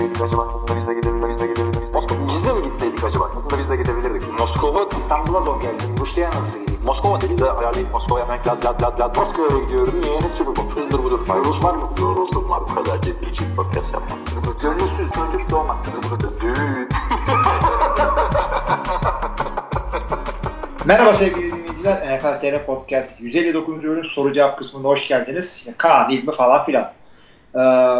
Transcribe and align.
gitseydik 0.00 0.22
acaba? 0.22 0.48
Aslında 0.54 0.80
biz 0.80 0.86
de 0.88 0.94
gidebilirdik. 0.94 1.30
Biz 1.30 1.40
de 1.40 1.46
gidebilirdik. 1.46 1.94
Moskova 1.94 2.28
biz 2.28 2.44
de 2.44 2.52
mi 2.52 2.62
gitseydik 2.64 3.04
acaba? 3.04 3.24
Aslında 3.36 3.58
biz 3.58 3.70
de 3.70 3.76
gidebilirdik. 3.76 4.38
Moskova 4.38 4.88
İstanbul'a 4.98 5.40
zor 5.40 5.60
geldi. 5.60 5.82
Rusya'ya 6.00 6.30
nasıl 6.30 6.58
gideyim? 6.60 6.80
Moskova 6.86 7.20
dedi 7.20 7.38
de 7.38 7.50
ayarlayıp 7.50 7.92
Moskova'ya 7.92 8.24
hemen 8.24 8.38
lad 8.46 8.64
lad 8.64 8.82
lad 8.82 9.00
lad. 9.00 9.16
Moskova'ya 9.16 9.64
gidiyorum. 9.64 9.94
Niye? 10.00 10.20
Ne 10.20 10.28
Super 10.28 10.56
Bowl? 10.56 10.80
Hızdır 10.80 11.04
budur. 11.04 11.20
Rus 11.44 11.64
var 11.64 11.74
mı? 11.74 11.90
Yoruldum 12.00 12.50
var. 12.50 12.60
Bu 12.70 12.74
kadar 12.74 13.02
ciddi 13.02 13.30
için 13.30 13.56
podcast 13.56 13.86
yapmam. 13.92 14.18
Gönülsüz 14.62 15.10
çocuk 15.12 15.50
doğmaz. 15.50 15.78
Düğün. 16.40 16.88
Merhaba 20.84 21.12
sevgili 21.12 21.52
dinleyiciler. 21.52 22.18
NFL 22.18 22.40
TR 22.40 22.66
Podcast 22.66 23.20
159. 23.20 23.84
bölüm 23.84 24.04
soru 24.04 24.32
cevap 24.32 24.58
kısmında 24.58 24.88
hoş 24.88 25.08
geldiniz. 25.08 25.56
İşte 25.56 25.74
Kaan, 25.78 26.10
İlmi 26.10 26.32
falan 26.32 26.64
filan. 26.64 26.99
Ee, 27.54 27.58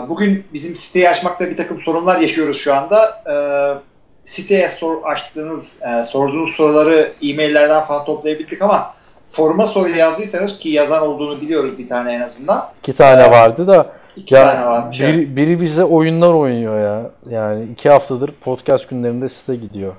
bugün 0.09 0.45
bizim 0.55 0.75
siteyi 0.77 1.09
açmakta 1.11 1.47
bir 1.51 1.57
takım 1.57 1.79
sorunlar 1.81 2.19
yaşıyoruz 2.19 2.57
şu 2.59 2.75
anda. 2.75 3.23
Ee, 3.31 3.79
siteye 4.25 4.69
sor, 4.69 5.03
açtığınız, 5.05 5.81
e, 5.83 6.05
sorduğunuz 6.05 6.51
soruları 6.51 7.13
e-maillerden 7.23 7.81
falan 7.81 8.05
toplayabildik 8.05 8.63
ama 8.63 8.95
foruma 9.27 9.67
soru 9.67 9.89
yazdıysanız 9.89 10.59
ki 10.59 10.69
yazan 10.69 11.03
olduğunu 11.03 11.41
biliyoruz 11.41 11.79
bir 11.79 11.89
tane 11.89 12.13
en 12.15 12.21
azından. 12.21 12.69
İki 12.83 12.93
tane 12.93 13.23
Ee, 13.23 13.31
vardı 13.31 13.67
da 13.67 13.87
İki 14.17 14.35
ya 14.35 14.51
tane 14.53 14.67
varmış. 14.67 15.01
biri, 15.01 15.37
biri 15.37 15.61
bize 15.61 15.85
oyunlar 15.85 16.35
oynuyor 16.35 16.81
ya. 16.81 17.11
Yani 17.39 17.65
iki 17.65 17.91
haftadır 17.91 18.33
podcast 18.33 18.91
günlerinde 18.91 19.29
site 19.29 19.57
gidiyor. 19.57 19.93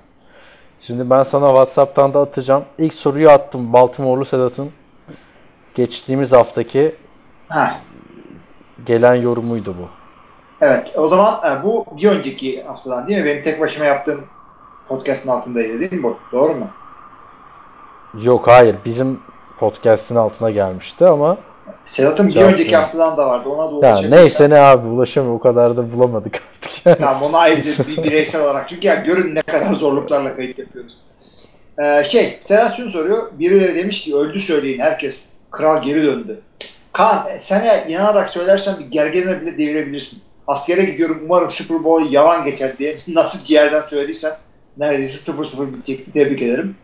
Şimdi 0.82 1.10
ben 1.10 1.24
sana 1.24 1.48
Whatsapp'tan 1.48 2.14
da 2.14 2.20
atacağım. 2.20 2.64
İlk 2.78 2.94
soruyu 2.94 3.30
attım. 3.30 3.74
Baltimore'lu 3.74 4.26
Sedat'ın 4.26 4.72
geçtiğimiz 5.76 6.32
haftaki 6.32 6.96
Heh, 7.52 7.72
gelen 8.86 9.16
yorumuydu 9.16 9.76
bu. 9.80 9.90
evet 10.66 10.94
o 10.98 11.08
zaman 11.08 11.34
e, 11.34 11.64
bu 11.64 11.86
bir 11.98 12.10
önceki 12.10 12.64
haftadan 12.64 13.08
değil 13.08 13.20
mi? 13.20 13.26
Benim 13.26 13.42
tek 13.42 13.62
başıma 13.62 13.86
yaptığım 13.86 14.22
podcast'ın 14.88 15.30
altındaydı 15.30 15.80
değil 15.80 15.94
mi 15.94 16.04
bu? 16.04 16.18
Doğru 16.32 16.56
mu? 16.56 16.68
Yok 18.22 18.48
hayır 18.48 18.76
bizim 18.86 19.20
podcast'in 19.60 20.16
altına 20.16 20.50
gelmişti 20.52 21.06
ama 21.06 21.38
Sedat'ın 21.82 22.30
bir 22.30 22.42
önceki 22.42 22.76
haftadan 22.76 23.18
da 23.18 23.28
vardı. 23.28 23.50
Ona 23.50 23.64
da 23.64 23.76
ulaşabilirsen. 23.76 24.20
neyse 24.20 24.50
ne 24.50 24.60
abi 24.60 24.88
ulaşamıyor 24.88 25.36
o 25.36 25.40
kadar 25.40 25.78
da 25.78 25.94
bulamadık 25.94 26.36
artık. 26.36 26.86
yani. 26.86 26.98
Tamam 27.00 27.24
onu 27.24 27.38
ayrıca 27.38 27.72
bir 27.88 28.04
bireysel 28.04 28.42
olarak. 28.42 28.70
Çünkü 28.70 28.88
ya 28.88 28.96
görün 28.96 29.36
ne 29.36 29.42
kadar 29.42 29.74
zorluklarla 29.74 30.36
kayıt 30.36 30.60
yapıyoruz. 30.60 31.02
Ee, 31.84 32.04
şey, 32.04 32.38
Sedat 32.42 32.78
şunu 32.78 32.90
soruyor. 32.90 33.32
Birileri 33.40 33.76
demiş 33.76 34.02
ki 34.02 34.16
öldü 34.16 34.40
söyleyin 34.40 34.80
herkes. 34.80 35.30
Kral 35.52 35.82
geri 35.82 36.04
döndü. 36.04 36.42
Kaan 36.94 37.28
e, 37.28 37.40
sen 37.40 37.64
eğer 37.64 37.88
inanarak 37.88 38.30
söylersen 38.30 38.80
bir 38.80 38.86
gergene 38.86 39.42
bile 39.42 39.58
devirebilirsin. 39.58 40.22
Askere 40.48 40.84
gidiyorum 40.84 41.22
umarım 41.26 41.52
Super 41.52 41.84
Bowl 41.84 42.14
yavan 42.14 42.46
geçer 42.46 42.78
diye 42.78 42.96
nasıl 43.08 43.46
ciğerden 43.46 43.82
söylediysen 43.82 44.34
neredeyse 44.78 45.32
0-0 45.32 45.74
bitecekti. 45.74 46.12
Tebrik 46.12 46.42
ederim. 46.42 46.76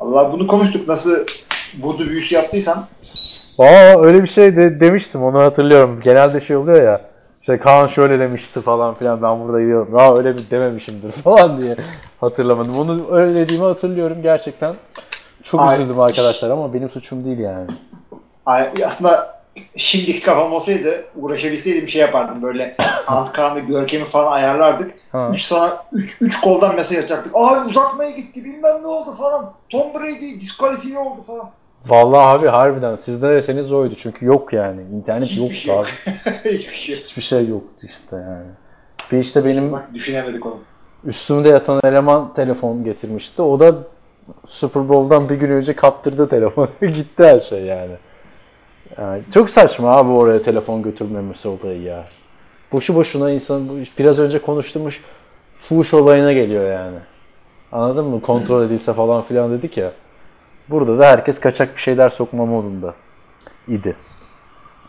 Allah 0.00 0.32
bunu 0.32 0.46
konuştuk. 0.46 0.88
Nasıl 0.88 1.26
voodoo 1.80 2.06
büyüsü 2.06 2.34
yaptıysan 2.34 2.86
Aa 3.58 4.02
öyle 4.04 4.22
bir 4.22 4.28
şey 4.28 4.56
de 4.56 4.80
demiştim 4.80 5.22
onu 5.24 5.38
hatırlıyorum. 5.38 6.00
Genelde 6.04 6.40
şey 6.40 6.56
oluyor 6.56 6.82
ya. 6.82 7.00
İşte 7.40 7.58
Kaan 7.58 7.86
şöyle 7.86 8.18
demişti 8.18 8.60
falan 8.60 8.94
filan 8.94 9.22
ben 9.22 9.40
burada 9.40 9.60
yiyorum. 9.60 9.98
Aa 9.98 10.18
öyle 10.18 10.32
mi 10.32 10.38
dememişimdir 10.50 11.12
falan 11.24 11.60
diye 11.60 11.76
hatırlamadım. 12.20 12.78
Onu 12.78 13.16
öyle 13.16 13.34
dediğimi 13.34 13.64
hatırlıyorum 13.64 14.22
gerçekten. 14.22 14.76
Çok 15.42 15.60
Ay. 15.60 15.76
üzüldüm 15.76 16.00
arkadaşlar 16.00 16.50
ama 16.50 16.74
benim 16.74 16.90
suçum 16.90 17.24
değil 17.24 17.38
yani. 17.38 17.66
Aslında 18.84 19.38
şimdiki 19.76 20.20
kafam 20.22 20.52
olsaydı 20.52 21.04
uğraşabilseydim 21.16 21.86
bir 21.86 21.90
şey 21.90 22.00
yapardım 22.00 22.42
böyle 22.42 22.76
Antkan'da 23.06 23.60
görkemi 23.60 24.04
falan 24.04 24.32
ayarlardık. 24.32 24.94
Ha. 25.12 25.28
Üç 25.32 25.40
sana 25.40 25.84
üç, 25.92 26.18
üç 26.20 26.40
koldan 26.40 26.74
mesaj 26.74 26.98
atacaktık. 26.98 27.32
Ay 27.36 27.60
uzatmaya 27.70 28.10
gitti 28.10 28.44
bilmem 28.44 28.82
ne 28.82 28.86
oldu 28.86 29.12
falan. 29.12 29.52
Tom 29.70 29.94
Brady 29.94 30.40
diskalifiye 30.40 30.98
oldu 30.98 31.20
falan. 31.22 31.50
Vallahi 31.86 32.20
abi 32.38 32.46
harbiden 32.46 32.96
siz 33.00 33.22
de 33.22 33.28
deseniz 33.28 33.72
oydu 33.72 33.94
çünkü 33.98 34.26
yok 34.26 34.52
yani. 34.52 34.80
İnternet 34.92 35.28
Hiçbir 35.28 35.42
yoktu 35.42 35.54
şey 35.56 35.74
yok. 35.74 35.86
abi. 35.86 36.12
Hiçbir 36.54 36.74
şey. 36.74 36.94
yok. 36.94 37.04
Hiçbir 37.04 37.22
şey 37.22 37.48
yoktu 37.48 37.86
işte 37.86 38.16
yani. 38.16 38.46
Bir 39.12 39.18
işte 39.18 39.44
benim 39.44 39.72
Bak 39.72 39.88
düşünemedik 39.94 40.46
onu. 40.46 40.58
üstümde 41.04 41.48
yatan 41.48 41.80
eleman 41.84 42.34
telefon 42.34 42.84
getirmişti. 42.84 43.42
O 43.42 43.60
da 43.60 43.74
Super 44.46 44.88
Bowl'dan 44.88 45.28
bir 45.28 45.34
gün 45.34 45.50
önce 45.50 45.76
kaptırdı 45.76 46.28
telefonu. 46.28 46.68
Gitti 46.80 47.24
her 47.24 47.40
şey 47.40 47.64
yani. 47.64 47.92
Yani. 48.98 49.22
Çok 49.34 49.50
saçma 49.50 49.96
abi 49.96 50.10
oraya 50.10 50.42
telefon 50.42 50.82
götürmemesi 50.82 51.48
olayı 51.48 51.82
ya. 51.82 52.00
Boşu 52.72 52.94
boşuna 52.94 53.30
insan 53.30 53.68
biraz 53.98 54.18
önce 54.18 54.38
konuştuğumuz 54.38 55.00
fuhuş 55.62 55.94
olayına 55.94 56.32
geliyor 56.32 56.72
yani. 56.72 56.98
Anladın 57.72 58.04
mı? 58.04 58.22
Kontrol 58.22 58.64
edilse 58.64 58.92
falan 58.92 59.22
filan 59.22 59.52
dedik 59.52 59.76
ya. 59.76 59.92
Burada 60.68 60.98
da 60.98 61.06
herkes 61.06 61.40
kaçak 61.40 61.76
bir 61.76 61.80
şeyler 61.80 62.10
sokma 62.10 62.46
modunda 62.46 62.94
idi. 63.68 63.96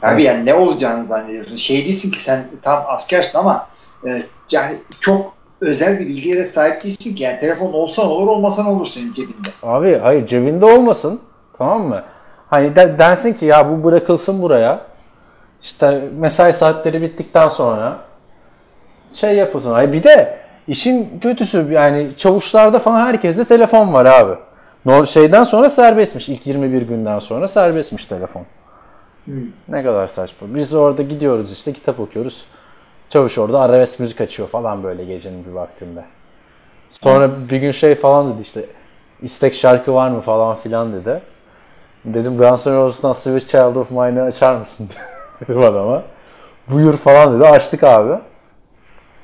Abi 0.03 0.23
yani 0.23 0.45
ne 0.45 0.53
olacağını 0.53 1.03
zannediyorsun. 1.03 1.55
Şey 1.55 1.77
değilsin 1.77 2.11
ki 2.11 2.19
sen 2.19 2.47
tam 2.61 2.83
askersin 2.87 3.39
ama 3.39 3.67
e, 4.07 4.09
yani 4.51 4.77
çok 4.99 5.33
özel 5.61 5.99
bir 5.99 6.07
bilgiye 6.07 6.35
de 6.35 6.45
sahip 6.45 6.83
değilsin 6.83 7.15
ki. 7.15 7.23
Yani 7.23 7.39
telefon 7.39 7.73
olsan 7.73 8.05
olur 8.05 8.27
olmasan 8.27 8.65
olur 8.65 8.85
senin 8.85 9.11
cebinde. 9.11 9.49
Abi 9.63 9.97
hayır 9.97 10.27
cebinde 10.27 10.65
olmasın. 10.65 11.19
Tamam 11.57 11.87
mı? 11.87 12.03
Hani 12.49 12.75
de, 12.75 12.99
densin 12.99 13.33
ki 13.33 13.45
ya 13.45 13.69
bu 13.69 13.83
bırakılsın 13.83 14.41
buraya. 14.41 14.81
İşte 15.61 16.09
mesai 16.17 16.53
saatleri 16.53 17.01
bittikten 17.01 17.49
sonra 17.49 17.97
şey 19.15 19.35
yapılsın. 19.35 19.71
Hayır 19.71 19.93
bir 19.93 20.03
de 20.03 20.39
işin 20.67 21.19
kötüsü 21.19 21.73
yani 21.73 22.11
çavuşlarda 22.17 22.79
falan 22.79 22.99
herkeste 22.99 23.45
telefon 23.45 23.93
var 23.93 24.05
abi. 24.05 24.35
Nor 24.85 25.05
şeyden 25.05 25.43
sonra 25.43 25.69
serbestmiş. 25.69 26.29
İlk 26.29 26.47
21 26.47 26.81
günden 26.81 27.19
sonra 27.19 27.47
serbestmiş 27.47 28.05
telefon. 28.05 28.45
Ne 29.67 29.83
kadar 29.83 30.07
saçma. 30.07 30.47
Biz 30.55 30.73
orada 30.73 31.01
gidiyoruz 31.01 31.53
işte 31.53 31.73
kitap 31.73 31.99
okuyoruz. 31.99 32.45
Çavuş 33.09 33.37
orada 33.37 33.59
arabesk 33.59 33.99
müzik 33.99 34.21
açıyor 34.21 34.49
falan 34.49 34.83
böyle 34.83 35.05
gecenin 35.05 35.45
bir 35.45 35.51
vaktinde. 35.51 36.03
Sonra 36.91 37.31
bir 37.49 37.57
gün 37.57 37.71
şey 37.71 37.95
falan 37.95 38.33
dedi 38.33 38.41
işte 38.41 38.65
istek 39.21 39.53
şarkı 39.55 39.93
var 39.93 40.09
mı 40.09 40.21
falan 40.21 40.55
filan 40.55 40.93
dedi. 40.93 41.21
Dedim 42.05 42.37
Guns 42.37 42.67
N' 42.67 42.75
Roses'tan 42.75 43.13
Sweet 43.13 43.47
Child 43.47 43.75
of 43.75 43.91
Mine'ı 43.91 44.23
açar 44.23 44.55
mısın 44.55 44.89
dedim 45.41 45.61
adama. 45.61 46.03
Buyur 46.67 46.97
falan 46.97 47.35
dedi. 47.39 47.49
Açtık 47.49 47.83
abi. 47.83 48.13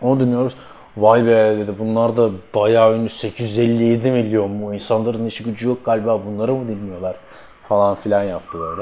Onu 0.01 0.19
dinliyoruz. 0.19 0.55
Vay 0.97 1.25
be 1.25 1.57
dedi 1.57 1.71
bunlar 1.79 2.17
da 2.17 2.29
bayağı 2.55 2.95
ünlü 2.95 3.09
857 3.09 4.11
milyon 4.11 4.61
bu 4.61 4.73
insanların 4.73 5.25
işi 5.25 5.43
gücü 5.43 5.67
yok 5.67 5.85
galiba 5.85 6.25
bunları 6.25 6.53
mı 6.53 6.67
dinliyorlar 6.67 7.15
falan 7.69 7.95
filan 7.95 8.23
yaptı 8.23 8.59
böyle. 8.59 8.81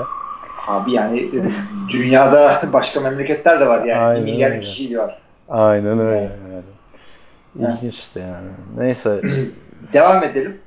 Abi 0.67 0.91
yani 0.91 1.19
e, 1.19 1.39
dünyada 1.89 2.51
başka 2.73 2.99
memleketler 2.99 3.59
de 3.59 3.67
var 3.67 3.85
yani. 3.85 4.01
Aynen 4.01 4.23
milyar 4.23 4.61
kişi 4.61 4.99
var. 4.99 5.19
Aynen 5.49 5.99
öyle. 5.99 6.31
Evet. 6.51 6.63
Yani. 7.59 7.73
İlginç 7.75 7.95
işte 7.95 8.19
yani. 8.19 8.47
Neyse. 8.77 9.21
Devam 9.93 10.23
edelim. 10.23 10.57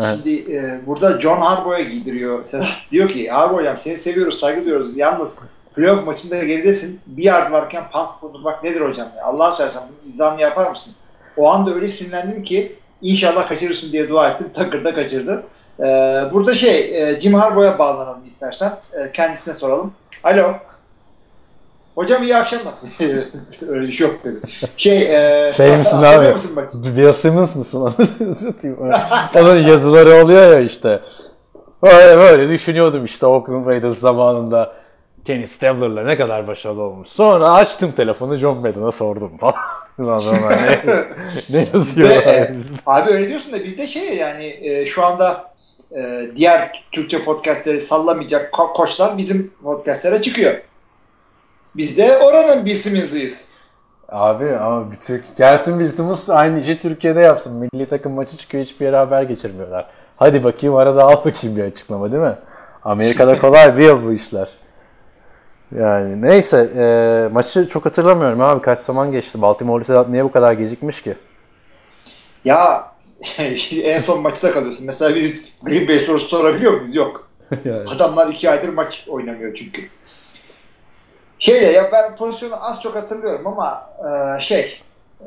Evet. 0.00 0.18
Şimdi 0.24 0.52
e, 0.52 0.86
burada 0.86 1.20
John 1.20 1.40
Harbaugh'a 1.40 1.80
giydiriyor. 1.80 2.44
Diyor 2.90 3.08
ki 3.08 3.28
Harbaugh 3.30 3.58
hocam 3.58 3.78
seni 3.78 3.96
seviyoruz, 3.96 4.40
saygı 4.40 4.60
duyuyoruz. 4.60 4.96
Yalnız 4.96 5.38
playoff 5.76 6.06
maçında 6.06 6.44
geridesin. 6.44 7.00
Bir 7.06 7.22
yard 7.22 7.52
varken 7.52 7.84
punt 7.92 8.22
vurdurmak 8.22 8.64
nedir 8.64 8.80
hocam? 8.80 9.08
Ya? 9.16 9.24
Allah'ın 9.24 9.54
seversen 9.54 9.82
bunun 9.82 10.12
izahını 10.12 10.40
yapar 10.40 10.70
mısın? 10.70 10.94
O 11.36 11.50
anda 11.50 11.74
öyle 11.74 11.88
sinirlendim 11.88 12.44
ki 12.44 12.76
inşallah 13.02 13.48
kaçırırsın 13.48 13.92
diye 13.92 14.08
dua 14.08 14.28
ettim. 14.28 14.50
Takır 14.52 14.84
da 14.84 14.94
kaçırdı. 14.94 15.44
E, 15.80 15.84
burada 16.32 16.54
şey 16.54 17.02
e, 17.02 17.20
Jim 17.20 17.34
Harbaugh'a 17.34 17.78
bağlanalım 17.78 18.26
istersen. 18.26 18.72
E, 18.92 19.12
kendisine 19.12 19.54
soralım. 19.54 19.92
Alo. 20.24 20.54
Hocam 21.94 22.22
iyi 22.22 22.36
akşamlar. 22.36 22.74
öyle 23.68 23.86
bir 23.86 23.92
şey 23.92 24.06
yok 24.06 24.24
dedi. 24.24 24.36
Şey, 24.76 25.02
e, 25.46 25.52
Şey 25.52 25.76
misin 25.76 25.96
abi? 25.96 26.28
musun 26.32 26.52
maçı? 26.54 26.96
Bill 26.96 27.12
Simmons 27.12 27.54
mısın? 27.54 27.82
Onun 29.36 29.56
yazıları 29.56 30.24
oluyor 30.24 30.52
ya 30.52 30.60
işte. 30.60 31.00
Böyle, 31.82 32.18
böyle 32.18 32.48
düşünüyordum 32.48 33.04
işte 33.04 33.26
Oakland 33.26 33.66
Raiders 33.66 33.98
zamanında 33.98 34.72
Kenny 35.24 35.46
Stabler'la 35.46 36.04
ne 36.04 36.16
kadar 36.16 36.46
başarılı 36.48 36.82
olmuş. 36.82 37.08
Sonra 37.08 37.50
açtım 37.52 37.92
telefonu 37.92 38.36
John 38.36 38.56
Madden'a 38.58 38.92
sordum 38.92 39.38
falan. 39.38 39.54
Ne, 39.98 40.06
ne 41.50 41.58
yazıyor 41.74 42.08
Bizde, 42.10 42.30
e? 42.30 42.54
Abi 42.86 43.10
öyle 43.10 43.28
diyorsun 43.28 43.52
da 43.52 43.64
bizde 43.64 43.86
şey 43.86 44.16
yani 44.16 44.58
e, 44.62 44.86
şu 44.86 45.04
anda 45.04 45.44
e, 45.96 46.26
diğer 46.36 46.84
Türkçe 46.92 47.22
podcastleri 47.22 47.80
sallamayacak 47.80 48.52
ko- 48.52 48.72
koçlar 48.72 49.18
bizim 49.18 49.52
podcastlere 49.62 50.20
çıkıyor. 50.20 50.54
Biz 51.76 51.98
de 51.98 52.18
oranın 52.18 52.64
bilsimiziyiz. 52.64 53.50
Abi 54.08 54.56
ama 54.56 54.90
bir 54.92 54.96
Türk 54.96 55.36
gelsin 55.36 55.80
Bill 55.80 55.90
Simmons 55.92 56.30
aynı 56.30 56.60
işi 56.60 56.78
Türkiye'de 56.80 57.20
yapsın. 57.20 57.68
Milli 57.72 57.88
takım 57.88 58.12
maçı 58.12 58.36
çıkıyor 58.36 58.64
hiçbir 58.64 58.86
yere 58.86 58.96
haber 58.96 59.22
geçirmiyorlar. 59.22 59.86
Hadi 60.16 60.44
bakayım 60.44 60.76
arada 60.76 61.04
al 61.04 61.24
bakayım 61.24 61.56
bir 61.56 61.64
açıklama 61.64 62.12
değil 62.12 62.22
mi? 62.22 62.38
Amerika'da 62.84 63.38
kolay 63.40 63.76
değil 63.76 63.96
bu 64.04 64.12
işler. 64.12 64.50
Yani 65.78 66.22
neyse 66.22 66.58
e, 66.76 66.84
maçı 67.32 67.68
çok 67.68 67.86
hatırlamıyorum 67.86 68.40
abi 68.40 68.62
kaç 68.62 68.78
zaman 68.78 69.12
geçti. 69.12 69.42
Baltimore 69.42 69.84
Sedat 69.84 70.08
niye 70.08 70.24
bu 70.24 70.32
kadar 70.32 70.52
gecikmiş 70.52 71.02
ki? 71.02 71.14
Ya 72.44 72.84
en 73.84 73.98
son 73.98 74.22
maçta 74.22 74.52
kalıyorsun. 74.52 74.86
Mesela 74.86 75.14
biz 75.14 75.52
Green 75.62 75.88
Bay 75.88 75.98
sorusu 75.98 76.28
sorabiliyor 76.28 76.80
muyuz? 76.80 76.96
Yok. 76.96 77.28
yani. 77.64 77.84
Adamlar 77.88 78.28
iki 78.28 78.50
aydır 78.50 78.68
maç 78.68 79.04
oynamıyor 79.08 79.54
çünkü. 79.54 79.82
Şey 81.38 81.72
ya 81.72 81.92
ben 81.92 82.16
pozisyonu 82.16 82.64
az 82.64 82.82
çok 82.82 82.96
hatırlıyorum 82.96 83.46
ama 83.46 83.90
e, 83.98 84.40
şey 84.40 84.80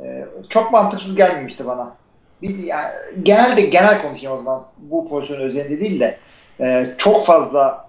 e, 0.04 0.26
çok 0.50 0.72
mantıksız 0.72 1.16
gelmemişti 1.16 1.68
bana. 1.68 1.96
Bir, 2.42 2.58
yani, 2.58 2.92
genelde 3.24 3.62
genel 3.62 4.02
konuşayım 4.02 4.36
o 4.36 4.38
zaman 4.38 4.64
bu 4.78 5.10
pozisyon 5.10 5.40
özelinde 5.40 5.80
değil 5.80 6.00
de 6.00 6.18
e, 6.62 6.84
çok 6.98 7.26
fazla 7.26 7.88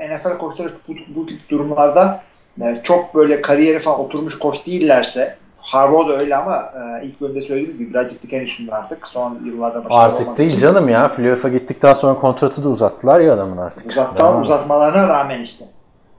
e, 0.00 0.08
NFL 0.08 0.38
koçları 0.38 0.68
bu, 0.88 0.92
bu 1.14 1.26
tip 1.26 1.48
durumlarda 1.48 2.20
e, 2.62 2.76
çok 2.82 3.14
böyle 3.14 3.42
kariyeri 3.42 3.78
falan 3.78 4.00
oturmuş 4.00 4.38
koç 4.38 4.66
değillerse 4.66 5.38
Harbaugh 5.72 6.08
da 6.08 6.16
öyle 6.16 6.36
ama 6.36 6.56
e, 6.56 7.06
ilk 7.06 7.20
bölümde 7.20 7.40
söylediğimiz 7.40 7.78
gibi 7.78 7.90
birazcık 7.90 8.22
diken 8.22 8.40
üstünde 8.40 8.74
artık. 8.74 9.06
Son 9.06 9.38
yıllarda 9.44 9.84
başarılı 9.84 10.02
Artık 10.02 10.38
değil 10.38 10.50
için. 10.50 10.60
canım 10.60 10.88
ya. 10.88 11.14
Playoff'a 11.14 11.48
gittikten 11.48 11.92
sonra 11.92 12.20
kontratı 12.20 12.64
da 12.64 12.68
uzattılar 12.68 13.20
ya 13.20 13.34
adamın 13.34 13.56
artık. 13.56 13.90
Uzattan 13.90 14.32
Devam. 14.32 14.42
uzatmalarına 14.42 15.08
rağmen 15.08 15.40
işte. 15.40 15.64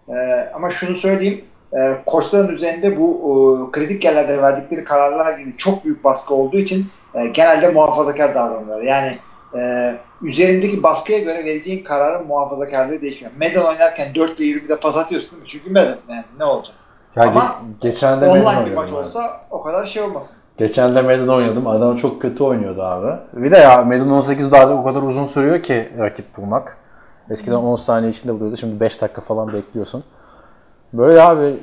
Ee, 0.10 0.50
ama 0.54 0.70
şunu 0.72 0.96
söyleyeyim. 0.96 1.42
E, 1.74 1.92
koçların 2.06 2.48
üzerinde 2.54 2.98
bu 2.98 3.10
e, 3.70 3.72
kritik 3.72 4.04
yerlerde 4.06 4.42
verdikleri 4.42 4.84
kararlar 4.84 5.40
gibi 5.40 5.58
çok 5.58 5.86
büyük 5.86 6.04
baskı 6.04 6.34
olduğu 6.34 6.58
için 6.58 6.86
e, 7.16 7.28
genelde 7.28 7.70
muhafazakar 7.70 8.36
davranıyorlar. 8.36 8.82
Yani 8.82 9.18
e, 9.60 9.94
üzerindeki 10.22 10.84
baskıya 10.84 11.20
göre 11.20 11.46
vereceğin 11.46 11.84
kararın 11.84 12.28
muhafazakarlığı 12.28 13.02
değişiyor. 13.02 13.32
Madden 13.42 13.62
oynarken 13.66 14.16
4 14.16 14.40
ve 14.40 14.44
20'de 14.44 14.76
pas 14.76 14.98
atıyorsun 14.98 15.32
değil 15.32 15.42
mi? 15.42 15.48
Çünkü 15.48 15.70
Madden 15.72 15.98
yani 16.10 16.24
ne 16.40 16.44
olacak? 16.44 16.76
Ya 17.16 17.24
Ama 17.24 17.40
ge- 17.40 17.54
geçen 17.82 18.22
de 18.22 18.26
Online 18.26 18.66
bir 18.66 18.74
maç 18.76 18.90
abi. 18.90 18.96
olsa 18.96 19.42
o 19.52 19.62
kadar 19.64 19.86
şey 19.86 20.02
olmasın. 20.04 20.38
Geçen 20.58 20.96
de 20.96 21.02
Madden 21.02 21.28
oynadım. 21.28 21.68
Adam 21.68 21.98
çok 21.98 22.22
kötü 22.22 22.44
oynuyordu 22.44 22.84
abi. 22.84 23.20
Bir 23.34 23.52
de 23.52 23.58
ya 23.58 23.82
Madden 23.84 24.00
18'de 24.10 24.58
artık 24.58 24.78
o 24.78 24.84
kadar 24.84 25.02
uzun 25.02 25.26
sürüyor 25.26 25.64
ki 25.64 25.90
rakip 26.00 26.38
bulmak. 26.38 26.78
Eskiden 27.30 27.56
10 27.56 27.76
saniye 27.76 28.12
içinde 28.12 28.34
buluyordu. 28.34 28.58
Şimdi 28.58 28.80
5 28.80 29.02
dakika 29.02 29.22
falan 29.22 29.54
bekliyorsun. 29.54 30.04
Böyle 30.94 31.22
abi 31.22 31.58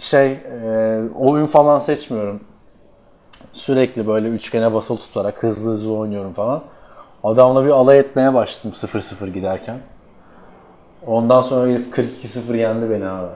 şey 0.00 0.32
e, 0.32 1.00
oyun 1.18 1.46
falan 1.46 1.78
seçmiyorum. 1.78 2.40
Sürekli 3.52 4.06
böyle 4.06 4.28
üçgene 4.28 4.74
basılı 4.74 4.98
tutarak 4.98 5.42
hızlı 5.42 5.72
hızlı 5.72 5.92
oynuyorum 5.96 6.32
falan. 6.32 6.62
Adamla 7.24 7.64
bir 7.64 7.70
alay 7.70 7.98
etmeye 7.98 8.34
başladım 8.34 8.72
0-0 8.76 9.28
giderken. 9.30 9.76
Ondan 11.06 11.42
sonra 11.42 11.70
herif 11.70 11.98
42-0 11.98 12.56
yendi 12.56 12.90
beni 12.90 13.08
abi. 13.08 13.26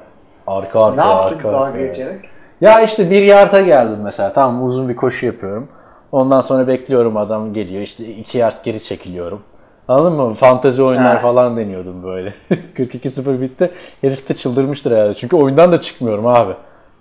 Arka 0.47 0.79
Ne 0.95 1.03
arka 1.03 1.09
yaptın 1.09 1.37
arka 1.39 1.49
dalga 1.53 1.65
arka. 1.65 1.79
geçerek? 1.79 2.21
Ya 2.61 2.81
işte 2.81 3.11
bir 3.11 3.23
yarda 3.23 3.61
geldim 3.61 3.99
mesela. 4.03 4.33
Tamam 4.33 4.65
uzun 4.65 4.89
bir 4.89 4.97
koşu 4.97 5.27
yapıyorum. 5.27 5.69
Ondan 6.13 6.41
sonra 6.41 6.67
bekliyorum 6.69 7.17
adam 7.17 7.55
geliyor. 7.55 7.83
İşte 7.83 8.05
iki 8.07 8.39
yard 8.39 8.65
geri 8.65 8.83
çekiliyorum. 8.85 9.43
Anladın 9.89 10.13
mı? 10.13 10.35
Fantezi 10.35 10.83
oyunlar 10.83 11.15
Ha. 11.17 11.19
falan 11.19 11.57
deniyordum 11.57 12.03
böyle. 12.03 12.35
42-0 12.77 13.41
bitti. 13.41 13.71
Herif 14.01 14.29
de 14.29 14.35
çıldırmıştır 14.35 14.93
herhalde. 14.97 15.15
Çünkü 15.15 15.37
oyundan 15.37 15.73
da 15.73 15.81
çıkmıyorum 15.81 16.27
abi. 16.27 16.53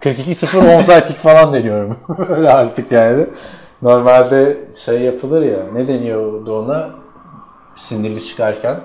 42-0 0.02 0.76
onside 0.76 1.06
kick 1.06 1.20
falan 1.20 1.54
deniyorum. 1.54 1.98
Öyle 2.30 2.50
artık 2.50 2.92
yani. 2.92 3.28
Normalde 3.82 4.58
şey 4.86 5.00
yapılır 5.02 5.42
ya. 5.42 5.60
Ne 5.74 5.88
deniyordu 5.88 6.60
ona? 6.60 6.90
Sinirli 7.76 8.22
çıkarken. 8.26 8.80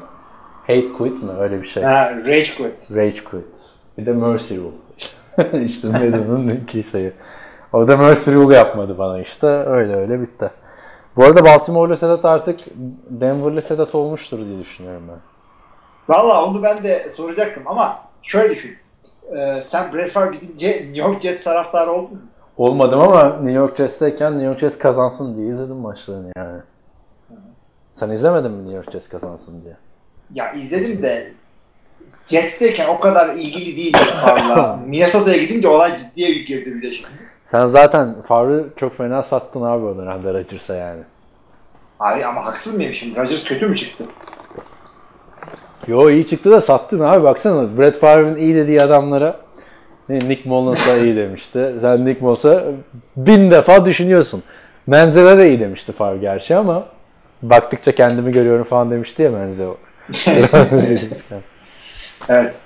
Hate 0.66 0.92
quit 0.98 1.22
mi? 1.22 1.30
Öyle 1.38 1.60
bir 1.60 1.66
şey. 1.66 1.82
Ha, 1.82 2.10
rage 2.26 2.44
quit. 2.58 2.96
Rage 2.96 3.24
Quit. 3.24 3.44
Bir 3.98 4.06
de 4.06 4.12
Mercy 4.12 4.54
Rule. 4.56 5.62
işte 5.64 5.88
Madden'ın 5.88 6.48
iki 6.48 6.82
şeyi. 6.82 7.12
O 7.72 7.88
da 7.88 7.96
Mercy 7.96 8.32
Rule 8.32 8.56
yapmadı 8.56 8.98
bana 8.98 9.18
işte. 9.20 9.46
Öyle 9.46 9.96
öyle 9.96 10.20
bitti. 10.20 10.50
Bu 11.16 11.24
arada 11.24 11.44
Baltimore'lu 11.44 11.96
Sedat 11.96 12.24
artık 12.24 12.60
Denver'lı 13.10 13.62
Sedat 13.62 13.94
olmuştur 13.94 14.38
diye 14.38 14.58
düşünüyorum 14.58 15.02
ben. 15.08 15.18
Valla 16.08 16.44
onu 16.44 16.62
ben 16.62 16.84
de 16.84 17.10
soracaktım 17.10 17.62
ama 17.66 18.00
şöyle 18.22 18.50
düşün. 18.50 18.76
Ee, 19.36 19.60
sen 19.62 19.92
Brett 19.92 20.10
Favre 20.10 20.36
gidince 20.36 20.68
New 20.68 20.98
York 20.98 21.20
Jets 21.20 21.44
taraftarı 21.44 21.90
oldun 21.90 22.10
mu? 22.12 22.20
Olmadım 22.56 23.00
ama 23.00 23.28
New 23.28 23.52
York 23.52 23.76
Jets'teyken 23.76 24.32
New 24.32 24.46
York 24.46 24.58
Jets 24.60 24.78
kazansın 24.78 25.36
diye 25.36 25.48
izledim 25.48 25.76
maçlarını 25.76 26.32
yani. 26.36 26.60
Sen 27.94 28.10
izlemedin 28.10 28.50
mi 28.50 28.58
New 28.58 28.76
York 28.76 28.92
Jets 28.92 29.08
kazansın 29.08 29.64
diye? 29.64 29.76
Ya 30.34 30.52
izledim 30.52 31.02
de 31.02 31.32
Jets'teyken 32.24 32.88
o 32.88 33.00
kadar 33.00 33.34
ilgili 33.34 33.76
değildim 33.76 34.00
Favre'la. 34.24 34.76
Minnesota'ya 34.86 35.36
gidince 35.36 35.68
olay 35.68 35.96
ciddiye 35.96 36.32
girdi 36.32 36.74
bir 36.74 36.82
de 36.82 36.92
şimdi. 36.92 37.08
Sen 37.46 37.66
zaten 37.66 38.14
Favre'ı 38.28 38.66
çok 38.76 38.96
fena 38.96 39.22
sattın 39.22 39.62
abi 39.62 39.84
o 39.84 39.96
dönemde 39.96 40.34
Rodgers'a 40.34 40.74
yani. 40.74 41.00
Abi 42.00 42.24
ama 42.24 42.46
haksız 42.46 42.76
mıyım 42.76 42.92
şimdi? 42.92 43.20
Rodgers 43.20 43.44
kötü 43.44 43.68
mü 43.68 43.76
çıktı? 43.76 44.04
Yo 45.86 46.10
iyi 46.10 46.26
çıktı 46.26 46.50
da 46.50 46.60
sattın 46.60 47.00
abi 47.00 47.24
baksana. 47.24 47.78
Brett 47.78 47.98
Favre'ın 47.98 48.36
iyi 48.36 48.54
dediği 48.54 48.82
adamlara 48.82 49.40
Nick 50.08 50.48
Mullens'a 50.48 50.96
iyi 50.96 51.16
demişti. 51.16 51.74
Sen 51.80 52.06
Nick 52.06 52.20
Mullens'a 52.20 52.64
bin 53.16 53.50
defa 53.50 53.86
düşünüyorsun. 53.86 54.42
Menzel'e 54.86 55.38
de 55.38 55.48
iyi 55.48 55.60
demişti 55.60 55.92
Favre 55.92 56.18
gerçi 56.18 56.56
ama 56.56 56.86
baktıkça 57.42 57.94
kendimi 57.94 58.32
görüyorum 58.32 58.64
falan 58.64 58.90
demişti 58.90 59.22
ya 59.22 59.30
Menzel. 59.30 59.68
Evet. 62.28 62.60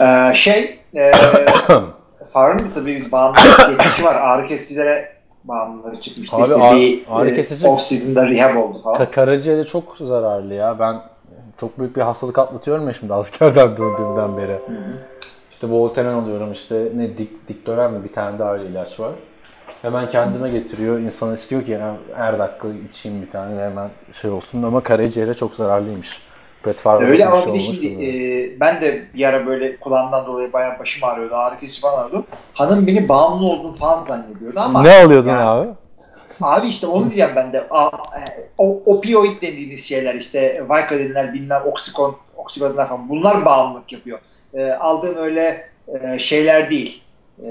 Ee, 0.00 0.32
şey 0.34 0.78
e, 0.96 1.12
Favre'ın 2.32 2.58
da 2.58 2.64
tabii 2.74 2.96
bir 2.96 3.12
bağımlılık 3.12 3.66
geçmişi 3.68 4.04
var. 4.04 4.16
Ağrı 4.20 4.46
kesicilere 4.46 5.12
bağımlılığı 5.44 6.00
çıkmıştı. 6.00 6.36
Abi 6.36 6.42
işte 6.42 6.54
ağrı- 6.60 6.76
bir 6.76 7.02
ağrı 7.10 7.30
e, 7.30 7.42
kesici- 7.42 7.66
off 7.68 7.80
season'da 7.80 8.28
rehab 8.28 8.56
oldu 8.56 8.78
falan. 8.78 8.96
Ka- 9.02 9.10
Karaciğeri 9.10 9.66
çok 9.66 9.96
zararlı 10.00 10.54
ya. 10.54 10.78
Ben 10.78 11.00
çok 11.60 11.78
büyük 11.78 11.96
bir 11.96 12.00
hastalık 12.02 12.38
atlatıyorum 12.38 12.88
ya 12.88 12.94
şimdi 12.94 13.14
askerden 13.14 13.76
döndüğümden 13.76 14.36
beri. 14.36 14.58
İşte 15.52 15.70
Voltaren 15.70 16.14
alıyorum 16.14 16.52
işte 16.52 16.88
ne 16.96 17.18
dik, 17.18 17.48
dikdören 17.48 17.92
mi 17.92 18.04
bir 18.04 18.12
tane 18.12 18.38
daha 18.38 18.52
öyle 18.52 18.66
ilaç 18.68 19.00
var. 19.00 19.12
Hemen 19.82 20.08
kendime 20.08 20.50
getiriyor. 20.50 20.98
İnsan 20.98 21.34
istiyor 21.34 21.64
ki 21.64 21.70
"Ya 21.72 21.94
her 22.16 22.38
dakika 22.38 22.68
içeyim 22.90 23.22
bir 23.22 23.30
tane 23.30 23.60
hemen 23.62 23.88
şey 24.12 24.30
olsun 24.30 24.62
ama 24.62 24.82
karaciğere 24.82 25.34
çok 25.34 25.54
zararlıymış. 25.54 26.22
Brett 26.66 26.80
Favre 26.80 27.06
Öyle 27.06 27.26
ama 27.26 27.46
bir 27.46 27.52
de 27.52 27.58
şey 27.58 27.74
şimdi 27.74 28.04
e, 28.04 28.60
ben 28.60 28.80
de 28.80 29.02
bir 29.14 29.24
ara 29.24 29.46
böyle 29.46 29.76
kulağımdan 29.76 30.26
dolayı 30.26 30.52
bayağı 30.52 30.78
başım 30.78 31.04
ağrıyordu. 31.04 31.34
Ağrı 31.34 31.56
kesici 31.58 31.80
falan 31.80 32.04
ağrıyordu. 32.04 32.24
Hanım 32.54 32.86
beni 32.86 33.08
bağımlı 33.08 33.46
olduğunu 33.46 33.74
falan 33.74 34.02
zannediyordu 34.02 34.60
ama 34.60 34.82
ne 34.82 35.04
alıyordun 35.04 35.28
yani- 35.28 35.42
abi? 35.42 35.68
Abi 36.42 36.66
işte 36.66 36.86
onu 36.86 37.04
diyeceğim 37.04 37.30
ben 37.36 37.52
de. 37.52 37.68
A, 37.70 37.86
e, 37.86 38.20
o, 38.58 38.82
opioid 38.86 39.42
dediğimiz 39.42 39.84
şeyler 39.88 40.14
işte 40.14 40.64
Vicodinler, 40.70 41.32
bilmem 41.32 41.62
oksikon, 41.66 42.16
oksikodinler 42.36 42.86
falan 42.86 43.08
bunlar 43.08 43.44
bağımlılık 43.44 43.92
yapıyor. 43.92 44.18
E, 44.54 44.72
aldığın 44.72 45.16
öyle 45.16 45.68
e, 45.88 46.18
şeyler 46.18 46.70
değil. 46.70 47.02
E, 47.44 47.50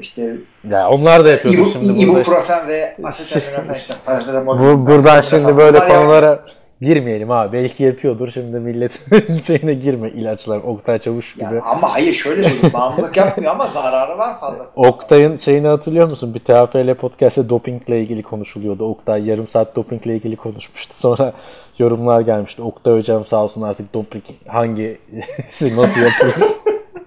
işte 0.00 0.36
Ya 0.70 0.88
onlar 0.90 1.24
da 1.24 1.28
yapıyordur 1.28 1.58
ibu, 1.58 1.70
şimdi 1.70 2.00
ibuprofen 2.00 2.68
ve 2.68 2.96
asetaminofen 3.04 3.74
işte 3.74 3.94
parasetamol. 4.06 4.58
Bu, 4.58 4.86
buradan 4.86 5.20
şimdi 5.20 5.56
böyle 5.56 5.78
konulara 5.78 6.44
girmeyelim 6.82 7.30
abi. 7.30 7.52
Belki 7.52 7.84
yapıyordur. 7.84 8.30
Şimdi 8.30 8.60
milletin 8.60 9.40
şeyine 9.40 9.74
girme 9.74 10.10
ilaçlar. 10.10 10.58
Oktay 10.58 10.98
Çavuş 10.98 11.34
gibi. 11.34 11.44
Yani 11.44 11.60
ama 11.60 11.94
hayır 11.94 12.14
şöyle 12.14 12.42
söyleyeyim. 12.42 12.70
Bağımlılık 12.72 13.16
yapmıyor 13.16 13.52
ama 13.52 13.66
zararı 13.66 14.18
var 14.18 14.40
fazla. 14.40 14.66
Oktay'ın 14.76 15.36
şeyini 15.36 15.66
hatırlıyor 15.66 16.10
musun? 16.10 16.34
Bir 16.34 16.40
TFL 16.40 16.94
podcast'te 16.94 17.48
dopingle 17.48 18.00
ilgili 18.00 18.22
konuşuluyordu. 18.22 18.84
Oktay 18.84 19.28
yarım 19.28 19.48
saat 19.48 19.76
dopingle 19.76 20.16
ilgili 20.16 20.36
konuşmuştu. 20.36 20.94
Sonra 21.00 21.32
yorumlar 21.78 22.20
gelmişti. 22.20 22.62
Oktay 22.62 22.98
hocam 22.98 23.26
sağ 23.26 23.44
olsun 23.44 23.62
artık 23.62 23.94
doping 23.94 24.24
hangisi 24.48 25.76
nasıl 25.76 26.00
yapılır? 26.02 26.48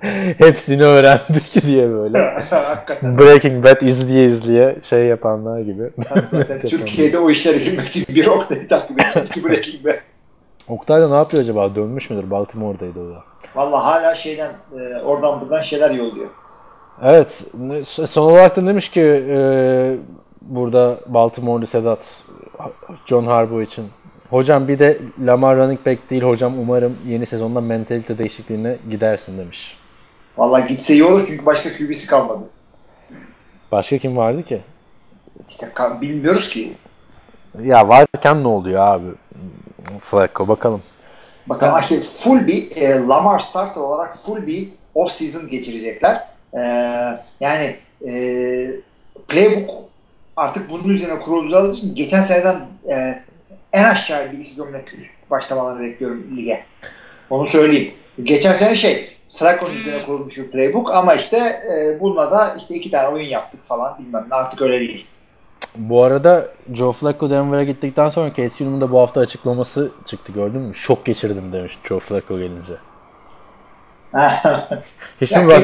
Hepsini 0.37 0.83
öğrendik 0.83 1.63
diye 1.67 1.89
böyle. 1.89 2.43
Breaking 3.01 3.65
Bad 3.65 3.81
izleye 3.81 4.29
izleye 4.29 4.75
şey 4.89 5.05
yapanlar 5.05 5.59
gibi. 5.59 5.89
Zaten 6.31 6.59
Türkiye'de 6.69 7.19
o 7.19 7.29
işlere 7.29 7.57
girmek 7.57 7.87
için 7.87 8.15
bir 8.15 8.27
Oktay'ı 8.27 8.67
takip 8.67 9.01
edeceğiz 9.01 9.29
ki 9.29 9.43
bırakayım 9.43 9.85
be. 9.85 9.99
Oktay 10.67 11.01
da 11.01 11.09
ne 11.09 11.15
yapıyor 11.15 11.43
acaba? 11.43 11.75
Dönmüş 11.75 12.09
müdür? 12.09 12.31
Baltimore'daydı 12.31 12.99
o 12.99 13.13
da. 13.13 13.23
Valla 13.55 13.85
hala 13.85 14.15
şeyden 14.15 14.51
e, 14.79 15.01
oradan 15.01 15.41
buradan 15.41 15.61
şeyler 15.61 15.91
yolluyor. 15.91 16.29
Evet. 17.03 17.43
Son 17.85 18.31
olarak 18.31 18.55
da 18.55 18.67
demiş 18.67 18.89
ki 18.89 19.01
e, 19.29 19.37
burada 20.41 20.97
Baltimore'lu 21.07 21.67
Sedat 21.67 22.23
John 23.05 23.25
Harbaugh 23.25 23.63
için. 23.63 23.85
Hocam 24.29 24.67
bir 24.67 24.79
de 24.79 24.97
Lamar 25.25 25.57
running 25.57 25.85
back 25.85 26.09
değil 26.09 26.23
hocam 26.23 26.59
umarım 26.59 26.97
yeni 27.07 27.25
sezonda 27.25 27.61
mentalite 27.61 28.17
değişikliğine 28.17 28.77
gidersin 28.91 29.37
demiş. 29.37 29.77
Valla 30.37 30.59
gitse 30.59 30.93
iyi 30.93 31.03
olur 31.03 31.25
çünkü 31.27 31.45
başka 31.45 31.73
QB'si 31.73 32.07
kalmadı. 32.07 32.43
Başka 33.71 33.97
kim 33.97 34.17
vardı 34.17 34.43
ki? 34.43 34.61
İşte 35.49 35.71
bilmiyoruz 36.01 36.49
ki. 36.49 36.73
Ya 37.63 37.87
varken 37.87 38.43
ne 38.43 38.47
oluyor 38.47 38.87
abi? 38.87 39.07
Flacco 40.01 40.47
bakalım. 40.47 40.81
Bakalım 41.47 41.79
işte 41.81 42.01
full 42.01 42.47
bir 42.47 42.77
e, 42.77 43.07
Lamar 43.07 43.39
starter 43.39 43.81
olarak 43.81 44.17
full 44.17 44.47
bir 44.47 44.69
off 44.95 45.11
season 45.11 45.47
geçirecekler. 45.49 46.27
Ee, 46.57 46.59
yani 47.39 47.75
e, 48.07 48.11
playbook 49.27 49.69
artık 50.35 50.69
bunun 50.69 50.89
üzerine 50.89 51.19
kurulacağı 51.19 51.69
için 51.71 51.95
geçen 51.95 52.21
seneden 52.21 52.55
e, 52.89 53.23
en 53.73 53.83
aşağı 53.83 54.31
bir 54.31 54.37
iki 54.37 54.55
gömlek 54.55 54.93
başlamalarını 55.31 55.83
bekliyorum 55.83 56.37
lige. 56.37 56.65
Onu 57.29 57.45
söyleyeyim. 57.45 57.93
Geçen 58.23 58.53
sene 58.53 58.75
şey 58.75 59.14
Flacco'nun 59.27 59.71
üzerine 59.71 60.05
kurulmuş 60.05 60.37
bir 60.37 60.51
playbook 60.51 60.93
ama 60.93 61.13
işte 61.13 61.37
e, 61.37 61.99
bununla 61.99 62.31
da 62.31 62.55
işte 62.57 62.75
iki 62.75 62.91
tane 62.91 63.07
oyun 63.07 63.25
yaptık 63.27 63.63
falan 63.63 63.99
bilmem 63.99 64.25
ne 64.29 64.35
artık 64.35 64.61
öyle 64.61 64.79
değil. 64.79 65.07
Bu 65.77 66.03
arada 66.03 66.47
Joe 66.73 66.91
Flacco 66.91 67.29
Denver'a 67.29 67.63
gittikten 67.63 68.09
sonra 68.09 68.33
Case 68.33 68.57
Keenum'un 68.57 68.81
da 68.81 68.91
bu 68.91 68.99
hafta 68.99 69.19
açıklaması 69.21 69.91
çıktı 70.05 70.31
gördün 70.31 70.61
mü? 70.61 70.75
Şok 70.75 71.05
geçirdim 71.05 71.53
demiş 71.53 71.77
Joe 71.83 71.99
Flacco 71.99 72.37
gelince. 72.37 72.73
Hiç 75.21 75.31
Ya 75.31 75.41
mi, 75.41 75.47
bak, 75.47 75.63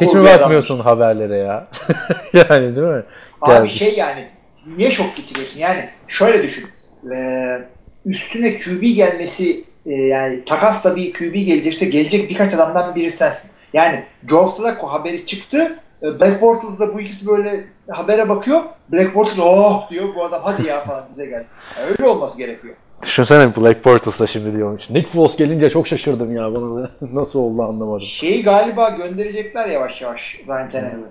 hiç 0.00 0.14
mi 0.14 0.24
bakmıyorsun 0.24 0.80
haberlere 0.80 1.36
ya? 1.36 1.68
yani 2.32 2.76
değil 2.76 2.86
mi? 2.86 3.04
Abi 3.40 3.68
şey 3.68 3.94
yani 3.94 4.28
niye 4.76 4.90
şok 4.90 5.16
geçireceksin? 5.16 5.60
Yani 5.60 5.88
şöyle 6.08 6.42
düşün. 6.42 6.68
Ee, 7.14 7.68
üstüne 8.06 8.56
QB 8.56 8.82
gelmesi 8.82 9.64
e, 9.86 9.92
yani 9.92 10.44
takasla 10.44 10.96
bir 10.96 11.12
QB 11.12 11.34
gelecekse 11.34 11.86
gelecek 11.86 12.30
birkaç 12.30 12.54
adamdan 12.54 12.94
biri 12.94 13.10
sensin. 13.10 13.50
Yani 13.72 14.04
Joe 14.28 14.46
Flacco 14.46 14.86
haberi 14.86 15.26
çıktı. 15.26 15.78
E, 16.02 16.20
Black 16.20 16.42
Bortles'da 16.42 16.94
bu 16.94 17.00
ikisi 17.00 17.26
böyle 17.26 17.64
habere 17.90 18.28
bakıyor. 18.28 18.60
Black 18.92 19.14
Bortles 19.14 19.38
oh 19.44 19.90
diyor 19.90 20.14
bu 20.14 20.24
adam 20.24 20.40
hadi 20.44 20.68
ya 20.68 20.80
falan 20.80 21.04
bize 21.10 21.26
gel. 21.26 21.44
Yani 21.78 21.90
öyle 21.90 22.08
olması 22.08 22.38
gerekiyor. 22.38 22.74
Düşünsene 23.02 23.56
Black 23.56 23.84
Bortles'da 23.84 24.26
şimdi 24.26 24.56
diyormuş. 24.56 24.90
Nick 24.90 25.08
Foles 25.08 25.36
gelince 25.36 25.70
çok 25.70 25.86
şaşırdım 25.88 26.36
ya 26.36 26.54
bana 26.54 26.82
da. 26.82 26.90
Nasıl 27.12 27.38
oldu 27.38 27.62
anlamadım. 27.62 28.00
Şeyi 28.00 28.42
galiba 28.42 28.88
gönderecekler 28.88 29.68
yavaş 29.68 30.02
yavaş 30.02 30.40
Ryan 30.48 30.70
Tannehill'i. 30.70 31.06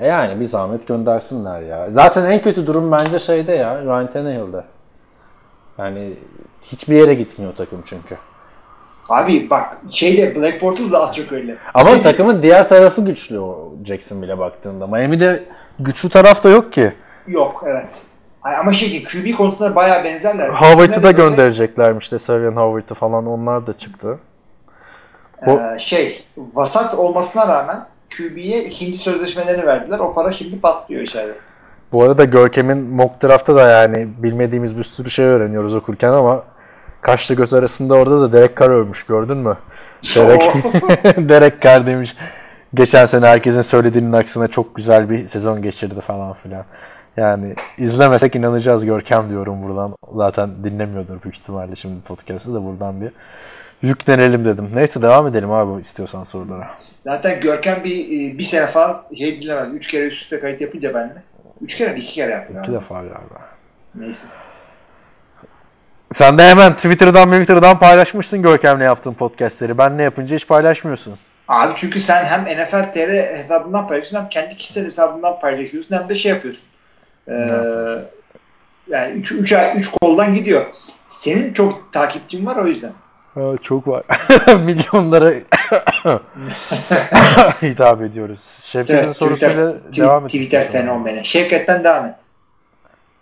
E 0.00 0.06
yani 0.06 0.40
bir 0.40 0.46
zahmet 0.46 0.88
göndersinler 0.88 1.62
ya. 1.62 1.88
Zaten 1.90 2.30
en 2.30 2.42
kötü 2.42 2.66
durum 2.66 2.92
bence 2.92 3.18
şeyde 3.18 3.52
ya. 3.52 3.82
Ryan 3.84 4.12
Tannehill'de. 4.12 4.64
Yani 5.78 6.14
hiçbir 6.62 6.96
yere 6.96 7.14
gitmiyor 7.14 7.56
takım 7.56 7.82
çünkü. 7.86 8.16
Abi 9.08 9.50
bak 9.50 9.76
şeyde 9.90 10.34
Black 10.36 10.62
Bortles 10.62 10.92
da 10.92 11.02
az 11.02 11.16
çok 11.16 11.32
öyle. 11.32 11.56
Ama 11.74 11.90
Dedi- 11.92 12.02
takımın 12.02 12.42
diğer 12.42 12.68
tarafı 12.68 13.04
güçlü 13.04 13.38
o 13.40 13.72
Jackson 13.86 14.22
bile 14.22 14.38
baktığında. 14.38 14.86
Miami'de 14.86 15.42
güçlü 15.80 16.08
taraf 16.08 16.44
da 16.44 16.48
yok 16.48 16.72
ki. 16.72 16.92
Yok 17.26 17.64
evet. 17.66 18.02
Ay, 18.42 18.56
Ama 18.56 18.72
şey 18.72 18.90
ki 18.90 19.04
QB 19.04 19.36
konusunda 19.36 19.76
bayağı 19.76 20.04
benzerler. 20.04 20.48
Howard'ı 20.48 21.02
da 21.02 21.10
göndereceklermiş 21.10 22.12
de 22.12 22.18
Savion 22.18 22.56
Howard'ı 22.56 22.94
falan 22.94 23.26
onlar 23.26 23.66
da 23.66 23.78
çıktı. 23.78 24.18
O- 25.46 25.50
e, 25.60 25.78
şey 25.78 26.22
vasat 26.36 26.94
olmasına 26.94 27.48
rağmen 27.48 27.86
QB'ye 28.16 28.58
ikinci 28.64 28.98
sözleşmelerini 28.98 29.66
verdiler. 29.66 29.98
O 29.98 30.14
para 30.14 30.32
şimdi 30.32 30.60
patlıyor 30.60 31.02
içeride. 31.02 31.34
Bu 31.92 32.02
arada 32.02 32.24
Görkem'in 32.24 32.78
mock 32.78 33.22
draft'ta 33.22 33.54
da 33.54 33.70
yani 33.70 34.08
bilmediğimiz 34.18 34.78
bir 34.78 34.84
sürü 34.84 35.10
şey 35.10 35.24
öğreniyoruz 35.24 35.74
okurken 35.74 36.08
ama 36.12 36.42
kaşla 37.02 37.34
göz 37.34 37.54
arasında 37.54 37.94
orada 37.94 38.20
da 38.20 38.32
Derek 38.32 38.56
Carr 38.56 38.70
ölmüş 38.70 39.02
gördün 39.02 39.36
mü? 39.36 39.56
Derek, 40.16 40.40
Derek 41.28 41.62
Carr 41.62 41.86
demiş. 41.86 42.16
Geçen 42.74 43.06
sene 43.06 43.26
herkesin 43.26 43.62
söylediğinin 43.62 44.12
aksine 44.12 44.48
çok 44.48 44.76
güzel 44.76 45.10
bir 45.10 45.28
sezon 45.28 45.62
geçirdi 45.62 46.00
falan 46.00 46.32
filan. 46.32 46.64
Yani 47.16 47.54
izlemesek 47.78 48.36
inanacağız 48.36 48.84
Görkem 48.84 49.30
diyorum 49.30 49.62
buradan. 49.62 49.96
Zaten 50.16 50.64
dinlemiyordur 50.64 51.22
büyük 51.22 51.36
ihtimalle 51.36 51.76
şimdi 51.76 52.00
podcast'ı 52.00 52.54
da 52.54 52.64
buradan 52.64 53.00
bir 53.00 53.12
yüklenelim 53.82 54.44
dedim. 54.44 54.70
Neyse 54.74 55.02
devam 55.02 55.26
edelim 55.26 55.52
abi 55.52 55.82
istiyorsan 55.82 56.24
sorulara. 56.24 56.76
Zaten 57.04 57.40
Görkem 57.40 57.76
bir 57.84 58.04
e, 58.04 58.38
bir 58.38 58.42
sene 58.42 58.66
falan 58.66 59.02
şey 59.18 59.42
dinlemez. 59.42 59.74
Üç 59.74 59.86
kere 59.86 60.06
üst 60.06 60.22
üste 60.22 60.40
kayıt 60.40 60.60
yapınca 60.60 60.94
benimle. 60.94 61.22
Üç 61.60 61.74
kere 61.74 61.92
mi? 61.92 61.98
iki 61.98 62.14
kere 62.14 62.30
yaptı. 62.30 62.54
İki 62.62 62.72
defa 62.72 62.94
galiba. 62.94 63.40
Neyse. 63.94 64.26
Sen 66.14 66.38
de 66.38 66.42
hemen 66.42 66.76
Twitter'dan 66.76 67.30
Twitter'dan 67.30 67.78
paylaşmışsın 67.78 68.42
Görkem'le 68.42 68.80
yaptığın 68.80 69.14
podcastleri. 69.14 69.78
Ben 69.78 69.98
ne 69.98 70.02
yapınca 70.02 70.36
hiç 70.36 70.48
paylaşmıyorsun. 70.48 71.18
Abi 71.48 71.72
çünkü 71.76 72.00
sen 72.00 72.24
hem 72.24 72.40
NFL 72.44 72.82
TR 72.92 73.10
hesabından 73.10 73.86
paylaşıyorsun 73.86 74.16
hem 74.16 74.28
kendi 74.28 74.56
kişisel 74.56 74.84
hesabından 74.84 75.38
paylaşıyorsun 75.38 75.96
hem 75.96 76.08
de 76.08 76.14
şey 76.14 76.32
yapıyorsun. 76.32 76.64
Ee, 77.28 77.32
yani 78.88 79.12
üç, 79.12 79.32
üç, 79.32 79.52
ay- 79.52 79.72
üç 79.76 79.90
koldan 79.90 80.34
gidiyor. 80.34 80.66
Senin 81.08 81.52
çok 81.52 81.92
takipçin 81.92 82.46
var 82.46 82.56
o 82.56 82.66
yüzden. 82.66 82.92
Ha, 83.34 83.40
çok 83.62 83.88
var. 83.88 84.02
Milyonlara 84.64 85.30
hitap 87.62 88.02
ediyoruz. 88.02 88.40
Şevket'in 88.64 89.04
Evet, 89.04 89.16
sorusuyla 89.16 89.72
Twitter, 89.72 90.04
devam 90.06 90.24
et. 90.24 90.28
Twitter 90.30 90.64
fenomeni. 90.64 91.24
Şevket'ten 91.24 91.84
devam 91.84 92.06
et. 92.06 92.16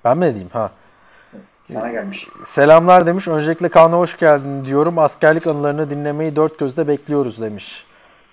Ben 0.04 0.18
mi 0.18 0.26
diyeyim? 0.26 0.50
Ha. 0.52 0.70
Sana 1.70 1.90
gelmiş. 1.90 2.28
Selamlar 2.44 3.06
demiş. 3.06 3.28
Öncelikle 3.28 3.68
Kaan'a 3.68 3.98
hoş 3.98 4.18
geldin 4.18 4.64
diyorum. 4.64 4.98
Askerlik 4.98 5.46
anılarını 5.46 5.90
dinlemeyi 5.90 6.36
dört 6.36 6.58
gözle 6.58 6.88
bekliyoruz 6.88 7.40
demiş. 7.40 7.84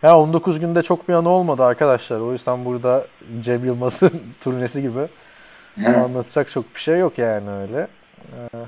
Ya 0.04 0.18
19 0.18 0.60
günde 0.60 0.82
çok 0.82 1.10
bir 1.10 1.14
anı 1.14 1.30
olmadı 1.30 1.64
arkadaşlar. 1.64 2.20
O 2.20 2.34
yüzden 2.34 2.66
burada 2.66 3.06
Cem 3.42 3.66
Yılmaz'ın 3.66 4.12
turnesi 4.42 4.82
gibi 4.82 5.00
anlatacak 5.88 6.52
çok 6.52 6.76
bir 6.76 6.80
şey 6.80 7.00
yok 7.00 7.18
yani 7.18 7.50
öyle. 7.50 7.88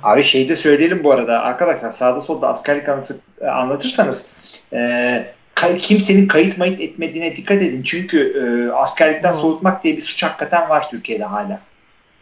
Abi 0.04 0.24
şeyi 0.24 0.50
de 0.50 0.56
söyleyelim 0.56 1.04
bu 1.04 1.12
arada. 1.12 1.42
Arkadaşlar 1.42 1.92
sağda 1.92 2.20
solda 2.20 2.48
askerlik 2.48 2.90
anısı 2.90 3.20
e, 3.42 3.48
anlatırsanız 3.48 4.32
e, 4.74 5.34
kimsenin 5.78 6.28
kayıt 6.28 6.58
mayıt 6.58 6.82
etmediğine 6.82 7.36
dikkat 7.36 7.58
edin. 7.58 7.84
Çünkü 7.84 8.20
e, 8.20 8.72
askerlikten 8.74 9.32
soğutmak 9.32 9.84
diye 9.84 9.96
bir 9.96 10.02
suç 10.02 10.24
hakikaten 10.24 10.70
var 10.70 10.90
Türkiye'de 10.90 11.24
hala. 11.24 11.60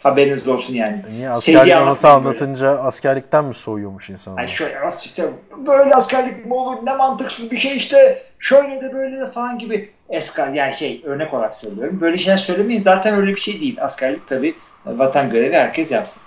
Haberiniz 0.03 0.47
olsun 0.47 0.73
yani. 0.73 1.05
Niye 1.09 1.29
askerlik 1.29 1.75
anısı 1.75 2.07
anlatmayın 2.07 2.25
böyle. 2.25 2.39
anlatınca 2.39 2.83
askerlikten 2.83 3.45
mi 3.45 3.55
soğuyormuş 3.55 4.09
insanlar? 4.09 4.41
Ay 4.41 4.47
şöyle 4.47 4.81
nasıl 4.81 4.99
çıktı? 4.99 5.33
Böyle 5.67 5.95
askerlik 5.95 6.45
mi 6.45 6.53
olur? 6.53 6.85
Ne 6.85 6.95
mantıksız 6.95 7.51
bir 7.51 7.57
şey 7.57 7.77
işte. 7.77 8.17
Şöyle 8.39 8.81
de 8.81 8.93
böyle 8.93 9.19
de 9.19 9.25
falan 9.25 9.57
gibi 9.57 9.91
eskal 10.09 10.55
yani 10.55 10.73
şey 10.73 11.01
örnek 11.05 11.33
olarak 11.33 11.55
söylüyorum. 11.55 12.01
Böyle 12.01 12.17
şeyler 12.17 12.37
söylemeyin. 12.37 12.81
Zaten 12.81 13.15
öyle 13.15 13.35
bir 13.35 13.39
şey 13.39 13.61
değil. 13.61 13.77
Askerlik 13.81 14.27
tabii 14.27 14.55
vatan 14.85 15.29
görevi 15.29 15.55
herkes 15.55 15.91
yapsın. 15.91 16.23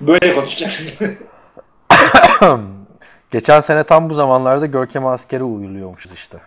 Böyle 0.00 0.34
konuşacaksın. 0.34 1.14
Geçen 3.30 3.60
sene 3.60 3.84
tam 3.84 4.10
bu 4.10 4.14
zamanlarda 4.14 4.66
Görkem 4.66 5.06
askere 5.06 5.42
uyuluyormuşuz 5.42 6.12
işte. 6.12 6.38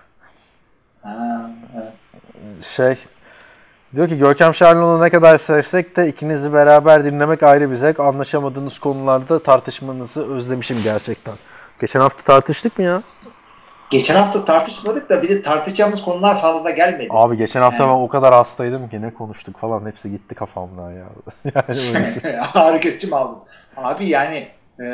ha, 1.03 1.51
evet. 1.75 1.93
Şey 2.65 2.97
diyor 3.96 4.10
ki 4.10 4.17
Görkem 4.17 4.53
Şarlıoğlu'nu 4.53 5.03
ne 5.03 5.10
kadar 5.10 5.38
sevsek 5.38 5.98
de 5.98 6.08
ikinizi 6.08 6.53
beraber 6.53 7.03
dinlemek 7.03 7.44
ayrı 7.44 7.72
bir 7.72 7.75
zevk. 7.75 8.00
Anlaşamadığınız 8.00 8.79
konularda 8.79 9.44
tartışmanızı 9.44 10.36
özlemişim 10.36 10.77
gerçekten. 10.84 11.34
Geçen 11.82 12.00
hafta 12.00 12.22
tartıştık 12.24 12.79
mı 12.79 12.86
ya? 12.86 13.03
Geçen 13.89 14.15
hafta 14.15 14.46
tartışmadık 14.46 15.10
da 15.10 15.22
bir 15.24 15.29
de 15.29 15.41
tartışacağımız 15.41 16.01
konular 16.01 16.38
fazla 16.38 16.70
gelmedi. 16.70 17.08
Abi 17.12 17.38
geçen 17.38 17.62
hafta 17.62 17.84
Yani. 17.84 17.89
ben 17.89 17.96
o 17.96 18.08
kadar 18.08 18.34
hastaydım 18.34 18.89
ki 18.89 19.01
ne 19.01 19.13
konuştuk 19.13 19.60
falan 19.60 19.86
hepsi 19.86 20.12
gitti 20.12 20.36
kafamdan 20.36 20.91
ya. 20.91 21.06
yani. 21.56 22.38
Ağrı 22.56 22.79
kesici 22.79 23.08
mi 23.08 23.15
aldın? 23.15 23.39
Abi 23.77 24.06
yani 24.06 24.48
e, 24.79 24.86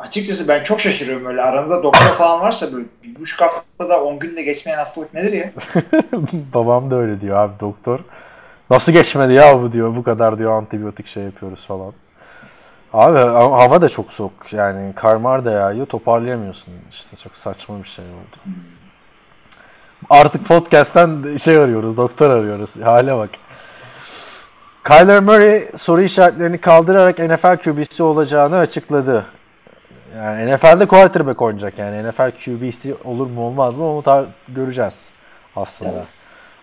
açıkçası 0.00 0.48
ben 0.48 0.62
çok 0.62 0.80
şaşırıyorum 0.80 1.26
öyle. 1.26 1.42
Aranızda 1.42 1.82
doktor 1.82 2.06
falan 2.06 2.40
varsa 2.40 2.72
böyle 2.72 2.84
bir 3.04 3.20
buçuk 3.20 3.40
haftada 3.40 4.02
10 4.04 4.18
günde 4.18 4.42
geçmeyen 4.42 4.78
hastalık 4.78 5.14
nedir 5.14 5.32
ya? 5.32 5.50
Babam 6.54 6.90
da 6.90 6.96
öyle 6.96 7.20
diyor 7.20 7.36
abi 7.36 7.52
doktor. 7.60 8.00
Nasıl 8.70 8.92
geçmedi 8.92 9.32
ya 9.32 9.62
bu 9.62 9.72
diyor 9.72 9.96
bu 9.96 10.02
kadar 10.02 10.38
diyor 10.38 10.52
antibiyotik 10.52 11.06
şey 11.06 11.22
yapıyoruz 11.22 11.66
falan. 11.66 11.92
Abi 12.92 13.18
ha- 13.18 13.34
hava 13.34 13.82
da 13.82 13.88
çok 13.88 14.12
soğuk 14.12 14.52
yani 14.52 14.94
karmar 14.94 15.44
da 15.44 15.50
yağıyor 15.50 15.86
toparlayamıyorsun 15.86 16.74
işte 16.90 17.16
çok 17.16 17.36
saçma 17.36 17.82
bir 17.82 17.88
şey 17.88 18.04
oldu. 18.04 18.54
Artık 20.10 20.48
podcast'ten 20.48 21.36
şey 21.36 21.56
arıyoruz 21.56 21.96
doktor 21.96 22.30
arıyoruz 22.30 22.76
hale 22.82 23.16
bak. 23.16 23.30
Kyler 24.84 25.20
Murray 25.20 25.68
soru 25.76 26.02
işaretlerini 26.02 26.60
kaldırarak 26.60 27.18
NFL 27.18 27.56
QB'si 27.56 28.02
olacağını 28.02 28.56
açıkladı. 28.56 29.26
Yani 30.16 30.54
NFL'de 30.54 30.86
quarterback 30.86 31.42
oynayacak 31.42 31.78
yani 31.78 32.08
NFL 32.08 32.30
QB'si 32.44 32.94
olur 33.04 33.26
mu 33.26 33.40
olmaz 33.46 33.76
mı 33.76 33.84
onu 33.90 34.00
tar- 34.00 34.26
göreceğiz 34.48 35.04
aslında. 35.56 35.90
Evet. 35.92 36.04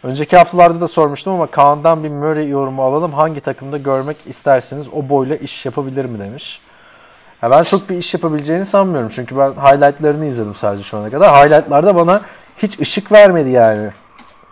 Önceki 0.04 0.38
haftalarda 0.38 0.82
da 0.82 0.88
sormuştum 0.88 1.34
ama 1.34 1.48
Kaan'dan 1.48 2.04
bir 2.04 2.10
Murray 2.10 2.48
yorumu 2.50 2.84
alalım. 2.84 3.14
Hangi 3.14 3.42
takımda 3.42 3.78
görmek 3.78 4.18
isterseniz 4.26 4.88
o 4.94 5.10
boyla 5.10 5.36
iş 5.36 5.66
yapabilir 5.66 6.06
mi 6.06 6.20
demiş. 6.20 6.62
Ya 7.42 7.52
ben 7.52 7.64
çok 7.64 7.90
bir 7.90 7.98
iş 7.98 8.14
yapabileceğini 8.14 8.66
sanmıyorum. 8.66 9.10
Çünkü 9.16 9.38
ben 9.38 9.52
highlightlarını 9.52 10.26
izledim 10.26 10.56
sadece 10.56 10.84
şu 10.84 10.98
ana 10.98 11.10
kadar. 11.10 11.32
Highlightlarda 11.36 11.96
bana 11.96 12.22
hiç 12.58 12.80
ışık 12.80 13.12
vermedi 13.12 13.50
yani. 13.50 13.90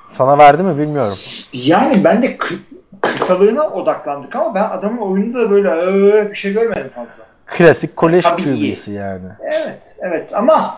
Sana 0.10 0.38
verdi 0.38 0.64
mi 0.64 0.78
bilmiyorum. 0.78 1.14
Yani 1.54 2.04
ben 2.04 2.22
de 2.22 2.36
kı- 2.36 2.60
kısalığına 3.02 3.64
odaklandık 3.68 4.36
ama 4.36 4.56
ben 4.56 4.64
adamın 4.64 4.98
oyununda 4.98 5.40
da 5.46 5.50
böyle 5.50 5.70
"Ee" 5.70 6.30
bir 6.32 6.36
şey 6.36 6.54
görmedim 6.54 6.90
fazla. 6.96 7.24
Klasik 7.46 7.96
kolej 7.96 8.24
Tabii 8.24 8.42
iyi. 8.42 8.76
QB'si 8.76 8.92
yani. 8.92 9.28
Evet, 9.42 9.98
evet 10.02 10.34
ama 10.36 10.78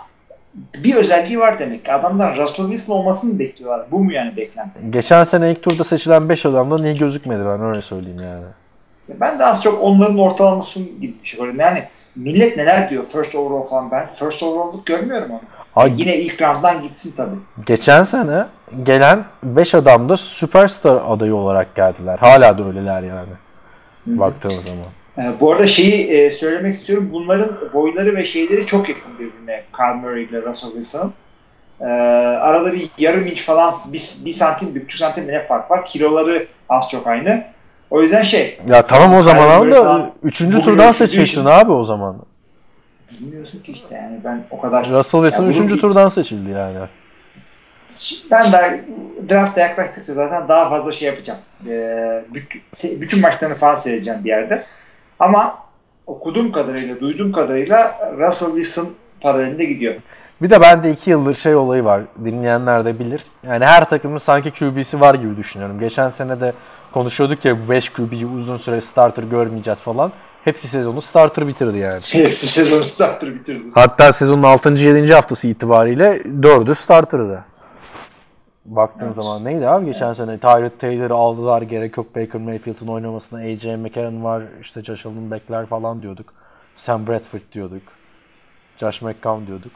bir 0.84 0.96
özelliği 0.96 1.40
var 1.40 1.60
demek 1.60 1.86
ki. 1.86 1.94
Adamdan 1.94 2.36
Russell 2.36 2.66
Wilson 2.66 2.94
olmasını 2.94 3.40
bekliyorlar. 3.40 3.86
Bu 3.92 4.04
mu 4.04 4.12
yani 4.12 4.38
beklenti? 4.38 4.92
Geçen 4.92 5.24
sene 5.24 5.52
ilk 5.52 5.64
turda 5.64 5.84
seçilen 5.84 6.30
5 6.30 6.46
adamdan 6.46 6.84
iyi 6.84 6.96
gözükmedi 6.96 7.46
ben 7.46 7.62
öyle 7.62 7.82
söyleyeyim 7.82 8.20
yani. 8.24 8.46
Ben 9.20 9.40
de 9.40 9.46
az 9.46 9.64
çok 9.64 9.84
onların 9.84 10.18
ortalaması 10.18 10.80
gibi 10.80 11.14
bir 11.24 11.28
şey. 11.28 11.40
Yani 11.40 11.84
millet 12.16 12.58
neler 12.58 12.90
diyor 12.90 13.04
first 13.04 13.36
overall 13.36 13.64
falan. 13.64 13.92
Ben 13.92 14.06
first 14.06 14.44
overall'luk 14.44 14.86
görmüyorum 14.86 15.32
onu. 15.32 15.42
Ay, 15.76 15.92
Yine 15.96 16.16
ilk 16.18 16.42
rounddan 16.42 16.82
gitsin 16.82 17.14
tabii. 17.18 17.66
Geçen 17.66 18.04
sene 18.04 18.46
gelen 18.84 19.26
5 19.44 19.76
adam 19.76 20.10
da 20.10 20.18
süperstar 20.18 21.02
adayı 21.08 21.36
olarak 21.36 21.76
geldiler. 21.76 22.18
Hala 22.18 22.58
da 22.58 22.68
öyleler 22.68 23.02
yani. 23.02 23.30
Baktığın 24.06 24.50
zaman. 24.50 24.86
Ee, 25.18 25.40
bu 25.40 25.52
arada 25.52 25.68
şeyi 25.68 26.08
e, 26.08 26.32
söylemek 26.32 26.74
istiyorum. 26.74 27.10
Bunların 27.14 27.50
boyları 27.74 28.16
ve 28.16 28.26
şeyleri 28.26 28.66
çok 28.66 28.90
yakın 28.90 29.20
birbirine. 29.20 29.64
Carl 29.80 29.96
Murray 29.96 30.24
ile 30.24 30.42
Russell 30.42 30.70
Wilson. 30.70 31.14
Ee, 31.82 31.86
arada 31.86 32.74
bir 32.74 32.90
yarım 32.98 33.28
inç 33.28 33.46
falan, 33.46 33.76
bir, 33.86 34.18
bir 34.26 34.32
santim, 34.32 34.76
bir 34.76 34.84
buçuk 34.84 35.00
santim 35.00 35.28
ne 35.28 35.40
fark 35.40 35.72
var. 35.72 35.86
Kiloları 35.86 36.48
az 36.70 36.90
çok 36.90 37.08
aynı. 37.08 37.44
O 37.90 38.02
yüzden 38.02 38.22
şey. 38.22 38.60
Ya 38.68 38.82
tamam 38.82 39.16
o 39.20 39.24
zaman 39.24 39.50
abi 39.50 39.72
da 39.72 39.84
falan 39.84 40.12
3. 40.24 40.42
bugün 40.42 40.62
turdan 40.62 40.92
seçilsin 40.92 41.46
abi 41.46 41.72
o 41.72 41.84
zaman. 41.84 42.18
Bilmiyorsun 43.12 43.60
ki 43.60 43.72
işte 43.72 43.96
yani 43.96 44.20
ben 44.24 44.44
o 44.52 44.60
kadar. 44.60 44.90
Russell 44.92 45.22
Wilson 45.22 45.44
Ya 45.44 45.54
bunu 45.54 45.66
3. 45.66 45.72
bir- 45.72 45.82
turdan 45.82 46.10
seçildi 46.10 46.50
yani. 46.50 46.78
Ben 48.32 48.52
de 48.52 48.86
drafta 49.30 49.62
yaklaştıkça 49.62 50.14
zaten 50.14 50.50
daha 50.50 50.70
fazla 50.70 50.92
şey 50.92 51.08
yapacağım. 51.08 51.40
Ee, 51.70 52.24
bütün, 52.34 53.02
bütün 53.02 53.22
maçlarını 53.22 53.56
falan 53.56 53.76
seyredeceğim 53.76 54.24
bir 54.24 54.30
yerde. 54.30 54.64
Ama 55.20 55.58
okuduğum 56.08 56.52
kadarıyla, 56.52 57.00
duyduğum 57.00 57.32
kadarıyla 57.32 58.00
Russell 58.18 58.48
Wilson 58.48 58.88
paralelinde 59.22 59.66
gidiyor. 59.66 59.96
Bir 60.42 60.50
de 60.50 60.62
bende 60.62 60.92
2 60.92 61.10
yıldır 61.10 61.36
şey 61.36 61.56
olayı 61.56 61.84
var. 61.84 62.02
Dinleyenler 62.26 62.86
de 62.86 63.00
bilir. 63.00 63.24
Yani 63.48 63.66
her 63.66 63.90
takımın 63.90 64.18
sanki 64.18 64.52
QB'si 64.52 65.02
var 65.02 65.16
gibi 65.16 65.38
düşünüyorum. 65.38 65.80
Geçen 65.80 66.10
sene 66.10 66.40
de 66.40 66.54
konuşuyorduk 66.94 67.46
ya 67.46 67.66
bu 67.66 67.70
5 67.70 67.90
QB'yi 67.90 68.26
uzun 68.26 68.58
süre 68.58 68.82
starter 68.82 69.24
görmeyeceğiz 69.24 69.80
falan. 69.80 70.12
Hepsi 70.44 70.68
sezonu 70.68 71.02
starter 71.02 71.48
bitirdi 71.48 71.78
yani. 71.78 71.96
Hepsi 71.96 72.48
sezonu 72.48 72.84
starter 72.84 73.34
bitirdi. 73.34 73.64
Hatta 73.74 74.14
sezonun 74.14 74.44
6. 74.44 74.70
7. 74.70 75.14
haftası 75.14 75.48
itibariyle 75.48 76.22
4'ü 76.42 76.76
starter'dı. 76.76 77.44
Baktığın 78.68 79.06
Evet. 79.06 79.24
zaman 79.24 79.46
neydi 79.46 79.68
abi 79.68 79.86
geçen 79.86 80.14
sene 80.14 80.38
Tyrod 80.38 80.80
Taylor'ı 80.80 81.14
aldılar 81.14 81.62
gerek 81.62 81.98
yok 81.98 82.16
Baker 82.16 82.42
Mayfield'ın 82.42 82.88
oynamasına 82.88 83.40
AJ 83.40 83.66
McCarron 83.66 84.24
var 84.24 84.44
işte 84.62 84.84
Josh 84.84 85.06
Allen 85.06 85.32
bekler 85.32 85.66
falan 85.66 86.02
diyorduk. 86.02 86.34
Sam 86.76 87.08
Bradford 87.08 87.42
diyorduk. 87.54 87.82
Josh 88.78 89.02
McCown 89.02 89.48
diyorduk. 89.48 89.72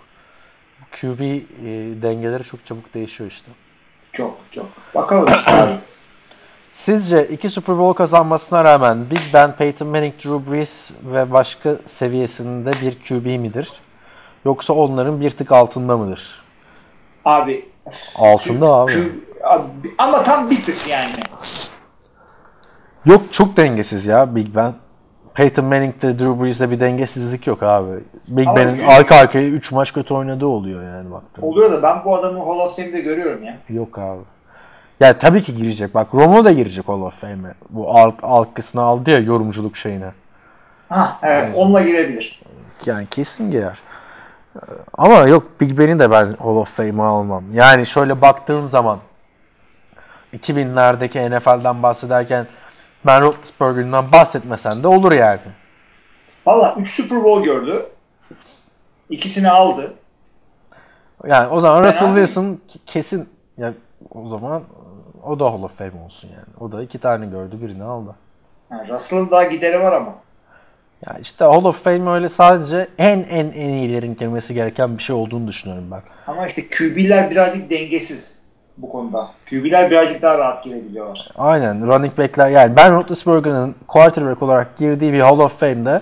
QB 0.91 1.21
e, 1.21 1.41
dengeleri 2.01 2.43
çok 2.43 2.65
çabuk 2.65 2.93
değişiyor 2.93 3.29
işte. 3.31 3.51
Çok 4.11 4.37
çok. 4.51 4.65
Bakalım 4.95 5.33
işte. 5.33 5.51
Sizce 6.73 7.27
iki 7.27 7.49
Super 7.49 7.77
Bowl 7.77 7.97
kazanmasına 7.97 8.63
rağmen 8.63 9.11
Big 9.11 9.19
Ben, 9.33 9.55
Peyton 9.55 9.87
Manning, 9.87 10.13
Drew 10.13 10.51
Brees 10.51 10.91
ve 11.03 11.31
başka 11.31 11.75
seviyesinde 11.85 12.71
bir 12.71 12.97
QB 13.07 13.25
midir? 13.39 13.71
Yoksa 14.45 14.73
onların 14.73 15.21
bir 15.21 15.31
tık 15.31 15.51
altında 15.51 15.97
mıdır? 15.97 16.41
Abi. 17.25 17.70
Altında 18.19 18.73
abi. 18.73 18.91
abi. 19.43 19.63
Ama 19.97 20.23
tam 20.23 20.49
bir 20.49 20.63
tık 20.63 20.87
yani. 20.87 21.11
Yok 23.05 23.21
çok 23.31 23.57
dengesiz 23.57 24.05
ya 24.05 24.35
Big 24.35 24.55
Ben. 24.55 24.73
Peyton 25.33 25.65
Manning'de 25.65 26.19
Drew 26.19 26.43
Brees'le 26.43 26.71
bir 26.71 26.79
dengesizlik 26.79 27.47
yok 27.47 27.63
abi. 27.63 27.91
Big 28.27 28.47
Ama 28.47 28.57
Ben'in 28.57 28.87
arka 28.87 29.15
arkaya 29.15 29.47
3 29.47 29.71
maç 29.71 29.93
kötü 29.93 30.13
oynadığı 30.13 30.45
oluyor 30.45 30.83
yani 30.83 31.11
baktığında. 31.11 31.45
Oluyor 31.45 31.71
da 31.71 31.83
ben 31.83 32.05
bu 32.05 32.15
adamı 32.15 32.39
Hall 32.39 32.59
of 32.59 32.75
Fame'de 32.75 33.01
görüyorum 33.01 33.43
ya. 33.43 33.57
Yok 33.69 33.97
abi. 33.97 34.21
Ya 34.99 35.19
tabii 35.19 35.41
ki 35.41 35.55
girecek. 35.55 35.95
Bak 35.95 36.07
Romo 36.13 36.45
da 36.45 36.51
girecek 36.51 36.87
Hall 36.87 37.01
of 37.01 37.13
Fame'e. 37.13 37.53
Bu 37.69 37.97
alt, 37.97 38.15
algısını 38.23 38.81
aldı 38.81 39.11
ya 39.11 39.19
yorumculuk 39.19 39.77
şeyine. 39.77 40.11
Ha 40.89 41.19
evet 41.23 41.51
onunla 41.55 41.81
girebilir. 41.81 42.41
Yani 42.85 43.07
kesin 43.11 43.51
girer. 43.51 43.79
Ama 44.93 45.13
yok 45.27 45.43
Big 45.61 45.79
Ben'i 45.79 45.99
de 45.99 46.11
ben 46.11 46.25
Hall 46.25 46.55
of 46.55 46.69
Fame'e 46.77 47.03
almam. 47.03 47.43
Yani 47.53 47.85
şöyle 47.85 48.21
baktığın 48.21 48.65
zaman 48.67 48.99
2000'lerdeki 50.33 51.37
NFL'den 51.39 51.83
bahsederken 51.83 52.47
Ben 53.05 53.21
Roethlisberger'dan 53.21 54.11
bahsetmesen 54.11 54.83
de 54.83 54.87
olur 54.87 55.11
yani. 55.11 55.39
Valla 56.45 56.75
3 56.77 56.89
Super 56.89 57.23
Bowl 57.23 57.43
gördü. 57.43 57.85
İkisini 59.09 59.49
aldı. 59.49 59.93
Yani 61.27 61.47
o 61.47 61.59
zaman 61.59 61.81
Fena 61.83 61.91
Russell 61.93 62.05
değil. 62.15 62.27
Wilson 62.27 62.59
ki- 62.67 62.79
kesin 62.85 63.29
ya 63.57 63.73
o 64.11 64.29
zaman 64.29 64.63
o 65.23 65.39
da 65.39 65.45
Hall 65.45 65.63
of 65.63 65.77
Fame 65.77 66.03
olsun 66.05 66.27
yani. 66.29 66.45
O 66.59 66.71
da 66.71 66.83
iki 66.83 66.99
tane 66.99 67.25
gördü 67.25 67.61
birini 67.61 67.83
aldı. 67.83 68.15
Ha, 68.69 68.83
Russell'ın 68.89 69.31
daha 69.31 69.43
gideri 69.43 69.81
var 69.81 69.91
ama. 69.91 70.15
Ya 71.07 71.17
işte 71.21 71.45
Hall 71.45 71.63
of 71.63 71.83
Fame 71.83 72.11
öyle 72.11 72.29
sadece 72.29 72.87
en 72.97 73.19
en 73.19 73.45
en 73.45 73.69
iyilerin 73.69 74.15
girmesi 74.15 74.53
gereken 74.53 74.97
bir 74.97 75.03
şey 75.03 75.15
olduğunu 75.15 75.47
düşünüyorum 75.47 75.87
ben. 75.91 76.01
Ama 76.27 76.47
işte 76.47 76.61
QB'ler 76.77 77.31
birazcık 77.31 77.71
dengesiz 77.71 78.41
bu 78.77 78.89
konuda. 78.89 79.27
QB'ler 79.49 79.91
birazcık 79.91 80.21
daha 80.21 80.37
rahat 80.37 80.63
girebiliyorlar. 80.63 81.29
Aynen 81.37 81.87
running 81.87 82.17
back'ler 82.17 82.49
yani 82.49 82.75
Ben 82.75 82.93
Roethlisberger'ın 82.93 83.75
quarterback 83.87 84.41
olarak 84.41 84.77
girdiği 84.77 85.13
bir 85.13 85.19
Hall 85.19 85.39
of 85.39 85.59
Fame'de 85.59 86.01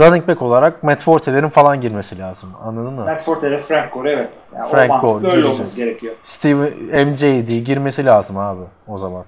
running 0.00 0.28
back 0.28 0.42
olarak 0.42 0.82
Matt 0.82 1.00
Forte'lerin 1.00 1.48
falan 1.48 1.80
girmesi 1.80 2.18
lazım. 2.18 2.48
Anladın 2.64 2.92
mı? 2.92 3.04
Matt 3.04 3.22
Forte 3.22 3.48
ile 3.48 3.58
Frank 3.58 3.92
Gore 3.92 4.10
evet. 4.10 4.46
Yani 4.56 4.70
Frank 4.70 5.04
o 5.04 5.20
Gore 5.20 5.32
öyle 5.32 5.46
olması 5.46 5.76
gerekiyor. 5.76 6.14
Steve 6.24 6.70
MJD 7.04 7.66
girmesi 7.66 8.06
lazım 8.06 8.38
abi 8.38 8.62
o 8.88 8.98
zaman. 8.98 9.24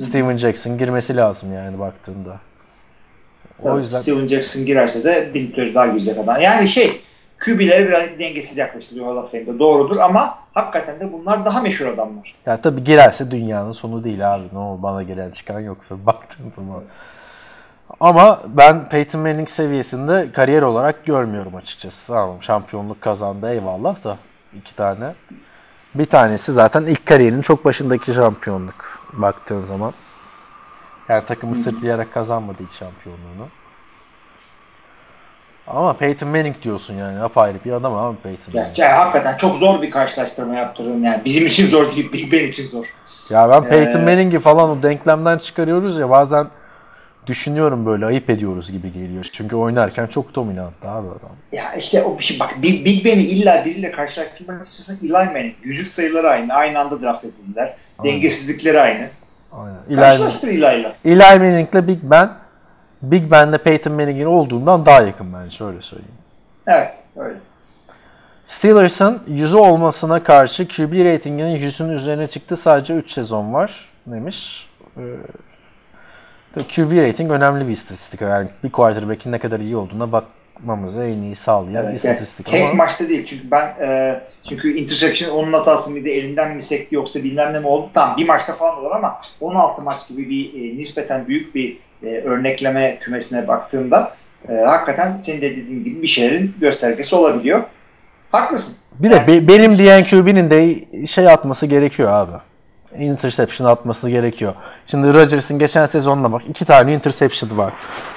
Steven 0.00 0.36
Jackson 0.36 0.78
girmesi 0.78 1.16
lazım 1.16 1.54
yani 1.54 1.78
baktığında. 1.78 2.36
O 3.64 3.78
yüzden 3.78 3.98
Steven 3.98 4.26
Jackson 4.26 4.66
girerse 4.66 5.04
de 5.04 5.34
bin 5.34 5.74
daha 5.74 5.86
girecek 5.86 6.18
adam. 6.18 6.40
Yani 6.40 6.68
şey 6.68 7.00
QB'lere 7.44 7.88
birazcık 7.88 8.18
dengesiz 8.20 8.58
yaklaşılıyor 8.58 9.06
Hall 9.06 9.16
of 9.16 9.32
Fame'de. 9.32 9.58
Doğrudur 9.58 9.96
ama 9.96 10.38
hakikaten 10.54 11.00
de 11.00 11.12
bunlar 11.12 11.44
daha 11.44 11.60
meşhur 11.60 11.86
adamlar. 11.86 12.34
ya 12.46 12.60
tabii 12.62 12.84
girerse 12.84 13.30
dünyanın 13.30 13.72
sonu 13.72 14.04
değil 14.04 14.34
abi. 14.34 14.42
Ne 14.52 14.58
olur 14.58 14.82
bana 14.82 15.02
gelen 15.02 15.30
çıkan 15.30 15.60
yoksa 15.60 15.94
baktığın 16.06 16.52
zaman. 16.56 16.82
Ama 18.00 18.40
ben 18.46 18.88
Peyton 18.88 19.20
Manning 19.20 19.48
seviyesinde 19.48 20.28
kariyer 20.32 20.62
olarak 20.62 21.06
görmüyorum 21.06 21.54
açıkçası. 21.54 22.06
Tamam 22.06 22.42
şampiyonluk 22.42 23.00
kazandı 23.00 23.50
eyvallah 23.52 24.04
da 24.04 24.18
iki 24.56 24.76
tane. 24.76 25.14
Bir 25.94 26.06
tanesi 26.06 26.52
zaten 26.52 26.86
ilk 26.86 27.06
kariyerinin 27.06 27.42
çok 27.42 27.64
başındaki 27.64 28.14
şampiyonluk 28.14 29.06
baktığın 29.12 29.60
zaman. 29.60 29.92
Yani 31.10 31.26
takımı 31.26 31.56
sırtlayarak 31.56 32.14
kazanmadı 32.14 32.56
ilk 32.60 32.74
şampiyonluğunu. 32.74 33.48
Ama 35.66 35.96
Peyton 35.96 36.28
Manning 36.28 36.62
diyorsun 36.62 36.94
yani 36.94 37.22
apayrı 37.22 37.58
bir 37.64 37.72
adam 37.72 37.94
abi 37.94 38.16
Peyton 38.16 38.52
Ya, 38.52 38.60
Manning. 38.62 38.78
ya 38.78 38.98
hakikaten 38.98 39.36
çok 39.36 39.56
zor 39.56 39.82
bir 39.82 39.90
karşılaştırma 39.90 40.54
yaptırın 40.54 41.02
yani. 41.02 41.22
Bizim 41.24 41.46
için 41.46 41.66
zor 41.66 41.96
değil, 41.96 42.12
Big 42.12 42.32
Ben 42.32 42.44
için 42.44 42.66
zor. 42.66 42.94
Ya 43.30 43.50
ben 43.50 43.68
Peyton 43.68 44.00
Ee, 44.00 44.04
Manning'i 44.04 44.38
falan 44.38 44.70
o 44.70 44.82
denklemden 44.82 45.38
çıkarıyoruz 45.38 45.98
ya 45.98 46.10
bazen 46.10 46.46
düşünüyorum 47.26 47.86
böyle 47.86 48.06
ayıp 48.06 48.30
ediyoruz 48.30 48.72
gibi 48.72 48.92
geliyor. 48.92 49.28
Çünkü 49.32 49.56
oynarken 49.56 50.06
çok 50.06 50.34
dominanttı 50.34 50.88
abi 50.88 51.08
adam. 51.08 51.36
Ya 51.52 51.74
işte 51.78 52.02
o 52.02 52.18
bir 52.18 52.24
şey 52.24 52.40
bak 52.40 52.54
Big, 52.62 52.86
Big 52.86 53.04
Ben'i 53.04 53.22
illa 53.22 53.64
biriyle 53.64 53.90
karşılaştırmak 53.90 54.66
istiyorsan 54.66 54.96
Eli 55.06 55.12
Manning. 55.12 55.54
Yüzük 55.62 55.86
sayıları 55.88 56.28
aynı. 56.28 56.54
Aynı 56.54 56.78
anda 56.78 57.02
draft 57.02 57.24
edildiler. 57.24 57.74
Aynen. 57.98 58.12
Dengesizlikleri 58.14 58.80
aynı. 58.80 59.10
Aynen. 59.52 59.96
Karşılaştır 59.96 60.48
Eli'yle. 60.48 60.92
Eli 61.04 61.38
Manning'le 61.38 61.88
Big 61.88 61.98
Ben 62.02 62.30
Big 63.02 63.30
Ben'le 63.30 63.58
Peyton 63.58 63.92
Manning'in 63.92 64.24
olduğundan 64.24 64.86
daha 64.86 65.02
yakın 65.02 65.32
bence 65.32 65.50
şöyle 65.50 65.82
söyleyeyim. 65.82 66.14
Evet 66.66 67.04
öyle. 67.16 67.38
Steelers'ın 68.44 69.22
100'ü 69.28 69.56
olmasına 69.56 70.22
karşı 70.22 70.68
QB 70.68 71.04
ratinginin 71.04 71.56
100'ün 71.56 71.88
üzerine 71.88 72.26
çıktı 72.26 72.56
sadece 72.56 72.94
3 72.94 73.12
sezon 73.12 73.52
var 73.52 73.88
demiş. 74.06 74.68
Ee, 74.96 75.02
QB 76.58 77.08
rating 77.08 77.30
önemli 77.30 77.68
bir 77.68 77.72
istatistik. 77.72 78.20
Yani 78.20 78.48
bir 78.64 78.72
quarterback'in 78.72 79.32
ne 79.32 79.38
kadar 79.38 79.60
iyi 79.60 79.76
olduğuna 79.76 80.12
bakmamızı 80.60 81.04
en 81.04 81.22
iyi 81.22 81.36
sağlayan 81.36 81.86
bir 81.86 81.90
Evet, 81.90 82.04
yani 82.04 82.12
istatistik. 82.14 82.46
tek 82.46 82.62
ama... 82.62 82.74
maçta 82.74 83.08
değil 83.08 83.24
çünkü 83.24 83.50
ben 83.50 83.66
e, 83.86 84.20
çünkü 84.48 84.72
interception 84.76 85.30
onun 85.30 85.52
hatası 85.52 85.90
mıydı 85.90 86.08
elinden 86.08 86.54
mi 86.56 86.62
sekti 86.62 86.94
yoksa 86.94 87.22
bilmem 87.22 87.52
ne 87.52 87.58
mi 87.60 87.66
oldu 87.66 87.90
tam 87.94 88.16
bir 88.16 88.26
maçta 88.28 88.52
falan 88.52 88.78
olur 88.78 88.90
ama 88.90 89.20
16 89.40 89.82
maç 89.84 90.08
gibi 90.08 90.30
bir 90.30 90.54
e, 90.54 90.76
nispeten 90.76 91.28
büyük 91.28 91.54
bir 91.54 91.78
e, 92.02 92.06
örnekleme 92.20 92.98
kümesine 93.00 93.48
baktığımda 93.48 94.14
e, 94.48 94.52
hakikaten 94.54 95.16
senin 95.16 95.42
de 95.42 95.56
dediğin 95.56 95.84
gibi 95.84 96.02
bir 96.02 96.06
şeylerin 96.06 96.54
göstergesi 96.60 97.16
olabiliyor. 97.16 97.62
Haklısın. 98.32 98.76
Bir 98.98 99.10
de 99.10 99.26
be- 99.26 99.48
benim 99.48 99.78
diyen 99.78 100.04
QB'nin 100.04 100.50
de 100.50 100.84
şey 101.06 101.28
atması 101.28 101.66
gerekiyor 101.66 102.12
abi. 102.12 102.32
İnterception 102.98 103.66
atması 103.68 104.10
gerekiyor. 104.10 104.54
Şimdi 104.86 105.14
Rodgers'ın 105.14 105.58
geçen 105.58 105.86
sezonuna 105.86 106.32
bak. 106.32 106.42
iki 106.48 106.64
tane 106.64 106.94
interception 106.94 107.58
var 107.58 107.72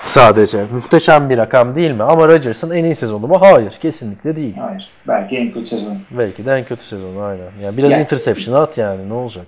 sadece. 0.05 0.65
Muhteşem 0.71 1.29
bir 1.29 1.37
rakam 1.37 1.75
değil 1.75 1.91
mi? 1.91 2.03
Ama 2.03 2.27
Rodgers'ın 2.27 2.71
en 2.71 2.83
iyi 2.83 2.95
sezonu 2.95 3.27
mu? 3.27 3.41
Hayır. 3.41 3.73
Kesinlikle 3.81 4.35
değil. 4.35 4.55
Hayır. 4.57 4.91
Belki 5.07 5.37
en 5.37 5.51
kötü 5.51 5.65
sezon. 5.65 5.97
Belki 6.11 6.45
de 6.45 6.51
en 6.53 6.65
kötü 6.65 6.83
sezonu 6.85 7.21
aynen. 7.21 7.51
Yani 7.61 7.77
biraz 7.77 7.91
Ya- 7.91 7.99
interception 7.99 8.61
at 8.61 8.77
yani 8.77 9.09
ne 9.09 9.13
olacak? 9.13 9.45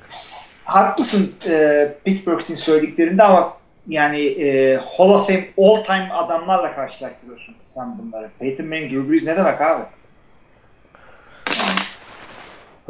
Haklısın 0.65 1.49
e, 1.51 1.87
Pittsburgh'in 2.05 2.55
söylediklerinde 2.55 3.23
ama 3.23 3.53
yani 3.87 4.17
e, 4.25 4.75
Hall 4.75 5.09
of 5.09 5.27
Fame 5.27 5.45
all 5.57 5.83
time 5.83 6.07
adamlarla 6.13 6.75
karşılaştırıyorsun 6.75 7.55
sen 7.65 7.97
bunları. 7.99 8.29
Peyton 8.39 8.65
Manning, 8.67 8.91
Drew 8.93 9.11
Brees 9.11 9.23
ne 9.23 9.37
demek 9.37 9.61
abi? 9.61 9.83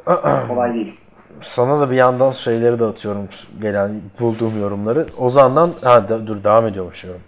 Yani, 0.08 0.48
kolay 0.48 0.74
değil. 0.74 1.00
Sana 1.42 1.80
da 1.80 1.92
bir 1.92 1.96
yandan 1.96 2.32
şeyleri 2.32 2.80
de 2.80 2.86
atıyorum 2.86 3.28
gelen 3.62 4.02
bulduğum 4.20 4.62
yorumları. 4.62 5.06
Ozan'dan 5.18 5.70
ha 5.84 6.10
de- 6.10 6.28
dur 6.28 6.44
devam 6.44 6.68
ediyormuş 6.68 7.04
yorum. 7.04 7.22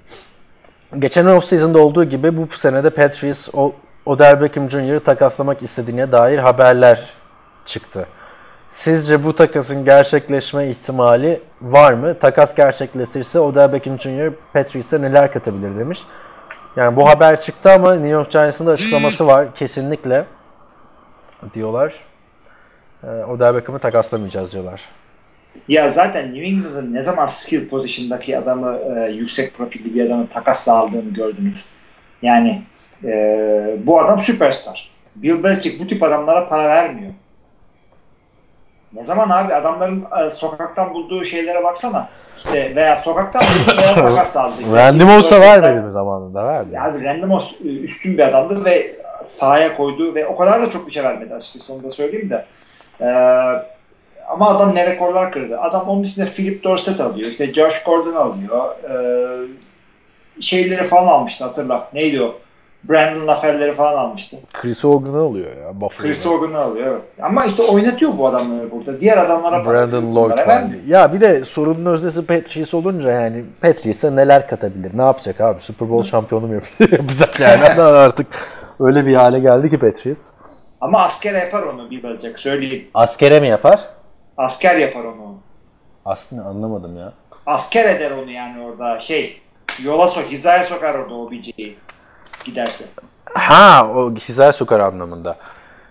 Geçen 0.99 1.25
offseason'da 1.25 1.79
olduğu 1.79 2.03
gibi 2.03 2.37
bu 2.37 2.47
senede 2.57 2.89
Patriots 2.89 3.49
o 3.53 3.73
Odell 4.05 4.41
Beckham 4.41 4.69
Jr.'ı 4.71 4.99
takaslamak 5.03 5.63
istediğine 5.63 6.11
dair 6.11 6.37
haberler 6.39 7.09
çıktı. 7.65 8.05
Sizce 8.69 9.23
bu 9.23 9.35
takasın 9.35 9.85
gerçekleşme 9.85 10.67
ihtimali 10.69 11.41
var 11.61 11.93
mı? 11.93 12.19
Takas 12.19 12.55
gerçekleşirse 12.55 13.39
Odell 13.39 13.73
Beckham 13.73 13.99
Jr. 13.99 14.31
Patriots'a 14.53 14.97
neler 14.97 15.33
katabilir 15.33 15.79
demiş. 15.79 16.01
Yani 16.75 16.95
bu 16.95 17.09
haber 17.09 17.41
çıktı 17.41 17.71
ama 17.71 17.93
New 17.93 18.09
York 18.09 18.31
Giants'ın 18.31 18.65
da 18.65 18.71
açıklaması 18.71 19.27
var. 19.27 19.55
Kesinlikle 19.55 20.25
diyorlar. 21.53 21.93
Ee, 23.03 23.07
Odell 23.07 23.55
Beckham'ı 23.55 23.79
takaslamayacağız 23.79 24.51
diyorlar. 24.51 24.81
Ya 25.67 25.89
zaten 25.89 26.25
New 26.31 26.45
England'ın 26.45 26.93
ne 26.93 27.01
zaman 27.01 27.25
skill 27.25 27.69
position'daki 27.69 28.37
adamı 28.37 28.77
e, 28.77 29.11
yüksek 29.11 29.53
profilli 29.53 29.95
bir 29.95 30.05
adamı 30.05 30.27
takasla 30.29 30.73
aldığını 30.77 31.13
gördünüz. 31.13 31.65
Yani 32.21 32.61
e, 33.03 33.77
bu 33.83 34.01
adam 34.01 34.19
süperstar. 34.21 34.91
Bill 35.15 35.43
Belichick 35.43 35.79
bu 35.83 35.87
tip 35.87 36.03
adamlara 36.03 36.47
para 36.49 36.69
vermiyor. 36.69 37.13
Ne 38.93 39.03
zaman 39.03 39.29
abi 39.29 39.53
adamların 39.53 40.05
e, 40.25 40.29
sokaktan 40.29 40.93
bulduğu 40.93 41.25
şeylere 41.25 41.63
baksana. 41.63 42.09
İşte 42.37 42.75
veya 42.75 42.95
sokaktan 42.95 43.41
bulduğu 43.41 43.95
takas 43.95 44.37
aldı. 44.37 44.55
Randy 44.75 45.03
Moss'a 45.03 45.35
Gerçekten- 45.39 45.63
vermedi 45.63 45.85
mi 45.87 45.91
zamanında? 45.93 46.47
Verdi. 46.47 46.73
Ya 46.75 46.83
abi 46.83 47.03
Randy 47.03 47.25
Moss 47.25 47.53
e, 47.65 47.67
üstün 47.67 48.17
bir 48.17 48.23
adamdı 48.23 48.65
ve 48.65 48.95
sahaya 49.21 49.77
koydu 49.77 50.15
ve 50.15 50.27
o 50.27 50.37
kadar 50.37 50.61
da 50.61 50.69
çok 50.69 50.87
bir 50.87 50.91
şey 50.91 51.03
vermedi 51.03 51.33
açıkçası 51.33 51.73
onu 51.73 51.83
da 51.83 51.89
söyleyeyim 51.89 52.29
de. 52.29 52.45
Ee, 53.01 53.05
ama 54.27 54.49
adam 54.49 54.75
ne 54.75 54.91
rekorlar 54.91 55.31
kırdı. 55.31 55.59
Adam 55.59 55.87
onun 55.89 56.03
içinde 56.03 56.25
Philip 56.25 56.63
Dorsett 56.63 57.01
alıyor. 57.01 57.29
işte 57.29 57.53
Josh 57.53 57.83
Gordon 57.83 58.13
alıyor. 58.15 58.75
Ee, 58.89 59.47
şeyleri 60.41 60.83
falan 60.83 61.07
almıştı 61.07 61.43
hatırla. 61.43 61.87
Neydi 61.93 62.21
o? 62.21 62.35
Brandon 62.83 63.27
Lafelleri 63.27 63.73
falan 63.73 63.97
almıştı. 63.97 64.37
Chris 64.53 64.83
Hogan'ı 64.83 65.17
alıyor 65.21 65.47
ya. 65.57 65.73
Buffalo'da. 65.81 66.03
Chris 66.03 66.25
Hogan'ı 66.25 66.57
alıyor 66.57 66.87
evet. 66.87 67.17
Ama 67.21 67.45
işte 67.45 67.63
oynatıyor 67.63 68.11
bu 68.17 68.27
adamları 68.27 68.71
burada. 68.71 69.01
Diğer 69.01 69.17
adamlara 69.17 69.65
Brandon 69.65 70.15
Lloyd 70.15 70.37
vermiyor. 70.47 70.83
Ya 70.87 71.13
bir 71.13 71.21
de 71.21 71.43
sorunun 71.43 71.85
öznesi 71.85 72.25
Patriots 72.25 72.73
olunca 72.73 73.11
yani 73.11 73.45
Patriots'a 73.61 74.11
neler 74.11 74.47
katabilir? 74.47 74.97
Ne 74.97 75.01
yapacak 75.01 75.41
abi? 75.41 75.61
Super 75.61 75.89
Bowl 75.89 76.09
şampiyonu 76.09 76.47
mu 76.47 76.53
yap- 76.53 76.91
yapacak 76.91 77.39
yani? 77.39 77.81
Artık 77.81 78.27
öyle 78.79 79.05
bir 79.05 79.15
hale 79.15 79.39
geldi 79.39 79.69
ki 79.69 79.77
Patriots. 79.79 80.29
Ama 80.81 81.01
asker 81.01 81.33
yapar 81.33 81.63
onu 81.63 81.91
bir 81.91 82.03
bacak 82.03 82.39
söyleyeyim. 82.39 82.87
Askere 82.93 83.39
mi 83.39 83.47
yapar? 83.47 83.79
Asker 84.37 84.75
yapar 84.75 85.03
onu. 85.03 85.35
Aslında 86.05 86.43
anlamadım 86.43 86.97
ya. 86.97 87.13
asker 87.45 87.85
eder 87.95 88.11
onu 88.11 88.31
yani 88.31 88.61
orada 88.63 88.99
şey 88.99 89.41
yola 89.83 90.07
sok 90.07 90.23
hizaya 90.25 90.63
sokar 90.63 90.95
orada 90.95 91.13
o 91.13 91.31
BC'yi 91.31 91.77
giderse. 92.43 92.85
Ha 93.25 93.87
o 93.95 94.15
hizaya 94.15 94.53
sokar 94.53 94.79
anlamında. 94.79 95.35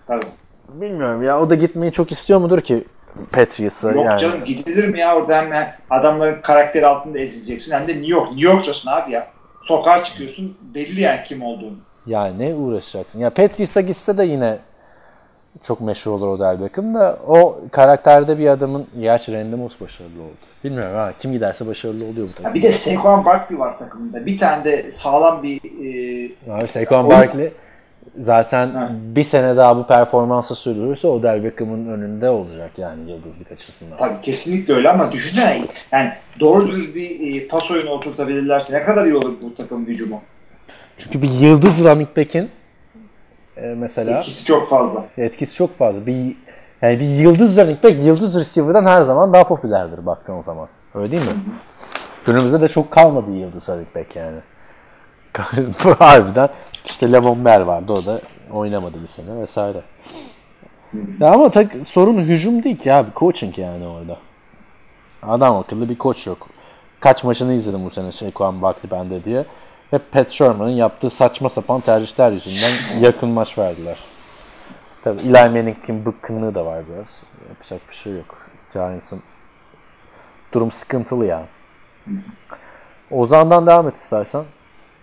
Tabii. 0.07 0.25
Bilmiyorum 0.69 1.23
ya 1.23 1.39
o 1.39 1.49
da 1.49 1.55
gitmeyi 1.55 1.91
çok 1.91 2.11
istiyor 2.11 2.39
mudur 2.39 2.61
ki 2.61 2.85
Patriots'a 3.31 3.91
Yok 3.91 4.05
yani. 4.05 4.19
canım 4.19 4.43
gidilir 4.43 4.87
mi 4.87 4.99
ya 4.99 5.15
orada 5.15 5.37
hem 5.37 5.73
adamların 5.89 6.41
karakteri 6.41 6.85
altında 6.87 7.19
ezileceksin 7.19 7.73
hem 7.73 7.87
de 7.87 7.91
New 7.93 8.07
York. 8.11 8.31
New 8.31 8.47
York'tasın 8.51 8.89
abi 8.89 9.11
ya. 9.11 9.27
Sokağa 9.61 10.03
çıkıyorsun 10.03 10.57
belli 10.75 11.01
yani 11.01 11.19
kim 11.23 11.41
olduğunu. 11.43 11.75
Yani 12.05 12.39
ne 12.39 12.53
uğraşacaksın? 12.55 13.19
Ya 13.19 13.29
Patriots'a 13.29 13.81
gitse 13.81 14.17
de 14.17 14.23
yine 14.23 14.59
çok 15.63 15.81
meşhur 15.81 16.11
olur 16.11 16.27
Odell 16.27 16.61
Beckham 16.61 16.93
da 16.93 17.19
o 17.27 17.59
karakterde 17.71 18.39
bir 18.39 18.47
adamın 18.47 18.87
gerçi 18.99 19.33
Randy 19.33 19.55
Moss 19.55 19.81
başarılı 19.81 20.21
oldu. 20.21 20.37
Bilmiyorum 20.63 20.95
ha 20.95 21.13
kim 21.19 21.31
giderse 21.31 21.67
başarılı 21.67 22.05
oluyor 22.05 22.27
bu 22.29 22.31
takım. 22.33 22.53
bir 22.53 22.61
de 22.63 22.71
Saquon 22.71 23.25
Barkley 23.25 23.59
var 23.59 23.77
takımında. 23.79 24.25
Bir 24.25 24.37
tane 24.37 24.65
de 24.65 24.91
sağlam 24.91 25.43
bir 25.43 25.55
e, 25.57 26.51
Abi 26.53 26.67
Saquon 26.67 26.97
Oyun- 26.97 27.09
Barkley 27.09 27.53
zaten 28.19 28.69
Ha. 28.69 28.89
bir 29.15 29.23
sene 29.23 29.57
daha 29.57 29.77
bu 29.77 29.87
performansı 29.87 30.55
sürdürürse 30.55 31.07
Odell 31.07 31.43
Beckham'ın 31.43 31.87
önünde 31.87 32.29
olacak 32.29 32.71
yani 32.77 33.11
yıldızlık 33.11 33.51
açısından. 33.51 33.97
tabii 33.97 34.21
kesinlikle 34.21 34.73
öyle 34.73 34.89
ama 34.89 35.11
düşünsene 35.11 35.61
yani 35.91 36.09
doğru 36.39 36.67
düz 36.71 36.95
bir 36.95 37.41
e, 37.41 37.47
pas 37.47 37.71
oyunu 37.71 37.89
oturtabilirlerse 37.89 38.73
ne 38.79 38.83
kadar 38.83 39.05
iyi 39.05 39.15
olur 39.15 39.33
bu 39.43 39.53
takım 39.53 39.87
hücumu. 39.87 40.21
Çünkü 40.97 41.21
bir 41.21 41.29
yıldız 41.29 41.83
running 41.83 42.17
back'in 42.17 42.49
mesela 43.77 44.17
Etkisi 44.19 44.45
çok 44.45 44.69
fazla. 44.69 45.05
etkisi 45.17 45.55
çok 45.55 45.77
fazla. 45.77 46.05
Bir 46.05 46.35
yani 46.81 46.99
bir 46.99 47.05
yıldız 47.05 47.57
running 47.57 47.83
back 47.83 47.95
yıldız 48.03 48.39
receiver'dan 48.39 48.83
her 48.83 49.01
zaman 49.01 49.33
daha 49.33 49.43
popülerdir 49.43 50.05
baktığın 50.05 50.41
zaman. 50.41 50.67
Öyle 50.95 51.11
değil 51.11 51.21
mi? 51.21 51.31
Günümüzde 52.25 52.61
de 52.61 52.67
çok 52.67 52.91
kalmadı 52.91 53.31
yıldız 53.31 53.69
running 53.69 53.95
back 53.95 54.15
yani. 54.15 54.37
Harbiden 55.99 56.49
işte 56.85 57.11
Levon 57.11 57.45
Bell 57.45 57.67
vardı 57.67 57.93
o 57.93 58.05
da 58.05 58.19
oynamadı 58.53 59.03
bir 59.03 59.07
sene 59.07 59.41
vesaire. 59.41 59.81
Ya 61.19 61.31
ama 61.31 61.49
tak, 61.51 61.71
sorun 61.83 62.17
hücum 62.17 62.63
değil 62.63 62.77
ki 62.77 62.93
abi. 62.93 63.09
Coaching 63.15 63.57
yani 63.59 63.87
orada. 63.87 64.17
Adam 65.23 65.55
akıllı 65.57 65.89
bir 65.89 65.97
koç 65.97 66.27
yok. 66.27 66.47
Kaç 66.99 67.23
maçını 67.23 67.53
izledim 67.53 67.85
bu 67.85 67.89
sene 67.89 68.11
Saquon 68.11 68.61
Barkley 68.61 68.91
bende 68.91 69.23
diye. 69.23 69.45
Ve 69.93 69.97
Pat 69.97 70.29
Sherman'ın 70.29 70.69
yaptığı 70.69 71.09
saçma 71.09 71.49
sapan 71.49 71.81
tercihler 71.81 72.31
yüzünden 72.31 73.01
yakın 73.05 73.29
maç 73.29 73.57
verdiler. 73.57 73.97
Tabii 75.03 75.21
Eli 75.21 75.31
Manning'in 75.31 76.05
bıkkınlığı 76.05 76.55
da 76.55 76.65
var 76.65 76.83
biraz. 76.89 77.21
Yapacak 77.49 77.81
bir 77.89 77.95
şey 77.95 78.13
yok. 78.13 78.37
Giants'ın 78.73 79.21
durum 80.51 80.71
sıkıntılı 80.71 81.25
yani. 81.25 81.45
Ozan'dan 83.11 83.67
devam 83.67 83.87
et 83.87 83.95
istersen. 83.95 84.43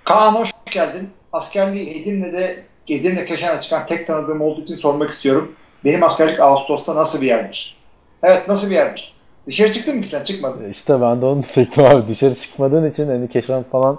Kaan 0.05 0.35
hoş 0.35 0.51
geldin. 0.71 1.11
Askerliği 1.33 2.01
Edirne'de 2.01 2.65
Edirne 2.89 3.25
köşene 3.25 3.61
çıkan 3.61 3.87
tek 3.87 4.07
tanıdığım 4.07 4.41
olduğu 4.41 4.61
için 4.63 4.75
sormak 4.75 5.11
istiyorum. 5.11 5.53
Benim 5.85 6.03
askerlik 6.03 6.41
Ağustos'ta 6.41 6.95
nasıl 6.95 7.23
bir 7.23 7.27
yerdir? 7.27 7.77
Evet 8.23 8.49
nasıl 8.49 8.71
bir 8.71 8.75
yerdir? 8.75 9.15
Dışarı 9.47 9.73
çıktın 9.73 9.97
mı 9.97 10.03
ki 10.03 10.09
sen? 10.09 10.25
Çıkmadın. 10.25 10.71
İşte 10.71 11.01
ben 11.01 11.23
de 11.23 11.27
onu 11.27 11.43
diyecektim 11.43 11.85
abi. 11.85 12.09
Dışarı 12.09 12.35
çıkmadığın 12.35 12.91
için 12.91 13.07
hani 13.07 13.29
Keşan 13.29 13.63
falan 13.73 13.99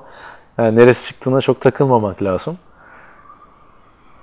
yani 0.57 0.75
neresi 0.75 1.07
çıktığına 1.07 1.41
çok 1.41 1.61
takılmamak 1.61 2.23
lazım. 2.23 2.57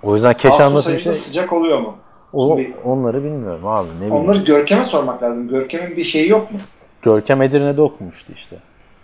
O 0.03 0.15
yüzden 0.15 0.35
bir 0.45 0.61
ayında 0.61 0.83
şey? 0.83 1.13
sıcak 1.13 1.53
oluyor 1.53 1.81
mu? 1.81 1.97
O, 2.33 2.49
Şimdi- 2.49 2.77
onları 2.85 3.25
bilmiyorum 3.25 3.67
abi. 3.67 3.89
Ne 3.89 3.97
bileyim. 3.97 4.15
Onları 4.15 4.39
Görkem'e 4.45 4.85
sormak 4.85 5.23
lazım. 5.23 5.49
Görkem'in 5.49 5.97
bir 5.97 6.05
şeyi 6.05 6.29
yok 6.29 6.53
mu? 6.53 6.59
Görkem 7.03 7.43
Edirne'de 7.43 7.81
okumuştu 7.81 8.33
işte. 8.37 8.57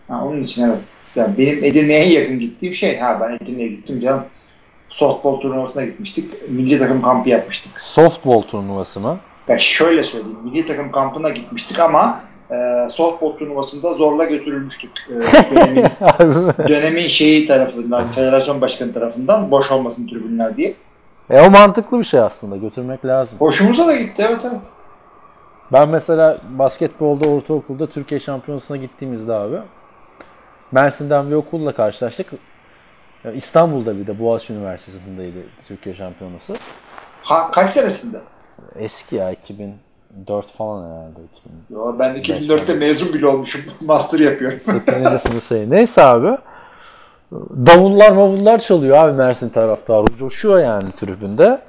Ha, 0.09 0.25
onun 0.25 0.43
için 0.43 0.69
evet. 0.69 0.79
Yani 1.17 1.39
benim 1.39 1.65
Edirne'ye 1.65 2.21
yakın 2.21 2.39
gittiğim 2.39 2.75
şey. 2.75 2.99
Ha 2.99 3.19
ben 3.21 3.37
Edirne'ye 3.37 3.69
gittim 3.69 4.01
canım. 4.01 4.23
Softball 4.89 5.37
turnuvasına 5.37 5.85
gitmiştik. 5.85 6.51
Milli 6.51 6.79
takım 6.79 7.03
kampı 7.03 7.29
yapmıştık. 7.29 7.81
Softball 7.81 8.43
turnuvası 8.43 9.01
mı? 9.01 9.19
Ya 9.49 9.59
şöyle 9.59 10.03
söyleyeyim. 10.03 10.39
Milli 10.45 10.67
takım 10.67 10.91
kampına 10.93 11.29
gitmiştik 11.29 11.81
ama 11.81 12.21
e, 12.51 12.89
softball 12.89 13.33
turnuvasında 13.37 13.93
zorla 13.95 14.25
götürülmüştük. 14.25 14.91
E, 15.11 15.15
dönemin, 15.55 15.85
dönemin 16.69 17.01
şeyi 17.01 17.47
tarafından, 17.47 18.11
federasyon 18.11 18.61
başkanı 18.61 18.93
tarafından 18.93 19.51
boş 19.51 19.71
olmasın 19.71 20.09
tribünler 20.09 20.57
diye. 20.57 20.75
e 21.31 21.41
o 21.41 21.51
mantıklı 21.51 21.99
bir 21.99 22.05
şey 22.05 22.21
aslında. 22.21 22.57
Götürmek 22.57 23.05
lazım. 23.05 23.39
Hoşumuza 23.39 23.87
da 23.87 23.97
gitti 23.97 24.25
evet 24.29 24.47
evet. 24.53 24.67
Ben 25.73 25.89
mesela 25.89 26.39
basketbolda 26.51 27.29
ortaokulda 27.29 27.87
Türkiye 27.87 28.21
şampiyonasına 28.21 28.77
gittiğimizde 28.77 29.33
abi 29.33 29.57
Mersin'den 30.73 31.31
bir 31.31 31.35
okulla 31.35 31.73
karşılaştık. 31.75 32.27
İstanbul'da 33.35 33.99
bir 33.99 34.07
de 34.07 34.21
Boğaziçi 34.21 34.53
Üniversitesi'ndeydi 34.53 35.47
Türkiye 35.69 35.95
şampiyonası. 35.95 36.57
Ha, 37.23 37.51
kaç 37.51 37.71
senesinde? 37.71 38.21
Eski 38.77 39.17
ya 39.17 39.31
2004 40.23 40.47
falan 40.47 40.85
herhalde. 40.85 41.19
2000. 41.71 41.77
Yo, 41.77 41.99
ben 41.99 42.17
2004'te 42.17 42.75
mezun 42.75 43.15
bile 43.15 43.27
olmuşum. 43.27 43.61
Master 43.87 44.19
yapıyorum. 44.19 44.59
8. 45.23 45.43
sayı. 45.43 45.71
Neyse 45.71 46.03
abi. 46.03 46.39
Davullar 47.67 48.11
mavullar 48.13 48.59
çalıyor 48.59 48.97
abi 48.97 49.13
Mersin 49.13 49.49
taraftarı. 49.49 50.17
Coşuyor 50.17 50.59
yani 50.59 50.93
tribünde. 50.93 51.61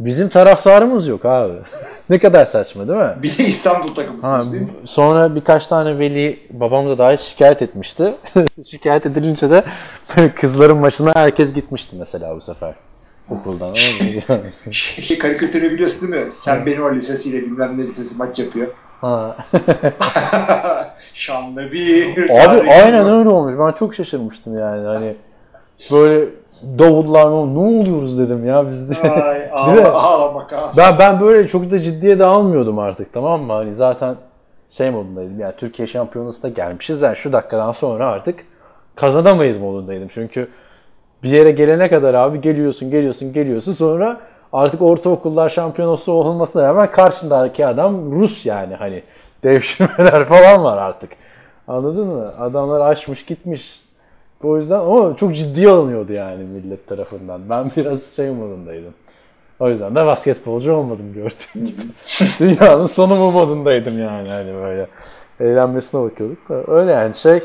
Bizim 0.00 0.28
taraftarımız 0.28 1.06
yok 1.08 1.24
abi. 1.24 1.52
ne 2.10 2.18
kadar 2.18 2.46
saçma 2.46 2.88
değil 2.88 2.98
mi? 2.98 3.14
Bir 3.22 3.38
de 3.38 3.44
İstanbul 3.44 3.88
Ha, 3.88 3.94
takımısınız 3.94 4.52
değil 4.52 4.64
mi? 4.64 4.70
sonra 4.84 5.34
birkaç 5.34 5.66
tane 5.66 5.98
veli 5.98 6.38
babam 6.50 6.86
da 6.86 6.98
dahil 6.98 7.16
şikayet 7.16 7.62
etmişti. 7.62 8.14
şikayet 8.70 9.06
edilince 9.06 9.50
de 9.50 9.64
kızların 10.40 10.76
maçına 10.76 11.12
herkes 11.14 11.54
gitmişti 11.54 11.96
mesela 11.98 12.36
bu 12.36 12.40
sefer 12.40 12.74
okuldan. 13.30 13.74
Şey, 14.70 15.18
karikatürünü 15.18 15.70
biliyorsun 15.70 16.12
değil 16.12 16.24
mi? 16.24 16.32
Sen 16.32 16.66
benim 16.66 16.82
o 16.82 16.94
lisesiyle 16.94 17.42
bilmem 17.42 17.78
ne 17.78 17.82
lisesi 17.82 18.18
maç 18.18 18.38
yapıyor. 18.38 18.68
ha. 19.00 19.36
Şanlı 21.14 21.72
bir 21.72 22.06
Abi 22.30 22.70
aynen 22.70 23.08
öyle 23.08 23.28
olmuş. 23.28 23.54
Ben 23.58 23.72
çok 23.72 23.94
şaşırmıştım 23.94 24.58
yani. 24.58 24.86
Hani 24.86 25.16
böyle 25.92 26.26
davullar 26.78 27.24
ne 27.30 27.58
oluyoruz 27.58 28.18
dedim 28.18 28.46
ya 28.46 28.70
biz 28.70 28.90
de. 28.90 29.10
Ay, 29.10 29.50
ağla, 29.52 29.92
ağlamak 29.92 30.52
ha. 30.52 30.70
Ben 30.76 30.98
ben 30.98 31.20
böyle 31.20 31.48
çok 31.48 31.70
da 31.70 31.78
ciddiye 31.78 32.18
de 32.18 32.24
almıyordum 32.24 32.78
artık 32.78 33.12
tamam 33.12 33.42
mı? 33.42 33.52
Hani 33.52 33.74
zaten 33.74 34.16
şey 34.70 34.90
modundaydım 34.90 35.40
yani 35.40 35.54
Türkiye 35.56 35.88
şampiyonası 35.88 36.42
da 36.42 36.48
gelmişiz 36.48 37.02
yani 37.02 37.16
şu 37.16 37.32
dakikadan 37.32 37.72
sonra 37.72 38.06
artık 38.06 38.40
kazanamayız 38.96 39.58
modundaydım. 39.58 40.08
Çünkü 40.14 40.48
bir 41.24 41.30
yere 41.30 41.50
gelene 41.50 41.88
kadar 41.88 42.14
abi 42.14 42.40
geliyorsun 42.40 42.90
geliyorsun 42.90 43.32
geliyorsun 43.32 43.72
sonra 43.72 44.20
artık 44.52 44.82
ortaokullar 44.82 45.50
şampiyonası 45.50 46.12
olmasına 46.12 46.62
rağmen 46.62 46.90
karşındaki 46.90 47.66
adam 47.66 48.12
Rus 48.12 48.46
yani 48.46 48.74
hani 48.74 49.02
devşirmeler 49.44 50.24
falan 50.24 50.64
var 50.64 50.78
artık. 50.78 51.10
Anladın 51.68 52.06
mı? 52.06 52.32
Adamlar 52.38 52.80
açmış 52.80 53.26
gitmiş. 53.26 53.80
O 54.42 54.56
yüzden 54.56 54.80
ama 54.80 55.16
çok 55.16 55.34
ciddi 55.34 55.68
alınıyordu 55.68 56.12
yani 56.12 56.44
millet 56.44 56.86
tarafından. 56.86 57.40
Ben 57.50 57.70
biraz 57.76 58.02
şey 58.16 58.30
modundaydım. 58.30 58.94
O 59.60 59.68
yüzden 59.68 59.94
de 59.94 60.06
basketbolcu 60.06 60.72
olmadım 60.72 61.12
gördüğün 61.14 61.66
gibi. 61.66 61.82
Dünyanın 62.40 62.86
sonu 62.86 63.16
mu 63.16 63.30
modundaydım 63.30 63.98
yani 63.98 64.28
hani 64.28 64.54
böyle. 64.54 64.86
Eğlenmesine 65.40 66.02
bakıyorduk 66.02 66.48
da. 66.48 66.72
Öyle 66.72 66.92
yani 66.92 67.14
şey 67.14 67.40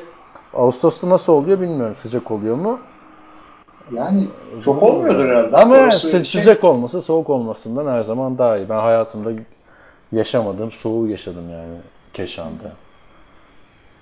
Ağustos'ta 0.53 1.09
nasıl 1.09 1.33
oluyor 1.33 1.61
bilmiyorum. 1.61 1.95
Sıcak 1.97 2.31
oluyor 2.31 2.55
mu? 2.55 2.79
Yani 3.91 4.17
çok 4.65 4.83
olmuyordur 4.83 5.29
herhalde. 5.29 5.57
Ama 5.57 5.75
Orası 5.75 6.07
sı- 6.07 6.25
şey- 6.25 6.41
sıcak 6.41 6.63
olması 6.63 7.01
soğuk 7.01 7.29
olmasından 7.29 7.91
her 7.91 8.03
zaman 8.03 8.37
daha 8.37 8.57
iyi. 8.57 8.69
Ben 8.69 8.79
hayatımda 8.79 9.29
yaşamadığım 10.11 10.71
soğuğu 10.71 11.07
yaşadım 11.07 11.49
yani 11.51 11.77
Keşan'da. 12.13 12.71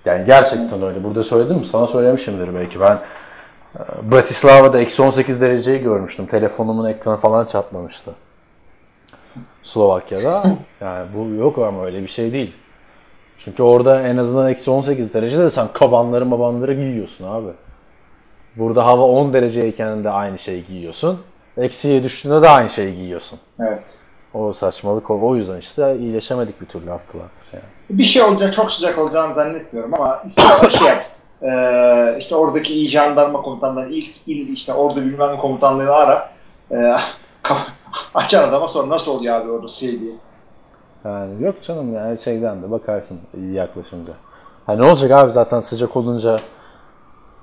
Yani 0.04 0.26
gerçekten 0.26 0.82
öyle. 0.82 1.04
Burada 1.04 1.22
söyledim 1.24 1.56
mi? 1.56 1.66
Sana 1.66 1.86
söylemişimdir 1.86 2.54
belki. 2.54 2.80
Ben 2.80 2.98
e, 3.76 4.10
Bratislava'da 4.12 4.80
eksi 4.80 5.02
18 5.02 5.40
dereceyi 5.40 5.78
görmüştüm. 5.82 6.26
Telefonumun 6.26 6.88
ekranı 6.88 7.16
falan 7.16 7.44
çatlamıştı. 7.44 8.10
Slovakya'da. 9.62 10.42
Yani 10.80 11.06
bu 11.16 11.34
yok 11.34 11.58
ama 11.58 11.84
öyle 11.84 12.02
bir 12.02 12.08
şey 12.08 12.32
değil. 12.32 12.52
Çünkü 13.38 13.62
orada 13.62 14.02
en 14.02 14.16
azından 14.16 14.48
eksi 14.50 14.70
18 14.70 15.14
derecede 15.14 15.50
sen 15.50 15.68
kabanları 15.72 16.26
mabanları 16.26 16.74
giyiyorsun 16.74 17.26
abi. 17.28 17.48
Burada 18.58 18.86
hava 18.86 19.02
10 19.02 19.32
dereceyken 19.32 20.04
de 20.04 20.10
aynı 20.10 20.38
şeyi 20.38 20.66
giyiyorsun. 20.66 21.20
Eksiye 21.56 22.02
düştüğünde 22.02 22.42
de 22.42 22.48
aynı 22.48 22.70
şeyi 22.70 22.96
giyiyorsun. 22.96 23.38
Evet. 23.60 23.98
O 24.34 24.52
saçmalık 24.52 25.10
o. 25.10 25.20
O 25.22 25.36
yüzden 25.36 25.58
işte 25.58 25.96
iyileşemedik 25.98 26.60
bir 26.60 26.66
türlü 26.66 26.90
haftalardır 26.90 27.52
yani. 27.52 27.64
Bir 27.90 28.04
şey 28.04 28.22
olacak, 28.22 28.54
çok 28.54 28.72
sıcak 28.72 28.98
olacağını 28.98 29.34
zannetmiyorum 29.34 29.94
ama 29.94 30.22
istiyorsan 30.24 30.68
şey 30.68 30.88
yap. 30.88 31.04
Ee, 31.42 32.16
işte 32.18 32.34
oradaki 32.34 32.74
iyi 32.74 32.88
jandarma 32.88 33.42
komutanları, 33.42 33.90
ilk 33.90 34.28
il, 34.28 34.48
işte 34.48 34.72
orada 34.72 35.00
bilmem 35.00 35.32
ne 35.32 35.36
komutanlığını 35.36 35.92
ara. 35.92 36.30
Ee, 36.70 36.94
açar 38.14 38.48
adama 38.48 38.68
sonra 38.68 38.88
nasıl 38.88 39.12
oluyor 39.12 39.34
abi 39.34 39.50
orada 39.50 39.68
şey 39.68 40.00
diye. 40.00 40.12
Yani 41.04 41.44
yok 41.44 41.54
canım 41.62 41.94
yani 41.94 42.18
şeyden 42.18 42.62
de 42.62 42.70
bakarsın 42.70 43.18
iyi 43.36 43.52
yaklaşınca. 43.52 44.12
Ha 44.66 44.72
ne 44.72 44.82
olacak 44.82 45.10
abi 45.10 45.32
zaten 45.32 45.60
sıcak 45.60 45.96
olunca 45.96 46.40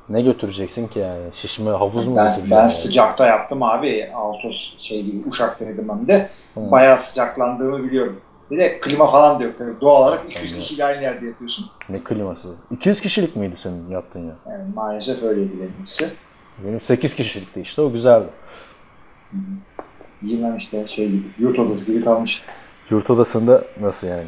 ne 0.10 0.22
götüreceksin 0.22 0.88
ki 0.88 1.00
yani? 1.00 1.24
Şişme 1.34 1.72
havuz 1.72 2.08
mu 2.08 2.16
Ben, 2.16 2.34
ben 2.52 2.56
yani? 2.56 2.70
sıcakta 2.70 3.26
yaptım 3.26 3.64
abi. 3.64 4.12
Altos 4.16 4.74
şey 4.78 5.04
gibi 5.04 5.30
Uşak'taydım 5.30 5.90
hem 5.90 6.08
de. 6.08 6.30
Hı. 6.54 6.72
Bayağı 6.72 6.98
sıcaklandığımı 6.98 7.84
biliyorum. 7.84 8.22
Bir 8.52 8.58
de 8.58 8.80
klima 8.80 9.08
falan 9.08 9.40
da 9.40 9.44
yok 9.44 9.58
tabii. 9.58 9.82
Doğal 9.82 10.02
olarak 10.04 10.26
200 10.30 10.56
kişiyle 10.56 10.86
aynı 10.86 11.02
yerde 11.02 11.26
yatıyorsun. 11.26 11.66
Ne 11.90 12.00
kliması? 12.04 12.48
200 12.72 13.02
kişilik 13.02 13.36
miydi 13.36 13.56
senin 13.64 13.90
yaptığın 13.90 14.28
ya? 14.28 14.36
Yani 14.52 14.64
maalesef 14.76 15.24
öyleydi 15.24 15.52
benimkisi. 15.62 16.10
Benim 16.66 16.82
8 16.82 17.16
kişilikti 17.16 17.62
işte 17.62 17.82
o 17.82 17.92
güzeldi. 17.92 18.28
Yılan 20.22 20.56
işte 20.56 20.88
şey 20.88 21.08
gibi, 21.10 21.24
yurt 21.40 21.60
odası 21.60 21.92
gibi 21.94 22.04
kalmış. 22.04 22.44
Yurt 22.90 23.10
odasında 23.10 23.64
nasıl 23.82 24.08
yani? 24.08 24.28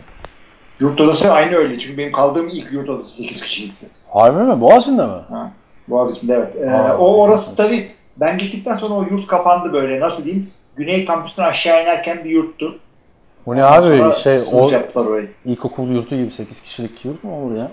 Yurt 0.79 1.01
odası 1.01 1.31
aynı 1.31 1.55
öyle. 1.55 1.79
Çünkü 1.79 1.97
benim 1.97 2.11
kaldığım 2.11 2.47
ilk 2.47 2.71
yurt 2.71 2.89
odası 2.89 3.15
8 3.21 3.41
kişilikti. 3.41 3.89
Harbi 4.09 4.43
mi? 4.43 4.61
Boğaziçi'nde 4.61 5.05
mi? 5.05 5.21
Ha. 5.29 5.51
Boğaziçi'nde 5.87 6.33
evet. 6.33 6.55
Ee, 6.55 6.71
Aa, 6.71 6.97
o 6.97 7.21
orası 7.23 7.55
tabii 7.55 7.87
ben 8.17 8.37
gittikten 8.37 8.75
sonra 8.75 8.93
o 8.93 9.03
yurt 9.11 9.27
kapandı 9.27 9.73
böyle. 9.73 9.99
Nasıl 9.99 10.25
diyeyim? 10.25 10.49
Güney 10.75 11.05
kampüsünden 11.05 11.49
aşağı 11.49 11.83
inerken 11.83 12.23
bir 12.23 12.29
yurttu. 12.29 12.79
Bu 13.45 13.55
ne 13.55 13.65
abi 13.65 13.97
Sonra 13.97 14.13
şey 14.13 14.39
o 14.53 14.71
ilkokul 15.45 15.87
yurtu 15.87 16.15
gibi 16.15 16.33
8 16.33 16.61
kişilik 16.61 17.05
yurt 17.05 17.23
mu 17.23 17.45
olur 17.45 17.55
ya? 17.55 17.71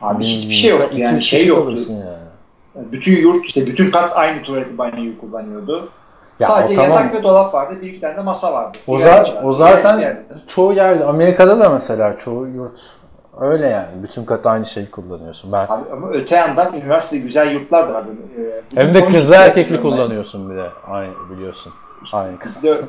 Abi 0.00 0.14
Hmm, 0.14 0.20
hiçbir 0.20 0.54
şey 0.54 0.70
yoktu 0.70 0.88
yani 0.98 1.16
200 1.18 1.24
şey 1.24 1.46
yoktu. 1.46 1.82
yani. 1.90 2.92
Bütün 2.92 3.16
yurt 3.22 3.46
işte 3.46 3.66
bütün 3.66 3.90
kat 3.90 4.12
aynı 4.16 4.42
tuvaleti 4.42 4.78
banyoyu 4.78 5.18
kullanıyordu. 5.20 5.88
Ya 6.40 6.48
Sadece 6.48 6.74
o 6.80 6.82
tamam. 6.84 6.98
yatak 6.98 7.18
ve 7.18 7.22
dolap 7.22 7.54
vardı. 7.54 7.74
Bir 7.82 7.86
iki 7.88 8.00
tane 8.00 8.16
de 8.16 8.20
masa 8.22 8.52
vardı. 8.52 8.78
O, 8.88 8.98
za- 8.98 9.44
o 9.44 9.54
zaten 9.54 9.98
yerde. 9.98 10.22
çoğu 10.48 10.72
yerde 10.72 11.04
Amerika'da 11.04 11.60
da 11.60 11.68
mesela 11.70 12.18
çoğu 12.18 12.46
yurt 12.46 12.78
öyle 13.40 13.66
yani. 13.68 14.02
Bütün 14.02 14.24
kat 14.24 14.46
aynı 14.46 14.66
şeyi 14.66 14.90
kullanıyorsun. 14.90 15.52
Ben 15.52 15.66
Abi 15.66 15.92
ama 15.92 16.08
öte 16.10 16.36
yandan 16.36 16.74
üniversite 16.74 17.18
güzel 17.18 17.52
yurtlar 17.52 17.88
da 17.88 17.94
vardı. 17.94 18.10
Ee, 18.38 18.76
hem 18.80 18.94
de 18.94 18.98
ya, 18.98 19.42
erkekli 19.44 19.82
kullanıyorsun 19.82 20.50
bir 20.50 20.56
de. 20.56 20.70
Aynı 20.86 21.12
biliyorsun. 21.30 21.72
Aynı 22.12 22.38
kız. 22.38 22.56
Bizde 22.56 22.80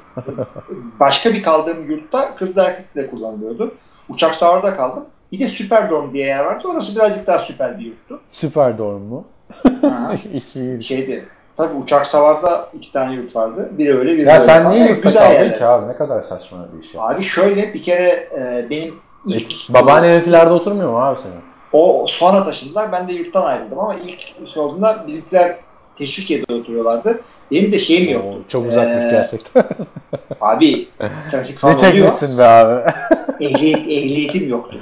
başka 1.00 1.30
bir 1.30 1.44
kaldığım 1.44 1.92
yurtta 1.92 2.36
kızlı 2.36 2.62
erkekli 2.62 3.02
de 3.04 3.10
kullanılıyordu. 3.10 3.72
Uçak 4.10 4.36
savarda 4.36 4.76
kaldım. 4.76 5.06
Bir 5.32 5.40
de 5.40 5.48
Superdome 5.48 6.14
diye 6.14 6.26
yer 6.28 6.46
vardı. 6.46 6.68
Orası 6.68 6.96
birazcık 6.96 7.28
daha 7.28 7.38
süper 7.38 7.80
bir 7.80 7.86
yurttu. 7.86 8.22
Süper 8.28 8.78
dorm 8.78 9.02
mu? 9.02 9.26
İsmi 10.34 10.84
şeydi. 10.84 11.26
Tabii 11.56 11.74
uçak 11.74 12.08
savarda 12.08 12.70
iki 12.74 12.92
tane 12.92 13.16
yurt 13.16 13.36
vardı. 13.36 13.70
Biri 13.78 13.98
öyle 13.98 14.12
biri 14.12 14.22
Ya 14.22 14.28
böyle. 14.28 14.40
sen 14.46 14.60
Ama 14.60 14.70
niye 14.70 14.88
yurtta 14.88 15.10
kaldın 15.10 15.58
ki 15.58 15.66
abi? 15.66 15.88
Ne 15.88 15.96
kadar 15.96 16.24
saçma 16.24 16.68
bir 16.82 16.94
ya. 16.94 17.02
Abi 17.02 17.24
şöyle 17.24 17.74
bir 17.74 17.82
kere 17.82 18.10
e, 18.40 18.66
benim 18.70 18.94
ilk 19.26 19.74
Babaannen 19.74 20.10
etilerde 20.10 20.50
oturmuyor 20.54 20.90
mu 20.92 21.06
abi 21.06 21.22
senin? 21.22 21.36
o 21.74 22.06
sonra 22.10 22.44
taşındılar. 22.44 22.92
Ben 22.92 23.08
de 23.08 23.14
yurttan 23.14 23.46
ayrıldım 23.46 23.80
ama 23.80 23.96
ilk 23.96 24.20
şey 24.54 24.64
olduğunda 24.64 25.04
bizimkiler 25.08 25.56
Teşvikiye'de 25.96 26.54
oturuyorlardı. 26.54 27.22
Benim 27.52 27.72
de 27.72 27.80
şeyim 27.80 28.14
yoktu. 28.14 28.30
Oo, 28.30 28.48
çok 28.48 28.66
uzakmış 28.68 29.04
Ee, 29.04 29.10
gerçekten. 29.12 29.64
Abi 30.42 30.88
trafik 31.32 31.58
falan 31.58 31.74
ne 31.74 31.78
oluyor. 31.78 31.94
çekmişsin 31.94 32.38
be 32.38 32.44
abi? 32.48 32.92
Ehliyet, 33.46 33.88
ehliyetim 33.88 34.50
yoktu. 34.50 34.78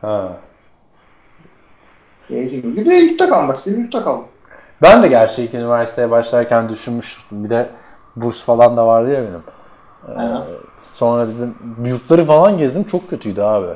ha. 0.00 0.28
Ehliyetim 2.30 2.62
yoktu. 2.70 2.80
Bir 2.84 2.90
de 2.90 2.94
yurtta 2.94 3.28
kalmak 3.28 3.56
istedim. 3.56 3.80
Yurtta 3.82 4.02
kaldım. 4.04 4.26
Ben 4.82 5.02
de 5.02 5.08
gerçi 5.08 5.42
ilk 5.42 5.54
üniversiteye 5.54 6.10
başlarken 6.10 6.68
düşünmüştüm. 6.68 7.44
Bir 7.44 7.50
de 7.50 7.68
burs 8.16 8.40
falan 8.44 8.76
da 8.76 8.86
vardı 8.86 9.10
ya 9.12 9.20
benim. 9.22 9.42
Ee, 10.08 10.12
Aha. 10.12 10.46
sonra 10.78 11.28
dedim 11.28 11.54
yurtları 11.84 12.24
falan 12.24 12.58
gezdim 12.58 12.84
çok 12.84 13.10
kötüydü 13.10 13.40
abi. 13.42 13.74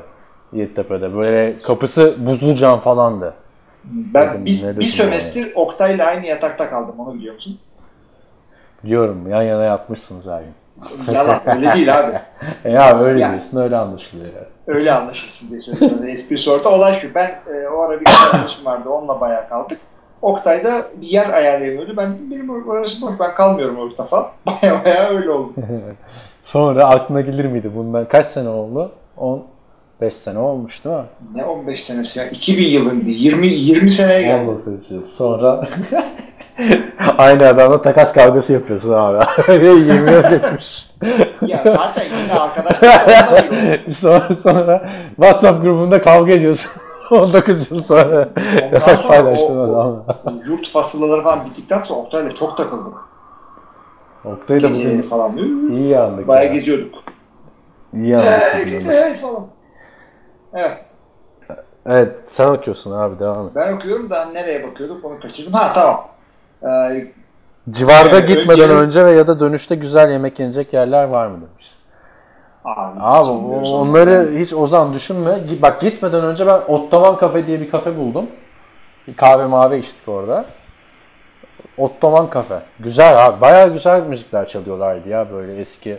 Yeditepe'de. 0.53 1.15
Böyle 1.15 1.57
kapısı 1.57 2.15
buzlu 2.25 2.55
cam 2.55 2.79
falandı. 2.79 3.33
Ben 3.83 4.29
Dedim, 4.33 4.45
bir 4.45 4.63
dedim 4.63 4.81
sömestr 4.81 5.51
Oktay'la 5.55 6.05
aynı 6.05 6.25
yatakta 6.25 6.69
kaldım. 6.69 6.95
Onu 6.99 7.13
biliyor 7.13 7.33
musun? 7.35 7.59
Biliyorum 8.83 9.29
yan 9.29 9.41
yana 9.41 9.63
yatmışsınız 9.63 10.25
gün. 10.25 11.13
Yalan. 11.13 11.39
Öyle 11.55 11.73
değil 11.73 11.99
abi. 11.99 12.19
E 12.65 12.71
ya 12.71 12.99
öyle 12.99 13.21
Ya. 13.21 13.31
diyorsun 13.31 13.61
öyle 13.61 13.77
anlaşılıyor 13.77 14.33
yani. 14.33 14.45
Öyle 14.67 14.91
anlaşılsın 14.91 15.49
diye 15.49 15.59
söyledim. 15.59 16.07
Espri 16.07 16.51
orta. 16.51 16.69
Olay 16.69 16.93
şu. 16.93 17.15
Ben 17.15 17.27
e, 17.27 17.67
o 17.67 17.81
ara 17.81 18.01
bir 18.01 18.05
arkadaşım 18.25 18.65
vardı. 18.65 18.89
Onunla 18.89 19.21
bayağı 19.21 19.49
kaldık. 19.49 19.79
Oktay 20.21 20.63
da 20.63 20.69
bir 21.01 21.07
yer 21.07 21.29
ayarlayamıyordu. 21.29 21.97
Ben 21.97 22.13
dedim 22.15 22.31
benim 22.31 22.49
orası 22.69 23.01
boş. 23.01 23.11
Ben 23.19 23.35
kalmıyorum 23.35 23.77
orada 23.77 24.03
falan. 24.03 24.27
Baya 24.45 24.85
baya 24.85 25.09
öyle 25.09 25.29
oldu. 25.29 25.53
Sonra 26.45 26.87
aklına 26.87 27.21
gelir 27.21 27.45
miydi 27.45 27.71
bundan 27.75 28.07
kaç 28.07 28.25
sene 28.25 28.49
oldu? 28.49 28.91
15 29.17 30.15
sene 30.15 30.39
olmuş 30.39 30.85
değil 30.85 30.95
mi? 30.95 31.03
Ne 31.35 31.45
15 31.45 31.83
senesi 31.83 32.19
ya? 32.19 32.27
2000 32.29 32.63
yılın 32.63 33.05
bir 33.05 33.15
20 33.15 33.47
20 33.47 33.89
seneye 33.89 34.21
geldi. 34.21 34.49
19 34.49 34.91
yıl. 34.91 35.07
Sonra 35.09 35.67
aynı 37.17 37.47
adamla 37.47 37.81
takas 37.81 38.13
kavgası 38.13 38.53
yapıyorsun 38.53 38.93
abi. 38.93 39.25
20 39.53 40.11
yıl 40.11 40.29
geçmiş. 40.29 40.89
Ya 41.41 41.61
zaten 41.65 42.03
yine 42.23 42.33
arkadaşlar 42.33 43.93
sonra, 43.93 44.35
sonra 44.35 44.89
WhatsApp 45.15 45.61
grubunda 45.61 46.01
kavga 46.01 46.31
ediyorsun. 46.31 46.71
19 47.11 47.71
yıl 47.71 47.81
sonra 47.81 48.29
yatak 48.71 49.05
o- 49.05 49.13
adamla. 49.13 50.05
Yurt 50.49 50.69
fasılaları 50.69 51.21
falan 51.21 51.45
bittikten 51.45 51.79
sonra 51.79 51.99
Oktay'la 51.99 52.33
çok 52.33 52.57
takıldık. 52.57 52.93
Oktay 54.25 54.61
da 54.63 54.69
bugün 54.69 55.01
falan. 55.01 55.37
iyi 55.71 55.87
yandık. 55.87 56.27
Bayağı 56.27 56.45
ya. 56.45 56.53
geziyorduk. 56.53 56.93
İyi 57.93 58.07
yandık. 58.07 58.27
hey 58.87 59.13
falan. 59.13 59.47
Evet. 60.53 60.85
Evet 61.85 62.11
sen 62.27 62.47
okuyorsun 62.47 62.91
abi 62.91 63.19
devam 63.19 63.47
et. 63.47 63.51
Ben 63.55 63.75
okuyorum 63.75 64.09
da 64.09 64.25
nereye 64.25 64.67
bakıyorduk 64.67 65.05
onu 65.05 65.19
kaçırdım. 65.19 65.53
Ha 65.53 65.73
tamam. 65.73 66.07
Ee, 66.63 67.07
Civarda 67.69 68.09
Evet, 68.17 68.27
gitmeden 68.27 68.69
önce- 68.69 68.73
önce 68.75 69.05
ve 69.05 69.11
ya 69.11 69.27
da 69.27 69.39
dönüşte 69.39 69.75
güzel 69.75 70.11
yemek 70.11 70.39
yenecek 70.39 70.73
yerler 70.73 71.03
var 71.03 71.27
mı 71.27 71.37
demiş. 71.41 71.75
abi, 72.63 72.99
Abi 72.99 73.29
onları 73.67 74.31
hiç 74.39 74.53
Ozan 74.53 74.93
düşünme. 74.93 75.43
Bak 75.61 75.81
gitmeden 75.81 76.23
önce 76.23 76.47
ben 76.47 76.61
Ottoman 76.67 77.17
Kafe 77.17 77.47
diye 77.47 77.59
bir 77.61 77.71
kafe 77.71 77.97
buldum. 77.97 78.25
Bir 79.07 79.15
kahve 79.17 79.45
mavi 79.45 79.77
içtik 79.79 80.07
orada. 80.09 80.45
Ottoman 81.77 82.29
Kafe. 82.29 82.59
Güzel 82.79 83.25
abi. 83.25 83.41
Bayağı 83.41 83.73
güzel 83.73 84.01
müzikler 84.01 84.49
çalıyorlardı 84.49 85.09
ya 85.09 85.31
böyle 85.31 85.61
eski 85.61 85.97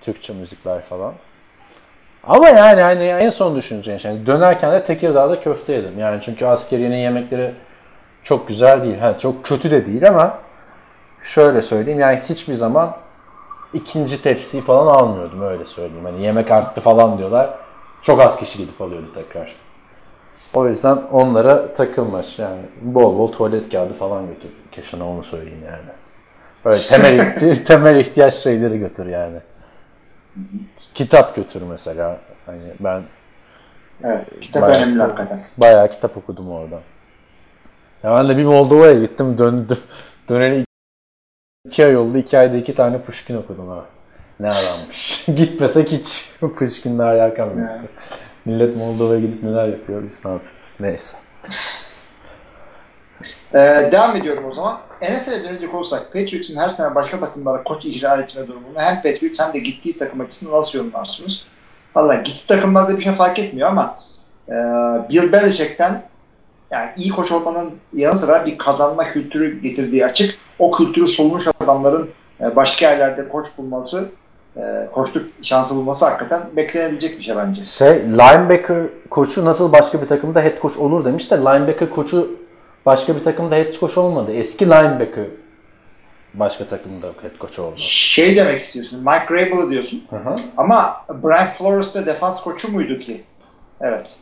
Türkçe 0.00 0.32
müzikler 0.32 0.82
falan. 0.82 1.12
Ama 2.24 2.48
yani 2.48 2.80
hani 2.80 3.04
en 3.04 3.30
son 3.30 3.56
düşüneceğin 3.56 3.98
şey. 3.98 4.26
Dönerken 4.26 4.72
de 4.72 4.84
Tekirdağ'da 4.84 5.40
köfte 5.40 5.72
yedim. 5.72 5.98
Yani 5.98 6.20
çünkü 6.22 6.46
askeriyenin 6.46 6.96
yemekleri 6.96 7.54
çok 8.22 8.48
güzel 8.48 8.82
değil. 8.82 8.98
Ha, 8.98 9.18
çok 9.18 9.44
kötü 9.44 9.70
de 9.70 9.86
değil 9.86 10.08
ama 10.08 10.38
şöyle 11.22 11.62
söyleyeyim 11.62 12.00
yani 12.00 12.20
hiçbir 12.28 12.54
zaman 12.54 12.96
ikinci 13.74 14.22
tepsiyi 14.22 14.62
falan 14.62 14.94
almıyordum 14.94 15.42
öyle 15.42 15.66
söyleyeyim. 15.66 16.04
Hani 16.04 16.22
yemek 16.22 16.50
arttı 16.50 16.80
falan 16.80 17.18
diyorlar. 17.18 17.50
Çok 18.02 18.20
az 18.20 18.38
kişi 18.38 18.58
gidip 18.58 18.80
alıyordu 18.80 19.06
tekrar. 19.14 19.54
O 20.54 20.68
yüzden 20.68 20.96
onlara 21.12 21.74
takılmaş 21.74 22.38
yani 22.38 22.62
bol 22.82 23.18
bol 23.18 23.32
tuvalet 23.32 23.72
kağıdı 23.72 23.94
falan 23.94 24.26
götür. 24.26 24.50
Keşana 24.72 25.08
onu 25.08 25.24
söyleyeyim 25.24 25.62
yani. 25.66 25.90
Böyle 26.64 26.78
temel, 26.88 27.64
temel 27.64 27.96
ihtiyaç 27.96 28.34
şeyleri 28.34 28.78
götür 28.78 29.06
yani. 29.06 29.38
Kitap 30.94 31.36
götür 31.36 31.62
mesela. 31.62 32.18
Hani 32.46 32.60
ben 32.80 33.02
Evet. 34.04 34.40
Kitap 34.40 34.62
Bayağı 34.62 34.76
önemli 34.76 34.92
kitap. 34.92 35.08
hakikaten. 35.08 35.40
bayağı 35.56 35.90
kitap 35.90 36.16
okudum 36.16 36.50
oradan. 36.52 36.80
Ya 38.02 38.16
ben 38.16 38.28
de 38.28 38.36
bir 38.36 38.44
Moldova'ya 38.44 39.00
gittim 39.00 39.38
döndüm. 39.38 39.78
Döneli 40.28 40.64
iki 41.66 41.84
ay 41.84 41.96
oldu. 41.96 42.18
iki 42.18 42.38
ayda 42.38 42.56
iki 42.56 42.74
tane 42.74 43.00
Pushkin 43.02 43.36
okudum 43.36 43.68
ha. 43.68 43.84
Ne 44.40 44.48
adammış. 44.48 45.24
Gitmesek 45.36 45.92
hiç 45.92 46.32
Pushkin'le 46.40 46.98
alakam 46.98 47.48
yoktu. 47.58 47.88
Millet 48.48 48.76
Moldova'ya 48.76 49.20
gidip 49.20 49.42
neler 49.42 49.68
yapıyor 49.68 50.02
biz 50.10 50.24
ne 50.24 50.30
yapıyoruz. 50.30 50.58
Neyse. 50.80 51.16
Ee, 53.54 53.88
devam 53.92 54.16
ediyorum 54.16 54.44
o 54.44 54.52
zaman. 54.52 54.78
NFL'e 55.02 55.44
dönecek 55.44 55.74
olsak 55.74 56.12
Patriots'ın 56.12 56.56
her 56.56 56.68
sene 56.68 56.94
başka 56.94 57.20
takımlara 57.20 57.62
koç 57.64 57.84
icra 57.84 58.16
etme 58.16 58.46
durumunu 58.46 58.78
hem 58.78 58.94
Patriots 58.94 59.40
hem 59.40 59.54
de 59.54 59.58
gittiği 59.58 59.98
takım 59.98 60.20
açısından 60.20 60.58
nasıl 60.58 60.78
yorumlarsınız? 60.78 61.44
Valla 61.96 62.14
gittiği 62.14 62.46
takımlarda 62.46 62.98
bir 62.98 63.02
şey 63.02 63.12
fark 63.12 63.38
etmiyor 63.38 63.68
ama 63.68 63.98
e, 64.48 64.52
Bill 65.10 65.32
Belichick'ten 65.32 66.02
yani 66.70 66.90
iyi 66.96 67.10
koç 67.10 67.32
olmanın 67.32 67.70
yanı 67.92 68.18
sıra 68.18 68.46
bir 68.46 68.58
kazanma 68.58 69.04
kültürü 69.04 69.62
getirdiği 69.62 70.06
açık. 70.06 70.38
O 70.58 70.70
kültürü 70.70 71.06
solmuş 71.06 71.44
adamların 71.60 72.10
e, 72.40 72.56
başka 72.56 72.90
yerlerde 72.90 73.28
koç 73.28 73.46
bulması, 73.58 74.08
e, 74.58 74.88
koçluk 74.92 75.26
şansı 75.42 75.76
bulması 75.76 76.04
hakikaten 76.04 76.40
beklenebilecek 76.56 77.18
bir 77.18 77.22
şey 77.22 77.36
bence. 77.36 77.64
Şey, 77.64 78.02
linebacker 78.02 78.82
koçu 79.10 79.44
nasıl 79.44 79.72
başka 79.72 80.02
bir 80.02 80.08
takımda 80.08 80.40
head 80.40 80.60
coach 80.62 80.78
olur 80.78 81.04
demiş 81.04 81.30
de 81.30 81.38
linebacker 81.38 81.90
koçu 81.90 82.30
başka 82.86 83.16
bir 83.16 83.24
takımda 83.24 83.54
head 83.54 83.80
coach 83.80 83.98
olmadı. 83.98 84.32
Eski 84.32 84.66
linebacker 84.66 85.26
başka 86.34 86.64
takımda 86.64 87.06
head 87.06 87.38
coach 87.40 87.58
oldu. 87.58 87.74
Şey 87.76 88.36
demek 88.36 88.60
istiyorsun, 88.60 88.98
Mike 89.00 89.34
Rabel'ı 89.34 89.70
diyorsun. 89.70 90.02
Hı 90.10 90.16
hı. 90.16 90.34
Ama 90.56 91.04
Brian 91.22 91.46
Flores 91.46 91.94
de 91.94 92.06
defans 92.06 92.42
koçu 92.42 92.72
muydu 92.72 92.96
ki? 92.96 93.22
Evet. 93.80 94.18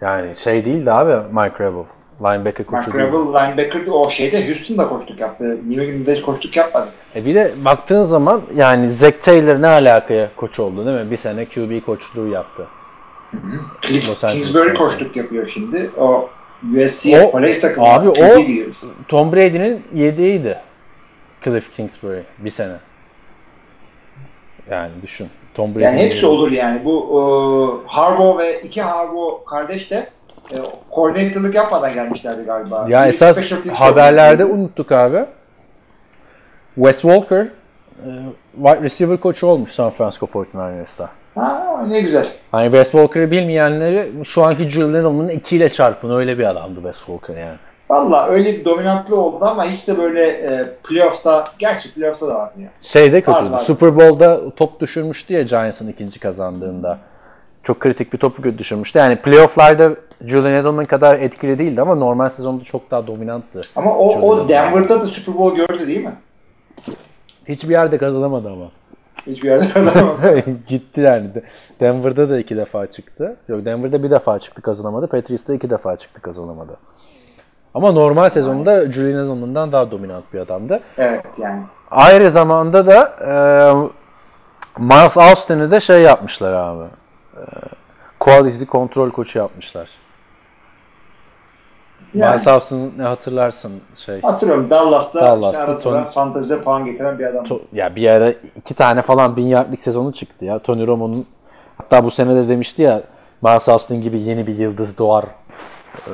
Yani 0.00 0.36
şey 0.36 0.64
değildi 0.64 0.92
abi 0.92 1.28
Mike 1.32 1.64
Rebel. 1.64 1.84
Linebacker 2.20 2.66
koçu 2.66 2.72
Mark. 2.90 2.94
Rebel 2.94 3.18
linebacker 3.18 3.82
o 3.92 4.10
şeyde 4.10 4.46
Houston'da 4.46 4.88
koçluk 4.88 5.20
yaptı. 5.20 5.58
New 5.68 5.84
England'da 5.84 6.10
hiç 6.12 6.22
koçluk 6.22 6.56
yapmadı. 6.56 6.88
E 7.16 7.24
bir 7.24 7.34
de 7.34 7.52
baktığın 7.64 8.02
zaman 8.02 8.42
yani 8.54 8.92
Zack 8.92 9.22
Taylor 9.22 9.62
ne 9.62 9.66
alakaya 9.68 10.30
koç 10.36 10.60
oldu 10.60 10.86
değil 10.86 10.98
mi? 10.98 11.10
Bir 11.10 11.16
sene 11.16 11.48
QB 11.48 11.84
koçluğu 11.86 12.28
yaptı. 12.28 12.66
Cliff 13.82 14.20
Kingsbury 14.20 14.74
koçluk 14.74 15.16
yapıyor 15.16 15.46
şimdi. 15.46 15.90
O 15.98 16.28
USC 16.76 17.30
kolej 17.30 17.58
takımına 17.58 17.92
abi 17.94 18.12
QB 18.12 18.36
o- 18.36 18.38
gidiyor. 18.38 18.74
Tom 19.08 19.32
Brady'nin 19.32 19.82
yedeğiydi. 19.94 20.58
Cliff 21.44 21.76
Kingsbury 21.76 22.20
bir 22.38 22.50
sene. 22.50 22.76
Yani 24.70 24.90
düşün. 25.02 25.28
Tom 25.54 25.74
Brady. 25.74 25.84
Yani 25.84 25.98
hepsi 25.98 26.26
olur 26.26 26.50
yani. 26.52 26.84
Bu 26.84 26.96
e, 27.02 27.18
Harbaugh 27.92 28.38
ve 28.38 28.54
iki 28.60 28.82
Harbaugh 28.82 29.44
kardeş 29.46 29.90
de 29.90 30.06
e, 30.50 30.56
koordinatörlük 30.90 31.54
yapmadan 31.54 31.94
gelmişlerdi 31.94 32.42
galiba. 32.42 32.86
Ya 32.88 33.02
Biri 33.02 33.08
esas 33.08 33.52
haberlerde 33.72 34.44
unuttuk 34.44 34.92
abi. 34.92 35.24
Wes 36.74 37.00
Walker 37.00 37.40
e, 37.40 37.48
wide 38.56 38.82
receiver 38.82 39.20
koçu 39.20 39.46
olmuş 39.46 39.72
San 39.72 39.90
Francisco 39.90 40.26
49ers'ta. 40.26 41.08
Ha, 41.34 41.84
ne 41.88 42.00
güzel. 42.00 42.26
Hani 42.52 42.64
Wes 42.64 42.90
Walker'ı 42.90 43.30
bilmeyenleri 43.30 44.24
şu 44.24 44.42
anki 44.42 44.70
Julian 44.70 44.90
Edelman'ın 44.90 45.28
2 45.28 45.56
ile 45.56 45.68
çarpın 45.68 46.14
öyle 46.14 46.38
bir 46.38 46.44
adamdı 46.44 46.80
Wes 46.82 46.98
Walker 46.98 47.36
yani. 47.36 47.58
Valla 47.90 48.26
öyle 48.26 48.52
bir 48.52 48.64
dominantlı 48.64 49.20
oldu 49.20 49.44
ama 49.44 49.64
hiç 49.64 49.88
de 49.88 49.98
böyle 49.98 50.20
e, 50.26 50.68
playoff'ta, 50.88 51.48
gerçi 51.58 51.94
playoff'ta 51.94 52.28
da 52.28 52.34
vardı 52.34 52.60
ya. 52.60 52.68
Şeyde 52.80 53.20
kötüydü. 53.20 53.46
Var, 53.46 53.50
var. 53.50 53.58
Super 53.58 53.96
Bowl'da 53.96 54.54
top 54.54 54.80
düşürmüştü 54.80 55.34
ya 55.34 55.42
Giants'ın 55.42 55.88
ikinci 55.88 56.20
kazandığında. 56.20 56.98
Çok 57.64 57.80
kritik 57.80 58.12
bir 58.12 58.18
topu 58.18 58.58
düşürmüştü. 58.58 58.98
Yani 58.98 59.16
playoff'larda 59.16 59.90
Julian 60.24 60.52
Edelman 60.54 60.86
kadar 60.86 61.18
etkili 61.18 61.58
değildi 61.58 61.80
ama 61.80 61.94
normal 61.94 62.28
sezonda 62.28 62.64
çok 62.64 62.90
daha 62.90 63.06
dominanttı. 63.06 63.60
Ama 63.76 63.98
o, 63.98 64.12
Julian 64.12 64.28
o 64.28 64.48
Denver'da 64.48 65.00
da 65.00 65.04
Super 65.04 65.38
Bowl 65.38 65.56
gördü 65.56 65.86
değil 65.86 66.04
mi? 66.04 66.14
Hiçbir 67.48 67.70
yerde 67.72 67.98
kazanamadı 67.98 68.48
ama. 68.48 68.64
Hiçbir 69.26 69.48
yerde 69.48 69.68
kazanamadı. 69.74 70.40
Gitti 70.68 71.00
yani. 71.00 71.34
De- 71.34 71.42
Denver'da 71.80 72.28
da 72.30 72.38
iki 72.38 72.56
defa 72.56 72.86
çıktı. 72.86 73.36
Yok 73.48 73.64
Denver'da 73.64 74.02
bir 74.02 74.10
defa 74.10 74.38
çıktı 74.38 74.62
kazanamadı. 74.62 75.06
Patriots'ta 75.06 75.54
iki 75.54 75.70
defa 75.70 75.96
çıktı 75.96 76.20
kazanamadı. 76.22 76.76
Ama 77.74 77.92
normal 77.92 78.30
sezonda 78.30 78.92
Julian 78.92 79.24
Edelman'dan 79.26 79.72
daha 79.72 79.90
dominant 79.90 80.24
bir 80.34 80.38
adamdı. 80.38 80.80
evet 80.98 81.26
yani. 81.42 81.62
Ayrı 81.90 82.30
zamanda 82.30 82.86
da 82.86 83.00
e, 83.20 83.32
Miles 84.82 85.18
Austin'i 85.18 85.70
de 85.70 85.80
şey 85.80 86.02
yapmışlar 86.02 86.52
abi. 86.52 86.84
E, 87.36 87.42
quality 88.20 88.64
kontrol 88.64 89.10
koçu 89.10 89.38
yapmışlar. 89.38 89.88
Yani. 92.14 92.30
Miles 92.30 92.48
Austin 92.48 92.92
ne 92.98 93.02
hatırlarsın 93.02 93.72
şey. 93.94 94.22
Hatırlıyorum 94.22 94.70
Dallas'ta, 94.70 95.20
Dallas'ta 95.20 95.60
işte 95.60 95.72
ara 95.72 95.76
sıra 95.76 96.04
fantezide 96.04 96.62
puan 96.62 96.84
getiren 96.84 97.18
bir 97.18 97.24
adam. 97.24 97.44
To- 97.44 97.60
ya 97.72 97.96
bir 97.96 98.08
ara 98.08 98.32
iki 98.56 98.74
tane 98.74 99.02
falan 99.02 99.36
bin 99.36 99.46
yardlık 99.46 99.82
sezonu 99.82 100.12
çıktı 100.12 100.44
ya. 100.44 100.58
Tony 100.58 100.86
Romo'nun 100.86 101.26
hatta 101.78 102.04
bu 102.04 102.10
sene 102.10 102.36
de 102.36 102.48
demişti 102.48 102.82
ya 102.82 103.02
Miles 103.42 103.68
Austin 103.68 104.02
gibi 104.02 104.20
yeni 104.22 104.46
bir 104.46 104.58
yıldız 104.58 104.98
doğar 104.98 105.24
e, 106.06 106.12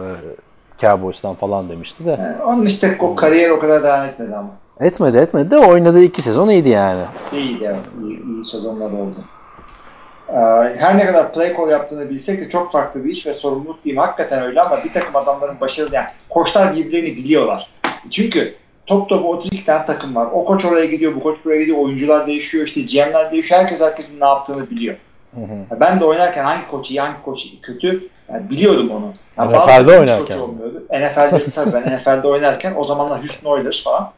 Cowboys'tan 0.81 1.35
falan 1.35 1.69
demişti 1.69 2.05
de. 2.05 2.11
Yani 2.11 2.43
onun 2.43 2.67
işte 2.67 2.97
o 3.01 3.17
kariyer 3.17 3.51
o 3.51 3.61
kadar 3.61 3.83
devam 3.83 4.05
etmedi 4.05 4.37
ama. 4.37 4.51
Etmedi 4.81 5.17
etmedi 5.17 5.51
de 5.51 5.59
oynadığı 5.59 6.01
iki 6.03 6.23
sezon 6.23 6.49
iyiydi 6.49 6.69
yani. 6.69 7.05
İyiydi 7.33 7.65
evet. 7.65 7.81
İyi, 8.03 8.25
iyi 8.25 8.45
sezonlar 8.45 8.87
oldu. 8.87 9.17
Ee, 10.37 10.41
her 10.79 10.99
ne 10.99 11.07
kadar 11.07 11.33
play 11.33 11.57
call 11.57 11.71
yaptığını 11.71 12.11
bilsek 12.11 12.43
de 12.43 12.49
çok 12.49 12.73
farklı 12.73 13.05
bir 13.05 13.13
iş 13.13 13.27
ve 13.27 13.35
sorumluluk 13.35 13.85
diyeyim 13.85 14.03
hakikaten 14.03 14.43
öyle 14.43 14.61
ama 14.61 14.85
bir 14.85 14.93
takım 14.93 15.17
adamların 15.17 15.61
başarılı 15.61 15.95
yani 15.95 16.07
koçlar 16.29 16.77
birbirlerini 16.77 17.17
biliyorlar. 17.17 17.71
Çünkü 18.11 18.55
top 18.87 19.09
topu 19.09 19.29
32 19.29 19.65
tane 19.65 19.85
takım 19.85 20.15
var. 20.15 20.29
O 20.33 20.45
koç 20.45 20.65
oraya 20.65 20.85
gidiyor, 20.87 21.15
bu 21.15 21.21
koç 21.21 21.45
buraya 21.45 21.61
gidiyor, 21.61 21.79
oyuncular 21.79 22.27
değişiyor, 22.27 22.67
işte 22.67 22.81
GM'ler 22.81 23.33
değişiyor. 23.33 23.61
Herkes 23.61 23.81
herkesin 23.81 24.21
ne 24.21 24.25
yaptığını 24.25 24.71
biliyor. 24.71 24.97
Ben 25.81 26.01
de 26.01 26.05
oynarken 26.05 26.45
hangi 26.45 26.67
koç 26.67 26.91
iyi, 26.91 27.01
hangi 27.01 27.23
koç 27.23 27.47
kötü 27.63 28.09
yani 28.33 28.51
biliyordum 28.51 28.91
onu. 28.91 29.15
Yani 29.39 29.57
NFL'de 29.57 29.99
oynarken 29.99 30.39
olmuyordu. 30.39 30.85
NFL'de 30.93 31.51
tabii 31.55 31.73
ben 31.73 31.97
NFL'de 31.97 32.29
oynarken 32.29 32.75
o 32.77 32.85
zamanlar 32.85 33.19
Houston 33.19 33.51
Oilers 33.51 33.85
falan. 33.85 34.13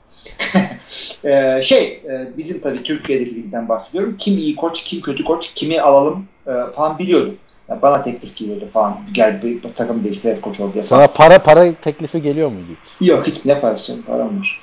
Ee, 1.25 1.61
şey 1.63 2.03
e, 2.09 2.29
bizim 2.37 2.61
tabii 2.61 2.83
Türkiye'deki 2.83 3.35
ligden 3.35 3.69
bahsediyorum. 3.69 4.17
Kim 4.19 4.39
iyi 4.39 4.57
koç, 4.57 4.83
kim 4.85 5.01
kötü 5.01 5.25
koç, 5.25 5.53
kimi 5.55 5.81
alalım 5.81 6.25
e, 6.47 6.53
falan 6.77 6.99
biliyordum. 6.99 7.37
Yani 7.69 7.83
bana 7.83 8.03
teklif 8.03 8.37
geliyordu 8.37 8.67
falan. 8.67 8.99
Gel 9.15 9.43
bir 9.43 9.63
takım 9.63 10.05
değiştir 10.05 10.41
koç 10.41 10.61
ol 10.61 10.73
diye 10.73 10.85
falan. 10.85 11.01
Sana 11.01 11.07
para 11.17 11.39
para 11.39 11.75
teklifi 11.75 12.23
geliyor 12.23 12.49
muydu? 12.49 12.73
Yok 13.01 13.27
hiç 13.27 13.45
ne 13.45 13.61
parası 13.61 14.05
param 14.05 14.41
var. 14.41 14.61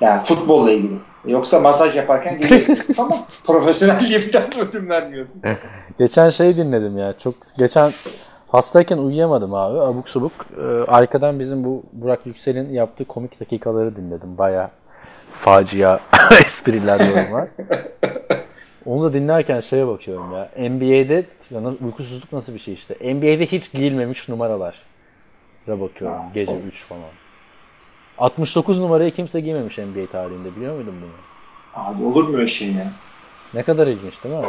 Yani 0.00 0.22
futbolla 0.22 0.72
ilgili. 0.72 0.94
Yoksa 1.26 1.60
masaj 1.60 1.96
yaparken 1.96 2.38
geliyor. 2.38 2.78
Ama 2.98 3.26
profesyonelliğimden 3.44 4.42
ödün 4.58 4.88
vermiyordum. 4.88 5.34
Geçen 5.98 6.30
şey 6.30 6.56
dinledim 6.56 6.98
ya. 6.98 7.18
Çok 7.18 7.34
geçen 7.58 7.92
hastayken 8.48 8.98
uyuyamadım 8.98 9.54
abi. 9.54 9.78
Abuk 9.80 10.08
subuk. 10.08 10.32
Ee, 10.58 10.62
arkadan 10.90 11.40
bizim 11.40 11.64
bu 11.64 11.82
Burak 11.92 12.26
Yüksel'in 12.26 12.72
yaptığı 12.72 13.04
komik 13.04 13.40
dakikaları 13.40 13.96
dinledim. 13.96 14.38
Baya 14.38 14.70
facia 15.32 16.00
espriler 16.46 17.00
yorumlar. 17.00 17.48
Onu 18.86 19.04
da 19.04 19.12
dinlerken 19.12 19.60
şeye 19.60 19.86
bakıyorum 19.86 20.32
ya. 20.32 20.50
NBA'de 20.70 21.24
ya 21.50 21.64
na- 21.64 21.86
uykusuzluk 21.86 22.32
nasıl 22.32 22.54
bir 22.54 22.58
şey 22.58 22.74
işte. 22.74 22.94
NBA'de 23.14 23.46
hiç 23.46 23.72
giyilmemiş 23.72 24.28
numaralar. 24.28 24.76
bakıyorum. 25.68 26.20
Gece 26.34 26.56
3 26.68 26.84
falan. 26.84 27.02
69 28.18 28.78
numarayı 28.78 29.10
kimse 29.14 29.40
giymemiş 29.40 29.78
NBA 29.78 30.06
tarihinde 30.12 30.56
biliyor 30.56 30.74
muydun 30.74 30.94
bunu? 31.02 31.10
Abi 31.84 32.04
olur 32.04 32.28
mu 32.28 32.36
öyle 32.36 32.48
şey 32.48 32.68
ya? 32.72 32.92
Ne 33.54 33.62
kadar 33.62 33.86
ilginç 33.86 34.24
değil 34.24 34.34
mi? 34.34 34.42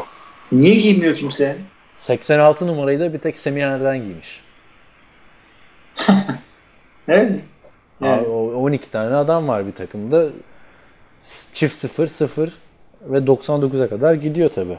Niye 0.52 0.76
giymiyor 0.76 1.16
kimse? 1.16 1.58
86 2.00 2.68
numarayı 2.68 3.00
da 3.00 3.14
bir 3.14 3.20
tek 3.20 3.38
Semih 3.38 3.64
Erden 3.64 3.98
giymiş. 3.98 4.44
Evet. 7.12 7.42
Yani. 8.02 8.22
Abi, 8.22 8.30
o 8.30 8.64
12 8.64 8.92
tane 8.92 9.16
adam 9.16 9.48
var 9.48 9.68
bir 9.68 9.72
takımda. 9.72 10.28
Çift 11.54 11.76
0, 11.76 12.08
0 12.08 12.54
ve 13.02 13.18
99'a 13.18 13.90
kadar 13.90 14.14
gidiyor 14.14 14.50
tabi. 14.50 14.78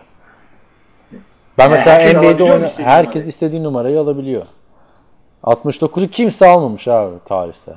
Ben 1.59 1.65
Yani 1.65 1.71
mesela 1.73 2.01
herkes 2.01 2.17
NBA'de 2.17 2.43
oyna 2.43 2.67
herkes 2.79 3.15
numarayı? 3.15 3.29
istediği 3.29 3.63
numarayı 3.63 4.01
alabiliyor. 4.01 4.47
69'u 5.45 6.09
kimse 6.09 6.47
almamış 6.47 6.89
abi 6.89 7.15
tarihte. 7.25 7.75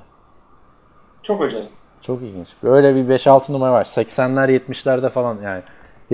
Çok 1.24 1.42
acayip. 1.44 1.70
Çok 2.02 2.22
ilginç. 2.22 2.48
Böyle 2.64 2.96
bir 2.96 3.16
5-6 3.20 3.54
numara 3.54 3.72
var. 3.72 3.86
80'ler 3.86 4.60
70'lerde 4.60 5.10
falan 5.10 5.38
yani 5.44 5.62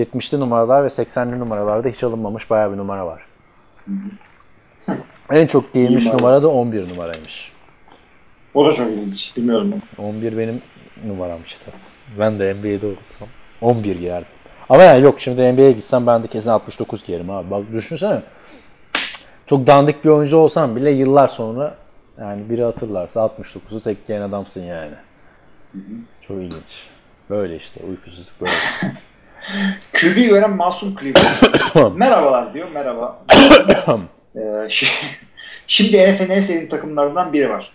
70'li 0.00 0.40
numaralar 0.40 0.84
ve 0.84 0.88
80'li 0.88 1.38
numaralarda 1.38 1.88
hiç 1.88 2.04
alınmamış 2.04 2.50
bayağı 2.50 2.72
bir 2.72 2.76
numara 2.76 3.06
var. 3.06 3.22
en 5.30 5.46
çok 5.46 5.72
giyilmiş 5.72 6.04
İyi 6.04 6.12
numara 6.12 6.42
da 6.42 6.48
11 6.48 6.88
numaraymış. 6.88 7.52
O 8.54 8.66
da 8.66 8.72
çok 8.72 8.90
ilginç. 8.90 9.36
Bilmiyorum 9.36 9.74
ben. 9.98 10.04
11 10.04 10.38
benim 10.38 10.62
numaram 11.06 11.38
işte. 11.46 11.72
Ben 12.18 12.38
de 12.38 12.54
NBA'de 12.54 12.86
olsam 12.86 13.28
11 13.60 13.96
giyerdim. 13.96 14.28
Ama 14.68 14.82
yani 14.82 15.02
yok 15.02 15.20
şimdi 15.20 15.52
NBA'ye 15.52 15.72
gitsem 15.72 16.06
ben 16.06 16.22
de 16.22 16.26
kesin 16.26 16.50
69 16.50 17.04
giyerim 17.04 17.30
abi. 17.30 17.50
Bak 17.50 17.72
düşünsene. 17.72 18.22
Çok 19.46 19.66
dandik 19.66 20.04
bir 20.04 20.08
oyuncu 20.08 20.36
olsam 20.36 20.76
bile 20.76 20.90
yıllar 20.90 21.28
sonra 21.28 21.74
yani 22.20 22.50
biri 22.50 22.62
hatırlarsa 22.62 23.20
69'u 23.20 23.80
tek 23.80 24.06
giyen 24.06 24.22
adamsın 24.22 24.62
yani. 24.62 24.94
Çok 26.28 26.36
ilginç. 26.36 26.88
Böyle 27.30 27.56
işte 27.56 27.80
uykusuzluk 27.88 28.40
böyle. 28.40 28.52
QB 29.92 30.16
gören 30.28 30.56
masum 30.56 30.94
Cleveland. 30.96 31.94
Merhabalar 31.98 32.54
diyor. 32.54 32.68
Merhaba. 32.74 33.18
Ee, 34.36 34.40
şi- 34.40 35.04
Şimdi 35.66 36.12
NFL'in 36.12 36.30
en 36.30 36.40
sevdiğim 36.40 36.68
takımlarından 36.68 37.32
biri 37.32 37.50
var. 37.50 37.72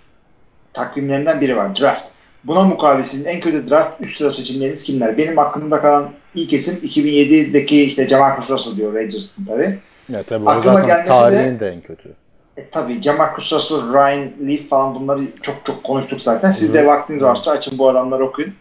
Takvimlerinden 0.73 1.41
biri 1.41 1.57
var. 1.57 1.75
Draft. 1.81 2.09
Buna 2.43 2.63
mukabilsinin 2.63 3.25
en 3.25 3.39
kötü 3.39 3.69
draft 3.69 4.01
üst 4.01 4.17
sıra 4.17 4.31
seçimleriniz 4.31 4.83
kimler? 4.83 5.17
Benim 5.17 5.39
aklımda 5.39 5.81
kalan 5.81 6.09
ilk 6.35 6.53
isim 6.53 6.75
2007'deki 6.89 7.83
işte 7.83 8.07
Jamarcus 8.07 8.49
Russell 8.49 8.75
diyor 8.75 8.93
Rangers'ın 8.93 9.45
tabii. 9.45 9.79
ya 10.09 10.23
tabii 10.23 10.45
o 10.45 10.49
Aklıma 10.49 10.79
zaten 10.81 10.87
gelmesi 10.87 11.07
de- 11.09 11.13
tarihin 11.13 11.59
de 11.59 11.67
en 11.69 11.81
kötü. 11.81 12.13
E, 12.57 12.69
tabii 12.69 13.01
Jamarcus 13.01 13.53
Russell, 13.53 13.93
Ryan 13.93 14.29
Leaf 14.47 14.61
falan 14.61 14.95
bunları 14.95 15.21
çok 15.41 15.55
çok 15.65 15.83
konuştuk 15.83 16.21
zaten. 16.21 16.51
Siz 16.51 16.73
de 16.73 16.87
vaktiniz 16.87 17.23
varsa 17.23 17.51
açın 17.51 17.77
bu 17.77 17.89
adamları 17.89 18.23
okuyun. 18.25 18.53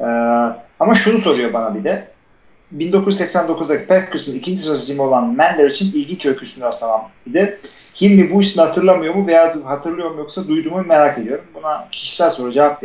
Ee, 0.00 0.04
ama 0.80 0.94
şunu 0.94 1.18
soruyor 1.20 1.52
bana 1.52 1.74
bir 1.74 1.84
de. 1.84 2.11
1989'daki 2.78 3.86
Packers'ın 3.86 4.38
ikinci 4.38 4.62
seçimi 4.62 5.02
olan 5.02 5.34
Mender 5.34 5.70
için 5.70 5.92
ilginç 5.92 6.26
öyküsünü 6.26 6.64
rastlamam. 6.64 7.10
Bir 7.26 7.34
de 7.34 7.58
Hilmi 8.00 8.30
bu 8.30 8.42
ismi 8.42 8.62
hatırlamıyor 8.62 9.14
mu 9.14 9.26
veya 9.26 9.56
hatırlıyor 9.64 10.10
mu 10.10 10.18
yoksa 10.18 10.48
duydu 10.48 10.70
mu 10.70 10.84
merak 10.86 11.18
ediyorum. 11.18 11.44
Buna 11.54 11.88
kişisel 11.90 12.30
soru 12.30 12.52
cevap. 12.52 12.84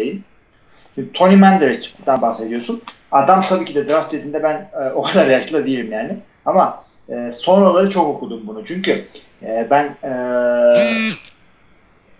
Şimdi 0.95 1.11
Tony 1.13 1.35
Mandarich'ten 1.35 2.21
bahsediyorsun. 2.21 2.81
Adam 3.11 3.41
tabii 3.41 3.65
ki 3.65 3.75
de 3.75 3.89
draft 3.89 4.13
dediğinde 4.13 4.43
ben 4.43 4.69
e, 4.81 4.91
o 4.95 5.01
kadar 5.01 5.27
yaşlı 5.27 5.65
değilim 5.65 5.91
yani. 5.91 6.17
Ama 6.45 6.83
e, 7.09 7.31
sonraları 7.31 7.89
çok 7.89 8.07
okudum 8.07 8.47
bunu. 8.47 8.65
Çünkü 8.65 9.05
e, 9.43 9.67
ben 9.69 9.97
e, 10.03 10.11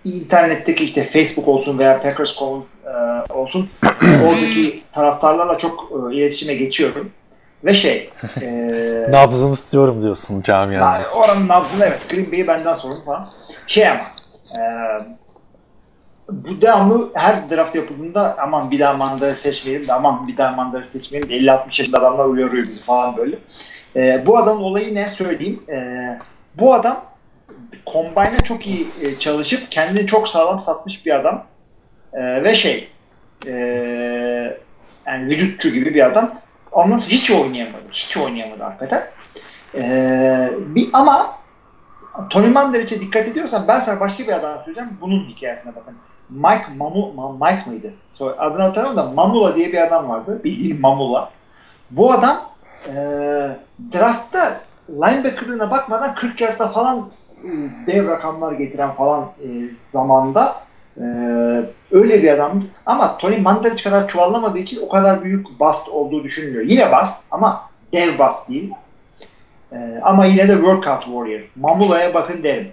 internetteki 0.05 0.83
işte 0.83 1.03
Facebook 1.03 1.47
olsun 1.47 1.79
veya 1.79 1.99
Packers.com 1.99 2.65
e, 2.85 3.33
olsun 3.33 3.69
oradaki 4.01 4.81
taraftarlarla 4.91 5.57
çok 5.57 5.91
e, 5.91 6.15
iletişime 6.15 6.53
geçiyorum. 6.53 7.11
Ve 7.67 7.73
şey 7.73 8.09
e, 8.41 9.05
Nabzını 9.09 9.55
tutuyorum 9.55 10.03
diyorsun 10.03 10.41
camianın. 10.41 11.03
Oranın 11.03 11.47
nabzını 11.47 11.85
evet. 11.85 12.09
Green 12.09 12.31
Bay'i 12.31 12.47
benden 12.47 12.73
sorun 12.73 13.01
falan. 13.05 13.27
Şey 13.67 13.87
ama 13.87 14.01
e, 14.57 14.61
bu 16.29 16.61
devamlı 16.61 17.11
her 17.15 17.49
draft 17.49 17.75
yapıldığında 17.75 18.35
aman 18.39 18.71
bir 18.71 18.79
daha 18.79 18.93
mandarı 18.93 19.35
seçmeyelim 19.35 19.87
de 19.87 19.93
aman 19.93 20.27
bir 20.27 20.37
daha 20.37 20.55
mandarı 20.55 20.85
seçmeyelim 20.85 21.29
de 21.29 21.33
50-60 21.33 21.65
yaşında 21.65 21.97
adamlar 21.97 22.25
uyarıyor 22.25 22.67
bizi 22.67 22.81
falan 22.81 23.17
böyle. 23.17 23.39
E, 23.95 24.23
bu 24.25 24.37
adamın 24.37 24.63
olayı 24.63 24.95
ne 24.95 25.09
söyleyeyim. 25.09 25.63
E, 25.69 25.79
bu 26.59 26.73
adam 26.73 27.03
Combine'a 27.85 28.43
çok 28.43 28.67
iyi 28.67 28.87
e, 29.01 29.17
çalışıp 29.17 29.71
kendini 29.71 30.07
çok 30.07 30.27
sağlam 30.27 30.59
satmış 30.59 31.05
bir 31.05 31.15
adam. 31.15 31.45
E, 32.13 32.43
ve 32.43 32.55
şey 32.55 32.89
e, 33.47 33.53
yani 35.07 35.25
vücutçu 35.25 35.69
gibi 35.69 35.93
bir 35.93 36.05
adam. 36.05 36.33
Ondan 36.71 36.97
hiç 36.97 37.31
oynayamadı. 37.31 37.83
Hiç 37.91 38.17
oynayamadı 38.17 38.63
hakikaten. 38.63 39.03
Ee, 39.75 40.49
bir, 40.67 40.89
ama 40.93 41.37
Tony 42.29 42.49
Mandarich'e 42.49 43.01
dikkat 43.01 43.27
ediyorsan 43.27 43.65
ben 43.67 43.79
sana 43.79 43.99
başka 43.99 44.23
bir 44.23 44.33
adam 44.33 44.57
söyleyeceğim. 44.57 44.97
Bunun 45.01 45.25
hikayesine 45.25 45.75
bakın. 45.75 45.95
Mike 46.29 46.65
Mamu, 46.77 46.99
Ma- 46.99 47.45
Mike 47.45 47.69
mıydı? 47.69 47.93
Adını 48.37 48.61
hatırlamıyorum 48.61 48.97
da 48.97 49.13
Mamula 49.13 49.55
diye 49.55 49.71
bir 49.71 49.87
adam 49.87 50.09
vardı. 50.09 50.41
Bildiğin 50.43 50.81
Mamula. 50.81 51.31
Bu 51.91 52.11
adam 52.11 52.49
e, 52.85 52.93
draftta 53.93 54.61
linebacker'ına 54.89 55.71
bakmadan 55.71 56.15
40 56.15 56.41
yardta 56.41 56.67
falan 56.67 57.09
e, 57.43 57.49
dev 57.87 58.07
rakamlar 58.07 58.51
getiren 58.51 58.91
falan 58.91 59.21
e, 59.23 59.75
zamanda 59.75 60.55
e, 60.97 61.05
öyle 61.91 62.23
bir 62.23 62.29
adamdı. 62.33 62.65
Ama 62.85 63.17
Tony 63.17 63.37
Mandarich 63.37 63.83
kadar 63.83 64.07
çuvallamadığı 64.07 64.57
için 64.57 64.81
o 64.85 64.89
kadar 64.89 65.23
büyük 65.23 65.59
bust 65.59 65.89
olduğu 65.89 66.23
düşünülüyor. 66.23 66.65
Yine 66.67 66.85
bust 66.91 67.23
ama 67.31 67.61
dev 67.93 68.19
bust 68.19 68.49
değil. 68.49 68.73
E, 69.71 69.77
ama 70.03 70.25
yine 70.25 70.47
de 70.47 70.53
workout 70.53 71.03
warrior. 71.03 71.41
Mamula'ya 71.55 72.13
bakın 72.13 72.43
derim. 72.43 72.67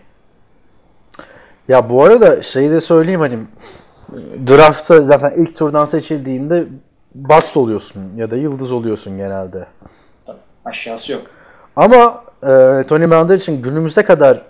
Ya 1.69 1.91
bu 1.91 2.05
arada 2.05 2.43
şeyi 2.43 2.71
de 2.71 2.81
söyleyeyim 2.81 3.21
hani 3.21 3.39
draftta 4.49 5.01
zaten 5.01 5.33
ilk 5.37 5.57
turdan 5.57 5.87
seçildiğinde 5.87 6.65
bast 7.15 7.57
oluyorsun 7.57 8.03
ya 8.17 8.31
da 8.31 8.37
yıldız 8.37 8.73
oluyorsun 8.73 9.17
genelde. 9.17 9.67
Tabii, 10.27 10.39
aşağısı 10.65 11.13
yok. 11.13 11.23
Ama 11.77 12.25
e, 12.43 12.83
Tony 12.89 13.07
Mandel 13.07 13.37
için 13.37 13.63
günümüze 13.63 14.03
kadar 14.03 14.43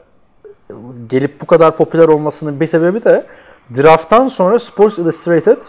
gelip 1.08 1.40
bu 1.40 1.46
kadar 1.46 1.76
popüler 1.76 2.08
olmasının 2.08 2.60
bir 2.60 2.66
sebebi 2.66 3.04
de 3.04 3.26
drafttan 3.76 4.28
sonra 4.28 4.58
Sports 4.58 4.98
Illustrated 4.98 5.62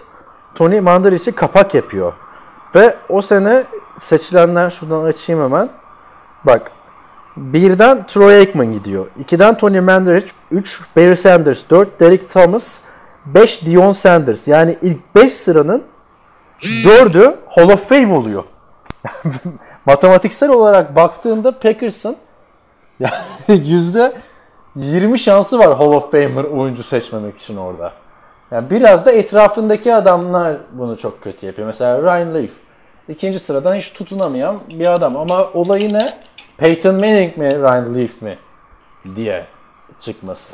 Tony 0.56 0.80
Mandel 0.80 1.14
için 1.14 1.32
kapak 1.32 1.74
yapıyor. 1.74 2.14
Ve 2.76 2.96
o 3.10 3.22
sene 3.22 3.64
seçilenler 4.00 4.72
şuradan 4.72 5.04
açayım 5.04 5.43
hemen. 5.43 5.70
Bak 6.43 6.72
birden 7.38 8.08
Troy 8.08 8.36
Aikman 8.36 8.74
gidiyor. 8.74 9.08
2'den 9.24 9.58
Tony 9.58 9.80
Mandarich, 9.80 10.28
3 10.52 10.82
Barry 10.96 11.16
Sanders, 11.16 11.70
4 11.70 12.00
Derek 12.00 12.30
Thomas, 12.30 12.78
5 13.26 13.66
Dion 13.66 13.91
Sanders. 13.91 14.48
Yani 14.48 14.78
ilk 14.82 15.16
5 15.16 15.34
sıranın 15.34 15.84
4'ü 16.60 17.36
Hall 17.50 17.70
of 17.70 17.89
Fame 17.89 18.14
oluyor. 18.14 18.43
Matematiksel 19.86 20.50
olarak 20.50 20.96
baktığında 20.96 21.60
Packers'ın 21.60 22.16
yani 23.00 23.14
yüzde 23.48 24.14
20 24.76 25.20
şansı 25.20 25.60
var 25.60 25.78
Hall 25.78 25.92
of 25.92 26.12
Famer 26.12 26.44
oyuncu 26.44 26.84
seçmemek 26.84 27.38
için 27.38 27.58
orada. 27.58 27.94
Yani 28.52 28.70
biraz 28.70 29.06
da 29.06 29.12
etrafındaki 29.12 29.94
adamlar 29.94 30.58
bunu 30.72 30.98
çok 30.98 31.24
kötü 31.24 31.46
yapıyor. 31.46 31.68
Mesela 31.68 32.02
Ryan 32.02 32.36
Leaf. 32.36 32.52
ikinci 33.10 33.40
sıradan 33.40 33.76
hiç 33.76 33.94
tutunamayan 33.94 34.62
bir 34.70 34.94
adam. 34.94 35.18
Ama 35.18 35.50
olayı 35.54 35.94
ne? 35.94 36.18
Peyton 36.58 36.96
Manning 36.96 37.38
mi 37.38 37.50
Ryan 37.50 37.96
Leaf 37.96 38.22
mi 38.22 38.38
diye 39.16 39.46
çıkması. 40.00 40.54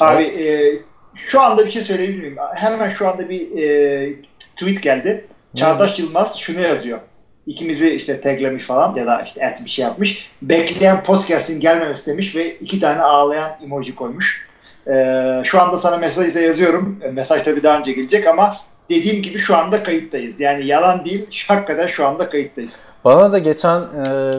Abi 0.00 0.22
e, 0.22 0.72
şu 1.14 1.40
anda 1.40 1.66
bir 1.66 1.70
şey 1.70 1.82
söyleyebilir 1.82 2.18
miyim? 2.18 2.36
Hemen 2.54 2.88
şu 2.88 3.08
anda 3.08 3.28
bir 3.28 3.62
e, 3.62 4.22
tweet 4.56 4.82
geldi. 4.82 5.26
Çağdaş 5.54 5.98
Yılmaz 5.98 6.38
şunu 6.38 6.60
yazıyor. 6.60 6.98
İkimizi 7.46 7.90
işte 7.94 8.20
taglemiş 8.20 8.64
falan 8.64 8.94
ya 8.94 9.06
da 9.06 9.22
işte 9.22 9.40
et 9.40 9.60
bir 9.64 9.70
şey 9.70 9.84
yapmış. 9.84 10.32
Bekleyen 10.42 11.02
podcast'in 11.02 11.60
gelmemesi 11.60 12.06
demiş 12.06 12.36
ve 12.36 12.56
iki 12.56 12.80
tane 12.80 13.02
ağlayan 13.02 13.50
emoji 13.64 13.94
koymuş. 13.94 14.48
E, 14.86 15.24
şu 15.44 15.62
anda 15.62 15.78
sana 15.78 15.96
mesajı 15.96 16.34
da 16.34 16.40
yazıyorum. 16.40 16.98
E, 17.02 17.10
mesaj 17.10 17.42
tabii 17.42 17.62
daha 17.62 17.78
önce 17.78 17.92
gelecek 17.92 18.26
ama 18.26 18.56
dediğim 18.90 19.22
gibi 19.22 19.38
şu 19.38 19.56
anda 19.56 19.82
kayıttayız. 19.82 20.40
Yani 20.40 20.66
yalan 20.66 21.04
değil. 21.04 21.44
Hakikaten 21.48 21.86
şu 21.86 22.06
anda 22.06 22.28
kayıttayız. 22.28 22.84
Bana 23.04 23.32
da 23.32 23.38
geçen 23.38 23.80
e, 23.80 24.34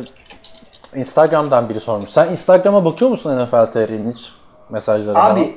Instagram'dan 0.95 1.70
biri 1.70 1.80
sormuş. 1.80 2.10
Sen 2.10 2.30
Instagram'a 2.30 2.86
bakıyor 2.86 3.12
musun 3.12 3.45
NFL 3.45 3.72
TR'nin 3.72 4.14
hiç 4.14 4.32
mesajları 4.70 5.14
falan? 5.14 5.36
Abi 5.36 5.56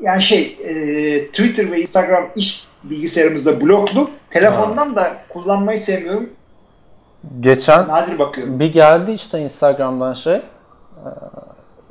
yani 0.00 0.22
şey 0.22 0.56
e, 0.64 0.72
Twitter 1.26 1.72
ve 1.72 1.80
Instagram 1.80 2.30
iş 2.36 2.69
bilgisayarımızda 2.84 3.60
bloklu. 3.60 4.10
Telefondan 4.30 4.96
da 4.96 5.12
kullanmayı 5.28 5.78
sevmiyorum. 5.78 6.30
Geçen 7.40 7.88
Nadir 7.88 8.18
bakıyorum. 8.18 8.60
bir 8.60 8.72
geldi 8.72 9.12
işte 9.12 9.38
Instagram'dan 9.40 10.14
şey 10.14 10.34
e, 10.34 10.42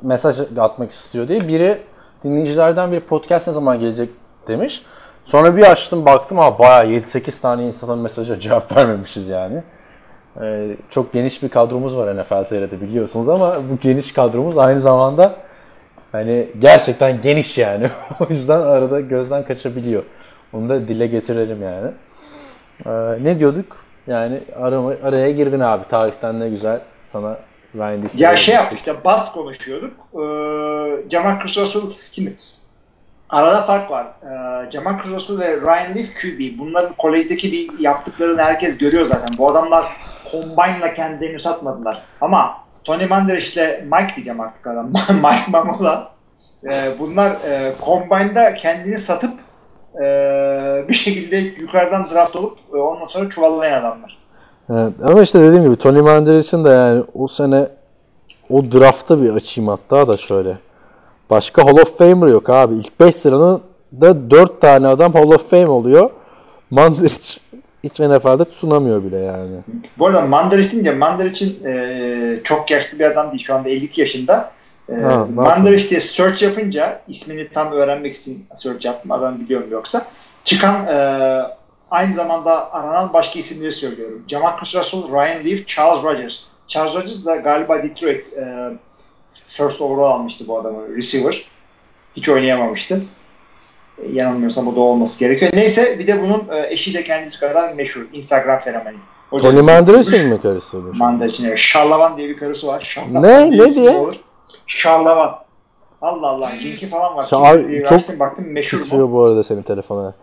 mesaj 0.02 0.40
atmak 0.58 0.90
istiyor 0.90 1.28
diye. 1.28 1.48
Biri 1.48 1.78
dinleyicilerden 2.24 2.92
bir 2.92 3.00
podcast 3.00 3.46
ne 3.46 3.52
zaman 3.52 3.80
gelecek 3.80 4.10
demiş. 4.48 4.82
Sonra 5.24 5.56
bir 5.56 5.70
açtım 5.70 6.06
baktım 6.06 6.38
ha 6.38 6.58
bayağı 6.58 6.86
7-8 6.86 7.40
tane 7.40 7.66
insanın 7.66 7.98
mesaja 7.98 8.40
cevap 8.40 8.76
vermemişiz 8.76 9.28
yani. 9.28 9.62
Ee, 10.40 10.76
çok 10.90 11.12
geniş 11.12 11.42
bir 11.42 11.48
kadromuz 11.48 11.96
var 11.96 12.16
NFL 12.16 12.44
TR'de 12.44 12.80
biliyorsunuz 12.80 13.28
ama 13.28 13.56
bu 13.70 13.78
geniş 13.80 14.12
kadromuz 14.12 14.58
aynı 14.58 14.80
zamanda 14.80 15.36
hani 16.12 16.48
gerçekten 16.58 17.22
geniş 17.22 17.58
yani. 17.58 17.90
o 18.20 18.26
yüzden 18.28 18.60
arada 18.60 19.00
gözden 19.00 19.44
kaçabiliyor. 19.44 20.04
Onu 20.52 20.68
da 20.68 20.88
dile 20.88 21.06
getirelim 21.06 21.62
yani. 21.62 21.90
Ee, 22.86 23.24
ne 23.24 23.38
diyorduk? 23.38 23.76
Yani 24.06 24.40
arama, 24.56 24.94
araya 25.02 25.30
girdin 25.30 25.60
abi. 25.60 25.88
Tarihten 25.88 26.40
ne 26.40 26.48
güzel 26.48 26.80
sana 27.06 27.38
Ryan 27.74 28.02
Leaf. 28.02 28.20
Ya 28.20 28.36
şey 28.36 28.54
yaptık 28.54 28.78
işte 28.78 29.04
bast 29.04 29.32
konuşuyorduk. 29.32 29.92
Ee, 30.14 31.08
Jamal 31.10 31.40
Russell 31.44 31.90
şimdi 32.12 32.36
arada 33.30 33.62
fark 33.62 33.90
var. 33.90 34.06
Ee, 34.06 34.70
Jamal 34.70 34.98
Russell 35.04 35.38
ve 35.38 35.60
Ryan 35.60 35.94
Leaf 35.94 36.14
QB. 36.14 36.58
Bunların 36.58 36.92
kolejdeki 36.98 37.52
bir 37.52 37.78
yaptıklarını 37.78 38.42
herkes 38.42 38.78
görüyor 38.78 39.06
zaten. 39.06 39.28
Bu 39.38 39.48
adamlar 39.48 39.96
combine'la 40.30 40.94
kendilerini 40.94 41.38
satmadılar. 41.38 42.02
Ama 42.20 42.54
Tony 42.84 43.06
Mandarich 43.06 43.52
ile 43.52 43.86
Mike 43.92 44.14
diyeceğim 44.14 44.40
artık 44.40 44.66
adam. 44.66 44.86
Mike 45.08 45.44
Mamola. 45.48 46.10
Ee, 46.70 46.90
bunlar 46.98 47.30
e, 47.30 47.72
combine'da 47.84 48.54
kendini 48.54 48.98
satıp 48.98 49.32
e, 49.94 50.84
bir 50.88 50.94
şekilde 50.94 51.36
yukarıdan 51.36 52.10
draft 52.14 52.36
olup 52.36 52.58
e, 52.74 52.76
ondan 52.76 53.06
sonra 53.06 53.30
çuvallayan 53.30 53.80
adamlar. 53.80 54.18
Evet, 54.70 54.92
ama 55.04 55.22
işte 55.22 55.40
dediğim 55.40 55.64
gibi 55.64 55.76
Tony 55.76 56.00
Mandarich'in 56.00 56.64
de 56.64 56.68
yani 56.68 57.04
o 57.14 57.28
sene 57.28 57.68
o 58.50 58.64
draftta 58.72 59.22
bir 59.22 59.30
açayım 59.30 59.68
hatta 59.68 60.08
da 60.08 60.16
şöyle. 60.16 60.58
Başka 61.30 61.66
Hall 61.66 61.78
of 61.78 61.98
Famer 61.98 62.28
yok 62.28 62.50
abi. 62.50 62.74
İlk 62.74 63.00
5 63.00 63.16
sıranın 63.16 63.60
da 64.00 64.30
4 64.30 64.60
tane 64.60 64.86
adam 64.86 65.12
Hall 65.12 65.28
of 65.28 65.50
Fame 65.50 65.70
oluyor. 65.70 66.10
Mandarich 66.70 67.38
hiç 67.84 68.00
NFL'de 68.00 68.44
tutunamıyor 68.44 69.04
bile 69.04 69.18
yani. 69.18 69.56
Bu 69.98 70.06
arada 70.06 70.20
Mandaric 70.20 70.72
deyince 70.72 70.94
Mandaric'in 70.94 71.64
e, 71.64 72.40
çok 72.44 72.70
yaşlı 72.70 72.98
bir 72.98 73.04
adam 73.04 73.32
değil. 73.32 73.44
Şu 73.44 73.54
anda 73.54 73.68
52 73.68 74.00
yaşında. 74.00 74.50
E, 74.90 74.94
Ha, 75.00 75.26
Mandaric 75.34 75.88
diye 75.90 76.00
search 76.00 76.42
yapınca 76.42 77.02
ismini 77.08 77.48
tam 77.48 77.72
öğrenmek 77.72 78.14
için 78.14 78.46
search 78.54 78.84
yaptım. 78.86 79.10
Adam 79.12 79.40
biliyorum 79.40 79.68
yoksa. 79.70 80.06
Çıkan 80.44 80.86
e, 80.86 80.96
aynı 81.90 82.14
zamanda 82.14 82.72
aranan 82.72 83.12
başka 83.12 83.38
isimleri 83.38 83.72
söylüyorum. 83.72 84.22
Jamarcus 84.28 84.74
Russell, 84.74 85.02
Ryan 85.12 85.44
Leaf, 85.44 85.66
Charles 85.66 86.02
Rogers. 86.04 86.40
Charles 86.68 86.94
Rogers 86.94 87.26
da 87.26 87.36
galiba 87.36 87.82
Detroit 87.82 88.32
e, 88.32 88.44
first 89.46 89.80
overall 89.80 90.10
almıştı 90.12 90.44
bu 90.48 90.58
adamı. 90.60 90.96
Receiver. 90.96 91.44
Hiç 92.16 92.28
oynayamamıştı. 92.28 93.02
E, 93.98 94.12
Yanılmıyorsam 94.12 94.68
o 94.68 94.76
da 94.76 94.80
olması 94.80 95.20
gerekiyor. 95.20 95.52
Neyse 95.54 95.98
bir 95.98 96.06
de 96.06 96.22
bunun 96.22 96.44
e, 96.56 96.66
eşi 96.70 96.94
de 96.94 97.02
kendisi 97.04 97.40
kadar 97.40 97.72
meşhur. 97.72 98.06
Instagram 98.12 98.58
fenomeni. 98.58 98.98
Da- 99.32 99.38
Tony 99.38 99.60
Mandarich'in 99.60 100.28
mi 100.28 100.40
karısı 100.42 100.76
için 101.26 101.44
evet. 101.48 101.58
Şarlavan 101.58 102.18
diye 102.18 102.28
bir 102.28 102.36
karısı 102.36 102.66
var. 102.66 102.80
Şarlavan 102.80 103.22
Ne? 103.22 103.50
Ne 103.58 103.74
diye? 103.74 103.90
Olur. 103.90 104.14
Şarlavan. 104.66 105.36
Allah 106.02 106.26
Allah. 106.28 106.46
Linki 106.64 106.86
falan 106.86 107.16
var. 107.16 107.68
Diye 107.68 107.80
çok 107.84 107.92
açtım 107.92 108.18
baktım 108.20 108.44
meşhur? 108.52 108.82
Titriyor 108.82 109.12
bu 109.12 109.22
arada 109.22 109.44
senin 109.44 109.62
telefona. 109.62 110.14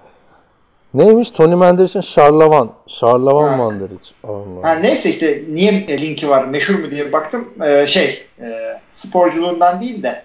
Neymiş? 0.94 1.30
Tony 1.32 1.56
Mandarich'in 1.56 2.02
Şarlavan. 2.02 2.72
Şarlavan 2.88 3.48
Ha. 3.50 3.56
Mandarich. 3.58 4.10
Allah. 4.24 4.64
Ha, 4.70 4.74
neyse 4.74 5.10
işte 5.10 5.44
niye 5.50 5.88
linki 6.02 6.30
var 6.30 6.44
meşhur 6.46 6.80
mu 6.80 6.92
diye 6.92 7.14
baktım. 7.14 7.48
Ee, 7.66 7.88
şey 7.88 8.24
e, 8.42 8.80
sporculuğundan 8.90 9.82
değil 9.82 10.04
de 10.04 10.24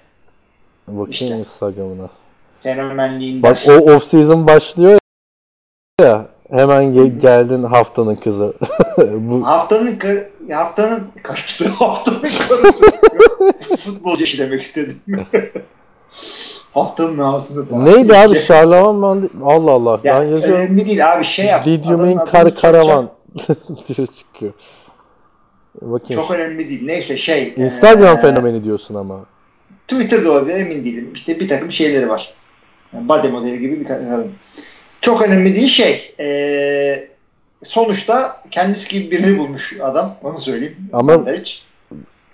Bakayım 0.89 1.11
işte. 1.11 1.27
Instagram'ına. 1.27 2.09
fenomenliğinden. 2.55 3.43
Bak 3.51 3.59
o 3.69 3.73
off 3.93 4.05
season 4.05 4.47
başlıyor 4.47 4.99
ya. 6.01 6.27
Hemen 6.51 6.85
ge- 6.85 7.19
geldin 7.19 7.63
haftanın 7.63 8.17
kızı. 8.17 8.55
bu 8.99 9.47
Haftanın 9.47 9.97
kar- 9.99 10.29
haftanın 10.53 11.11
karısı, 11.23 11.69
haftanın 11.79 12.21
karısı. 12.49 12.92
Futbolcu 13.77 14.23
eşi 14.25 14.39
demek 14.39 14.63
istedim. 14.63 14.97
haftanın 16.75 17.19
altını 17.19 17.67
falan. 17.67 17.85
neydi 17.85 18.17
abi? 18.17 18.33
Ce- 18.33 18.41
Şarlavan 18.47 18.95
Mandarich. 18.95 19.35
Allah 19.45 19.71
Allah. 19.71 20.01
Ya, 20.05 20.21
ben 20.21 20.27
yazıyorum. 20.27 20.61
önemli 20.61 20.87
değil 20.87 21.13
abi 21.13 21.25
şey 21.25 21.47
yap. 21.47 21.65
Did 21.65 21.85
you 21.85 21.95
adamın 21.95 22.07
mean 22.07 22.17
adını 22.19 22.31
kar 22.31 22.55
karavan? 22.55 23.11
diye 23.89 24.07
çıkıyor. 24.07 24.53
Bakayım. 25.81 26.23
Çok 26.23 26.31
önemli 26.31 26.69
değil. 26.69 26.81
Neyse 26.85 27.17
şey. 27.17 27.55
Instagram 27.57 28.17
e, 28.17 28.21
fenomeni 28.21 28.65
diyorsun 28.65 28.95
ama. 28.95 29.21
Twitter'da 29.89 30.31
olabilir 30.33 30.57
emin 30.57 30.85
değilim. 30.85 31.11
İşte 31.15 31.41
bir 31.41 31.49
takım 31.49 31.73
şeyleri 31.73 32.09
var. 32.09 32.35
Yani 32.93 33.09
body 33.09 33.29
modeli 33.29 33.59
gibi 33.61 33.81
bir 33.81 33.85
kadın. 33.85 34.33
Çok 35.01 35.23
önemli 35.23 35.55
değil 35.55 35.69
şey. 35.69 36.15
E, 36.21 37.09
sonuçta 37.59 38.43
kendisi 38.51 39.01
gibi 39.01 39.11
birini 39.11 39.39
bulmuş 39.39 39.81
adam. 39.83 40.15
Onu 40.23 40.39
söyleyeyim. 40.39 40.77
Ama- 40.93 41.27
hiç. 41.41 41.65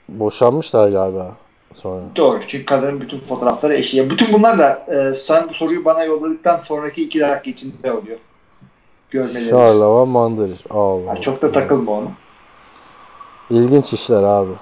Boşanmışlar 0.09 0.89
galiba 0.89 1.37
sonra. 1.73 2.03
Doğru. 2.17 2.41
Çünkü 2.47 2.65
kadının 2.65 3.01
bütün 3.01 3.19
fotoğrafları 3.19 3.75
eşi. 3.75 3.97
Ya 3.97 4.11
bütün 4.11 4.33
bunlar 4.33 4.59
da 4.59 4.87
e, 4.89 5.15
sen 5.15 5.49
bu 5.49 5.55
soruyu 5.55 5.85
bana 5.85 6.05
yolladıktan 6.05 6.59
sonraki 6.59 7.05
iki 7.05 7.21
dakika 7.21 7.51
içinde 7.51 7.93
oluyor. 7.93 8.19
Görmelerimiz. 9.11 9.51
Şarlavan 9.51 10.09
Mandariç. 10.09 10.61
Allah. 10.71 11.21
Çok 11.21 11.43
da 11.43 11.53
takılma 11.53 11.93
onu. 11.93 12.11
İlginç 13.51 13.93
işler 13.93 14.23
abi. 14.23 14.53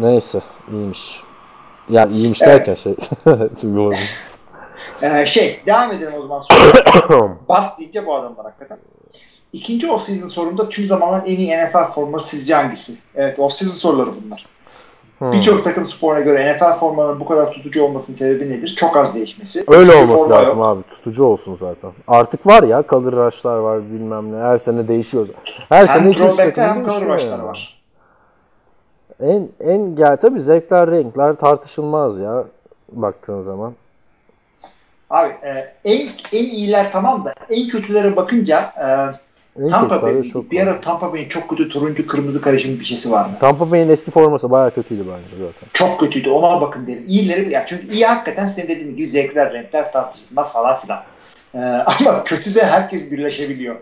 Neyse 0.00 0.40
iyiymiş. 0.72 1.22
Ya 1.88 2.06
iyiymiş 2.06 2.42
Evet. 2.42 2.66
derken 2.66 2.74
şey. 2.74 2.96
Ee, 5.02 5.26
şey 5.26 5.60
devam 5.66 5.92
edelim 5.92 6.12
o 6.18 6.40
zaman. 6.40 7.38
Bas 7.48 7.78
deyince 7.78 8.06
bu 8.06 8.14
adamlar 8.14 8.46
hakikaten. 8.46 8.78
İkinci 9.52 9.86
off-season 9.86 10.28
sorumda 10.28 10.68
tüm 10.68 10.86
zamanların 10.86 11.24
en 11.26 11.36
iyi 11.36 11.56
NFL 11.56 11.84
forması 11.92 12.36
sizce 12.36 12.54
hangisi? 12.54 12.92
Evet 13.14 13.38
off-season 13.38 13.78
soruları 13.78 14.10
bunlar. 14.24 14.46
Hmm. 15.18 15.32
Birçok 15.32 15.64
takım 15.64 15.86
sporuna 15.86 16.20
göre 16.20 16.54
NFL 16.54 16.72
formanın 16.72 17.20
bu 17.20 17.26
kadar 17.26 17.52
tutucu 17.52 17.84
olmasının 17.84 18.16
sebebi 18.16 18.50
nedir? 18.50 18.74
Çok 18.76 18.96
az 18.96 19.14
değişmesi. 19.14 19.64
Öyle 19.68 19.92
Çünkü 19.92 20.12
olması 20.12 20.30
lazım 20.30 20.58
yok. 20.58 20.66
abi. 20.66 20.82
Tutucu 20.82 21.24
olsun 21.24 21.56
zaten. 21.60 21.90
Artık 22.08 22.46
var 22.46 22.62
ya 22.62 22.82
kalır 22.82 23.12
raşlar 23.12 23.56
var 23.56 23.92
bilmem 23.92 24.32
ne. 24.32 24.36
Her 24.42 24.58
sene 24.58 24.88
değişiyor. 24.88 25.28
Her 25.68 25.86
sene 25.86 26.00
Hem 26.04 26.12
throwback'ler 26.12 26.68
takım 26.68 26.88
hem 26.94 27.08
rush'lar 27.14 27.18
yani. 27.30 27.44
var. 27.44 27.78
En, 29.20 29.48
en 29.60 29.96
ya 29.96 30.16
tabii 30.16 30.40
zevkler 30.40 30.90
renkler 30.90 31.34
tartışılmaz 31.36 32.18
ya 32.18 32.44
baktığın 32.92 33.42
zaman. 33.42 33.74
Abi 35.10 35.28
e, 35.28 35.74
en 35.84 36.08
en 36.32 36.44
iyiler 36.44 36.92
tamam 36.92 37.24
da 37.24 37.34
en 37.50 37.68
kötülere 37.68 38.16
bakınca 38.16 38.60
e, 38.60 38.86
En 39.56 39.68
Tampa 39.68 40.02
Bay 40.02 40.22
çok 40.22 40.50
bir 40.50 40.60
ara 40.60 40.80
Tampa 40.80 41.12
Bay'in 41.12 41.28
çok 41.28 41.50
kötü 41.50 41.68
turuncu 41.68 42.06
kırmızı 42.06 42.40
karışım 42.40 42.80
bir 42.80 42.84
şeysi 42.84 43.10
vardı. 43.10 43.30
Tampa 43.40 43.70
Bay'in 43.70 43.88
eski 43.88 44.10
forması 44.10 44.50
bayağı 44.50 44.74
kötüydü 44.74 45.04
bence 45.06 45.44
zaten. 45.46 45.68
Çok 45.72 46.00
kötüydü. 46.00 46.30
Ona 46.30 46.60
bakın 46.60 46.86
derim. 46.86 47.04
İyileri 47.08 47.52
ya 47.52 47.66
çünkü 47.66 47.86
iyi 47.86 48.06
hakikaten 48.06 48.46
senin 48.46 48.68
dediğin 48.68 48.96
gibi 48.96 49.06
zevkler, 49.06 49.52
renkler 49.52 49.92
tartışılmaz 49.92 50.52
falan 50.52 50.76
filan. 50.76 51.02
Ee, 51.54 51.58
ama 52.00 52.24
kötü 52.24 52.54
de 52.54 52.64
herkes 52.64 53.10
birleşebiliyor. 53.10 53.76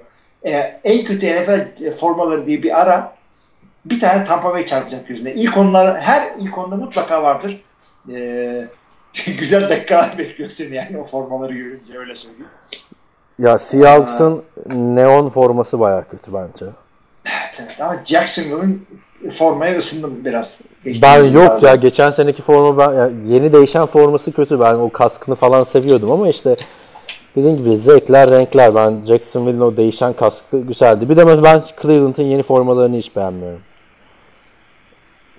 Ee, 0.46 0.80
en 0.84 1.04
kötü 1.04 1.26
NFL 1.26 1.90
formaları 1.90 2.46
diye 2.46 2.62
bir 2.62 2.80
ara 2.80 3.16
bir 3.84 4.00
tane 4.00 4.24
Tampa 4.24 4.52
Bay 4.52 4.66
çarpacak 4.66 5.10
yüzüne. 5.10 5.34
İlk 5.34 5.56
onlar 5.56 6.00
her 6.00 6.22
ilk 6.38 6.58
onda 6.58 6.76
mutlaka 6.76 7.22
vardır. 7.22 7.64
Ee, 8.12 8.68
güzel 9.38 9.70
dakikalar 9.70 10.18
bekliyor 10.18 10.50
seni 10.50 10.74
yani 10.74 10.98
o 10.98 11.04
formaları 11.04 11.52
görünce 11.52 11.98
öyle 11.98 12.14
söyleyeyim. 12.14 12.48
Ya 13.38 13.58
Seahawks'ın 13.58 14.42
neon 14.68 15.28
forması 15.28 15.80
bayağı 15.80 16.04
kötü 16.08 16.32
bence. 16.32 16.66
Evet, 17.26 17.60
evet. 17.62 17.80
Ama 17.80 17.94
Jacksonville'ın 18.04 18.86
formaya 19.30 19.78
ısındım 19.78 20.24
biraz. 20.24 20.62
Ben 21.02 21.22
yok 21.22 21.34
yıllarda. 21.34 21.68
ya 21.68 21.74
geçen 21.74 22.10
seneki 22.10 22.42
forma 22.42 22.78
ben 22.78 22.92
ya 22.92 23.10
yeni 23.26 23.52
değişen 23.52 23.86
forması 23.86 24.32
kötü. 24.32 24.60
Ben 24.60 24.74
o 24.74 24.90
kaskını 24.90 25.34
falan 25.34 25.64
seviyordum 25.64 26.10
ama 26.10 26.28
işte 26.28 26.56
dediğim 27.36 27.56
gibi 27.56 27.76
zevkler, 27.76 28.30
renkler. 28.30 28.74
Ben 28.74 29.02
Jacksonville'in 29.06 29.60
o 29.60 29.76
değişen 29.76 30.12
kaskı 30.12 30.58
güzeldi. 30.58 31.08
Bir 31.08 31.16
de 31.16 31.42
ben 31.42 31.62
Cleveland'ın 31.82 32.22
yeni 32.22 32.42
formalarını 32.42 32.96
hiç 32.96 33.16
beğenmiyorum. 33.16 33.60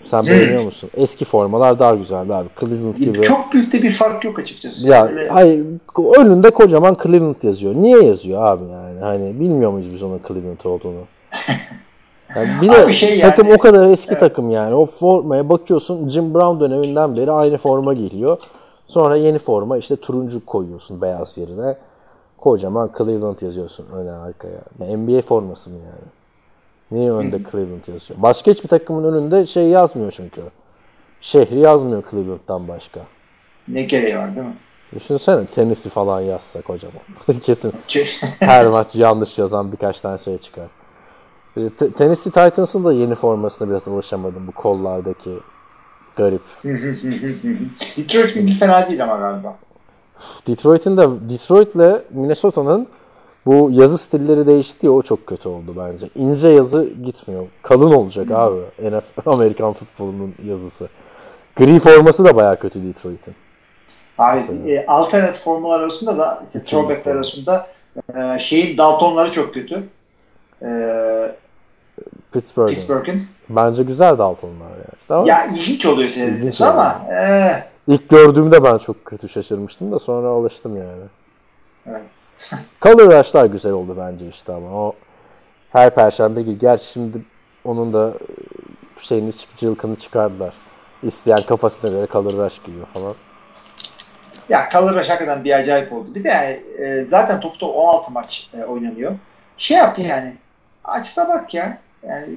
Sen 0.03 0.23
beğeniyor 0.25 0.63
musun? 0.63 0.89
Eski 0.97 1.25
formalar 1.25 1.79
daha 1.79 1.95
güzeldi 1.95 2.33
abi. 2.33 2.47
Cleveland 2.59 2.95
gibi. 2.95 3.21
Çok 3.21 3.53
büyük 3.53 3.73
de 3.73 3.81
bir 3.81 3.91
fark 3.91 4.23
yok 4.23 4.39
açıkçası. 4.39 4.87
Ya 4.89 5.05
Öyle- 5.05 5.27
hayır 5.29 5.65
önünde 6.17 6.49
kocaman 6.49 6.97
Cleveland 7.03 7.43
yazıyor. 7.43 7.75
Niye 7.75 8.03
yazıyor 8.03 8.45
abi 8.45 8.63
yani? 8.71 8.99
Hani 8.99 9.39
bilmiyor 9.39 9.71
muyuz 9.71 9.93
biz 9.93 10.03
onun 10.03 10.19
Cleveland 10.27 10.63
olduğunu? 10.65 11.01
Yani 12.35 12.47
bir 12.61 12.69
de 12.69 12.83
Abi 12.83 12.93
şey 12.93 13.09
yani- 13.19 13.35
takım 13.35 13.53
o 13.53 13.57
kadar 13.57 13.87
eski 13.89 14.11
Evet. 14.11 14.19
takım 14.19 14.49
yani. 14.49 14.75
O 14.75 14.85
formaya 14.85 15.49
bakıyorsun 15.49 16.09
Jim 16.09 16.33
Brown 16.33 16.59
döneminden 16.59 17.17
beri 17.17 17.31
aynı 17.31 17.57
forma 17.57 17.93
geliyor. 17.93 18.37
Sonra 18.87 19.15
yeni 19.15 19.39
forma 19.39 19.77
işte 19.77 19.95
turuncu 19.95 20.45
koyuyorsun 20.45 21.01
beyaz 21.01 21.37
yerine. 21.37 21.75
Kocaman 22.37 22.89
Cleveland 22.97 23.41
yazıyorsun 23.41 23.85
öne 23.95 24.11
arkaya. 24.11 24.61
Ya 24.79 24.97
NBA 24.97 25.21
forması 25.21 25.69
mı 25.69 25.75
yani? 25.75 26.11
Niye 26.91 27.11
önde 27.11 27.39
Cleveland 27.51 27.87
yazıyor? 27.87 28.21
Başka 28.21 28.51
hiçbir 28.51 28.69
takımın 28.69 29.13
önünde 29.13 29.45
şey 29.45 29.67
yazmıyor 29.67 30.11
çünkü. 30.11 30.41
Şehri 31.21 31.59
yazmıyor 31.59 32.03
Cleveland'dan 32.11 32.67
başka. 32.67 32.99
Ne 33.67 33.81
gereği 33.83 34.17
var 34.17 34.35
değil 34.35 34.47
mi? 34.47 34.57
Düşünsene 34.95 35.45
tenisi 35.45 35.89
falan 35.89 36.21
yazsa 36.21 36.61
kocaman. 36.61 37.01
Kesin 37.41 37.73
her 38.39 38.67
maç 38.67 38.95
yanlış 38.95 39.39
yazan 39.39 39.71
birkaç 39.71 40.01
tane 40.01 40.17
şey 40.17 40.37
çıkar. 40.37 40.67
Te- 41.55 41.91
Tennessee 41.91 42.31
Titans'ın 42.31 42.85
da 42.85 42.93
yeni 42.93 43.15
formasına 43.15 43.69
biraz 43.69 43.87
alışamadım 43.87 44.47
bu 44.47 44.51
kollardaki 44.51 45.31
garip. 46.15 46.41
Detroit'in 47.97 48.47
fena 48.47 48.89
değil 48.89 49.03
ama 49.03 49.17
galiba. 49.17 49.55
Detroit'in 50.47 50.97
de 50.97 51.07
Detroit'le 51.29 52.03
Minnesota'nın 52.11 52.87
bu 53.47 53.69
yazı 53.71 53.97
stilleri 53.97 54.47
değişti 54.47 54.85
ya 54.85 54.91
o 54.91 55.01
çok 55.01 55.27
kötü 55.27 55.49
oldu 55.49 55.75
bence. 55.77 56.09
İnce 56.15 56.49
yazı 56.49 56.89
gitmiyor. 57.05 57.47
Kalın 57.61 57.93
olacak 57.93 58.31
abi. 58.31 58.59
NFL 58.89 59.29
Amerikan 59.29 59.73
futbolunun 59.73 60.35
yazısı. 60.45 60.89
Gri 61.55 61.79
forması 61.79 62.25
da 62.25 62.35
baya 62.35 62.59
kötü 62.59 62.83
Detroit'in. 62.83 63.35
Abi, 64.17 64.71
e, 64.71 64.85
alternatif 64.85 65.41
formalar 65.43 65.79
arasında 65.79 66.17
da 66.17 66.43
işte 66.45 66.63
throwbackler 66.63 67.15
arasında 67.15 67.67
e, 68.15 68.39
şeyin 68.39 68.77
Daltonları 68.77 69.31
çok 69.31 69.53
kötü. 69.53 69.83
E, 70.61 70.69
Pittsburgh'in. 72.31 72.73
Pittsburgh'in. 72.73 73.27
Bence 73.49 73.83
güzel 73.83 74.17
Daltonlar 74.17 74.69
yani. 74.69 75.19
Ama 75.19 75.27
Ya 75.27 75.45
ilginç 75.45 75.85
oluyor 75.85 76.09
oluyor. 76.09 76.53
ama 76.61 77.01
e, 77.11 77.49
ilk 77.87 78.09
gördüğümde 78.09 78.63
ben 78.63 78.77
çok 78.77 79.05
kötü 79.05 79.29
şaşırmıştım 79.29 79.91
da 79.91 79.99
sonra 79.99 80.27
alıştım 80.27 80.77
yani. 80.77 81.03
Evet. 81.89 82.23
Color 82.81 83.19
Rush'lar 83.19 83.45
güzel 83.45 83.71
oldu 83.71 83.95
bence 83.97 84.27
işte 84.27 84.53
ama 84.53 84.71
o 84.71 84.95
her 85.71 85.95
perşembe 85.95 86.41
gibi. 86.41 86.59
Gerçi 86.59 86.85
şimdi 86.85 87.25
onun 87.65 87.93
da 87.93 88.09
e, 88.09 89.03
şeyini 89.03 89.31
cılkını 89.57 89.95
çıkardılar. 89.95 90.53
İsteyen 91.03 91.41
kafasına 91.41 91.89
göre 91.89 92.07
Color 92.11 92.45
Rush 92.45 92.61
giyiyor 92.63 92.87
falan. 92.93 93.15
Ya 94.49 94.69
Color 94.71 94.95
Rush 94.95 95.09
hakikaten 95.09 95.43
bir 95.43 95.53
acayip 95.53 95.93
oldu. 95.93 96.15
Bir 96.15 96.23
de 96.23 96.29
yani, 96.29 96.61
e, 96.77 97.03
zaten 97.05 97.39
topta 97.39 97.65
16 97.65 98.11
maç 98.11 98.49
e, 98.53 98.63
oynanıyor. 98.63 99.15
Şey 99.57 99.77
yap 99.77 99.99
yani. 99.99 100.33
Aç 100.83 101.17
da 101.17 101.29
bak 101.29 101.53
ya. 101.53 101.77
Yani 102.07 102.27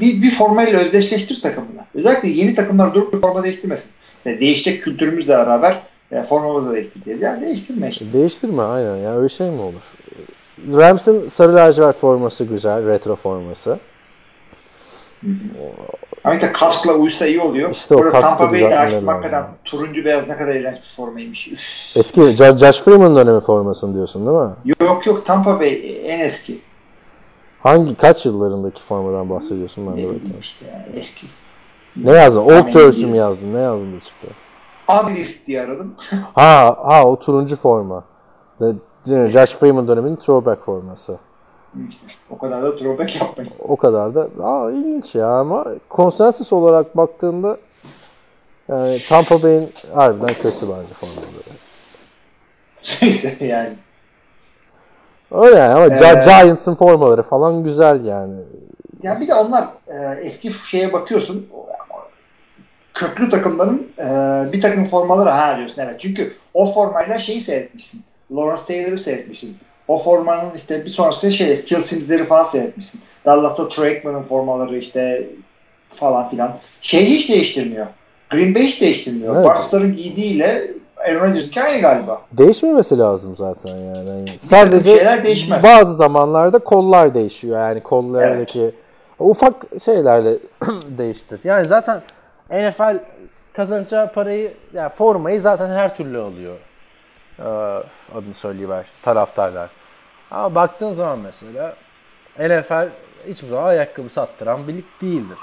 bir, 0.00 0.22
bir 0.22 0.30
formayla 0.30 0.80
özdeşleştir 0.80 1.42
takımını. 1.42 1.84
Özellikle 1.94 2.28
yeni 2.28 2.54
takımlar 2.54 2.94
durup 2.94 3.12
bir 3.12 3.20
forma 3.20 3.44
değiştirmesin. 3.44 3.90
Yani 4.24 4.40
değişecek 4.40 4.82
kültürümüzle 4.82 5.38
beraber 5.38 5.78
e, 6.12 6.22
formamızı 6.22 6.70
da 6.70 6.74
değiştireceğiz. 6.74 7.22
Yani 7.22 7.42
değiştirme 7.42 7.88
işte. 7.88 8.12
Değiştirme 8.12 8.62
aynen 8.62 8.96
ya 8.96 9.16
öyle 9.16 9.28
şey 9.28 9.50
mi 9.50 9.60
olur? 9.60 9.82
Rams'in 10.72 11.28
sarı 11.28 11.54
lacivert 11.54 11.96
forması 11.96 12.44
güzel, 12.44 12.86
retro 12.86 13.16
forması. 13.16 13.78
Ama 16.24 16.34
işte 16.34 16.52
kaskla 16.52 16.92
uysa 16.92 17.26
iyi 17.26 17.40
oluyor. 17.40 17.70
İşte 17.70 17.94
o 17.94 17.98
Burada 17.98 18.10
kaskı 18.10 18.28
Tampa 18.28 18.52
Bay'de 18.52 18.78
açtım 18.78 19.06
hakikaten 19.08 19.44
turuncu 19.64 20.04
beyaz 20.04 20.28
ne 20.28 20.36
kadar 20.36 20.54
iğrenç 20.54 20.76
bir 20.76 20.88
formaymış. 20.88 21.48
Üf. 21.48 21.96
Eski 21.96 22.20
Jo- 22.20 22.58
Josh 22.58 22.80
Freeman 22.80 23.16
dönemi 23.16 23.40
formasını 23.40 23.94
diyorsun 23.94 24.26
değil 24.26 24.36
mi? 24.38 24.74
Yok 24.80 25.06
yok 25.06 25.26
Tampa 25.26 25.60
Bay 25.60 26.02
en 26.06 26.20
eski. 26.20 26.58
Hangi 27.62 27.94
kaç 27.94 28.26
yıllarındaki 28.26 28.82
formadan 28.82 29.30
bahsediyorsun 29.30 29.86
ben 29.86 29.92
Ne 29.92 29.98
de 29.98 30.02
bileyim 30.02 30.34
işte 30.40 30.66
yani 30.72 30.84
eski. 30.94 31.26
Ne 31.96 32.12
yazdın? 32.12 32.40
Old 32.40 32.70
Jersey 32.70 33.06
mi 33.06 33.16
yazdın? 33.18 33.54
Ne 33.54 33.60
yazdın 33.60 33.96
da 33.96 34.00
çıktı? 34.00 34.28
Anglist 34.90 35.46
diye 35.46 35.62
aradım. 35.62 35.94
Ha, 36.34 36.76
ha 36.84 37.04
o 37.04 37.18
turuncu 37.18 37.56
forma. 37.56 38.04
The, 38.58 38.72
yine 39.06 39.30
Josh 39.30 39.50
Freeman 39.54 39.88
döneminin 39.88 40.16
throwback 40.16 40.64
forması. 40.64 41.18
İşte, 41.88 42.06
o 42.30 42.38
kadar 42.38 42.62
da 42.62 42.76
throwback 42.76 43.20
yapmayın. 43.20 43.52
O 43.68 43.76
kadar 43.76 44.14
da 44.14 44.28
aa, 44.42 44.70
ilginç 44.70 45.14
ya 45.14 45.28
ama 45.28 45.66
konsensus 45.88 46.52
olarak 46.52 46.96
baktığında 46.96 47.56
yani 48.68 48.98
Tampa 49.08 49.42
Bay'in 49.42 49.64
harbiden 49.94 50.34
kötü 50.34 50.62
bence 50.62 50.94
formaları. 50.94 51.50
Neyse 53.02 53.46
yani. 53.46 53.76
Öyle 55.30 55.58
yani 55.58 55.74
ama 55.74 55.84
Ee, 55.86 56.24
Giants'ın 56.24 56.74
formaları 56.74 57.22
falan 57.22 57.64
güzel 57.64 58.04
yani. 58.04 58.36
Ya 59.02 59.20
bir 59.20 59.28
de 59.28 59.34
onlar 59.34 59.64
e, 59.88 60.20
eski 60.20 60.52
şeye 60.52 60.92
bakıyorsun 60.92 61.46
köklü 63.00 63.30
takımların 63.30 63.86
e, 63.98 64.04
bir 64.52 64.60
takım 64.60 64.84
formaları 64.84 65.28
ha 65.28 65.56
diyorsun 65.56 65.82
evet. 65.82 66.00
Çünkü 66.00 66.32
o 66.54 66.72
formayla 66.72 67.18
şeyi 67.18 67.40
seyretmişsin. 67.40 68.04
Lawrence 68.32 68.62
Taylor'ı 68.68 68.98
seyretmişsin. 68.98 69.56
O 69.88 69.98
formanın 69.98 70.50
işte 70.56 70.84
bir 70.84 70.90
sonrası 70.90 71.32
şey 71.32 71.56
Phil 71.56 71.76
Sims'leri 71.76 72.24
falan 72.24 72.44
seyretmişsin. 72.44 73.00
Dallas'ta 73.26 73.68
Troy 73.68 73.88
Aikman'ın 73.88 74.22
formaları 74.22 74.78
işte 74.78 75.28
falan 75.88 76.28
filan. 76.28 76.56
Şeyi 76.82 77.06
hiç 77.06 77.28
değiştirmiyor. 77.28 77.86
Green 78.30 78.54
Bay 78.54 78.62
hiç 78.62 78.80
değiştirmiyor. 78.80 79.36
Evet. 79.36 79.44
Bucks'ların 79.44 79.96
giydiğiyle 79.96 80.70
Aaron 80.96 81.20
Rodgers'ınki 81.20 81.62
aynı 81.62 81.80
galiba. 81.80 82.22
Değişmemesi 82.32 82.98
lazım 82.98 83.36
zaten 83.36 83.76
yani. 83.76 84.08
Yani 84.08 84.28
sadece 84.38 84.96
şeyler 84.96 85.24
değişmez. 85.24 85.64
bazı 85.64 85.94
zamanlarda 85.94 86.58
kollar 86.58 87.14
değişiyor 87.14 87.58
yani 87.58 87.82
kollardaki 87.82 88.74
ufak 89.18 89.54
şeylerle 89.84 90.38
değiştir. 90.98 91.40
Yani 91.44 91.66
zaten 91.66 92.02
NFL 92.50 92.98
kazanacağı 93.52 94.12
parayı 94.12 94.54
yani 94.72 94.88
formayı 94.88 95.40
zaten 95.40 95.70
her 95.70 95.96
türlü 95.96 96.18
alıyor. 96.20 96.56
Ee, 97.38 97.42
adını 98.18 98.34
söyleyiver 98.34 98.86
taraftarlar. 99.02 99.70
Ama 100.30 100.54
baktığın 100.54 100.92
zaman 100.92 101.18
mesela 101.18 101.74
NFL 102.38 102.88
hiçbir 103.26 103.48
zaman 103.48 103.64
ayakkabı 103.64 104.08
sattıran 104.10 104.68
bir 104.68 104.74
lig 104.74 104.84
değildir. 105.02 105.38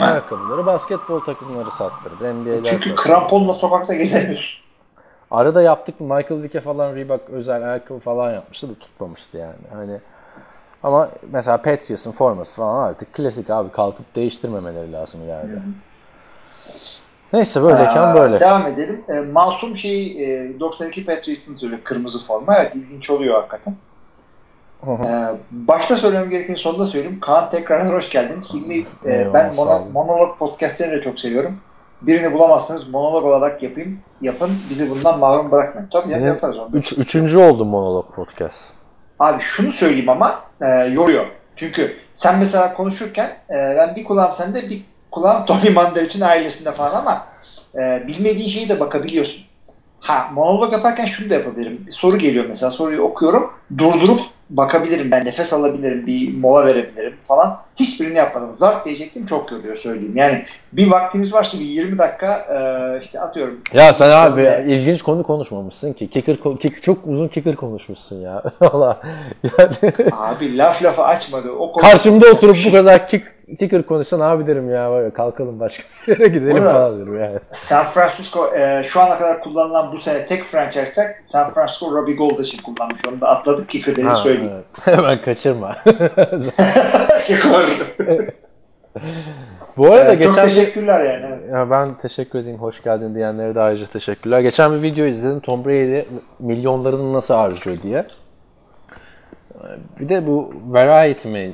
Ayakkabıları 0.00 0.66
basketbol 0.66 1.20
takımları 1.20 1.70
sattırır. 1.70 2.34
NBA'ler 2.34 2.54
Çünkü 2.64 2.88
sattırır. 2.88 2.96
kramponla 2.96 3.52
sokakta 3.52 3.94
gezemiyorsun. 3.94 4.66
Arada 5.30 5.62
yaptık 5.62 6.00
mı 6.00 6.16
Michael 6.16 6.42
Vick'e 6.42 6.60
falan 6.60 6.94
Reebok 6.94 7.30
özel 7.30 7.62
ayakkabı 7.70 7.98
falan 7.98 8.32
yapmıştı 8.32 8.68
da 8.70 8.74
tutmamıştı 8.74 9.38
yani. 9.38 9.54
Hani 9.72 10.00
ama 10.82 11.08
mesela 11.32 11.56
Patriots'ın 11.56 12.12
forması 12.12 12.56
falan 12.56 12.88
artık 12.88 13.12
klasik 13.14 13.50
abi 13.50 13.70
kalkıp 13.72 14.14
değiştirmemeleri 14.16 14.92
lazım 14.92 15.22
ileride. 15.22 15.58
Neyse 17.32 17.62
böyleyken 17.62 18.12
Ee, 18.12 18.14
böyle. 18.14 18.40
Devam 18.40 18.66
edelim. 18.66 19.04
E, 19.08 19.20
masum 19.32 19.76
şey 19.76 20.06
e, 20.06 20.60
92 20.60 21.06
Patriots'ın 21.06 21.54
söylüyor 21.54 21.80
kırmızı 21.84 22.18
forma. 22.18 22.56
Evet 22.56 22.74
ilginç 22.74 23.10
oluyor 23.10 23.34
hakikaten. 23.34 23.74
Hı 24.84 24.90
hı. 24.90 25.02
Ee, 25.06 25.36
başta 25.50 25.96
söylemem 25.96 26.30
gerektiğini 26.30 26.56
sonunda 26.56 26.86
söyleyeyim. 26.86 27.20
Kaan 27.20 27.50
tekrardan 27.50 27.92
hoş 27.92 28.10
geldin. 28.10 28.42
Şimdi 28.50 28.84
e, 29.06 29.34
ben 29.34 29.54
mono, 29.54 29.84
monolog 29.92 30.38
podcastlerini 30.38 30.94
de 30.96 31.00
çok 31.00 31.20
seviyorum. 31.20 31.58
Birini 32.02 32.32
bulamazsınız 32.32 32.88
monolog 32.88 33.24
olarak 33.24 33.62
yapayım. 33.62 33.98
Yapın. 34.22 34.50
Bizi 34.70 34.90
bundan 34.90 35.18
mahrum 35.18 35.50
bırakmayın. 35.50 35.88
Tabii 35.92 36.12
ya, 36.12 36.18
Yine 36.18 36.28
yaparız 36.28 36.58
onu. 36.58 36.70
Üç, 36.72 36.92
üçüncü 36.92 37.38
oldu 37.38 37.64
monolog 37.64 38.14
podcast. 38.14 38.58
Abi 39.18 39.42
şunu 39.42 39.72
söyleyeyim 39.72 40.08
ama 40.08 40.40
e, 40.62 40.66
yoruyor. 40.66 41.24
Çünkü 41.56 41.96
sen 42.12 42.38
mesela 42.38 42.74
konuşurken 42.74 43.30
e, 43.50 43.76
ben 43.78 43.96
bir 43.96 44.04
kulağım 44.04 44.32
sende 44.32 44.70
bir 44.70 44.84
kulağım 45.10 45.46
Tony 45.46 45.70
Mandel'in 45.70 46.20
ailesinde 46.20 46.72
falan 46.72 46.94
ama 47.00 47.26
e, 47.74 48.02
bilmediğin 48.08 48.48
şeyi 48.48 48.68
de 48.68 48.80
bakabiliyorsun. 48.80 49.42
Ha 50.00 50.28
monolog 50.32 50.72
yaparken 50.72 51.06
şunu 51.06 51.30
da 51.30 51.34
yapabilirim. 51.34 51.82
Bir 51.86 51.92
soru 51.92 52.18
geliyor 52.18 52.44
mesela 52.48 52.70
soruyu 52.70 53.00
okuyorum 53.02 53.50
durdurup 53.78 54.20
bakabilirim 54.50 55.10
ben 55.10 55.24
nefes 55.24 55.52
alabilirim 55.52 56.06
bir 56.06 56.36
mola 56.38 56.66
verebilirim 56.66 57.16
falan. 57.18 57.58
Hiçbirini 57.76 58.18
yapmadım. 58.18 58.52
Zart 58.52 58.86
diyecektim 58.86 59.26
çok 59.26 59.52
yoruyor 59.52 59.74
söyleyeyim. 59.76 60.16
Yani 60.16 60.42
bir 60.72 60.90
vaktiniz 60.90 61.32
varsa 61.32 61.58
bir 61.58 61.64
20 61.64 61.98
dakika 61.98 62.36
e, 62.36 62.58
işte 63.02 63.20
atıyorum. 63.20 63.60
Ya 63.72 63.94
sen 63.94 64.10
abi 64.10 64.44
Şöyle- 64.44 64.74
ilginç 64.74 65.02
konu 65.02 65.22
konuşmamışsın 65.22 65.92
ki. 65.92 66.10
Kicker, 66.10 66.34
ko- 66.34 66.58
kick, 66.58 66.82
çok 66.82 67.06
uzun 67.06 67.28
kicker 67.28 67.56
konuşmuşsun 67.56 68.20
ya. 68.20 68.42
Valla. 68.60 69.00
Yani 69.58 69.92
Abi 70.12 70.58
laf 70.58 70.82
lafı 70.84 71.02
açmadı. 71.04 71.50
O 71.58 71.72
konu- 71.72 71.82
karşımda 71.82 72.26
oturup 72.26 72.56
bu 72.66 72.72
kadar 72.72 73.08
kick, 73.08 73.24
kicker 73.58 73.86
konuşsan 73.86 74.20
abi 74.20 74.46
derim 74.46 74.70
ya 74.70 75.10
kalkalım 75.14 75.60
başka 75.60 75.82
bir 76.06 76.12
yere 76.18 76.28
gidelim 76.28 76.56
Bu 76.56 76.60
da- 76.64 76.72
falan 76.72 77.00
derim 77.00 77.20
yani. 77.20 77.38
San 77.48 77.84
Francisco 77.84 78.54
e, 78.56 78.82
şu 78.84 79.00
ana 79.00 79.18
kadar 79.18 79.40
kullanılan 79.40 79.92
bu 79.92 79.98
sene 79.98 80.26
tek 80.26 80.42
franchise 80.42 80.94
tag 80.94 81.06
San 81.22 81.50
Francisco 81.50 81.92
Robbie 81.92 82.14
Gold 82.16 82.38
için 82.38 82.62
kullanmış. 82.62 83.00
Onu 83.08 83.20
da 83.20 83.28
atladık 83.28 83.68
kicker 83.68 83.96
dedi 83.96 84.06
söyleyeyim. 84.16 84.52
evet. 84.54 84.64
Hemen 84.98 85.20
kaçırma. 85.22 85.76
Bu 89.76 89.86
arada 89.92 90.04
Evet, 90.04 90.22
çok 90.22 90.34
geçen 90.34 90.48
bir, 90.50 90.54
teşekkürler 90.54 91.04
yani. 91.04 91.26
evet. 91.28 91.52
ya 91.52 91.70
ben 91.70 91.98
teşekkür 91.98 92.38
edeyim. 92.38 92.58
Hoş 92.58 92.82
geldin 92.82 93.14
diyenlere 93.14 93.54
de 93.54 93.60
ayrıca 93.60 93.86
teşekkürler. 93.86 94.40
Geçen 94.40 94.72
bir 94.72 94.82
video 94.82 95.04
izledim. 95.06 95.40
Tom 95.40 95.64
Brady 95.64 96.02
milyonlarını 96.38 97.12
nasıl 97.12 97.34
harcıyor 97.34 97.82
diye. 97.82 98.06
Bir 100.00 100.08
de 100.08 100.26
bu 100.26 100.52
Variety 100.68 101.28
mi 101.28 101.52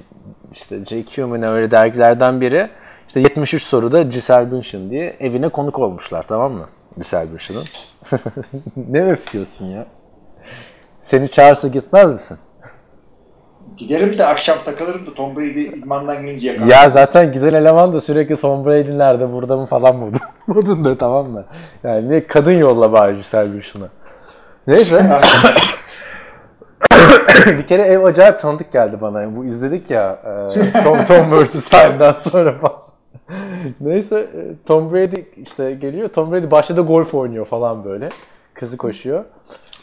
işte 0.52 1.26
mu 1.26 1.40
ne 1.40 1.48
öyle 1.48 1.70
dergilerden 1.70 2.40
biri 2.40 2.68
işte 3.08 3.20
73 3.20 3.62
soruda 3.62 4.02
Giselle 4.02 4.50
Bündchen 4.50 4.90
diye 4.90 5.16
evine 5.20 5.48
konuk 5.48 5.78
olmuşlar 5.78 6.24
tamam 6.28 6.52
mı? 6.52 6.68
Giselle 6.98 7.30
Bündchen'ın. 7.32 7.64
ne 8.88 9.04
öf 9.04 9.32
diyorsun 9.32 9.66
ya? 9.66 9.86
Seni 11.02 11.28
çağırsa 11.28 11.68
gitmez 11.68 12.12
misin? 12.12 12.38
Giderim 13.76 14.18
de 14.18 14.26
akşam 14.26 14.58
takılırım 14.64 15.06
da 15.06 15.14
Tom 15.14 15.36
Brady 15.36 15.62
idmandan 15.62 16.22
gelince 16.22 16.48
yakalarım. 16.48 16.70
Ya 16.70 16.90
zaten 16.90 17.32
giden 17.32 17.54
eleman 17.54 17.92
da 17.92 18.00
sürekli 18.00 18.36
Tom 18.36 18.64
Brady 18.64 18.98
nerede 18.98 19.32
burada 19.32 19.56
mı 19.56 19.66
falan 19.66 19.96
modu. 19.96 20.16
Modunda 20.46 20.98
tamam 20.98 21.30
mı? 21.30 21.44
Yani 21.84 22.10
ne 22.10 22.26
kadın 22.26 22.52
yolla 22.52 22.92
bari 22.92 23.16
Giselle 23.16 23.52
Bündchen'a. 23.52 23.88
Neyse. 24.66 25.20
bir 27.46 27.66
kere 27.66 27.82
ev 27.82 28.04
acayip 28.04 28.40
tanıdık 28.40 28.72
geldi 28.72 28.96
bana. 29.00 29.36
Bu 29.36 29.44
izledik 29.44 29.90
ya 29.90 30.18
e, 30.24 30.82
Tom, 30.84 31.04
Tom 31.08 31.44
vs. 31.44 31.70
Time'dan 31.70 32.12
sonra 32.12 32.58
falan. 32.58 32.82
Neyse 33.80 34.18
e, 34.18 34.40
Tom 34.66 34.92
Brady 34.92 35.24
işte 35.36 35.72
geliyor. 35.72 36.08
Tom 36.08 36.32
Brady 36.32 36.50
başladı 36.50 36.80
golf 36.80 37.14
oynuyor 37.14 37.46
falan 37.46 37.84
böyle. 37.84 38.08
Kızı 38.54 38.76
koşuyor. 38.76 39.24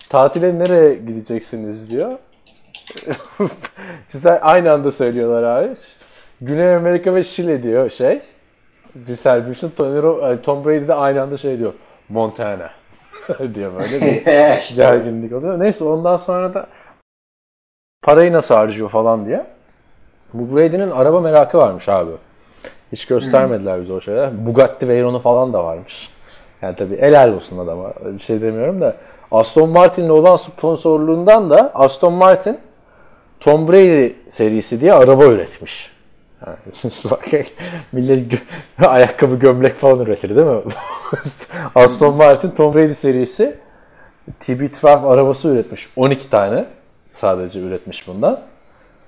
Tatile 0.10 0.60
nereye 0.60 0.94
gideceksiniz 0.94 1.92
diyor. 1.92 2.12
Size 4.08 4.40
aynı 4.42 4.72
anda 4.72 4.92
söylüyorlar 4.92 5.44
abi. 5.44 5.74
Güney 6.42 6.76
Amerika 6.76 7.16
ve 7.16 7.24
Şile 7.24 7.64
diyor 7.64 7.90
şey. 7.90 8.22
Giselle 9.06 9.46
Bündchen, 9.48 9.70
Tom 10.44 10.66
Brady 10.66 10.88
de 10.88 10.94
aynı 10.94 11.22
anda 11.22 11.38
şey 11.38 11.60
diyor. 11.60 11.74
Montana 12.10 12.72
diyor 13.56 13.72
böyle 13.74 14.06
bir 14.06 14.76
gerginlik 14.76 15.34
oluyor. 15.34 15.60
Neyse 15.60 15.84
ondan 15.84 16.18
sonra 16.18 16.54
da 16.54 16.68
parayı 18.10 18.34
nasıl 18.34 18.56
harcıyor 18.56 18.90
falan 18.90 19.26
diye. 19.26 19.46
Bu 20.34 20.56
Brady'nin 20.56 20.92
araba 20.92 21.22
merakı 21.22 21.58
varmış 21.58 21.90
abi. 21.90 22.12
Hiç 22.92 23.06
göstermediler 23.06 23.82
bize 23.82 23.94
o 23.94 24.02
şeyler. 24.02 24.46
Bugatti 24.46 24.88
Veyron'u 24.88 25.20
falan 25.20 25.54
da 25.54 25.64
varmış. 25.64 26.10
Yani 26.62 26.76
tabii 26.76 27.02
helal 27.02 27.34
olsun 27.34 27.58
adama. 27.58 27.94
Bir 28.06 28.20
şey 28.24 28.42
demiyorum 28.42 28.82
da. 28.82 28.96
Aston 29.32 29.70
Martin'le 29.70 30.10
olan 30.10 30.36
sponsorluğundan 30.36 31.50
da 31.50 31.72
Aston 31.74 32.14
Martin 32.14 32.60
Tom 33.40 33.68
Brady 33.68 34.14
serisi 34.30 34.82
diye 34.82 34.94
araba 34.94 35.26
üretmiş. 35.26 35.92
Yani, 36.48 36.58
millet 37.92 38.34
gö- 38.34 38.88
ayakkabı 38.88 39.36
gömlek 39.36 39.76
falan 39.76 40.00
üretir 40.00 40.36
değil 40.36 40.48
mi? 40.48 40.62
Aston 41.76 42.16
Martin 42.16 42.50
Tom 42.50 42.74
Brady 42.74 42.94
serisi 42.94 43.58
TB12 44.42 45.08
arabası 45.08 45.48
üretmiş. 45.48 45.90
12 45.96 46.30
tane 46.30 46.66
sadece 47.14 47.60
üretmiş 47.60 48.08
bundan. 48.08 48.42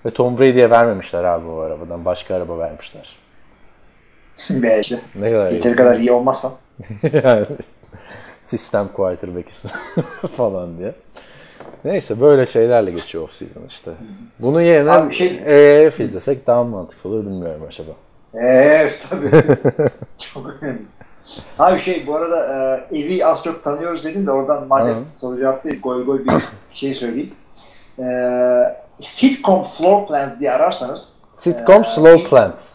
Ve 0.06 0.12
Tom 0.12 0.40
Brady'ye 0.40 0.70
vermemişler 0.70 1.24
abi 1.24 1.48
bu 1.48 1.60
arabadan. 1.60 2.06
Başka 2.06 2.36
araba 2.36 2.58
vermişler. 2.60 3.16
Be 4.50 4.80
işte. 4.80 5.00
Ne 5.16 5.32
kadar 5.32 5.50
iyi. 5.52 5.54
Yeteri 5.54 5.76
kadar 5.76 5.98
iyi 5.98 6.12
olmazsan. 6.12 6.52
yani 7.24 7.46
sistem 8.46 8.88
quarterback'isin 8.94 9.72
falan 10.34 10.78
diye. 10.78 10.96
Neyse 11.86 12.22
böyle 12.22 12.46
şeylerle 12.46 12.92
geçiyor 12.92 13.24
off 13.24 13.34
season 13.34 13.64
işte. 13.70 13.92
Bunun 14.40 14.62
yerine 14.62 14.92
Abi 14.92 15.14
şey- 15.14 15.42
EF 15.86 16.00
izlesek 16.00 16.48
daha 16.48 16.64
mantıklı 16.64 17.10
olur 17.10 17.26
bilmiyorum 17.26 17.62
acaba. 17.68 17.92
Evet 18.34 19.08
tabii. 19.10 19.30
çok 20.18 20.46
önemli. 20.62 20.82
Abi 21.60 21.80
şey 21.80 22.08
bu 22.08 22.16
arada 22.16 22.38
e, 22.92 22.98
evi 23.00 23.26
az 23.26 23.44
çok 23.44 23.64
tanıyoruz 23.64 24.06
dedin 24.06 24.28
de 24.28 24.32
oradan 24.32 24.68
madem 24.68 24.96
Hı. 25.06 25.10
soru 25.10 25.38
cevap 25.38 25.64
değil 25.66 25.82
goy 25.82 26.06
goy 26.06 26.26
bir 26.26 26.34
şey 26.72 26.94
söyleyeyim. 26.94 27.32
E, 28.02 28.06
sitcom 29.00 29.64
floor 29.64 30.08
plans 30.08 30.40
diye 30.40 30.52
ararsanız 30.52 31.16
Sitcom 31.38 31.82
Ee, 31.82 31.86
Slow 31.86 32.30
Plans. 32.30 32.70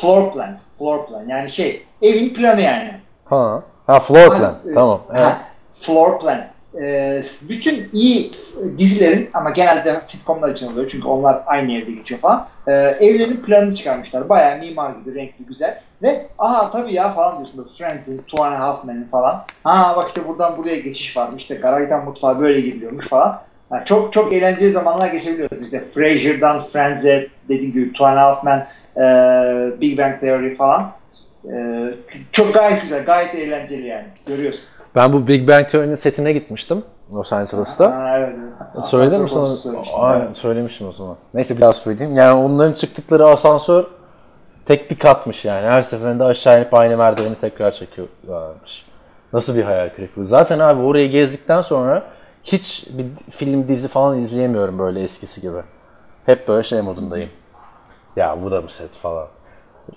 floor 0.00 0.32
plan, 0.32 0.58
floor 0.78 1.06
plan 1.06 1.28
yani 1.28 1.50
şey 1.50 1.86
evin 2.02 2.34
planı 2.34 2.60
yani. 2.60 3.00
Ha. 3.24 3.62
Ha 3.86 4.00
floor 4.00 4.30
Ha, 4.32 4.38
plan. 4.38 4.54
e, 4.70 4.74
Tamam. 4.74 5.00
ha, 5.12 5.18
Evet. 5.20 5.36
floor 5.74 6.18
plan. 6.20 6.38
Ee, 6.82 7.22
bütün 7.48 7.88
iyi 7.92 8.30
dizilerin 8.78 9.30
ama 9.34 9.50
genelde 9.50 10.00
sitcomlar 10.06 10.48
için 10.48 10.72
oluyor 10.72 10.88
çünkü 10.90 11.08
onlar 11.08 11.42
aynı 11.46 11.72
evde 11.72 11.92
geçiyor 11.92 12.20
falan. 12.20 12.46
Ee, 12.68 12.72
evlerin 13.00 13.36
planını 13.36 13.74
çıkarmışlar. 13.74 14.28
Bayağı 14.28 14.58
mimar 14.58 14.90
gibi 14.90 15.14
renkli 15.14 15.44
güzel. 15.46 15.80
Ve 16.02 16.26
aha 16.38 16.70
tabii 16.70 16.94
ya 16.94 17.10
falan 17.12 17.36
diyorsun. 17.36 17.64
Friends'in, 17.78 18.18
Two 18.22 18.44
and 18.44 18.54
a 18.54 18.58
Half 18.58 18.84
Men'in 18.84 19.04
falan. 19.08 19.44
Ha 19.64 19.94
bak 19.96 20.08
işte 20.08 20.28
buradan 20.28 20.56
buraya 20.56 20.76
geçiş 20.76 21.16
varmış. 21.16 21.42
İşte 21.42 21.54
garajdan 21.54 22.04
mutfağa 22.04 22.40
böyle 22.40 22.60
giriliyormuş 22.60 23.08
falan. 23.08 23.40
Çok 23.84 24.12
çok 24.12 24.32
eğlenceli 24.32 24.70
zamanlar 24.70 25.12
geçebiliyoruz. 25.12 25.62
İşte 25.62 25.80
Frasier'dan 25.80 26.58
Friends'e 26.58 27.26
dediğim 27.48 27.72
gibi 27.72 27.92
Two 27.92 28.06
and 28.06 28.16
a 28.16 28.20
Half 28.20 28.44
Men, 28.44 28.66
e, 28.96 29.80
Big 29.80 29.98
Bang 29.98 30.20
Theory 30.20 30.54
falan. 30.54 30.92
E, 31.44 31.54
çok 32.32 32.54
gayet 32.54 32.82
güzel, 32.82 33.04
gayet 33.04 33.34
eğlenceli 33.34 33.86
yani. 33.86 34.06
Görüyorsun. 34.26 34.64
Ben 34.94 35.12
bu 35.12 35.28
Big 35.28 35.48
Bang 35.48 35.68
Theory'nin 35.68 35.94
setine 35.94 36.32
gitmiştim 36.32 36.84
Los 37.14 37.32
Angeles'ta. 37.32 37.90
Ha, 37.96 38.18
evet. 38.18 38.84
Söyledin 38.84 39.18
mi 39.18 39.24
Asansör 39.24 39.56
sana? 39.56 40.02
Aynen 40.02 40.32
söylemiştim 40.32 40.88
o 40.88 40.92
zaman. 40.92 41.16
Neyse 41.34 41.56
bir 41.56 41.60
daha 41.60 41.72
söyleyeyim. 41.72 42.16
Yani 42.16 42.40
onların 42.40 42.72
çıktıkları 42.72 43.26
asansör 43.26 43.84
tek 44.66 44.90
bir 44.90 44.98
katmış 44.98 45.44
yani. 45.44 45.66
Her 45.66 45.82
seferinde 45.82 46.24
aşağı 46.24 46.58
inip 46.58 46.74
aynı 46.74 46.96
merdiveni 46.96 47.34
tekrar 47.34 47.72
çekiyorlarmış. 47.72 48.86
Nasıl 49.32 49.56
bir 49.56 49.62
hayal 49.62 49.88
kırıklığı. 49.88 50.26
Zaten 50.26 50.58
abi 50.58 50.82
orayı 50.82 51.10
gezdikten 51.10 51.62
sonra 51.62 52.02
hiç 52.44 52.86
bir 52.90 53.06
film 53.30 53.68
dizi 53.68 53.88
falan 53.88 54.18
izleyemiyorum 54.18 54.78
böyle 54.78 55.02
eskisi 55.02 55.40
gibi. 55.40 55.62
Hep 56.26 56.48
böyle 56.48 56.62
şey 56.62 56.80
modundayım. 56.80 57.30
Ya 58.16 58.42
bu 58.42 58.50
da 58.50 58.60
mı 58.60 58.70
set 58.70 58.90
falan. 58.90 59.26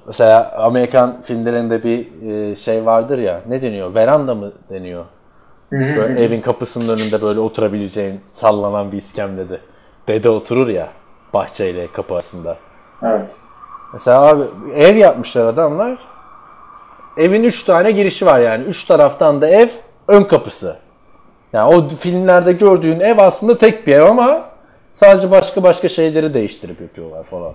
Mesela 0.08 0.52
Amerikan 0.58 1.22
filmlerinde 1.22 1.84
bir 1.84 2.22
e, 2.32 2.56
şey 2.56 2.86
vardır 2.86 3.18
ya. 3.18 3.42
Ne 3.48 3.62
deniyor? 3.62 3.96
Veranda 3.96 4.36
mı 4.36 4.52
deniyor? 4.70 5.06
Böyle 5.72 6.24
evin 6.24 6.42
kapısının 6.42 6.98
önünde 6.98 7.22
böyle 7.22 7.40
oturabileceğin 7.40 8.22
sallanan 8.28 8.92
bir 8.92 8.98
iskemlede. 8.98 9.60
Dede 10.08 10.30
oturur 10.30 10.68
ya 10.68 10.90
bahçeyle 11.34 11.92
kapı 11.92 12.14
arasında. 12.14 12.58
Evet. 13.04 13.36
Mesela 13.94 14.22
abi 14.22 14.44
ev 14.76 14.96
yapmışlar 14.96 15.48
adamlar. 15.48 15.98
Evin 17.18 17.44
üç 17.44 17.64
tane 17.64 17.92
girişi 17.92 18.26
var 18.26 18.40
yani. 18.40 18.64
Üç 18.64 18.86
taraftan 18.86 19.42
da 19.42 19.48
ev 19.50 19.68
ön 20.08 20.24
kapısı. 20.24 20.78
Yani 21.56 21.76
o 21.76 21.90
filmlerde 21.90 22.54
gördüğün 22.54 23.00
ev 23.00 23.18
aslında 23.18 23.58
tek 23.58 23.88
bir 23.88 23.96
ev 23.96 24.02
ama 24.04 24.50
sadece 24.94 25.32
başka 25.32 25.64
başka 25.64 25.90
şeyleri 25.90 26.34
değiştirip 26.34 26.82
yapıyorlar 26.82 27.24
falan. 27.24 27.54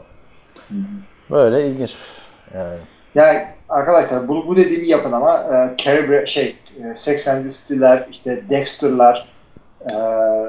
Böyle 1.30 1.66
ilginç. 1.66 1.96
Yani 2.54 2.78
Yani 3.14 3.38
arkadaşlar 3.68 4.28
bu, 4.28 4.46
bu 4.46 4.56
dediğimi 4.56 4.88
yapın 4.88 5.12
ama 5.12 5.34
e, 5.36 5.76
Carrie 5.76 6.26
şey 6.26 6.56
e, 6.84 6.96
Sex 6.96 7.28
and 7.28 7.42
the 7.42 7.48
City'ler, 7.48 8.06
işte 8.10 8.42
Dexter'lar 8.50 9.28
e, 9.80 9.92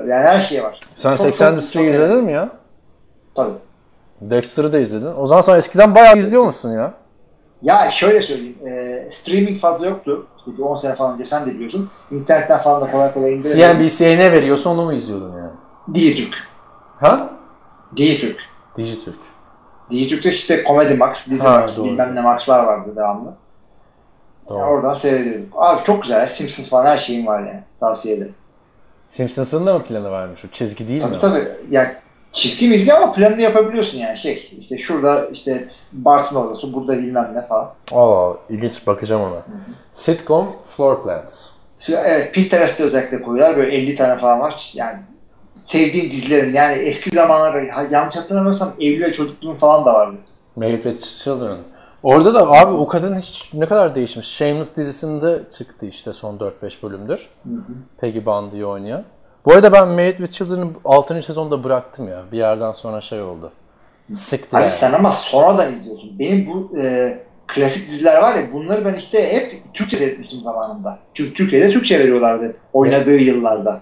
yani 0.10 0.24
her 0.24 0.40
şey 0.40 0.64
var. 0.64 0.80
sen 0.96 1.16
Çok- 1.16 1.26
80 1.26 1.50
çok- 1.50 1.58
District'i 1.58 1.94
çok- 1.94 2.04
izledin 2.04 2.24
mi 2.24 2.32
ya? 2.32 2.50
Tabii. 3.36 3.54
Dexter'ı 4.22 4.74
da 4.74 4.80
izledin. 4.80 5.14
O 5.18 5.28
zaman 5.28 5.42
sen 5.42 5.56
eskiden 5.58 5.96
bayağı 5.96 6.18
izliyor 6.18 6.44
musun 6.44 6.72
ya? 6.74 6.94
Ya 7.62 7.92
şöyle 7.92 8.22
söyleyeyim. 8.22 8.58
E, 8.68 9.08
streaming 9.12 9.58
fazla 9.58 9.86
yoktu. 9.88 10.28
İşte 10.38 10.58
bir 10.58 10.64
10 10.64 10.76
sene 10.76 10.96
falan 10.96 11.14
önce 11.14 11.26
sen 11.26 11.46
de 11.46 11.54
biliyorsun. 11.54 11.90
İnternetten 12.12 12.58
falan 12.58 12.82
da 12.82 12.92
kolay 12.92 13.14
kolay 13.14 13.34
indiremiyorum. 13.34 13.78
CNBC'ye 13.82 14.18
ne 14.20 14.32
veriyorsa 14.32 14.70
onu 14.70 14.86
mu 14.86 14.94
izliyordun 14.94 15.38
yani? 15.38 15.52
Dijitürk. 15.96 16.48
Ha? 17.00 17.30
Dijitürk. 17.98 18.40
Dijitürk. 18.78 19.16
Dijitürk'te 19.92 20.32
işte 20.32 20.64
Comedy 20.68 20.94
Max, 20.94 21.28
Dizi 21.28 21.44
Ha, 21.48 21.60
Max, 21.60 21.78
doğru. 21.78 21.86
bilmem 21.86 22.16
ne 22.16 22.22
Max'lar 22.22 22.64
vardı 22.64 22.90
devamlı. 22.96 23.34
Doğru. 24.50 24.60
Yani 24.60 24.70
oradan 24.70 24.94
seyrediyorduk. 24.94 25.54
Abi 25.56 25.84
çok 25.84 26.02
güzel. 26.04 26.28
Simpsons 26.28 26.70
falan 26.70 26.86
her 26.86 26.98
şeyim 26.98 27.28
var 27.28 27.40
yani. 27.40 27.64
Tavsiye 27.80 28.16
ederim. 28.16 28.36
Simpsons'ın 29.10 29.66
da 29.66 29.78
mı 29.78 29.84
planı 29.84 30.12
varmış? 30.12 30.46
O 30.46 30.48
çizgi 30.54 30.88
değil 30.88 31.00
Tabii 31.02 31.14
mi? 31.14 31.18
tabii. 31.20 31.48
Yani 31.70 31.88
çizgi 32.32 32.70
mizgi 32.70 32.94
ama 32.94 33.12
planını 33.12 33.42
yapabiliyorsun 33.42 33.98
yani 33.98 34.18
şey. 34.18 34.52
işte 34.60 34.78
şurada 34.78 35.28
işte 35.28 35.62
Bartın 35.94 36.36
odası, 36.36 36.74
burada 36.74 36.98
bilmem 36.98 37.32
ne 37.36 37.42
falan. 37.42 37.74
Aa, 37.94 38.34
ilginç 38.50 38.88
bakacağım 38.88 39.22
ona. 39.22 39.42
Sitcom 39.92 40.56
Floor 40.66 41.04
Plans. 41.04 41.48
Evet 42.06 42.34
Pinterest'te 42.34 42.84
özellikle 42.84 43.22
koyuyorlar. 43.22 43.58
Böyle 43.58 43.76
50 43.76 43.96
tane 43.96 44.16
falan 44.16 44.40
var. 44.40 44.72
Yani 44.76 44.98
sevdiğim 45.56 46.12
dizilerin 46.12 46.54
yani 46.54 46.76
eski 46.76 47.10
zamanlarda 47.10 47.60
yanlış 47.92 48.16
hatırlamıyorsam 48.16 48.74
Eylül 48.80 49.04
ve 49.04 49.14
Çocukluğum 49.14 49.56
falan 49.56 49.86
da 49.86 49.94
vardı. 49.94 50.18
Married 50.56 50.84
with 50.84 51.24
Children. 51.24 51.58
Orada 52.04 52.34
da 52.34 52.52
abi 52.52 52.72
o 52.72 52.88
kadın 52.88 53.18
hiç 53.18 53.50
ne 53.54 53.68
kadar 53.68 53.96
değişmiş. 53.96 54.28
Shameless 54.28 54.76
dizisinde 54.78 55.42
çıktı 55.58 55.86
işte 55.86 56.14
son 56.14 56.38
4-5 56.38 56.84
bölümdür. 56.84 57.30
Peggy 57.98 58.26
Bundy'yi 58.26 58.66
oynayan. 58.66 59.04
Bu 59.46 59.54
arada 59.54 59.74
ben 59.74 59.88
Married 59.88 60.18
with 60.18 60.34
Children'ın 60.34 60.74
6. 60.86 61.24
sezonda 61.24 61.64
bıraktım 61.64 62.08
ya. 62.08 62.24
Bir 62.32 62.38
yerden 62.38 62.72
sonra 62.72 63.02
şey 63.02 63.22
oldu. 63.22 63.52
Sıktı 64.14 64.58
Abi 64.58 64.62
yani. 64.62 64.70
sen 64.70 64.94
ama 64.94 65.12
sonradan 65.12 65.74
izliyorsun. 65.74 66.20
Benim 66.20 66.48
bu 66.48 66.78
e, 66.82 67.14
klasik 67.48 67.88
diziler 67.88 68.22
var 68.22 68.36
ya 68.36 68.42
bunları 68.54 68.86
ben 68.86 68.94
işte 68.94 69.34
hep 69.34 69.74
Türkçe 69.74 69.98
seyretmiştim 69.98 70.42
zamanında. 70.42 71.00
Çünkü 71.14 71.34
Türkiye'de 71.34 71.70
Türkçe 71.70 72.00
veriyorlardı 72.00 72.56
oynadığı 72.74 73.18
yıllarda. 73.18 73.82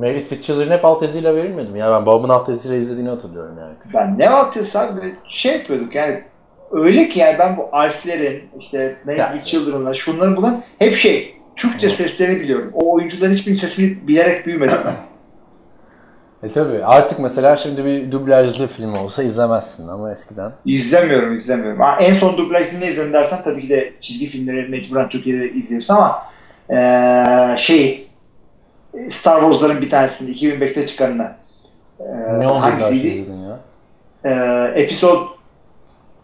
Married 0.00 0.28
with 0.28 0.42
Children 0.42 0.70
hep 0.70 0.84
alt 0.84 1.02
yazıyla 1.02 1.34
verilmedi 1.34 1.68
mi? 1.68 1.78
Ya 1.78 1.92
ben 1.92 2.06
babamın 2.06 2.28
alt 2.28 2.48
yazıyla 2.48 2.76
izlediğini 2.76 3.08
hatırlıyorum 3.08 3.58
yani. 3.58 3.74
Ben 3.94 4.18
ne 4.18 4.24
yaptıysa 4.24 4.80
abi 4.80 5.02
böyle 5.02 5.14
şey 5.28 5.52
yapıyorduk 5.52 5.94
yani 5.94 6.22
öyle 6.70 7.08
ki 7.08 7.20
yani 7.20 7.38
ben 7.38 7.56
bu 7.56 7.68
Alf'lerin 7.72 8.42
işte 8.60 8.96
with 9.06 9.44
Children'la 9.44 9.94
şunların 9.94 10.36
bunların 10.36 10.60
hep 10.78 10.94
şey 10.94 11.41
Türkçe 11.56 11.90
seslerini 11.90 12.40
biliyorum. 12.40 12.70
O 12.74 12.94
oyuncuların 12.94 13.32
hiçbirinin 13.32 13.58
sesini 13.60 14.08
bilerek 14.08 14.46
büyümedim 14.46 14.78
ben. 14.84 14.94
E 16.48 16.52
tabi 16.52 16.84
artık 16.84 17.18
mesela 17.18 17.56
şimdi 17.56 17.84
bir 17.84 18.12
dublajlı 18.12 18.66
film 18.66 18.94
olsa 18.94 19.22
izlemezsin 19.22 19.88
ama 19.88 20.12
eskiden. 20.12 20.52
İzlemiyorum, 20.64 21.38
izlemiyorum. 21.38 21.80
Ha, 21.80 21.96
en 22.00 22.14
son 22.14 22.36
dublajını 22.36 22.80
ne 22.80 22.86
izledin 22.88 23.12
dersen 23.12 23.42
tabii 23.44 23.60
ki 23.60 23.68
de 23.68 23.92
çizgi 24.00 24.26
filmleri 24.26 24.68
mecburen 24.68 25.08
Türkiye'de 25.08 25.52
izliyorsun 25.52 25.94
ama 25.94 26.22
eee 26.70 27.54
şey 27.58 28.08
Star 29.08 29.40
Wars'ların 29.40 29.80
bir 29.82 29.90
tanesinde 29.90 30.30
2005'te 30.32 30.86
çıkanını 30.86 31.32
eee, 32.00 32.06
Ne 32.40 32.46
hangisiydi? 32.46 33.24
ya? 33.30 33.60
Eee 34.24 34.82
episode 34.82 35.20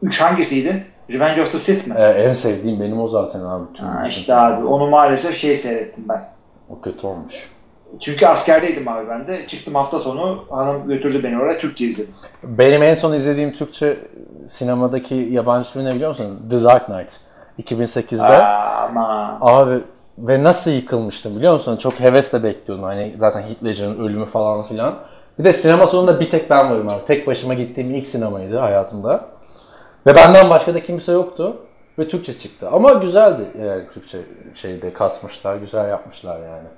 3 0.03 0.20
hangisiydi? 0.20 0.85
Revenge 1.11 1.42
of 1.42 1.52
the 1.52 1.59
Sith 1.59 1.86
mi? 1.88 1.94
E, 1.98 2.02
en 2.02 2.32
sevdiğim 2.32 2.80
benim 2.80 3.00
o 3.00 3.09
zaten 3.09 3.40
abi. 3.40 3.64
Ha, 3.78 4.04
işte 4.09 4.34
abi 4.34 4.66
onu 4.66 4.90
maalesef 4.90 5.36
şey 5.36 5.56
seyrettim 5.56 6.04
ben. 6.09 6.20
O 6.70 6.80
kötü 6.80 7.06
olmuş. 7.06 7.34
Çünkü 8.00 8.26
askerdeydim 8.26 8.88
abi 8.88 9.09
ben 9.09 9.28
de. 9.28 9.46
Çıktım 9.46 9.74
hafta 9.74 9.98
sonu 9.98 10.44
hanım 10.50 10.88
götürdü 10.88 11.22
beni 11.24 11.38
oraya 11.38 11.59
Türkçe 11.59 11.86
izledim. 11.86 12.14
Benim 12.44 12.82
en 12.82 12.94
son 12.94 13.12
izlediğim 13.12 13.52
Türkçe 13.52 13.98
sinemadaki 14.48 15.14
yabancı 15.14 15.70
film 15.70 15.84
ne 15.84 15.90
biliyor 15.94 16.11
musun? 16.11 16.46
The 16.50 16.64
Dark 16.64 16.86
Knight. 16.86 17.12
2008'de. 17.62 18.22
Ama 18.42 19.38
Abi 19.40 19.80
ve 20.18 20.42
nasıl 20.42 20.70
yıkılmıştım 20.70 21.36
biliyor 21.36 21.52
musun? 21.52 21.76
Çok 21.76 22.00
hevesle 22.00 22.42
bekliyordum. 22.42 22.84
Hani 22.84 23.14
zaten 23.18 23.44
Ledger'ın 23.64 23.98
ölümü 23.98 24.26
falan 24.26 24.62
filan. 24.62 24.94
Bir 25.38 25.44
de 25.44 25.52
sinema 25.52 25.86
sonunda 25.86 26.20
bir 26.20 26.30
tek 26.30 26.50
ben 26.50 26.70
varım 26.70 26.86
abi. 26.86 27.06
Tek 27.06 27.26
başıma 27.26 27.54
gittiğim 27.54 27.94
ilk 27.94 28.04
sinemaydı 28.04 28.59
hayatımda. 28.59 29.26
Ve 30.09 30.14
benden 30.14 30.50
başka 30.50 30.74
da 30.74 30.82
kimse 30.82 31.12
yoktu. 31.12 31.56
Ve 31.98 32.09
Türkçe 32.09 32.38
çıktı. 32.38 32.68
Ama 32.72 32.92
güzeldi 32.92 33.42
yani 33.66 33.82
Türkçe 33.94 34.18
şeyde 34.54 34.92
kasmışlar, 34.92 35.56
güzel 35.56 35.88
yapmışlar 35.88 36.38
yani. 36.40 36.68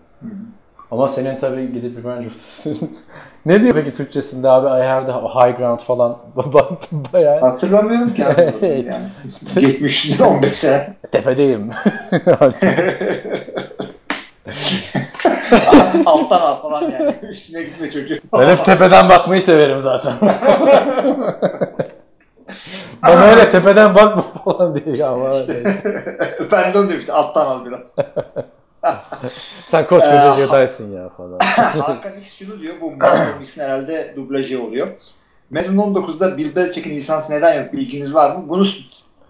Ama 0.91 1.09
senin 1.09 1.39
tabii 1.39 1.72
gidip 1.72 1.95
the 1.97 2.01
Sin- 2.03 2.89
Ne 3.47 3.62
diyor 3.62 3.74
peki 3.74 3.93
Türkçesinde 3.93 4.49
abi 4.49 4.66
I 4.66 4.87
have 4.87 5.07
the 5.07 5.12
high 5.12 5.59
ground 5.59 5.81
falan 5.81 6.18
bayağı 7.12 7.41
hatırlamıyorum 7.41 8.14
ki 8.14 8.26
abi. 8.26 8.53
yani. 8.89 9.09
Geçmiş 9.61 10.20
15 10.20 10.57
sene. 10.57 10.97
tepedeyim. 11.12 11.70
Alttan 16.07 16.41
al 16.41 16.57
falan 16.62 16.83
yani. 16.91 17.14
Üstüne 17.22 17.62
gitme 17.62 17.91
çocuğum. 17.91 18.18
Ben 18.33 18.57
hep 18.57 18.64
tepeden 18.64 19.09
bakmayı 19.09 19.43
severim 19.43 19.81
zaten. 19.81 20.12
Bana 23.03 23.25
öyle 23.25 23.51
tepeden 23.51 23.95
bakma 23.95 24.23
falan 24.45 24.75
diye 24.75 24.97
ya. 24.97 25.13
bana 25.17 25.35
öyle. 25.39 25.65
ben 26.53 26.75
de 26.75 26.79
onu 26.79 26.93
işte 26.93 27.13
alttan 27.13 27.47
al 27.47 27.65
biraz. 27.67 27.97
Sen 29.71 29.87
koskoca 29.87 30.35
Ee, 30.35 30.47
Jedi'sin 30.47 30.93
ya 30.97 31.09
falan. 31.17 31.39
Hakan 31.81 32.19
X 32.19 32.35
şunu 32.39 32.61
diyor. 32.61 32.75
Bu 32.81 32.91
Malcolm 32.91 33.43
X'in 33.43 33.63
herhalde 33.63 34.13
dublajı 34.17 34.63
oluyor. 34.63 34.89
Madden 35.51 35.75
19'da 35.77 36.37
Bill 36.37 36.57
Belichick'in 36.57 36.91
lisansı 36.97 37.33
neden 37.33 37.63
yok 37.63 37.73
bilginiz 37.73 38.15
var 38.15 38.37
mı? 38.37 38.45
Bunu 38.49 38.67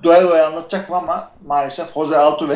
doya 0.04 0.22
doya 0.28 0.46
anlatacaktım 0.46 0.94
ama 0.94 1.30
maalesef 1.46 1.94
Jose 1.94 2.16
Altu 2.18 2.48
ve 2.48 2.54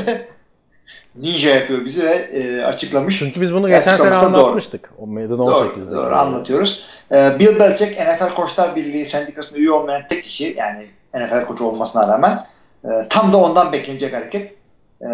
Ninja 1.16 1.50
yapıyor 1.50 1.84
bizi 1.84 2.04
ve 2.04 2.14
e, 2.14 2.64
açıklamış. 2.64 3.18
Çünkü 3.18 3.40
biz 3.40 3.54
bunu 3.54 3.68
geçen 3.68 3.96
sene 3.96 4.10
da 4.10 4.14
doğru. 4.14 4.26
anlatmıştık. 4.26 4.90
O 4.98 5.06
Doğru, 5.46 5.68
18'de. 5.68 5.90
doğru 5.90 6.14
anlatıyoruz. 6.14 6.84
Ee, 7.12 7.32
Bill 7.38 7.58
Belichick 7.60 8.00
NFL 8.00 8.34
Koçlar 8.34 8.76
Birliği 8.76 9.06
sendikasında 9.06 9.58
üye 9.58 9.70
olmayan 9.70 10.02
tek 10.08 10.24
kişi 10.24 10.54
yani 10.58 10.86
NFL 11.14 11.44
koçu 11.44 11.64
olmasına 11.64 12.08
rağmen 12.08 12.44
e, 12.84 12.88
tam 13.08 13.32
da 13.32 13.36
ondan 13.36 13.72
beklenecek 13.72 14.14
hareket. 14.14 14.54
Ee, 15.02 15.06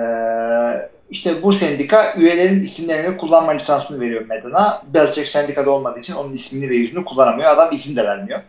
işte 1.11 1.43
bu 1.43 1.53
sendika 1.53 2.15
üyelerin 2.17 2.61
isimlerini 2.61 3.17
kullanma 3.17 3.53
lisansını 3.53 4.01
veriyor 4.01 4.25
Madden'a. 4.27 4.83
Belichick 4.95 5.29
sendikada 5.29 5.71
olmadığı 5.71 5.99
için 5.99 6.15
onun 6.15 6.33
ismini 6.33 6.71
ve 6.71 6.75
yüzünü 6.75 7.05
kullanamıyor. 7.05 7.51
Adam 7.51 7.69
isim 7.73 7.97
de 7.97 8.05
vermiyor. 8.05 8.41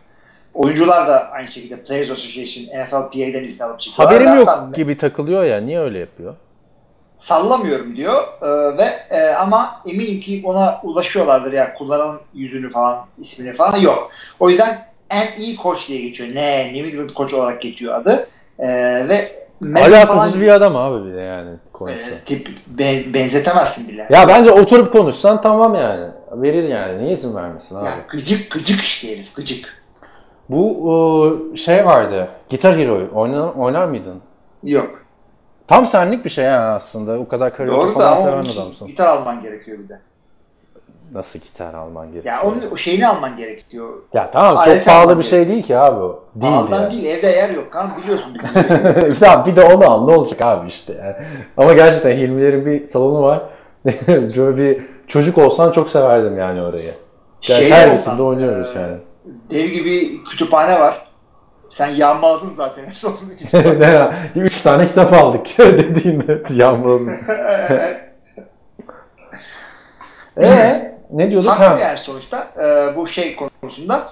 Oyuncular 0.54 1.08
da 1.08 1.30
aynı 1.30 1.48
şekilde 1.48 1.76
Players 1.76 2.10
Association, 2.10 2.80
NFLPA'den 2.80 3.44
izin 3.44 3.64
alıp 3.64 3.80
çıkıyorlar. 3.80 4.18
Haberim 4.18 4.36
yok 4.36 4.48
Hatta 4.48 4.76
gibi 4.76 4.96
takılıyor 4.96 5.44
ya. 5.44 5.60
Niye 5.60 5.80
öyle 5.80 5.98
yapıyor? 5.98 6.34
Sallamıyorum 7.16 7.96
diyor 7.96 8.22
Ee, 8.42 8.78
ve 8.78 9.16
e, 9.16 9.34
ama 9.34 9.80
eminim 9.86 10.20
ki 10.20 10.42
ona 10.44 10.80
ulaşıyorlardır 10.82 11.52
ya 11.52 11.74
kullanan 11.74 12.20
yüzünü 12.34 12.68
falan 12.68 12.98
ismini 13.18 13.52
falan 13.52 13.76
yok. 13.76 14.10
O 14.40 14.50
yüzden 14.50 14.78
en 15.10 15.40
iyi 15.42 15.56
koç 15.56 15.88
diye 15.88 16.00
geçiyor. 16.00 16.34
Ne 16.34 16.72
New 16.74 16.88
England 16.88 17.10
koç 17.10 17.34
olarak 17.34 17.62
geçiyor 17.62 17.94
adı. 17.94 18.28
Ee, 18.58 18.68
ve 19.08 19.42
Madden 19.60 19.92
Alakasız 19.92 20.40
bir 20.40 20.48
adam 20.48 20.76
abi 20.76 21.08
bir 21.10 21.14
de 21.16 21.20
yani 21.20 21.50
konuşsa. 21.72 22.00
e, 22.00 22.24
tip 22.26 22.48
be- 22.66 23.14
benzetemezsin 23.14 23.88
bile. 23.88 24.06
Ya 24.10 24.28
bence 24.28 24.50
oturup 24.52 24.92
konuşsan 24.92 25.42
tamam 25.42 25.74
yani. 25.74 26.06
Verir 26.32 26.68
yani. 26.68 27.02
Niye 27.02 27.12
izin 27.14 27.36
vermesin 27.36 27.76
abi? 27.76 27.84
Ya 27.84 27.90
gıcık 28.08 28.50
gıcık 28.50 28.80
işte 28.80 29.12
herif 29.12 29.34
gıcık. 29.36 29.82
Bu 30.48 30.92
ıı, 31.52 31.56
şey 31.58 31.86
vardı. 31.86 32.28
Gitar 32.48 32.78
Hero 32.78 33.00
oynar, 33.14 33.48
oynar 33.54 33.88
mıydın? 33.88 34.20
Yok. 34.64 35.01
Tam 35.72 35.86
senlik 35.86 36.24
bir 36.24 36.30
şey 36.30 36.44
ha 36.44 36.74
aslında. 36.76 37.18
O 37.18 37.28
kadar 37.28 37.56
karaoke 37.56 37.76
Doğru 37.76 38.00
da 38.00 38.16
ama 38.16 38.30
onun 38.32 38.42
için 38.42 38.60
adamsın. 38.60 38.88
gitar 38.88 39.06
alman 39.08 39.40
gerekiyor 39.40 39.78
bir 39.78 39.88
de. 39.88 39.98
Nasıl 41.12 41.38
gitar 41.38 41.74
alman 41.74 42.12
gerekiyor? 42.12 42.34
Ya 42.34 42.42
onun 42.42 42.62
o 42.72 42.76
şeyini 42.76 43.08
alman 43.08 43.36
gerekiyor. 43.36 43.88
Ya 44.12 44.30
tamam 44.30 44.56
Alet 44.56 44.76
çok 44.76 44.84
pahalı 44.84 45.18
bir 45.18 45.22
şey 45.24 45.48
değil 45.48 45.62
ki 45.62 45.78
abi 45.78 46.00
o. 46.00 46.24
Değil 46.34 46.54
Aldan 46.54 46.80
yani. 46.80 46.90
değil 46.90 47.04
evde 47.04 47.26
yer 47.26 47.50
yok 47.50 47.72
kan 47.72 47.96
biliyorsun 48.02 48.34
bizim. 48.34 49.14
tamam 49.20 49.46
bir 49.46 49.56
de 49.56 49.62
onu 49.64 49.90
al 49.90 50.06
ne 50.06 50.16
olacak 50.16 50.42
abi 50.42 50.68
işte 50.68 50.92
yani. 50.92 51.26
Ama 51.56 51.72
gerçekten 51.72 52.12
Hilmilerin 52.12 52.66
bir 52.66 52.86
salonu 52.86 53.22
var. 53.22 53.42
Böyle 54.08 54.56
bir 54.56 54.82
çocuk 55.08 55.38
olsan 55.38 55.72
çok 55.72 55.90
severdim 55.90 56.38
yani 56.38 56.62
orayı. 56.62 56.84
Yani 56.84 56.94
Şey 57.40 57.70
her 57.70 57.86
yerde 57.86 58.22
oynuyoruz 58.22 58.76
e, 58.76 58.80
yani. 58.80 58.96
Dev 59.50 59.66
gibi 59.66 60.24
kütüphane 60.24 60.80
var. 60.80 61.11
Sen 61.72 61.86
yağmaladın 61.88 62.48
zaten 62.48 62.84
en 62.84 62.92
sonunda 62.92 63.22
Ne 64.34 64.42
Üç 64.42 64.60
tane 64.60 64.86
kitap 64.86 65.12
aldık 65.12 65.46
dediğinde 65.58 66.42
yağmurun. 66.50 67.08
Eee 70.40 70.94
ne 71.10 71.30
diyorduk? 71.30 71.50
Ha. 71.50 71.70
Haklı 71.70 71.80
yani 71.82 71.98
sonuçta 71.98 72.48
e, 72.62 72.96
bu 72.96 73.06
şey 73.06 73.36
konusunda. 73.36 74.02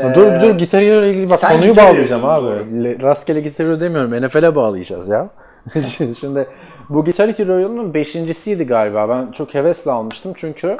E, 0.00 0.14
Dur 0.14 0.40
dur 0.42 0.58
Gitar 0.58 0.80
Hero 0.82 1.00
ile 1.04 1.10
ilgili 1.10 1.30
bak 1.30 1.40
konuyu 1.40 1.76
bağlayacağım 1.76 2.24
abi. 2.24 2.46
doğru. 2.46 2.84
Le- 2.84 2.98
Rastgele 3.02 3.40
Gitar 3.40 3.66
Hero 3.66 3.80
demiyorum. 3.80 4.26
NFL'e 4.26 4.54
bağlayacağız 4.54 5.08
ya. 5.08 5.28
Şimdi 6.20 6.48
bu 6.88 7.04
Gitar 7.04 7.28
Hero'nun 7.38 7.94
beşincisiydi 7.94 8.66
galiba. 8.66 9.08
Ben 9.08 9.32
çok 9.32 9.54
hevesle 9.54 9.90
almıştım 9.90 10.32
çünkü 10.36 10.76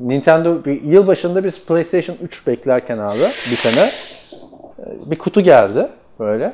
Nintendo 0.00 0.70
yıl 0.84 1.06
başında 1.06 1.44
biz 1.44 1.64
PlayStation 1.64 2.16
3 2.22 2.46
beklerken 2.46 2.98
abi 2.98 3.18
bir 3.50 3.56
sene 3.56 3.90
bir 4.86 5.18
kutu 5.18 5.40
geldi 5.40 5.88
böyle. 6.20 6.52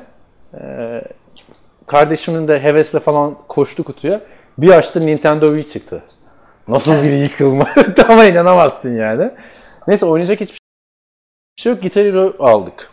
Ee, 0.61 1.01
kardeşimin 1.87 2.47
de 2.47 2.63
hevesle 2.63 2.99
falan 2.99 3.35
koştu 3.47 3.83
kutuya. 3.83 4.21
Bir 4.57 4.69
açtı 4.69 5.05
Nintendo 5.05 5.57
Wii 5.57 5.73
çıktı. 5.73 6.03
Nasıl 6.67 7.03
bir 7.03 7.11
yıkılma. 7.11 7.67
Ama 8.09 8.25
inanamazsın 8.25 8.97
yani. 8.97 9.31
Neyse 9.87 10.05
oynayacak 10.05 10.41
hiçbir 10.41 10.59
şey 11.57 11.71
yok. 11.71 11.81
Guitar 11.81 12.05
Hero 12.05 12.33
aldık. 12.39 12.91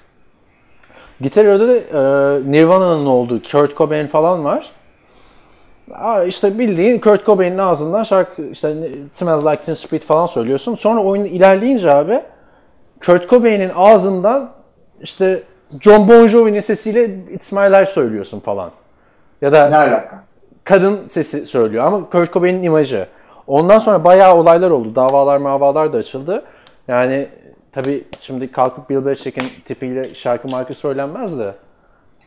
Guitar 1.21 1.47
Hero'da 1.47 1.69
da 1.69 1.77
e, 1.77 2.53
Nirvana'nın 2.53 3.07
olduğu 3.07 3.43
Kurt 3.43 3.77
Cobain 3.77 4.07
falan 4.07 4.45
var. 4.45 4.71
Aa, 5.93 6.25
işte 6.25 6.59
bildiğin 6.59 6.99
Kurt 6.99 7.27
Cobain'in 7.27 7.59
ağzından 7.59 8.03
şarkı 8.03 8.43
işte 8.43 8.75
Smells 9.11 9.47
Like 9.47 9.63
Teen 9.63 9.75
Spirit 9.75 10.05
falan 10.05 10.27
söylüyorsun. 10.27 10.75
Sonra 10.75 11.03
oyun 11.03 11.25
ilerleyince 11.25 11.93
abi 11.93 12.21
Kurt 13.07 13.31
Cobain'in 13.31 13.71
ağzından 13.75 14.51
işte 15.03 15.43
John 15.81 16.09
Bon 16.09 16.27
Jovi'nin 16.27 16.61
sesiyle 16.61 17.05
It's 17.31 17.53
My 17.53 17.61
Life 17.61 17.87
söylüyorsun 17.87 18.41
falan. 18.41 18.71
Ya 19.43 19.53
da 19.53 19.69
Ne 19.69 19.77
alaka? 19.77 20.25
kadın 20.65 21.07
sesi 21.07 21.47
söylüyor 21.47 21.85
ama 21.85 22.11
Kurt 22.11 22.33
Cobain'in 22.33 22.63
imajı. 22.63 23.07
Ondan 23.47 23.79
sonra 23.79 24.05
bayağı 24.05 24.37
olaylar 24.37 24.71
oldu. 24.71 24.95
Davalar 24.95 25.37
mavalar 25.37 25.93
da 25.93 25.97
açıldı. 25.99 26.45
Yani 26.89 27.29
tabii 27.73 28.05
şimdi 28.21 28.53
kalkıp 28.53 28.91
Bill 28.91 29.07
Belichick'in 29.07 29.49
tipiyle 29.65 30.15
şarkı 30.15 30.49
marka 30.49 30.75
söylenmez 30.75 31.39
de 31.39 31.55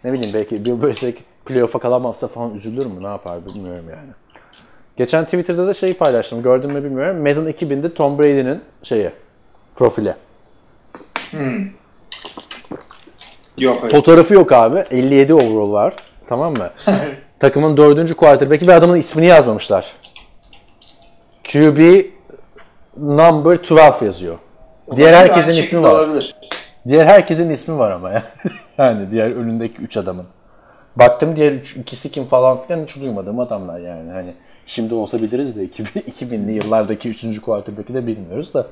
ne 0.04 0.14
bileyim 0.14 0.34
belki 0.34 0.66
Bill 0.66 0.82
Belichick 0.82 1.20
playoff'a 1.46 1.80
kalamazsa 1.80 2.28
falan 2.28 2.56
üzülür 2.56 2.86
mü 2.86 3.04
ne 3.04 3.08
yapar 3.08 3.46
bilmiyorum 3.46 3.86
yani. 3.90 4.10
Geçen 4.98 5.26
Twitter'da 5.26 5.68
da 5.68 5.74
şeyi 5.74 5.94
paylaştım 5.94 6.44
gördün 6.44 6.72
mü 6.72 6.84
bilmiyorum. 6.84 7.18
Madden 7.18 7.52
2000'de 7.52 7.94
Tom 7.94 8.20
Brady'nin 8.20 8.62
şeyi 8.84 9.12
profili. 9.76 10.16
Yok 13.58 13.84
öyle. 13.84 13.92
Fotoğrafı 13.92 14.34
yok 14.34 14.52
abi. 14.52 14.80
57 14.92 15.34
overall 15.34 15.72
var. 15.72 15.96
Tamam 16.30 16.54
mı? 16.54 16.70
Takımın 17.40 17.78
dördüncü 17.78 18.16
quarterback'i 18.16 18.68
ve 18.68 18.74
adamın 18.74 18.98
ismini 18.98 19.26
yazmamışlar. 19.26 19.94
QB 21.52 22.06
number 22.98 23.58
12 23.92 24.06
yazıyor. 24.06 24.36
Diğer 24.96 25.14
herkesin 25.14 25.52
ismi 25.52 25.84
var. 25.84 25.92
Olabilir. 25.92 26.36
Diğer 26.88 27.06
herkesin 27.06 27.50
ismi 27.50 27.78
var 27.78 27.92
ama 27.92 28.12
ya. 28.12 28.24
yani 28.78 29.12
diğer 29.12 29.32
önündeki 29.32 29.82
3 29.82 29.98
adamın. 29.98 30.26
Baktım 30.96 31.36
diğer 31.36 31.52
üç, 31.52 31.76
ikisi 31.78 32.12
kim 32.12 32.26
falan 32.26 32.62
filan 32.62 32.84
hiç 32.84 32.96
duymadığım 32.96 33.40
adamlar 33.40 33.80
yani. 33.80 34.12
Hani 34.12 34.34
şimdi 34.68 34.94
olsa 34.94 35.22
biliriz 35.22 35.56
de 35.56 35.64
2000, 35.64 36.02
2000'li 36.02 36.52
yıllardaki 36.52 37.10
3. 37.10 37.42
quarterback'i 37.42 37.94
de 37.94 38.08
bilmiyoruz 38.08 38.54
da. 38.54 38.68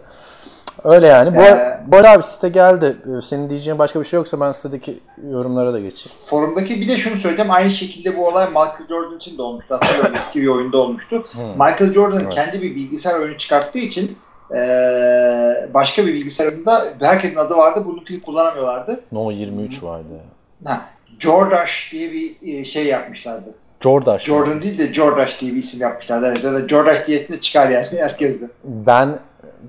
Öyle 0.83 1.07
yani. 1.07 1.35
Bu, 1.35 1.41
Ee, 1.41 1.97
arada 1.97 2.11
abi 2.11 2.23
site 2.23 2.49
geldi. 2.49 2.97
Ee, 3.05 3.21
Senin 3.21 3.49
diyeceğin 3.49 3.79
başka 3.79 3.99
bir 4.01 4.05
şey 4.05 4.17
yoksa 4.17 4.39
ben 4.39 4.51
sitedeki 4.51 4.99
yorumlara 5.31 5.73
da 5.73 5.79
geçeyim. 5.79 6.17
Forumdaki 6.25 6.81
bir 6.81 6.87
de 6.89 6.97
şunu 6.97 7.17
söyleyeceğim. 7.17 7.51
Aynı 7.51 7.69
şekilde 7.69 8.17
bu 8.17 8.27
olay 8.27 8.47
Michael 8.47 8.87
Jordan 8.89 9.15
için 9.17 9.37
de 9.37 9.41
olmuştu. 9.41 9.73
Hatırlıyorum 9.75 10.15
eski 10.19 10.41
bir 10.41 10.47
oyunda 10.47 10.77
olmuştu. 10.77 11.23
Michael 11.55 11.93
Jordan 11.93 12.19
Evet. 12.21 12.33
kendi 12.35 12.61
bir 12.61 12.75
bilgisayar 12.75 13.19
oyunu 13.19 13.37
çıkarttığı 13.37 13.79
için 13.79 14.17
eee, 14.55 15.69
başka 15.73 16.05
bir 16.07 16.13
bilgisayar 16.13 16.47
oyununda 16.47 16.81
herkesin 17.01 17.35
adı 17.37 17.55
vardı. 17.57 17.85
Bununkini 17.85 18.21
kullanamıyorlardı. 18.21 18.99
No 19.11 19.31
23 19.31 19.83
vardı. 19.83 20.19
Ha, 20.65 20.81
Jordash 21.19 21.89
diye 21.91 22.11
bir 22.11 22.35
e, 22.59 22.63
şey 22.65 22.85
yapmışlardı. 22.85 23.55
Jordash. 23.81 24.23
Jordan 24.23 24.61
değil 24.61 24.79
de 24.79 24.93
Jordash 24.93 25.41
diye 25.41 25.51
bir 25.51 25.57
isim 25.57 25.81
yapmışlardı. 25.81 26.27
Evet, 26.27 26.43
ya 26.43 26.53
da 26.53 26.67
Jordash 26.67 27.07
diyetine 27.07 27.39
çıkar 27.39 27.69
yani 27.69 27.87
herkeste. 27.91 28.45
Ben 28.63 29.19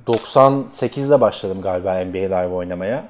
98'de 0.06 1.20
başladım 1.20 1.58
galiba 1.62 2.04
NBA 2.04 2.18
Live 2.18 2.54
oynamaya. 2.54 3.04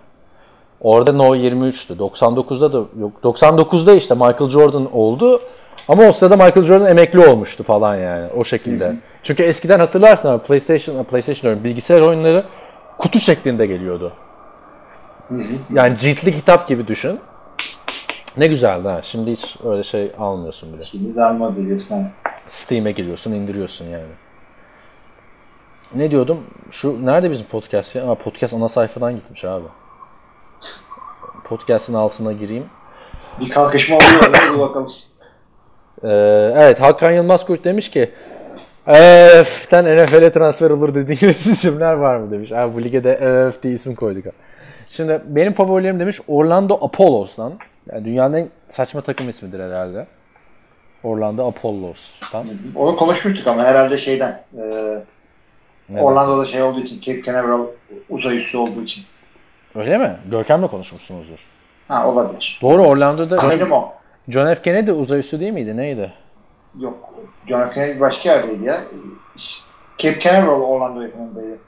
Orada 0.80 1.12
No 1.12 1.36
23'tü. 1.36 1.96
99'da 1.96 2.72
da 2.72 2.76
yok. 3.00 3.12
99'da 3.22 3.94
işte 3.94 4.14
Michael 4.14 4.50
Jordan 4.50 4.92
oldu. 4.96 5.40
Ama 5.88 6.02
o 6.02 6.12
sırada 6.12 6.36
Michael 6.36 6.66
Jordan 6.66 6.86
emekli 6.86 7.28
olmuştu 7.28 7.62
falan 7.62 7.96
yani 7.96 8.28
o 8.36 8.44
şekilde. 8.44 8.96
Çünkü 9.22 9.42
eskiden 9.42 9.78
hatırlarsın 9.78 10.28
abi 10.28 10.42
PlayStation, 10.46 11.04
PlayStation 11.04 11.42
diyorum 11.42 11.64
bilgisayar 11.64 12.00
oyunları 12.00 12.44
kutu 12.98 13.18
şeklinde 13.18 13.66
geliyordu. 13.66 14.12
Yani 15.70 15.98
ciltli 15.98 16.32
kitap 16.32 16.68
gibi 16.68 16.86
düşün. 16.86 17.18
Ne 18.36 18.46
güzeldi 18.46 18.88
ha. 18.88 19.00
Şimdi 19.02 19.32
hiç 19.32 19.56
öyle 19.64 19.84
şey 19.84 20.12
almıyorsun 20.18 20.72
bile. 20.72 20.82
Şimdi 20.82 21.16
de 21.16 21.24
almadı 21.24 21.66
diyorsun. 21.66 22.06
Steam'e 22.46 22.92
giriyorsun, 22.92 23.32
indiriyorsun 23.32 23.84
yani. 23.84 24.04
Ne 25.96 26.10
diyordum? 26.10 26.38
Şu 26.70 27.06
nerede 27.06 27.30
bizim 27.30 27.46
podcast 27.46 27.96
ya? 27.96 28.10
Aa, 28.10 28.14
podcast 28.14 28.54
ana 28.54 28.68
sayfadan 28.68 29.14
gitmiş 29.16 29.44
abi. 29.44 29.64
Podcast'in 31.44 31.94
altına 31.94 32.32
gireyim. 32.32 32.66
Bir 33.40 33.50
kalkışma 33.50 33.96
oluyor. 33.96 34.32
Hadi 34.32 34.58
bakalım. 34.60 34.88
Ee, 36.02 36.08
evet 36.56 36.80
Hakan 36.80 37.10
Yılmaz 37.10 37.46
Kurt 37.46 37.64
demiş 37.64 37.90
ki 37.90 38.10
Ef'ten 38.86 39.84
NFL'e 39.84 40.32
transfer 40.32 40.70
olur 40.70 40.94
dediğiniz 40.94 41.46
isimler 41.46 41.92
var 41.92 42.16
mı 42.16 42.30
demiş. 42.30 42.52
Abi 42.52 42.74
bu 42.74 42.82
lige 42.82 43.04
de 43.04 43.12
Ef 43.12 43.62
diye 43.62 43.74
isim 43.74 43.94
koyduk. 43.94 44.24
Şimdi 44.88 45.22
benim 45.26 45.52
favorilerim 45.52 46.00
demiş 46.00 46.20
Orlando 46.28 46.74
Apollos'tan. 46.74 47.52
Yani 47.92 48.04
dünyanın 48.04 48.34
en 48.36 48.48
saçma 48.68 49.00
takım 49.00 49.28
ismidir 49.28 49.60
herhalde. 49.60 50.06
Orlando 51.02 51.48
Apollos'tan. 51.48 52.46
Onu 52.74 52.96
konuşmuştuk 52.96 53.46
ama 53.46 53.64
herhalde 53.64 53.96
şeyden. 53.98 54.44
E, 54.58 54.62
Neden? 55.88 56.02
Orlando'da 56.02 56.44
şey 56.44 56.62
olduğu 56.62 56.80
için. 56.80 57.00
Cape 57.00 57.22
Canaveral 57.22 57.66
uzay 58.08 58.36
üssü 58.36 58.58
olduğu 58.58 58.82
için. 58.82 59.04
Öyle 59.74 59.98
mi? 59.98 60.16
Görkem'le 60.30 60.66
konuşmuşsunuzdur. 60.66 61.46
Ha 61.88 62.08
olabilir. 62.08 62.58
Doğru 62.62 62.82
Orlando'da 62.82 63.36
Tahminim 63.36 63.72
o. 63.72 63.92
John 64.28 64.54
F. 64.54 64.62
Kennedy 64.62 64.90
uzay 64.90 65.20
üssü 65.20 65.40
değil 65.40 65.52
miydi? 65.52 65.76
Neydi? 65.76 66.12
Yok. 66.80 67.14
John 67.48 67.64
F. 67.64 67.74
Kennedy 67.74 68.00
başka 68.00 68.30
yerdeydi 68.30 68.64
ya. 68.64 68.80
Cape 69.98 70.20
Canaveral 70.20 70.60
Orlando 70.60 71.00
yakınındaydı. 71.00 71.58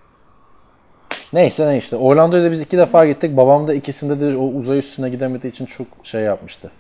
Neyse 1.33 1.67
ne 1.67 1.79
işte. 1.79 1.97
Orlando'ya 1.97 2.45
da 2.45 2.51
biz 2.53 2.61
iki 2.63 2.79
defa 2.79 3.07
gittik. 3.07 3.37
Babam 3.37 3.69
da 3.69 3.75
ikisinde 3.75 4.21
de 4.21 4.37
o 4.37 4.45
uzay 4.45 4.79
üstüne 4.79 5.09
gidemediği 5.11 5.53
için 5.53 5.67
çok 5.67 5.87
şey 6.03 6.23
yapmıştı. 6.23 6.71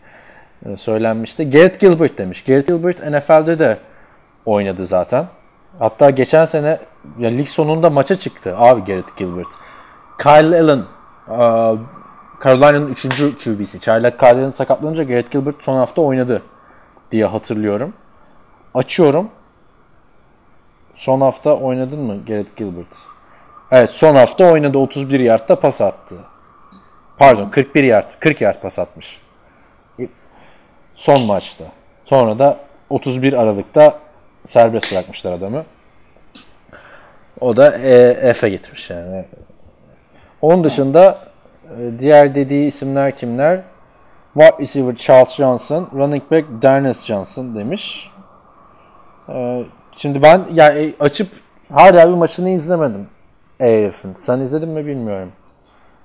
Ee, 0.66 0.76
söylenmişti. 0.76 1.51
Garrett 1.51 1.80
Gilbert 1.80 2.18
demiş. 2.18 2.45
Garrett 2.45 2.66
Gilbert 2.66 2.99
NFL'de 3.11 3.59
de 3.59 3.78
oynadı 4.47 4.87
zaten. 4.87 5.24
Hatta 5.78 6.11
geçen 6.11 6.45
sene 6.45 6.78
ya 7.18 7.30
lig 7.30 7.48
sonunda 7.48 7.90
maça 7.90 8.16
çıktı 8.16 8.59
abi 8.59 8.84
Garrett 8.84 9.16
Gilbert. 9.16 9.48
Kyle 10.18 10.61
Allen 10.61 10.82
Carolina'nın 12.44 12.88
3. 12.88 13.02
QB'si. 13.44 13.80
Çaylak 13.80 14.20
Kyle 14.20 14.28
Allen 14.28 14.50
sakatlanınca 14.50 15.02
Garrett 15.02 15.30
Gilbert 15.30 15.62
son 15.62 15.76
hafta 15.76 16.02
oynadı 16.02 16.42
diye 17.11 17.24
hatırlıyorum. 17.24 17.92
Açıyorum. 18.74 19.28
Son 20.94 21.20
hafta 21.20 21.57
oynadın 21.57 21.98
mı 21.98 22.16
Garrett 22.26 22.57
Gilbert? 22.57 22.86
Evet 23.70 23.90
son 23.90 24.14
hafta 24.14 24.52
oynadı 24.52 24.78
31 24.78 25.20
yardta 25.20 25.61
pas 25.61 25.80
attı. 25.80 26.14
Pardon 27.18 27.50
41 27.50 27.84
yard 27.84 28.11
40 28.20 28.40
yard 28.40 28.62
pas 28.62 28.78
atmış. 28.78 29.20
Son 30.94 31.26
maçta. 31.26 31.64
Sonra 32.04 32.38
da 32.38 32.59
31 32.90 33.32
Aralık'ta 33.32 33.98
serbest 34.44 34.92
bırakmışlar 34.92 35.32
adamı. 35.32 35.64
O 37.41 37.57
da 37.57 37.78
e, 37.78 38.32
F'e 38.32 38.49
gitmiş 38.49 38.91
yani. 38.91 39.24
Onun 40.43 40.64
dışında 40.64 41.18
e, 41.78 41.99
diğer 41.99 42.34
dediği 42.34 42.66
isimler 42.66 43.14
kimler? 43.14 43.61
Wide 44.34 44.62
receiver 44.62 44.97
Charles 44.97 45.37
Johnson, 45.37 45.89
running 45.95 46.30
back 46.30 46.47
Darnell 46.62 46.95
Johnson 46.95 47.55
demiş. 47.55 48.11
E, 49.28 49.64
şimdi 49.93 50.22
ben 50.22 50.43
yani 50.53 50.95
açıp 51.01 51.28
hala 51.72 52.09
bir 52.09 52.14
maçını 52.14 52.49
izlemedim. 52.49 53.07
AF'in. 53.61 54.14
Sen 54.16 54.41
izledin 54.41 54.68
mi 54.68 54.87
bilmiyorum. 54.87 55.32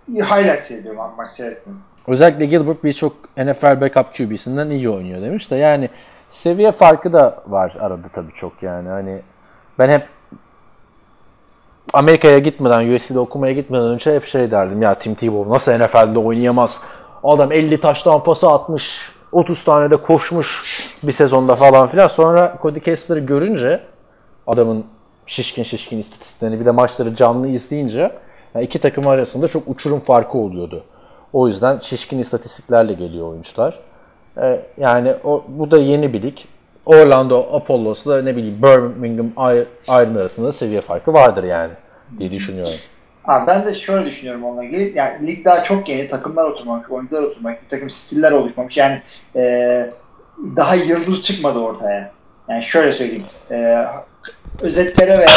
Highlight 0.09 0.59
seyrediyorum 0.59 0.99
ama 0.99 1.13
maç 1.17 1.29
seyretmedim. 1.29 1.81
Özellikle 2.07 2.45
Gilbert 2.45 2.83
birçok 2.83 3.37
NFL 3.37 3.81
backup 3.81 4.13
QB'sinden 4.13 4.69
iyi 4.69 4.89
oynuyor 4.89 5.21
demiş 5.21 5.51
de 5.51 5.55
yani 5.55 5.89
seviye 6.29 6.71
farkı 6.71 7.13
da 7.13 7.43
var 7.47 7.75
arada 7.79 8.07
tabii 8.13 8.33
çok 8.33 8.63
yani 8.63 8.89
hani 8.89 9.21
ben 9.79 9.89
hep 9.89 10.07
Amerika'ya 11.93 12.39
gitmeden 12.39 12.95
USC'de 12.95 13.19
okumaya 13.19 13.53
gitmeden 13.53 13.85
önce 13.85 14.15
hep 14.15 14.25
şey 14.25 14.51
derdim 14.51 14.81
ya 14.81 14.95
Tim 14.95 15.15
Tebow 15.15 15.53
nasıl 15.53 15.71
NFL'de 15.71 16.19
oynayamaz 16.19 16.79
adam 17.23 17.51
50 17.51 17.77
taştan 17.77 18.23
pası 18.23 18.49
atmış 18.49 19.11
30 19.31 19.63
tane 19.63 19.91
de 19.91 19.95
koşmuş 19.95 20.61
bir 21.03 21.11
sezonda 21.11 21.55
falan 21.55 21.87
filan 21.87 22.07
sonra 22.07 22.57
Cody 22.61 22.79
Kessler'ı 22.79 23.19
görünce 23.19 23.81
adamın 24.47 24.85
şişkin 25.27 25.63
şişkin 25.63 25.97
istatistiklerini 25.97 26.59
bir 26.59 26.65
de 26.65 26.71
maçları 26.71 27.15
canlı 27.15 27.47
izleyince 27.47 28.11
yani 28.55 28.65
iki 28.65 28.79
takım 28.79 29.07
arasında 29.07 29.47
çok 29.47 29.63
uçurum 29.67 29.99
farkı 29.99 30.37
oluyordu. 30.37 30.83
O 31.33 31.47
yüzden 31.47 31.79
şişkin 31.79 32.19
istatistiklerle 32.19 32.93
geliyor 32.93 33.29
oyuncular. 33.29 33.79
Ee, 34.37 34.61
yani 34.77 35.15
o, 35.23 35.43
bu 35.47 35.71
da 35.71 35.77
yeni 35.77 36.13
bir 36.13 36.21
lig. 36.21 36.37
Orlando 36.85 37.55
Apollos'la 37.55 38.21
ne 38.21 38.35
bileyim 38.35 38.61
Birmingham 38.61 39.31
Iron 39.89 40.15
arasında 40.15 40.53
seviye 40.53 40.81
farkı 40.81 41.13
vardır 41.13 41.43
yani 41.43 41.73
diye 42.19 42.31
düşünüyorum. 42.31 42.73
Abi 43.25 43.47
ben 43.47 43.65
de 43.65 43.75
şöyle 43.75 44.05
düşünüyorum 44.05 44.43
onunla 44.43 44.63
ilgili. 44.63 44.97
Yani 44.97 45.27
lig 45.27 45.45
daha 45.45 45.63
çok 45.63 45.89
yeni. 45.89 46.07
Takımlar 46.07 46.43
oturmamış, 46.43 46.89
oyuncular 46.89 47.23
oturmamış, 47.23 47.59
bir 47.63 47.69
takım 47.69 47.89
stiller 47.89 48.31
oluşmamış. 48.31 48.77
Yani 48.77 49.01
e, 49.35 49.89
daha 50.57 50.75
yıldız 50.75 51.23
çıkmadı 51.23 51.59
ortaya. 51.59 52.11
Yani 52.49 52.63
şöyle 52.63 52.91
söyleyeyim. 52.91 53.25
E, 53.51 53.85
özetlere 54.61 55.17
veya 55.17 55.29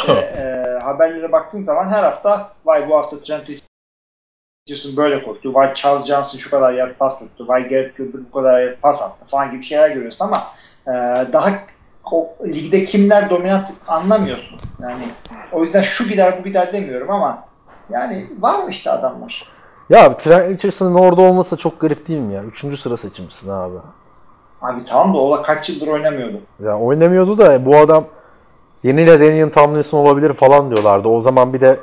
işte, 0.00 0.12
e, 0.12 0.78
haberlere 0.82 1.32
baktığın 1.32 1.60
zaman 1.60 1.88
her 1.88 2.02
hafta 2.02 2.52
vay 2.64 2.88
bu 2.88 2.96
hafta 2.96 3.20
Trent 3.20 3.50
Richardson 4.68 4.96
böyle 4.96 5.22
koştu. 5.22 5.54
Vay 5.54 5.74
Charles 5.74 6.04
Johnson 6.06 6.38
şu 6.38 6.50
kadar 6.50 6.72
yer 6.72 6.94
pas 6.94 7.18
tuttu. 7.18 7.48
Vay 7.48 7.68
Garrett 7.68 7.96
Gilbert 7.96 8.24
bu 8.28 8.38
kadar 8.38 8.62
yer 8.62 8.80
pas 8.80 9.02
attı 9.02 9.24
falan 9.24 9.50
gibi 9.50 9.64
şeyler 9.64 9.90
görüyorsun 9.90 10.24
ama 10.24 10.46
e, 10.90 10.92
daha 11.32 11.48
o, 12.12 12.28
ligde 12.44 12.84
kimler 12.84 13.30
dominant 13.30 13.68
anlamıyorsun. 13.88 14.58
Yani 14.82 15.02
o 15.52 15.62
yüzden 15.62 15.82
şu 15.82 16.08
gider 16.08 16.34
bu 16.40 16.44
gider 16.44 16.72
demiyorum 16.72 17.10
ama 17.10 17.44
yani 17.90 18.26
var 18.40 18.54
işte 18.68 18.90
adamlar. 18.90 19.46
Ya 19.90 20.04
abi 20.04 20.16
Trent 20.16 20.50
Richardson'ın 20.50 20.94
orada 20.94 21.20
olması 21.20 21.56
çok 21.56 21.80
garip 21.80 22.08
değil 22.08 22.20
mi 22.20 22.34
ya? 22.34 22.44
Üçüncü 22.44 22.76
sıra 22.76 22.96
seçimsin 22.96 23.48
abi. 23.50 23.76
Abi 24.62 24.84
tamam 24.84 25.14
da 25.14 25.18
Ola 25.18 25.42
kaç 25.42 25.68
yıldır 25.68 25.88
oynamıyordu. 25.88 26.40
Ya 26.64 26.78
oynamıyordu 26.78 27.38
da 27.38 27.66
bu 27.66 27.76
adam 27.76 28.04
yeni 28.82 29.06
Ladanian 29.06 29.50
Tomlinson 29.50 29.98
olabilir 29.98 30.32
falan 30.32 30.70
diyorlardı. 30.70 31.08
O 31.08 31.20
zaman 31.20 31.52
bir 31.52 31.60
de 31.60 31.80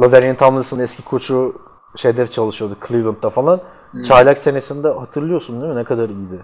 Ladanian 0.00 0.36
Tomlinson'ın 0.36 0.82
eski 0.82 1.04
koçu 1.04 1.54
şeyler 1.96 2.30
çalışıyordu 2.30 2.76
Cleveland'da 2.88 3.30
falan. 3.30 3.60
Çaylak 4.08 4.38
senesinde 4.38 4.88
hatırlıyorsun 4.88 5.60
değil 5.60 5.72
mi? 5.72 5.78
Ne 5.78 5.84
kadar 5.84 6.08
iyiydi. 6.08 6.40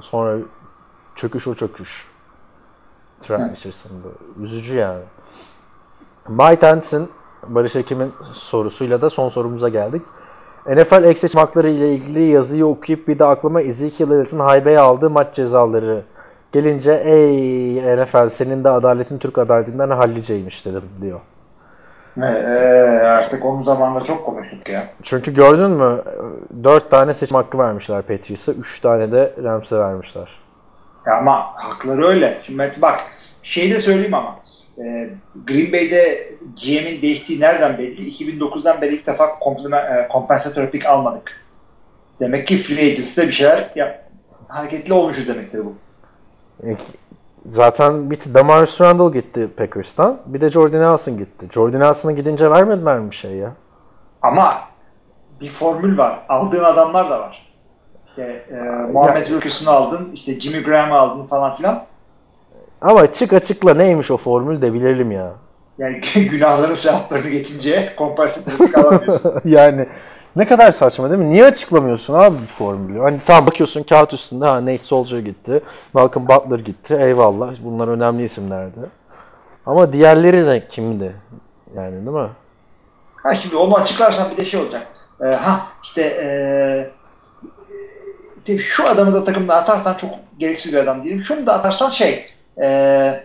Sonra 0.00 0.38
çöküş 1.16 1.46
o 1.46 1.54
çöküş. 1.54 2.06
Trent 3.22 3.56
Richardson'da. 3.56 4.08
Üzücü 4.44 4.76
yani. 4.76 5.02
Mike 6.28 6.56
Tenson, 6.56 7.08
Barış 7.46 7.76
Ekim'in 7.76 8.12
sorusuyla 8.32 9.00
da 9.00 9.10
son 9.10 9.28
sorumuza 9.28 9.68
geldik. 9.68 10.02
NFL 10.66 11.04
ek 11.04 11.20
seçim 11.20 11.40
hakları 11.40 11.70
ile 11.70 11.94
ilgili 11.94 12.22
yazıyı 12.24 12.66
okuyup 12.66 13.08
bir 13.08 13.18
de 13.18 13.24
aklıma 13.24 13.62
Ezekiel 13.62 14.10
Elliott'ın 14.10 14.38
haybeye 14.38 14.78
aldığı 14.78 15.10
maç 15.10 15.34
cezaları 15.34 16.02
gelince 16.52 17.02
ey 17.04 17.76
NFL 17.96 18.28
senin 18.28 18.64
de 18.64 18.68
adaletin 18.68 19.18
Türk 19.18 19.38
adaletinden 19.38 19.90
halliceymiş 19.90 20.66
dedim 20.66 20.82
diyor. 21.02 21.20
Ee, 22.22 22.26
artık 23.06 23.44
onun 23.44 23.62
zamanında 23.62 24.04
çok 24.04 24.26
konuştuk 24.26 24.68
ya. 24.68 24.82
Çünkü 25.02 25.34
gördün 25.34 25.70
mü 25.70 26.02
4 26.64 26.90
tane 26.90 27.14
seçim 27.14 27.36
hakkı 27.36 27.58
vermişler 27.58 28.02
Patriots'a 28.02 28.52
3 28.52 28.80
tane 28.80 29.12
de 29.12 29.34
Rams'e 29.42 29.78
vermişler. 29.78 30.43
Ya. 31.06 31.14
Ama 31.18 31.52
hakları 31.54 32.06
öyle. 32.06 32.38
Şimdi 32.44 32.56
Met 32.56 32.82
bak 32.82 33.00
Şeyi 33.42 33.70
de 33.70 33.80
söyleyeyim 33.80 34.14
ama 34.14 34.38
e, 34.78 34.82
Green 35.46 35.72
Bay'de 35.72 36.28
GM'in 36.64 37.02
değiştiği 37.02 37.40
nereden 37.40 37.78
belli? 37.78 37.94
2009'dan 37.96 38.80
beri 38.82 38.94
ilk 38.94 39.06
defa 39.06 39.24
komplime- 39.24 39.98
e, 40.04 40.08
kompensatör 40.08 40.70
pick 40.70 40.86
almadık. 40.86 41.40
Demek 42.20 42.46
ki 42.46 42.56
free 42.56 42.84
agency'de 42.92 43.26
bir 43.26 43.32
şeyler 43.32 43.70
yap, 43.76 44.10
hareketli 44.48 44.92
olmuşuz 44.92 45.28
demektir 45.28 45.64
bu. 45.64 45.74
E, 46.66 46.76
Zaten 47.50 48.10
bir 48.10 48.20
Damarius 48.34 48.80
Randall 48.80 49.12
gitti 49.12 49.48
Packers'tan. 49.56 50.20
Bir 50.26 50.40
de 50.40 50.50
Jordan 50.50 50.80
Nelson 50.80 51.18
gitti. 51.18 51.46
Jordan 51.54 51.80
Nelson'a 51.80 52.12
gidince 52.12 52.50
vermediler 52.50 52.98
mi 52.98 53.10
bir 53.10 53.16
şey 53.16 53.30
ya? 53.30 53.52
Ama 54.22 54.54
bir 55.40 55.48
formül 55.48 55.98
var. 55.98 56.18
Aldığın 56.28 56.64
adamlar 56.64 57.10
da 57.10 57.20
var. 57.20 57.43
İşte 58.18 58.44
e, 58.50 58.56
Muhammed 58.92 59.24
Wilkerson'u 59.24 59.70
aldın, 59.70 60.10
işte 60.12 60.40
Jimmy 60.40 60.62
Graham'ı 60.62 60.94
aldın 60.94 61.24
falan 61.24 61.52
filan. 61.52 61.84
Ama 62.80 63.00
açık 63.00 63.32
açıkla 63.32 63.74
neymiş 63.74 64.10
o 64.10 64.16
formül 64.16 64.62
de 64.62 64.74
bilelim 64.74 65.12
ya. 65.12 65.32
Yani 65.78 66.00
günahların 66.30 66.74
sevaplarını 66.74 67.28
geçince 67.28 67.92
kompensatör 67.96 68.66
pick 68.66 68.78
alamıyorsun. 68.78 69.40
yani 69.44 69.88
ne 70.36 70.46
kadar 70.46 70.72
saçma 70.72 71.10
değil 71.10 71.20
mi? 71.20 71.30
Niye 71.30 71.44
açıklamıyorsun 71.44 72.14
abi 72.14 72.36
bu 72.36 72.58
formülü? 72.58 73.00
Hani 73.00 73.20
tamam 73.26 73.46
bakıyorsun 73.46 73.82
kağıt 73.82 74.12
üstünde 74.12 74.44
ha 74.44 74.60
Nate 74.60 74.78
Soldier 74.78 75.18
gitti, 75.18 75.62
Malcolm 75.92 76.28
Butler 76.28 76.58
gitti. 76.58 76.98
Eyvallah. 77.00 77.54
Bunlar 77.64 77.88
önemli 77.88 78.24
isimlerdi. 78.24 78.80
Ama 79.66 79.92
diğerleri 79.92 80.46
de 80.46 80.68
kimdi? 80.68 81.16
Yani 81.76 81.92
değil 81.92 82.16
mi? 82.16 82.28
Ha 83.22 83.34
şimdi 83.34 83.56
onu 83.56 83.76
açıklarsan 83.76 84.30
bir 84.30 84.36
de 84.36 84.44
şey 84.44 84.60
olacak. 84.60 84.86
Ee, 85.20 85.24
ha 85.24 85.60
işte, 85.84 86.02
e, 86.02 86.26
işte 86.84 87.03
şu 88.58 88.88
adamı 88.88 89.14
da 89.14 89.24
takımda 89.24 89.54
atarsan 89.54 89.94
çok 89.94 90.10
gereksiz 90.38 90.72
bir 90.72 90.78
adam 90.78 91.04
değilim. 91.04 91.22
Şunu 91.24 91.46
da 91.46 91.54
atarsan 91.54 91.88
şey 91.88 92.26
e, 92.62 93.24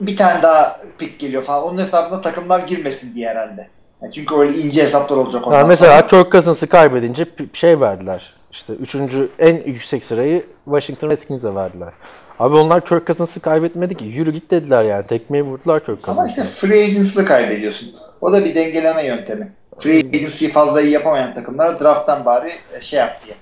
bir 0.00 0.16
tane 0.16 0.42
daha 0.42 0.80
pick 0.98 1.18
geliyor 1.18 1.42
falan. 1.42 1.64
Onun 1.64 1.78
hesabına 1.78 2.20
takımlar 2.20 2.60
girmesin 2.60 3.14
diye 3.14 3.28
herhalde. 3.28 3.68
Yani 4.02 4.12
çünkü 4.12 4.34
öyle 4.34 4.58
ince 4.58 4.82
hesaplar 4.82 5.16
olacak 5.16 5.46
ondan 5.46 5.58
Yani 5.58 5.68
mesela 5.68 6.02
sonra. 6.02 6.22
Kirk 6.22 6.32
Cousins'ı 6.32 6.66
kaybedince 6.66 7.26
şey 7.52 7.80
verdiler. 7.80 8.34
İşte 8.52 8.72
üçüncü 8.72 9.28
en 9.38 9.56
yüksek 9.56 10.04
sırayı 10.04 10.46
Washington 10.64 11.10
Redskins'e 11.10 11.54
verdiler. 11.54 11.92
Abi 12.38 12.56
onlar 12.56 12.86
Kirk 12.86 13.06
Cousins'ı 13.06 13.40
kaybetmedi 13.40 13.96
ki. 13.96 14.04
Yürü 14.04 14.32
git 14.32 14.50
dediler 14.50 14.84
yani. 14.84 15.06
Tekmeyi 15.06 15.44
vurdular 15.44 15.86
Kirk 15.86 16.08
Ama 16.08 16.28
işte 16.28 16.44
free 16.44 16.84
agency'lı 16.84 17.24
kaybediyorsun. 17.24 17.94
O 18.20 18.32
da 18.32 18.44
bir 18.44 18.54
dengeleme 18.54 19.06
yöntemi. 19.06 19.52
Free 19.76 19.98
agency'yi 19.98 20.50
fazla 20.50 20.80
iyi 20.80 20.92
yapamayan 20.92 21.34
takımlara 21.34 21.80
drafttan 21.80 22.24
bari 22.24 22.50
şey 22.80 22.98
yap 22.98 23.20
diye. 23.26 23.34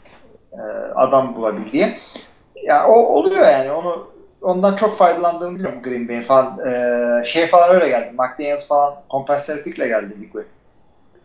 E, 0.58 0.92
adam 0.94 1.36
bulabil 1.36 1.72
diye. 1.72 1.98
Ya 2.64 2.86
o 2.86 2.92
oluyor 2.92 3.42
yani. 3.42 3.72
Onu 3.72 4.06
ondan 4.42 4.76
çok 4.76 4.92
faydalandığını 4.92 5.54
biliyorum 5.54 5.82
Green 5.82 6.08
Bay'in 6.08 6.22
falan. 6.22 6.58
E, 6.68 7.24
şey 7.24 7.46
falan 7.46 7.74
öyle 7.74 7.88
geldi. 7.88 8.12
McDaniels 8.12 8.68
falan 8.68 8.94
compensatory 9.10 9.62
pick'le 9.62 9.88
geldi 9.88 10.20
Ligway. 10.20 10.44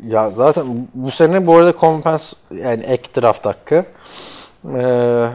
Ya 0.07 0.29
zaten 0.29 0.87
bu 0.93 1.11
sene 1.11 1.47
bu 1.47 1.55
arada 1.55 1.75
kompens 1.75 2.33
yani 2.51 2.83
ek 2.83 3.21
draft 3.21 3.45
hakkı. 3.45 3.85
Ee, 4.75 5.25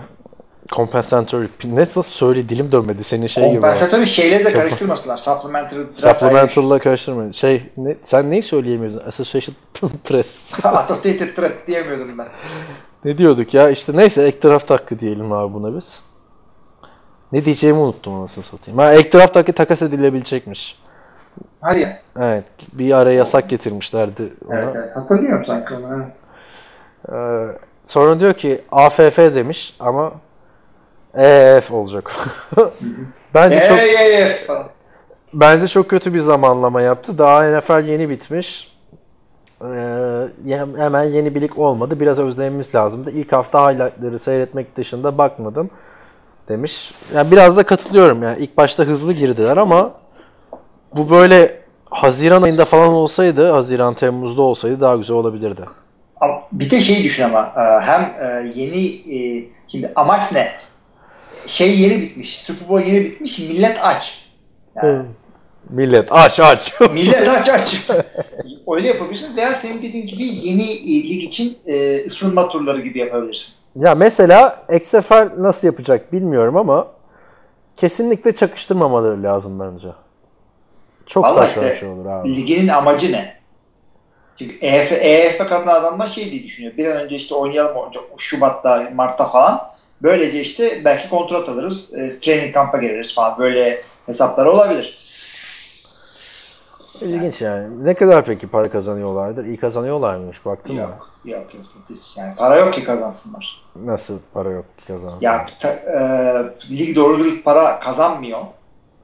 compensatory 0.69 1.49
ne 1.65 2.03
söyle 2.03 2.49
dilim 2.49 2.73
dönmedi 2.73 3.05
senin 3.05 3.27
şey 3.27 3.49
gibi. 3.49 3.61
Kompensatörü 3.61 4.07
şeyle 4.07 4.45
de 4.45 4.53
karıştırmasınlar. 4.53 5.17
Supplementary 5.17 5.81
draft 5.81 5.97
bir 5.97 6.03
şey. 6.03 6.13
Supplemental'la 6.13 6.79
karıştırma. 6.79 7.33
Şey 7.33 7.63
ne, 7.77 7.97
sen 8.05 8.31
neyi 8.31 8.43
söyleyemiyordun? 8.43 9.07
Association 9.07 9.57
Press. 10.05 10.65
Annotated 10.65 11.37
threat 11.37 11.67
diyemiyordum 11.67 12.19
ben. 12.19 12.27
Ne 13.05 13.19
diyorduk 13.19 13.55
ya? 13.55 13.71
İşte 13.71 13.97
neyse 13.97 14.23
ek 14.23 14.49
draft 14.49 14.71
hakkı 14.71 15.01
diyelim 15.01 15.33
abi 15.33 15.55
buna 15.55 15.77
biz. 15.77 16.03
Ne 17.33 17.45
diyeceğimi 17.45 17.79
unuttum 17.79 18.15
anasını 18.15 18.45
satayım. 18.45 18.79
Ha 18.79 18.95
ek 18.95 19.19
draft 19.19 19.37
hakkı 19.37 19.53
takas 19.53 19.83
edilebilecekmiş. 19.83 20.79
Ya. 21.63 22.03
Evet. 22.21 22.45
Bir 22.73 22.93
ara 22.93 23.13
yasak 23.13 23.49
getirmişlerdi 23.49 24.33
ona. 24.49 24.59
Evet, 24.59 24.75
evet. 24.77 24.97
Hatırlıyorum 24.97 25.45
sanki 25.47 25.75
onu. 25.75 26.05
Ee, 27.13 27.47
sonra 27.85 28.21
diyor 28.21 28.35
ki 28.35 28.63
AFF 28.73 29.19
demiş 29.19 29.77
ama 29.81 30.13
EF 31.15 31.73
olacak. 31.73 32.13
bence 33.35 33.69
çok 33.69 33.79
EYF 33.79 34.47
falan. 34.47 34.67
bence 35.35 35.69
çok 35.69 35.91
kötü 35.91 36.15
bir 36.15 36.21
zamanlama 36.21 36.81
yaptı. 36.81 37.19
Daha 37.19 37.59
NFL 37.59 37.85
yeni 37.85 38.09
bitmiş. 38.09 38.78
Ee, 39.63 40.29
hem- 40.47 40.79
hemen 40.79 41.03
yeni 41.05 41.35
bir 41.35 41.41
lig 41.41 41.59
olmadı. 41.59 42.01
Biraz 42.01 42.19
özlememiz 42.19 42.75
lazımdı. 42.75 43.11
İlk 43.11 43.33
hafta 43.33 43.71
highlightları 43.71 44.19
seyretmek 44.19 44.77
dışında 44.77 45.19
bakmadım 45.19 45.71
demiş. 46.49 46.95
Yani 47.15 47.31
biraz 47.31 47.57
da 47.57 47.63
katılıyorum 47.63 48.23
yani. 48.23 48.39
İlk 48.39 48.57
başta 48.57 48.85
hızlı 48.85 49.13
girdiler 49.13 49.57
ama 49.57 49.93
bu 50.97 51.11
böyle 51.11 51.61
Haziran 51.91 52.43
ayında 52.43 52.65
falan 52.65 52.89
olsaydı, 52.89 53.51
Haziran 53.51 53.95
Temmuz'da 53.95 54.43
olsaydı 54.43 54.81
daha 54.81 54.97
güzel 54.97 55.17
olabilirdi. 55.17 55.63
Bir 56.53 56.71
de 56.71 56.81
şeyi 56.81 57.05
düşün 57.05 57.25
ama 57.25 57.53
e, 57.57 57.85
hem 57.85 58.01
e, 58.03 58.53
yeni 58.55 58.87
e, 58.87 59.45
şimdi 59.67 59.93
amaç 59.97 60.33
ne? 60.33 60.49
Şey 61.47 61.81
yeni 61.81 62.03
bitmiş. 62.03 62.39
Super 62.43 62.69
Bowl 62.69 62.89
yeni 62.91 63.05
bitmiş. 63.05 63.39
Millet 63.39 63.79
aç. 63.83 64.29
Yani 64.83 65.07
Millet 65.71 66.13
aç 66.13 66.41
aç. 66.41 66.81
millet 66.93 67.29
aç 67.29 67.49
aç. 67.49 67.87
Öyle 68.77 68.89
yapabilirsin 68.89 69.37
veya 69.37 69.55
senin 69.55 69.79
dediğin 69.83 70.07
gibi 70.07 70.25
yeni 70.25 70.73
e, 70.73 71.03
lig 71.11 71.23
için 71.23 71.59
e, 71.67 72.07
ısınma 72.07 72.49
turları 72.49 72.81
gibi 72.81 72.99
yapabilirsin. 72.99 73.55
Ya 73.77 73.95
mesela 73.95 74.67
XFL 74.73 75.31
nasıl 75.39 75.67
yapacak 75.67 76.13
bilmiyorum 76.13 76.57
ama 76.57 76.87
kesinlikle 77.77 78.35
çakıştırmamaları 78.35 79.23
lazım 79.23 79.61
bence. 79.61 79.89
Çok 81.07 81.25
Vallahi 81.25 81.47
saçma 81.47 81.63
bir 81.63 81.67
işte 81.67 81.81
şey 81.81 81.89
olur 81.89 82.07
abi. 82.07 82.37
liginin 82.37 82.69
amacı 82.69 83.13
ne? 83.13 83.39
Çünkü 84.39 84.59
E 84.61 84.67
EF, 84.67 84.93
EF'e 84.93 85.47
katılan 85.47 85.75
adamlar 85.75 86.09
şey 86.09 86.31
diye 86.31 86.43
düşünüyor. 86.43 86.77
Bir 86.77 86.87
an 86.87 87.05
önce 87.05 87.17
işte 87.17 87.35
oynayalım 87.35 87.89
önce 87.89 88.01
Şubat'ta, 88.19 88.89
Mart'ta 88.95 89.27
falan. 89.27 89.61
Böylece 90.03 90.41
işte 90.41 90.85
belki 90.85 91.09
kontrat 91.09 91.49
alırız, 91.49 91.95
e, 91.99 92.19
training 92.19 92.55
kamp'a 92.55 92.79
gireriz 92.79 93.15
falan. 93.15 93.39
Böyle 93.39 93.83
hesaplar 94.07 94.47
olabilir. 94.47 94.99
İlginç 97.01 97.43
yani. 97.43 97.85
Ne 97.85 97.95
kadar 97.95 98.25
peki 98.25 98.47
para 98.47 98.71
kazanıyorlardır? 98.71 99.45
İyi 99.45 99.57
kazanıyorlar 99.57 100.17
mıymış 100.17 100.47
baktın 100.47 100.75
mı? 100.75 100.81
Yok, 100.81 101.09
yok, 101.25 101.55
yok. 101.55 101.65
Hiç 101.91 102.17
Yani 102.19 102.35
para 102.39 102.57
yok 102.57 102.73
ki 102.73 102.85
kazansınlar. 102.85 103.65
Nasıl 103.85 104.19
para 104.35 104.51
yok 104.51 104.65
ki 104.79 104.85
kazansın? 104.87 105.19
Ya 105.21 105.45
ta- 105.61 105.69
e, 105.69 105.99
lig 106.79 106.97
doğru 106.97 107.19
dürüst 107.19 107.45
para 107.45 107.81
kazanmıyor. 107.81 108.39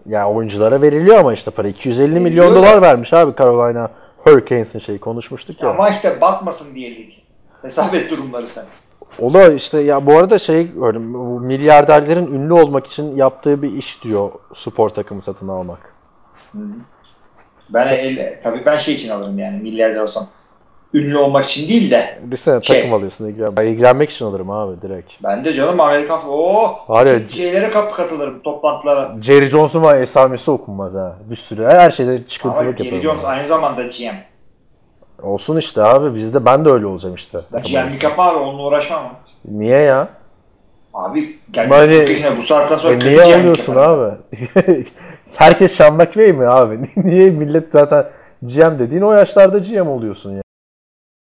Ya 0.07 0.31
oyunculara 0.31 0.83
veriliyor 0.83 1.17
ama 1.19 1.33
işte 1.33 1.51
para. 1.51 1.69
250 1.69 2.09
milyon 2.21 2.25
Veriliyor 2.25 2.51
da- 2.51 2.55
dolar 2.55 2.83
vermiş 2.83 3.13
abi 3.13 3.33
Carolina 3.39 3.91
Hurricanes'in 4.25 4.79
şeyi 4.79 4.99
konuşmuştuk 4.99 5.63
ya. 5.63 5.71
Ama 5.71 5.89
işte 5.89 6.21
batmasın 6.21 6.75
diye 6.75 6.91
lig. 6.91 7.13
Hesap 7.63 7.95
et 7.95 8.11
durumları 8.11 8.49
sen. 8.49 8.65
O 9.21 9.35
da 9.35 9.53
işte 9.53 9.81
ya 9.81 10.07
bu 10.07 10.19
arada 10.19 10.39
şey 10.39 10.73
gördüm. 10.73 11.15
Bu 11.15 11.41
milyarderlerin 11.41 12.27
ünlü 12.27 12.53
olmak 12.53 12.87
için 12.87 13.17
yaptığı 13.17 13.63
bir 13.63 13.73
iş 13.73 14.03
diyor 14.03 14.31
spor 14.55 14.89
takımı 14.89 15.23
satın 15.23 15.49
almak. 15.49 15.95
Ben 17.71 17.89
el, 17.89 18.41
tabii 18.43 18.67
ben 18.67 18.77
şey 18.77 18.95
için 18.95 19.09
alırım 19.09 19.39
yani 19.39 19.63
milyarder 19.63 20.01
olsam. 20.01 20.25
Ünlü 20.95 21.17
olmak 21.19 21.45
için 21.45 21.69
değil 21.69 21.91
de. 21.91 22.19
Bir 22.23 22.37
sene 22.37 22.63
Şey- 22.63 22.77
takım 22.77 22.95
alıyorsun 22.95 23.29
ilgilen. 23.29 23.57
Ben 23.57 23.67
ilgilenmek 23.67 24.11
için 24.11 24.25
alırım 24.25 24.51
abi 24.51 24.83
direkt. 24.83 25.13
Ben 25.23 25.45
de 25.45 25.53
canım 25.53 25.81
Amerikan 25.81 26.21
o 26.29 26.77
ya 27.05 27.29
şeylere 27.29 27.71
kapı 27.71 27.97
katılırım 27.97 28.43
toplantılara. 28.43 29.15
Jerry 29.23 29.47
Jones'un 29.47 29.83
var 29.83 29.97
esamesi 29.99 30.51
okunmaz 30.51 30.95
ha. 30.95 31.17
Bir 31.31 31.37
sürü 31.37 31.65
her 31.65 31.91
şeyde 31.91 32.29
çıkıntılık 32.29 32.79
Jerry 32.79 32.87
yaparım. 32.95 33.03
Jones 33.03 33.25
aynı 33.25 33.47
zamanda 33.47 33.83
GM. 33.83 34.15
Olsun 35.23 35.57
işte 35.57 35.83
abi 35.83 36.15
bizde 36.15 36.45
ben 36.45 36.65
de 36.65 36.71
öyle 36.71 36.87
olacağım 36.87 37.15
işte. 37.15 37.39
GM'lik 37.51 38.03
yapma 38.03 38.25
abi 38.25 38.39
onunla 38.39 38.63
uğraşmam. 38.63 39.15
Niye 39.45 39.79
ya? 39.79 40.09
Abi 40.95 41.39
gel 41.51 41.71
Bari- 41.71 42.37
bu, 42.39 42.43
saatten 42.43 42.77
sonra 42.77 42.95
E 42.95 42.99
niye 42.99 43.23
alıyorsun 43.37 43.77
abi? 43.77 44.15
Herkes 45.37 45.73
Sean 45.77 45.95
McVay 45.95 46.33
mi 46.33 46.47
abi? 46.49 46.81
niye 46.97 47.31
millet 47.31 47.65
zaten 47.73 48.07
GM 48.43 48.79
dediğin 48.79 49.03
o 49.03 49.13
yaşlarda 49.13 49.59
GM 49.59 49.89
oluyorsun 49.89 50.31
yani. 50.31 50.43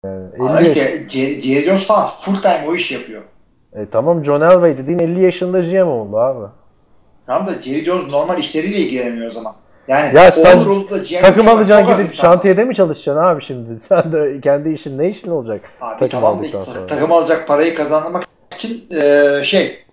yani 0.04 0.26
Ama 0.40 0.60
50 0.60 0.68
yaş- 0.68 0.76
işte 0.78 1.10
Jerry 1.40 1.64
Jones 1.66 1.86
falan 1.86 2.06
full 2.06 2.36
time 2.42 2.64
o 2.68 2.74
iş 2.74 2.92
yapıyor. 2.92 3.22
E 3.72 3.86
tamam 3.90 4.24
John 4.24 4.40
Elway 4.40 4.78
dediğin 4.78 4.98
50 4.98 5.22
yaşında 5.22 5.60
GM 5.60 5.88
oldu 5.88 6.16
abi. 6.18 6.46
Tamam 7.26 7.46
da 7.46 7.52
Jerry 7.62 7.84
Jones 7.84 8.10
normal 8.12 8.38
işleriyle 8.38 8.76
ilgileniyor 8.78 9.26
o 9.26 9.30
zaman. 9.30 9.54
Yani 9.88 10.16
Ya 10.16 10.32
sen 10.32 10.60
takım 11.20 11.48
alacaksın 11.48 11.86
gidip 11.94 12.04
insan 12.12 12.22
şantiyede 12.22 12.64
mi 12.64 12.74
çalışacaksın 12.74 13.22
abi 13.22 13.42
şimdi? 13.42 13.80
Sen 13.88 14.12
de 14.12 14.40
kendi 14.40 14.68
işin 14.70 14.98
ne 14.98 15.10
işin 15.10 15.30
olacak? 15.30 15.60
Abi 15.80 15.92
takım 16.00 16.08
tamam 16.08 16.42
da 16.42 16.62
sonra. 16.62 16.86
takım 16.86 17.12
alacak 17.12 17.48
parayı 17.48 17.74
kazanmak 17.74 18.24
için 18.54 18.84
eee, 18.92 19.40
şey 19.44 19.84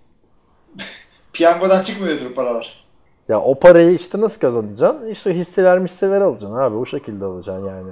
piyangodan 1.32 1.82
çıkmıyordur 1.82 2.34
paralar. 2.34 2.83
Ya 3.28 3.40
o 3.40 3.54
parayı 3.58 3.94
işte 3.94 4.20
nasıl 4.20 4.40
kazanacaksın? 4.40 5.06
İşte 5.08 5.34
hisseler 5.34 5.80
hisseler 5.80 6.20
alacaksın 6.20 6.56
abi. 6.56 6.76
O 6.76 6.86
şekilde 6.86 7.24
alacaksın 7.24 7.66
yani. 7.66 7.90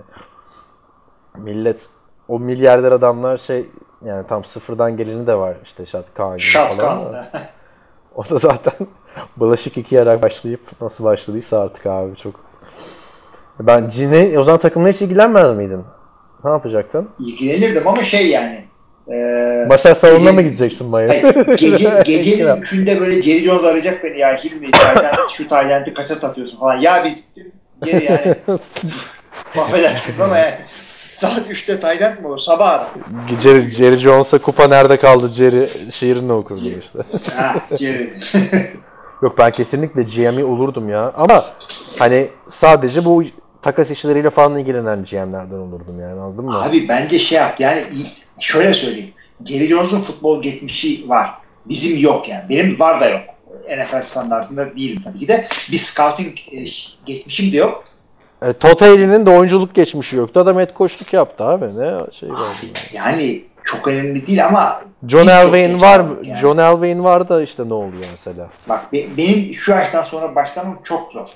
Millet 1.36 1.88
o 2.28 2.38
milyarder 2.38 2.92
adamlar 2.92 3.38
şey 3.38 3.66
yani 4.04 4.26
tam 4.26 4.44
sıfırdan 4.44 4.96
geleni 4.96 5.26
de 5.26 5.34
var 5.34 5.56
işte 5.64 5.86
Şat 5.86 6.14
Kaan 6.14 6.38
gibi 6.38 6.46
falan. 6.46 6.68
Şatkan. 6.68 7.12
da. 7.12 7.26
O 8.14 8.28
da 8.28 8.38
zaten 8.38 8.72
Bulaşık 9.36 9.78
iki 9.78 9.94
yarak 9.94 10.22
başlayıp 10.22 10.60
nasıl 10.80 11.04
başladıysa 11.04 11.60
artık 11.60 11.86
abi 11.86 12.16
çok. 12.16 12.34
Ben 13.60 13.88
Cine 13.88 14.38
o 14.38 14.44
zaman 14.44 14.60
takımla 14.60 14.88
hiç 14.88 15.02
ilgilenmez 15.02 15.56
miydin? 15.56 15.84
Ne 16.44 16.50
yapacaktın? 16.50 17.08
İlgilenirdim 17.18 17.88
ama 17.88 18.02
şey 18.02 18.30
yani. 18.30 18.64
E, 19.08 19.66
Başar 19.68 19.94
salonuna 19.94 20.18
gece- 20.20 20.32
mı 20.32 20.42
gideceksin 20.42 20.86
Maya? 20.86 21.08
Hayır, 21.08 21.46
gece, 21.56 21.88
gecenin 22.04 22.56
üçünde 22.56 23.00
böyle 23.00 23.22
Jerry 23.22 23.44
Jones 23.44 23.64
arayacak 23.64 24.04
beni 24.04 24.18
ya 24.18 24.36
Hilmi 24.44 24.70
Tayland, 24.70 25.28
şu 25.32 25.48
Tayland'ı 25.48 25.94
kaça 25.94 26.14
satıyorsun 26.14 26.58
falan. 26.58 26.80
Ya 26.80 27.04
biz 27.04 27.24
geri 27.84 28.04
yani 28.04 28.36
affedersiniz 29.60 30.20
ama 30.20 30.38
yani 30.38 30.54
saat 31.10 31.50
3'te 31.50 31.80
Tayland 31.80 32.18
mı 32.20 32.28
olur? 32.28 32.38
Sabah 32.38 32.70
ara. 32.70 32.88
Jerry, 33.42 33.70
Jerry 33.70 33.96
Jones'a 33.96 34.38
kupa 34.38 34.68
nerede 34.68 34.96
kaldı 34.96 35.28
Jerry 35.32 35.68
şiirini 35.90 36.32
okurdum 36.32 36.72
işte. 36.80 36.98
Ha 37.36 37.54
Jerry. 37.76 38.12
Yok 39.22 39.38
ben 39.38 39.50
kesinlikle 39.50 40.02
GM'i 40.02 40.44
olurdum 40.44 40.88
ya. 40.88 41.12
Ama 41.16 41.44
hani 41.98 42.28
sadece 42.50 43.04
bu 43.04 43.24
takas 43.62 43.90
işleriyle 43.90 44.30
falan 44.30 44.58
ilgilenen 44.58 45.04
GM'lerden 45.04 45.56
olurdum 45.56 46.00
yani 46.00 46.20
anladın 46.20 46.44
mı? 46.44 46.62
Abi 46.62 46.88
bence 46.88 47.18
şey 47.18 47.38
yaptı 47.38 47.62
yani 47.62 47.82
şöyle 48.42 48.74
söyleyeyim. 48.74 49.12
Jerry 49.44 49.68
Jones'un 49.68 50.00
futbol 50.00 50.42
geçmişi 50.42 51.08
var. 51.08 51.30
Bizim 51.66 51.98
yok 52.00 52.28
yani. 52.28 52.44
Benim 52.48 52.80
var 52.80 53.00
da 53.00 53.08
yok. 53.08 53.20
NFL 53.78 54.02
standartında 54.02 54.76
değilim 54.76 55.00
tabii 55.04 55.18
ki 55.18 55.28
de. 55.28 55.46
Bir 55.72 55.76
scouting 55.76 56.38
e, 56.52 56.64
geçmişim 57.06 57.52
de 57.52 57.56
yok. 57.56 57.84
E, 58.42 58.52
Todd 58.52 58.80
Haley'nin 58.80 59.26
de 59.26 59.30
oyunculuk 59.30 59.74
geçmişi 59.74 60.16
yoktu. 60.16 60.40
Adam 60.40 60.58
head 60.58 60.76
coachluk 60.76 61.12
yaptı 61.12 61.44
abi. 61.44 61.64
Ne 61.64 62.12
şey 62.12 62.28
var. 62.28 62.38
Yani 62.92 63.42
çok 63.64 63.88
önemli 63.88 64.26
değil 64.26 64.46
ama 64.46 64.82
John 65.08 65.26
Elway'in 65.26 65.80
var. 65.80 65.98
kaldık 65.98 66.26
yani. 66.26 66.40
John 66.40 66.58
Elway'in 66.58 67.04
var 67.04 67.28
da 67.28 67.42
işte 67.42 67.68
ne 67.68 67.74
oluyor 67.74 68.04
mesela. 68.10 68.48
Bak 68.68 68.92
be- 68.92 69.16
benim 69.16 69.54
şu 69.54 69.70
yaştan 69.72 70.02
sonra 70.02 70.34
başlamam 70.34 70.78
çok 70.84 71.12
zor. 71.12 71.28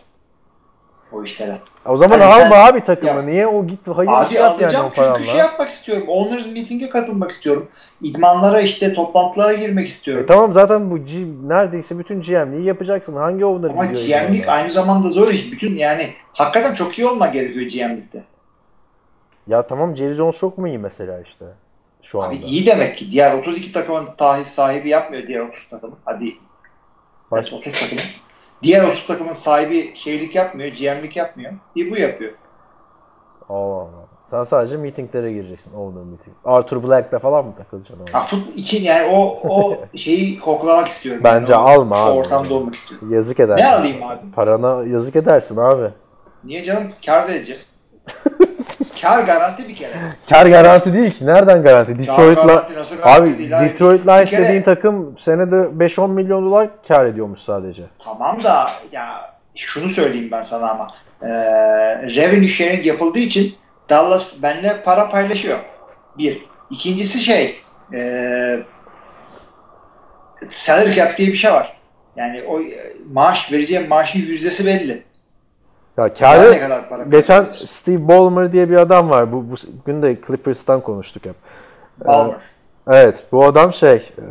O 1.16 1.24
işlere. 1.24 1.58
O 1.86 1.96
zaman 1.96 2.18
Hani 2.20 2.32
sen- 2.32 2.44
alma 2.46 2.56
abi 2.64 2.84
takımı. 2.84 3.10
Ya- 3.10 3.22
Niye 3.22 3.46
o 3.46 3.66
git 3.66 3.78
hayır 3.94 4.10
Abi 4.10 4.34
yani 4.34 4.46
alacağım 4.46 4.86
o 4.86 4.90
çünkü 4.94 5.24
şey 5.30 5.36
yapmak 5.38 5.70
istiyorum. 5.70 6.04
Owners 6.08 6.46
meeting'e 6.46 6.88
katılmak 6.88 7.30
istiyorum. 7.30 7.68
İdmanlara 8.02 8.60
işte 8.60 8.94
toplantılara 8.94 9.52
girmek 9.52 9.84
E 9.84 9.88
istiyorum. 9.88 10.24
tamam 10.28 10.52
zaten 10.52 10.90
bu 10.90 10.98
G, 10.98 11.12
neredeyse 11.46 11.98
bütün 11.98 12.22
GM'liği 12.22 12.64
yapacaksın. 12.64 13.16
Hangi 13.16 13.44
owner 13.44 13.70
Ama 13.70 13.84
GM'lik 13.84 14.42
idmana? 14.42 14.56
aynı 14.56 14.72
zamanda 14.72 15.08
zor 15.10 15.28
iş. 15.28 15.52
Bütün 15.52 15.76
yani 15.76 16.06
hakikaten 16.32 16.74
çok 16.74 16.98
iyi 16.98 17.06
olmak 17.06 17.32
gerekiyor 17.32 17.66
GM'likte. 17.70 18.24
Ya 19.46 19.66
tamam 19.66 19.96
Jerry 19.96 20.14
Jones 20.14 20.38
çok 20.38 20.58
mu 20.58 20.68
iyi 20.68 20.78
mesela 20.78 21.20
işte 21.20 21.44
şu 22.02 22.22
anda. 22.22 22.28
Abi 22.28 22.44
iyi 22.44 22.66
demek 22.66 22.96
ki. 22.96 23.10
Diğer 23.10 23.34
32 23.38 23.72
takımın 23.72 24.04
tahis 24.18 24.46
sahibi 24.48 24.88
yapmıyor 24.88 25.26
diğer 25.26 25.40
30 25.40 25.68
takımın. 25.68 25.96
Hadi 26.04 26.36
Baş- 27.30 27.52
30 27.52 27.72
takımın. 27.72 28.02
Diğer 28.62 28.82
30 28.82 29.04
takımın 29.04 29.32
sahibi 29.32 29.92
şeylik 29.96 30.34
yapmıyor, 30.34 30.68
GM'lik 30.70 31.16
yapmıyor. 31.16 31.52
Bir 31.76 31.90
bu 31.90 31.96
yapıyor. 31.96 32.32
Allah 33.48 33.74
Allah. 33.74 34.06
Sen 34.30 34.44
sadece 34.44 34.76
meetinglere 34.76 35.32
gireceksin. 35.32 35.72
Owner 35.74 36.02
meeting. 36.04 36.36
Arthur 36.44 36.82
Black'le 36.88 37.18
falan 37.22 37.44
mı 37.46 37.54
takılacaksın? 37.56 38.06
Ha, 38.12 38.20
fut 38.22 38.56
için 38.56 38.82
yani 38.84 39.06
o 39.12 39.38
o 39.48 39.76
şeyi 39.96 40.38
koklamak 40.38 40.88
istiyorum. 40.88 41.20
Bence 41.24 41.52
yani. 41.52 41.62
O- 41.62 41.66
alma 41.66 41.96
abi. 41.96 42.18
ortamda 42.18 42.54
olmak 42.54 42.74
istiyorum. 42.74 43.14
Yazık 43.14 43.40
edersin. 43.40 43.64
Ne 43.64 43.68
alayım 43.72 44.02
abi? 44.02 44.30
Parana 44.34 44.84
yazık 44.84 45.16
edersin 45.16 45.56
abi. 45.56 45.90
Niye 46.44 46.64
canım? 46.64 46.82
Kar 47.06 47.28
da 47.28 47.32
edeceğiz. 47.32 47.76
Kar 49.02 49.24
garanti 49.24 49.68
bir 49.68 49.74
kere. 49.74 49.92
Kar 50.28 50.46
garanti 50.46 50.94
değil 50.94 51.10
ki. 51.10 51.26
Nereden 51.26 51.62
garanti? 51.62 52.06
Garanti 52.06 52.40
Abi 53.02 53.38
değil? 53.38 53.50
Detroit 53.50 54.06
Lions 54.06 54.30
kere- 54.30 54.44
dediğin 54.44 54.62
takım 54.62 55.18
senede 55.18 55.56
5-10 55.56 56.12
milyon 56.12 56.44
dolar 56.44 56.68
kar 56.88 57.06
ediyormuş 57.06 57.40
sadece. 57.40 57.82
Tamam 57.98 58.44
da 58.44 58.70
ya 58.92 59.34
şunu 59.54 59.88
söyleyeyim 59.88 60.28
ben 60.32 60.42
sana 60.42 60.70
ama 60.70 60.94
ee, 61.22 61.28
revenue 62.14 62.48
sharing 62.48 62.86
yapıldığı 62.86 63.18
için 63.18 63.54
Dallas 63.90 64.42
benimle 64.42 64.82
para 64.84 65.08
paylaşıyor. 65.08 65.58
Bir. 66.18 66.46
İkincisi 66.70 67.18
şey 67.18 67.60
ee, 67.94 68.58
salary 70.48 70.92
cap 70.92 71.16
diye 71.16 71.28
bir 71.28 71.36
şey 71.36 71.52
var. 71.52 71.76
Yani 72.16 72.42
o 72.48 72.60
maaş 73.12 73.52
vereceğim 73.52 73.88
maaşın 73.88 74.18
yüzdesi 74.18 74.66
belli. 74.66 75.02
Ya 75.98 76.14
karı 76.14 76.52
ne 76.52 76.60
kadar 76.60 76.88
para 76.88 77.02
geçen 77.02 77.26
kazanıyorsun? 77.26 77.66
Steve 77.66 78.08
Ballmer 78.08 78.52
diye 78.52 78.70
bir 78.70 78.76
adam 78.76 79.10
var. 79.10 79.32
Bu, 79.32 79.50
bu 79.50 79.54
gün 79.86 80.02
de 80.02 80.20
Clippers'tan 80.26 80.80
konuştuk 80.80 81.24
hep. 81.24 81.34
Balmer. 82.06 82.36
Evet 82.90 83.24
bu 83.32 83.44
adam 83.44 83.72
şey 83.72 83.94
e, 83.96 84.26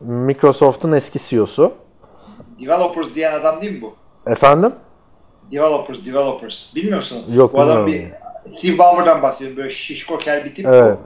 Microsoft'un 0.00 0.92
eski 0.92 1.18
CEO'su. 1.18 1.72
Developers 2.60 3.14
diyen 3.14 3.40
adam 3.40 3.60
değil 3.60 3.72
mi 3.72 3.82
bu? 3.82 3.94
Efendim? 4.30 4.72
Developers, 5.52 6.06
developers. 6.06 6.74
Bilmiyorsun. 6.74 7.34
Yok, 7.34 7.54
Bu 7.54 7.60
adam 7.60 7.86
bir. 7.86 8.04
Steve 8.44 8.78
Ballmer'dan 8.78 9.22
bahsediyorum. 9.22 9.56
Böyle 9.56 9.70
şişko 9.70 10.18
kel 10.18 10.44
bir 10.44 10.54
tip. 10.54 10.66
Evet. 10.66 10.98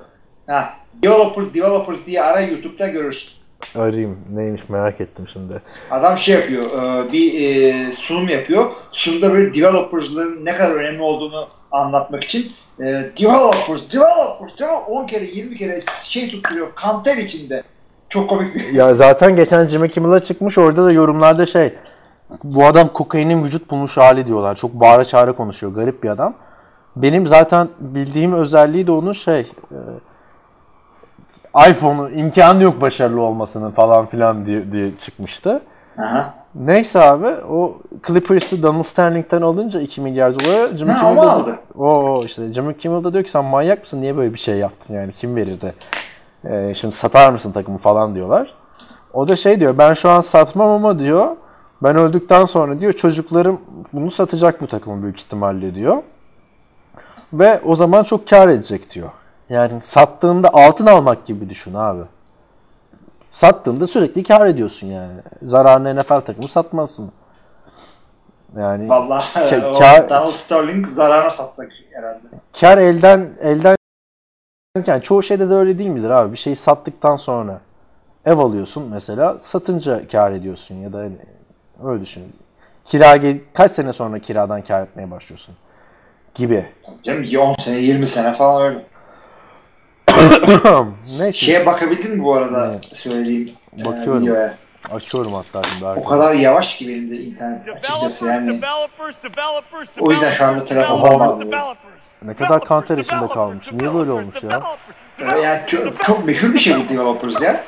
Ha, 0.46 0.70
developers, 1.02 1.54
developers 1.54 2.06
diye 2.06 2.22
ara 2.22 2.40
YouTube'da 2.40 2.86
görürsün. 2.86 3.35
Arayayım. 3.74 4.18
Neymiş 4.34 4.68
merak 4.68 5.00
ettim 5.00 5.28
şimdi. 5.32 5.62
Adam 5.90 6.18
şey 6.18 6.34
yapıyor, 6.34 6.64
e, 6.64 7.12
bir 7.12 7.34
e, 7.40 7.92
sunum 7.92 8.28
yapıyor. 8.28 8.70
Sunumda 8.90 9.32
böyle 9.32 9.54
developers'lığın 9.54 10.44
ne 10.44 10.56
kadar 10.56 10.74
önemli 10.74 11.02
olduğunu 11.02 11.48
anlatmak 11.72 12.24
için 12.24 12.52
e, 12.80 12.84
developers, 13.18 13.92
developers, 13.92 14.58
developers 14.58 14.88
10 14.88 15.06
kere 15.06 15.24
20 15.24 15.56
kere 15.56 15.80
şey 16.00 16.30
tutturuyor 16.30 16.68
kanter 16.74 17.16
içinde. 17.16 17.62
Çok 18.08 18.30
komik 18.30 18.54
bir 18.54 18.72
Ya 18.72 18.94
zaten 18.94 19.36
geçen 19.36 19.66
Jimmy 19.66 19.88
Kimmel'a 19.88 20.20
çıkmış 20.20 20.58
orada 20.58 20.84
da 20.84 20.92
yorumlarda 20.92 21.46
şey 21.46 21.74
bu 22.44 22.66
adam 22.66 22.92
kokainin 22.92 23.44
vücut 23.44 23.70
bulmuş 23.70 23.96
hali 23.96 24.26
diyorlar. 24.26 24.54
Çok 24.54 24.74
bağıra 24.74 25.04
çağıra 25.04 25.32
konuşuyor. 25.32 25.72
Garip 25.72 26.02
bir 26.02 26.08
adam. 26.08 26.34
Benim 26.96 27.26
zaten 27.26 27.68
bildiğim 27.80 28.32
özelliği 28.32 28.86
de 28.86 28.92
onun 28.92 29.12
şey 29.12 29.40
e, 29.40 29.78
iPhone'u 31.70 32.10
imkanı 32.10 32.62
yok 32.62 32.80
başarılı 32.80 33.20
olmasının 33.20 33.70
falan 33.70 34.06
filan 34.06 34.46
diye, 34.46 34.72
diye 34.72 34.96
çıkmıştı. 34.96 35.62
Aha. 35.98 36.34
Neyse 36.54 37.00
abi 37.00 37.26
o 37.50 37.78
Clippers'ı 38.06 38.62
Donald 38.62 38.82
Sterling'den 38.82 39.42
alınca 39.42 39.80
2 39.80 40.00
milyar 40.00 40.40
dolara 40.40 40.76
Jimmy 40.76 40.92
Ha, 40.92 41.08
Kimmel 41.08 41.24
aldı. 41.24 41.58
O, 41.78 42.22
işte 42.24 42.52
Jimmy 42.52 42.76
Kimmel 42.76 43.04
de 43.04 43.12
diyor 43.12 43.24
ki 43.24 43.30
sen 43.30 43.44
manyak 43.44 43.82
mısın 43.82 44.00
niye 44.00 44.16
böyle 44.16 44.34
bir 44.34 44.38
şey 44.38 44.56
yaptın 44.56 44.94
yani 44.94 45.12
kim 45.12 45.36
verirdi? 45.36 45.74
Ee, 46.44 46.74
şimdi 46.74 46.94
satar 46.94 47.30
mısın 47.30 47.52
takımı 47.52 47.78
falan 47.78 48.14
diyorlar. 48.14 48.54
O 49.12 49.28
da 49.28 49.36
şey 49.36 49.60
diyor 49.60 49.78
ben 49.78 49.94
şu 49.94 50.10
an 50.10 50.20
satmam 50.20 50.70
ama 50.70 50.98
diyor 50.98 51.36
ben 51.82 51.96
öldükten 51.96 52.44
sonra 52.44 52.80
diyor 52.80 52.92
çocuklarım 52.92 53.60
bunu 53.92 54.10
satacak 54.10 54.60
bu 54.60 54.66
takımı 54.66 55.02
büyük 55.02 55.20
ihtimalle 55.20 55.74
diyor. 55.74 56.02
Ve 57.32 57.60
o 57.64 57.76
zaman 57.76 58.02
çok 58.02 58.28
kar 58.28 58.48
edecek 58.48 58.94
diyor. 58.94 59.08
Yani 59.50 59.80
sattığında 59.82 60.50
altın 60.52 60.86
almak 60.86 61.26
gibi 61.26 61.50
düşün 61.50 61.74
abi. 61.74 62.02
Sattığında 63.32 63.86
sürekli 63.86 64.22
kar 64.24 64.46
ediyorsun 64.46 64.86
yani. 64.86 65.20
Zararını 65.42 66.00
NFL 66.00 66.20
takımı 66.20 66.48
satmazsın. 66.48 67.12
Yani 68.56 68.88
Vallahi 68.88 69.50
kar- 69.78 70.08
Donald 70.10 70.32
Sterling 70.32 70.86
zararına 70.86 71.30
satsak 71.30 71.68
herhalde. 71.92 72.26
kar 72.60 72.78
elden 72.78 73.30
elden 73.40 73.76
yani 74.86 75.02
çoğu 75.02 75.22
şeyde 75.22 75.50
de 75.50 75.54
öyle 75.54 75.78
değil 75.78 75.90
midir 75.90 76.10
abi? 76.10 76.32
Bir 76.32 76.36
şeyi 76.36 76.56
sattıktan 76.56 77.16
sonra 77.16 77.60
ev 78.24 78.38
alıyorsun 78.38 78.88
mesela 78.90 79.40
satınca 79.40 80.08
kar 80.08 80.32
ediyorsun 80.32 80.74
ya 80.74 80.92
da 80.92 80.98
hani 80.98 81.16
öyle 81.84 82.02
düşün. 82.02 82.32
Kira 82.84 83.18
kaç 83.54 83.70
sene 83.70 83.92
sonra 83.92 84.18
kiradan 84.18 84.62
kar 84.62 84.82
etmeye 84.82 85.10
başlıyorsun 85.10 85.54
gibi. 86.34 86.66
Canım 87.02 87.24
10 87.40 87.52
sene 87.52 87.78
20 87.78 88.06
sene 88.06 88.32
falan 88.32 88.62
öyle. 88.62 88.95
Neyse 91.18 91.32
Şeye 91.32 91.66
bakabildin 91.66 92.16
mi 92.16 92.24
bu 92.24 92.34
arada 92.34 92.70
Evet. 92.72 92.96
söylediğim 92.96 93.50
e, 93.78 93.84
Bakıyorum. 93.84 94.22
videoya? 94.22 94.54
açıyorum 94.92 95.32
hatta 95.32 95.68
şimdi. 95.68 95.84
O 95.86 96.04
kadar 96.04 96.34
yavaş 96.34 96.76
ki 96.76 96.88
benim 96.88 97.10
de 97.10 97.14
internet 97.16 97.68
açıkçası 97.68 98.26
yani. 98.26 98.48
developers, 98.48 99.14
developers, 99.22 99.88
O 100.00 100.10
yüzden 100.10 100.30
şu 100.30 100.44
anda 100.44 100.64
telefon 100.64 101.02
almadım. 101.02 101.50
Ne 102.22 102.34
kadar 102.34 102.64
kanter 102.64 102.98
içinde 102.98 103.28
kalmış. 103.28 103.72
Niye 103.72 103.94
böyle 103.94 104.10
olmuş 104.10 104.42
ya? 104.42 104.62
Yani 105.42 105.60
çok, 105.66 106.04
çok 106.04 106.24
meşhur 106.26 106.54
bir 106.54 106.58
şey 106.58 106.76
bu 106.76 106.88
developers 106.88 107.42
ya. 107.42 107.64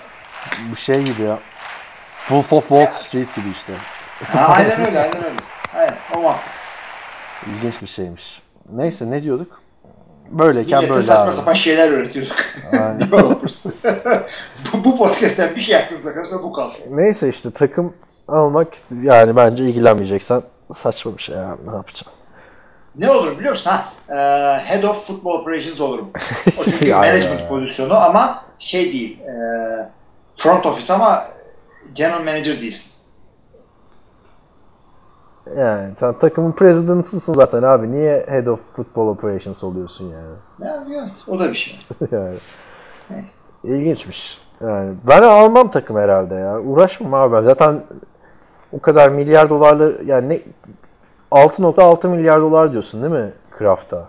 Bu 0.70 0.76
şey 0.76 1.02
gibi 1.02 1.22
ya. 1.22 1.38
Wolf 2.28 2.52
of 2.52 2.68
Wall 2.68 2.86
Street 2.86 3.34
gibi 3.34 3.50
işte. 3.50 3.72
Ha, 4.24 4.46
aynen 4.48 4.86
öyle 4.86 4.98
aynen 5.00 5.24
öyle. 5.24 5.36
Aynen 5.74 5.94
o 6.16 6.20
mantık. 6.20 6.52
İlginç 7.46 7.82
bir 7.82 7.86
şeymiş. 7.86 8.42
Neyse 8.72 9.10
ne 9.10 9.22
diyorduk? 9.22 9.60
Böyleyken 10.30 10.78
Millete 10.78 10.94
böyle 10.94 11.06
saçma 11.06 11.24
abi. 11.24 11.32
sapan 11.32 11.54
şeyler 11.54 11.90
öğretiyorduk. 11.90 12.36
Developers. 12.72 13.66
bu, 14.72 14.84
bu 14.84 14.98
podcast'ten 14.98 15.56
bir 15.56 15.60
şey 15.60 15.76
aklınıza 15.76 16.14
kalırsa 16.14 16.42
bu 16.42 16.52
kalsın. 16.52 16.84
Neyse 16.96 17.28
işte 17.28 17.50
takım 17.50 17.94
almak 18.28 18.68
yani 19.02 19.36
bence 19.36 19.64
ilgilenmeyeceksen 19.64 20.42
saçma 20.74 21.16
bir 21.16 21.22
şey 21.22 21.36
ya. 21.36 21.56
Ne 21.66 21.74
yapacağım? 21.74 22.12
Ne 22.96 23.10
olur 23.10 23.38
biliyor 23.38 23.52
musun? 23.52 23.70
Ha, 23.70 23.84
e, 24.08 24.14
head 24.64 24.82
of 24.82 25.06
Football 25.06 25.30
Operations 25.40 25.80
olurum. 25.80 26.10
O 26.58 26.64
çünkü 26.70 26.94
management 26.94 27.40
ya. 27.40 27.48
pozisyonu 27.48 27.94
ama 27.96 28.44
şey 28.58 28.92
değil. 28.92 29.20
e, 29.20 29.32
front 30.34 30.66
office 30.66 30.92
ama 30.92 31.24
general 31.94 32.18
manager 32.24 32.60
değilsin. 32.60 32.92
Yani 35.56 35.92
sen 36.00 36.18
takımın 36.18 36.52
president'ısın 36.52 37.34
zaten 37.34 37.62
abi. 37.62 37.92
Niye 37.92 38.26
head 38.28 38.46
of 38.46 38.60
football 38.76 39.06
operations 39.06 39.64
oluyorsun 39.64 40.04
yani? 40.04 40.68
Ya, 40.70 40.84
evet, 40.86 41.24
o 41.28 41.40
da 41.40 41.48
bir 41.48 41.54
şey. 41.54 41.80
yani. 42.10 42.36
İlginçmiş. 43.64 44.40
Yani 44.60 44.94
ben 45.06 45.22
almam 45.22 45.70
takım 45.70 45.96
herhalde 45.96 46.34
ya. 46.34 46.60
Uğraşmam 46.60 47.14
abi 47.14 47.36
ben. 47.36 47.42
Zaten 47.42 47.82
o 48.72 48.80
kadar 48.80 49.08
milyar 49.08 49.50
dolarlı 49.50 50.02
yani 50.04 50.28
ne 50.28 50.40
6.6 51.30 52.08
milyar 52.08 52.40
dolar 52.40 52.72
diyorsun 52.72 53.02
değil 53.02 53.24
mi 53.24 53.32
Kraft'a? 53.50 54.08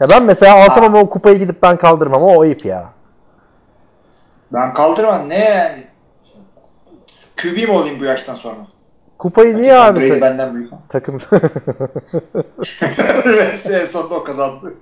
Ya 0.00 0.10
ben 0.10 0.22
mesela 0.22 0.64
alsam 0.64 0.84
ama 0.84 1.00
o 1.00 1.10
kupayı 1.10 1.38
gidip 1.38 1.62
ben 1.62 1.76
kaldırmam. 1.76 2.22
O 2.22 2.40
ayıp 2.40 2.64
ya. 2.64 2.88
Ben 4.52 4.74
kaldırmam. 4.74 5.28
Ne 5.28 5.38
yani? 5.38 5.84
QB 7.36 7.68
mi 7.68 7.72
olayım 7.72 8.00
bu 8.00 8.04
yaştan 8.04 8.34
sonra? 8.34 8.66
Kupayı 9.20 9.56
niye 9.56 9.74
Tom 9.74 9.82
abi? 9.82 10.00
Brady 10.00 10.20
benden 10.20 10.54
büyük. 10.54 10.70
takım 10.88 11.18
en 13.72 13.86
sonunda 13.86 14.14
o 14.14 14.24
kazandı. 14.24 14.74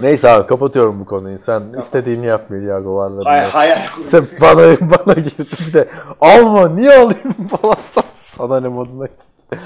Neyse 0.00 0.28
abi 0.30 0.46
kapatıyorum 0.46 1.00
bu 1.00 1.04
konuyu. 1.04 1.38
Sen 1.38 1.62
istediğini 1.80 2.26
yap 2.26 2.50
milyar 2.50 2.84
dolarla. 2.84 3.24
Hay, 3.24 3.40
hayal 3.40 3.76
kurmuş. 3.94 4.08
Sen 4.08 4.26
bana 4.40 4.76
bana 4.80 5.14
girdi 5.14 5.42
bir 5.66 5.72
de 5.72 5.88
alma 6.20 6.68
niye 6.68 6.90
alayım 6.92 7.48
falan 7.62 7.76
sana 8.36 8.60
ne 8.60 8.68
moduna 8.68 9.06
gitti. 9.06 9.58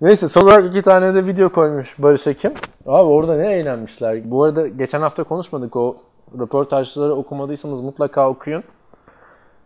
Neyse 0.00 0.28
son 0.28 0.42
olarak 0.42 0.66
iki 0.66 0.82
tane 0.82 1.14
de 1.14 1.26
video 1.26 1.48
koymuş 1.48 1.94
Barış 1.98 2.26
Ekim. 2.26 2.52
Abi 2.86 3.08
orada 3.08 3.36
ne 3.36 3.52
eğlenmişler. 3.52 4.30
Bu 4.30 4.44
arada 4.44 4.68
geçen 4.68 5.00
hafta 5.00 5.24
konuşmadık 5.24 5.76
o 5.76 5.96
röportajları 6.38 7.14
okumadıysanız 7.14 7.80
mutlaka 7.80 8.28
okuyun. 8.28 8.64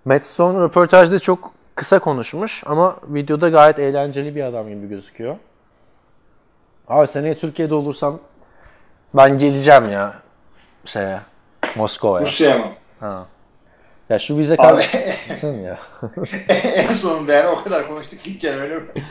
Matt 0.04 0.24
Stone 0.24 0.60
röportajda 0.60 1.18
çok 1.18 1.55
kısa 1.76 1.98
konuşmuş 1.98 2.62
ama 2.66 2.96
videoda 3.08 3.48
gayet 3.48 3.78
eğlenceli 3.78 4.36
bir 4.36 4.42
adam 4.42 4.68
gibi 4.68 4.88
gözüküyor. 4.88 5.36
Abi 6.88 7.06
seneye 7.06 7.36
Türkiye'de 7.36 7.74
olursam 7.74 8.20
ben 9.14 9.38
geleceğim 9.38 9.90
ya 9.90 10.14
şeye 10.84 11.20
Moskova'ya. 11.76 12.26
Rusya'ya 12.26 12.58
mı? 12.58 12.64
Ha. 13.00 13.26
Ya 14.08 14.18
şu 14.18 14.38
vize 14.38 14.56
kalsın 14.56 15.58
ya. 15.62 15.78
en 16.74 16.92
sonunda 16.92 17.32
yani 17.32 17.48
o 17.48 17.64
kadar 17.64 17.88
konuştuk 17.88 18.24
gideceksin 18.24 18.60
öyle 18.60 18.74
mi? 18.74 18.84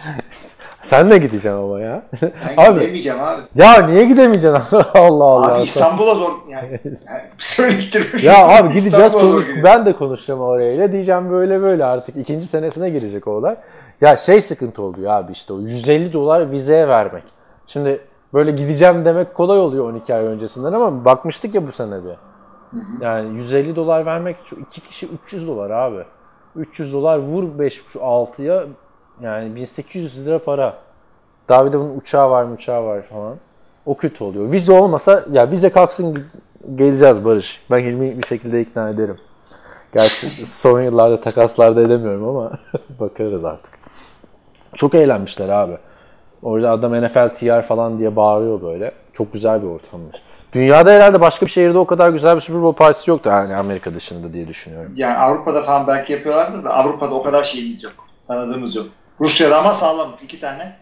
Sen 0.86 1.10
de 1.10 1.18
gideceksin 1.18 1.50
ama 1.50 1.80
ya. 1.80 2.04
Ben 2.22 2.32
abi 2.58 2.80
gidemeyeceğim 2.80 3.20
abi. 3.20 3.42
ya 3.56 3.88
niye 3.88 4.06
gidemeyeceksin? 4.06 4.78
Allah 4.94 5.24
Allah. 5.24 5.54
Abi 5.56 5.62
İstanbul'a 5.62 6.16
zor 6.16 6.32
yani. 6.50 6.70
yani 6.86 7.22
söylettirmiş. 7.38 8.24
Ya 8.24 8.48
abi 8.48 8.74
gideceğiz 8.74 9.14
konuş. 9.14 9.46
Ben 9.64 9.86
de 9.86 9.94
konuşacağım 9.94 10.42
orayla. 10.42 10.92
Diyeceğim 10.92 11.32
böyle 11.32 11.62
böyle 11.62 11.86
artık 11.86 12.18
ikinci 12.18 12.48
senesine 12.48 12.90
girecek 12.90 13.28
o 13.28 13.32
olay. 13.32 13.56
Ya 14.02 14.18
şey 14.18 14.42
sıkıntı 14.42 14.82
oluyor 14.82 15.12
abi 15.12 15.32
işte 15.32 15.54
o 15.54 15.60
150 15.60 16.14
dolar 16.14 16.52
vizeye 16.52 16.88
vermek. 16.88 17.24
Şimdi 17.68 18.02
böyle 18.34 18.52
gideceğim 18.52 19.06
demek 19.06 19.36
kolay 19.36 19.60
oluyor 19.60 19.90
12 19.90 20.16
ay 20.16 20.26
öncesinden 20.26 20.74
ama 20.74 21.06
bakmıştık 21.06 21.56
ya 21.56 21.68
bu 21.68 21.72
sene 21.72 21.96
bir. 22.04 22.18
Yani 23.02 23.38
150 23.38 23.76
dolar 23.76 24.06
vermek 24.06 24.36
iki 24.62 24.82
kişi 24.82 25.08
300 25.26 25.48
dolar 25.48 25.70
abi. 25.70 26.04
300 26.56 26.94
dolar 26.94 27.18
vur 27.18 27.60
5 27.60 27.82
6'ya 27.96 28.64
yani 29.22 29.56
1800 29.56 30.28
lira 30.28 30.40
para. 30.40 30.74
Daha 31.50 31.66
bir 31.66 31.72
de 31.74 31.80
bunun 31.80 31.98
uçağı 31.98 32.30
var 32.30 32.46
uçağı 32.46 32.86
var 32.86 33.02
falan. 33.02 33.36
O 33.86 33.98
kötü 33.98 34.24
oluyor. 34.24 34.52
Vize 34.52 34.72
olmasa 34.72 35.26
ya 35.32 35.52
vize 35.52 35.70
kalksın 35.70 36.26
geleceğiz 36.76 37.26
Barış. 37.26 37.62
Ben 37.72 37.80
Hilmi 37.80 38.18
bir 38.18 38.28
şekilde 38.28 38.62
ikna 38.62 38.90
ederim. 38.90 39.18
Gerçi 39.94 40.46
son 40.46 40.82
yıllarda 40.82 41.22
takaslarda 41.22 41.82
edemiyorum 41.82 42.28
ama 42.28 42.52
bakarız 43.00 43.46
artık. 43.46 43.74
Çok 44.76 44.96
eğlenmişler 44.96 45.50
abi. 45.50 45.78
Orada 46.44 46.72
adam 46.72 47.06
NFL 47.06 47.30
TR 47.30 47.68
falan 47.68 48.00
diye 48.00 48.16
bağırıyor 48.16 48.62
böyle. 48.62 48.92
Çok 49.14 49.34
güzel 49.34 49.62
bir 49.62 49.68
ortammış. 49.68 50.18
Dünyada 50.54 50.92
herhalde 50.92 51.22
başka 51.22 51.46
bir 51.46 51.52
şehirde 51.52 51.78
o 51.78 51.86
kadar 51.86 52.10
güzel 52.10 52.36
bir 52.36 52.42
Super 52.42 52.64
Bowl 52.64 52.78
partisi 52.78 53.10
yoktu 53.10 53.30
yani 53.30 53.56
Amerika 53.56 53.94
dışında 53.94 54.34
diye 54.34 54.48
düşünüyorum. 54.48 54.94
Yani 54.96 55.18
Avrupa'da 55.18 55.62
falan 55.62 55.88
belki 55.88 56.14
yapıyorlardı 56.14 56.64
da 56.64 56.74
Avrupa'da 56.74 57.16
o 57.16 57.24
kadar 57.24 57.44
şeyimiz 57.44 57.84
yok. 57.84 57.94
Tanıdığımız 58.28 58.76
yok. 58.76 58.88
Rusya'da 59.22 59.58
ama 59.60 59.74
sağlamız. 59.74 60.24
iki 60.24 60.40
tane 60.40 60.76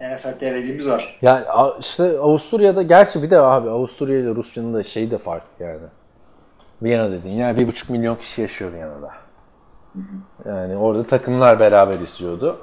NFL 0.00 0.38
TR'cimiz 0.38 0.88
var. 0.88 1.18
Yani 1.22 1.44
işte 1.80 2.18
Avusturya'da 2.18 2.82
gerçi 2.82 3.22
bir 3.22 3.30
de 3.30 3.38
abi 3.40 3.70
Avusturya 3.70 4.18
ile 4.18 4.34
Rusya'nın 4.34 4.74
da 4.74 4.84
şeyi 4.84 5.10
de 5.10 5.18
farklı 5.18 5.64
yani. 5.64 5.80
Viyana 6.82 7.10
dediğin 7.10 7.34
yani 7.36 7.58
bir 7.58 7.68
buçuk 7.68 7.90
milyon 7.90 8.16
kişi 8.16 8.42
yaşıyor 8.42 8.72
Viyana'da. 8.72 9.10
Yani 10.46 10.76
orada 10.76 11.06
takımlar 11.06 11.60
beraber 11.60 11.98
istiyordu. 12.00 12.58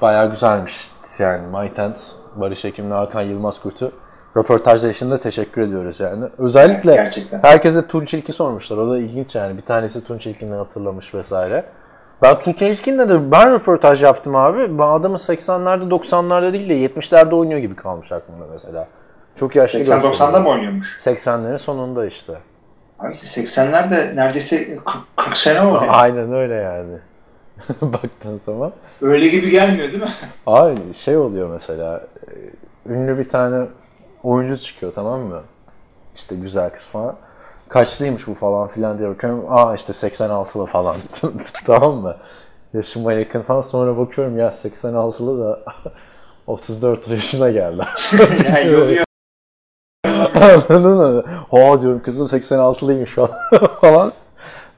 Bayağı 0.00 0.30
güzelmiş. 0.30 0.90
Yani 1.18 1.46
Maytent, 1.46 2.12
Barış 2.36 2.64
Ekim'le 2.64 2.90
Hakan 2.90 3.22
Yılmaz 3.22 3.60
Kurt'u 3.60 3.92
röportajlar 4.36 4.90
için 4.90 5.10
de 5.10 5.18
teşekkür 5.20 5.62
ediyoruz 5.62 6.00
yani. 6.00 6.24
Özellikle 6.38 6.90
Evet, 6.90 7.00
gerçekten. 7.02 7.38
herkese 7.42 7.86
Tunç 7.86 8.14
İlki 8.14 8.32
sormuşlar. 8.32 8.76
O 8.76 8.90
da 8.90 8.98
ilginç 8.98 9.34
yani. 9.34 9.56
Bir 9.56 9.62
tanesi 9.62 10.04
Tunç 10.04 10.26
İlkin'i 10.26 10.54
hatırlamış 10.54 11.14
vesaire. 11.14 11.64
Ben 12.22 12.40
Tunç 12.40 12.62
İlkin'le 12.62 12.98
de 13.08 13.30
ben 13.32 13.52
röportaj 13.52 14.02
yaptım 14.02 14.36
abi. 14.36 14.78
Ben 14.78 14.86
adamın 14.86 15.18
80'lerde 15.18 15.88
90'larda 15.90 16.52
değil 16.52 16.68
de 16.68 16.74
70'lerde 17.00 17.34
oynuyor 17.34 17.60
gibi 17.60 17.76
kalmış 17.76 18.12
aklımda 18.12 18.44
mesela. 18.52 18.88
Çok 19.36 19.56
yaşlı 19.56 19.78
80-90'da 19.78 20.08
gösteriyor. 20.08 20.40
mı 20.40 20.48
oynuyormuş? 20.48 21.00
80'lerin 21.04 21.58
sonunda 21.58 22.06
işte. 22.06 22.32
Abi 22.98 23.12
işte 23.12 23.40
80'lerde 23.40 24.16
neredeyse 24.16 24.76
40, 24.84 24.86
40 25.16 25.36
sene 25.36 25.60
oldu. 25.60 25.74
yani. 25.74 25.90
Aynen 25.90 26.32
öyle 26.32 26.54
yani. 26.54 26.96
Baktığın 27.92 28.40
zaman. 28.46 28.72
Öyle 29.02 29.28
gibi 29.28 29.50
gelmiyor 29.50 29.88
değil 29.88 30.02
mi? 30.02 30.08
Abi 30.46 30.94
şey 30.94 31.16
oluyor 31.16 31.50
mesela. 31.50 32.00
e, 32.86 32.92
Ünlü 32.92 33.18
bir 33.18 33.28
tane 33.28 33.66
oyuncu 34.22 34.56
çıkıyor 34.56 34.92
tamam 34.94 35.20
mı? 35.20 35.42
İşte 36.16 36.34
güzel 36.36 36.70
kız 36.70 36.86
falan. 36.86 37.16
Kaçlıymış 37.68 38.26
bu 38.26 38.34
falan 38.34 38.68
filan 38.68 38.98
diye 38.98 39.08
bakıyorum. 39.08 39.44
Aa 39.48 39.74
işte 39.74 39.92
86'lı 39.92 40.66
falan. 40.66 40.96
tamam 41.66 41.94
mı? 41.94 42.16
Yaşıma 42.74 43.12
yakın 43.12 43.42
falan. 43.42 43.60
Sonra 43.62 43.98
bakıyorum 43.98 44.38
ya 44.38 44.48
86'lı 44.48 45.40
da 45.44 45.62
34 46.46 47.08
yaşına 47.08 47.50
geldi. 47.50 47.82
yani 48.48 48.72
yolu. 48.72 48.90
Anladın 50.34 50.96
mı? 50.96 51.24
Ha 51.50 51.80
diyorum 51.80 52.02
kızın 52.02 52.38
86'lıymış 52.38 53.06
falan. 53.06 53.30
falan. 53.80 54.12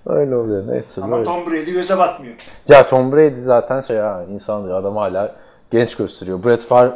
Öyle 0.07 0.37
oluyor. 0.37 0.67
Neyse. 0.69 1.01
Ama 1.03 1.17
böyle. 1.17 1.25
Tom 1.25 1.47
Brady 1.47 1.73
göze 1.73 1.99
batmıyor. 1.99 2.35
Ya 2.69 2.87
Tom 2.89 3.13
Brady 3.13 3.41
zaten 3.41 3.81
şey 3.81 3.97
ha 3.97 4.25
insan 4.31 4.65
diyor 4.65 4.81
adam 4.81 4.97
hala 4.97 5.37
genç 5.71 5.97
gösteriyor. 5.97 6.45
Brett 6.45 6.63
Favre 6.63 6.93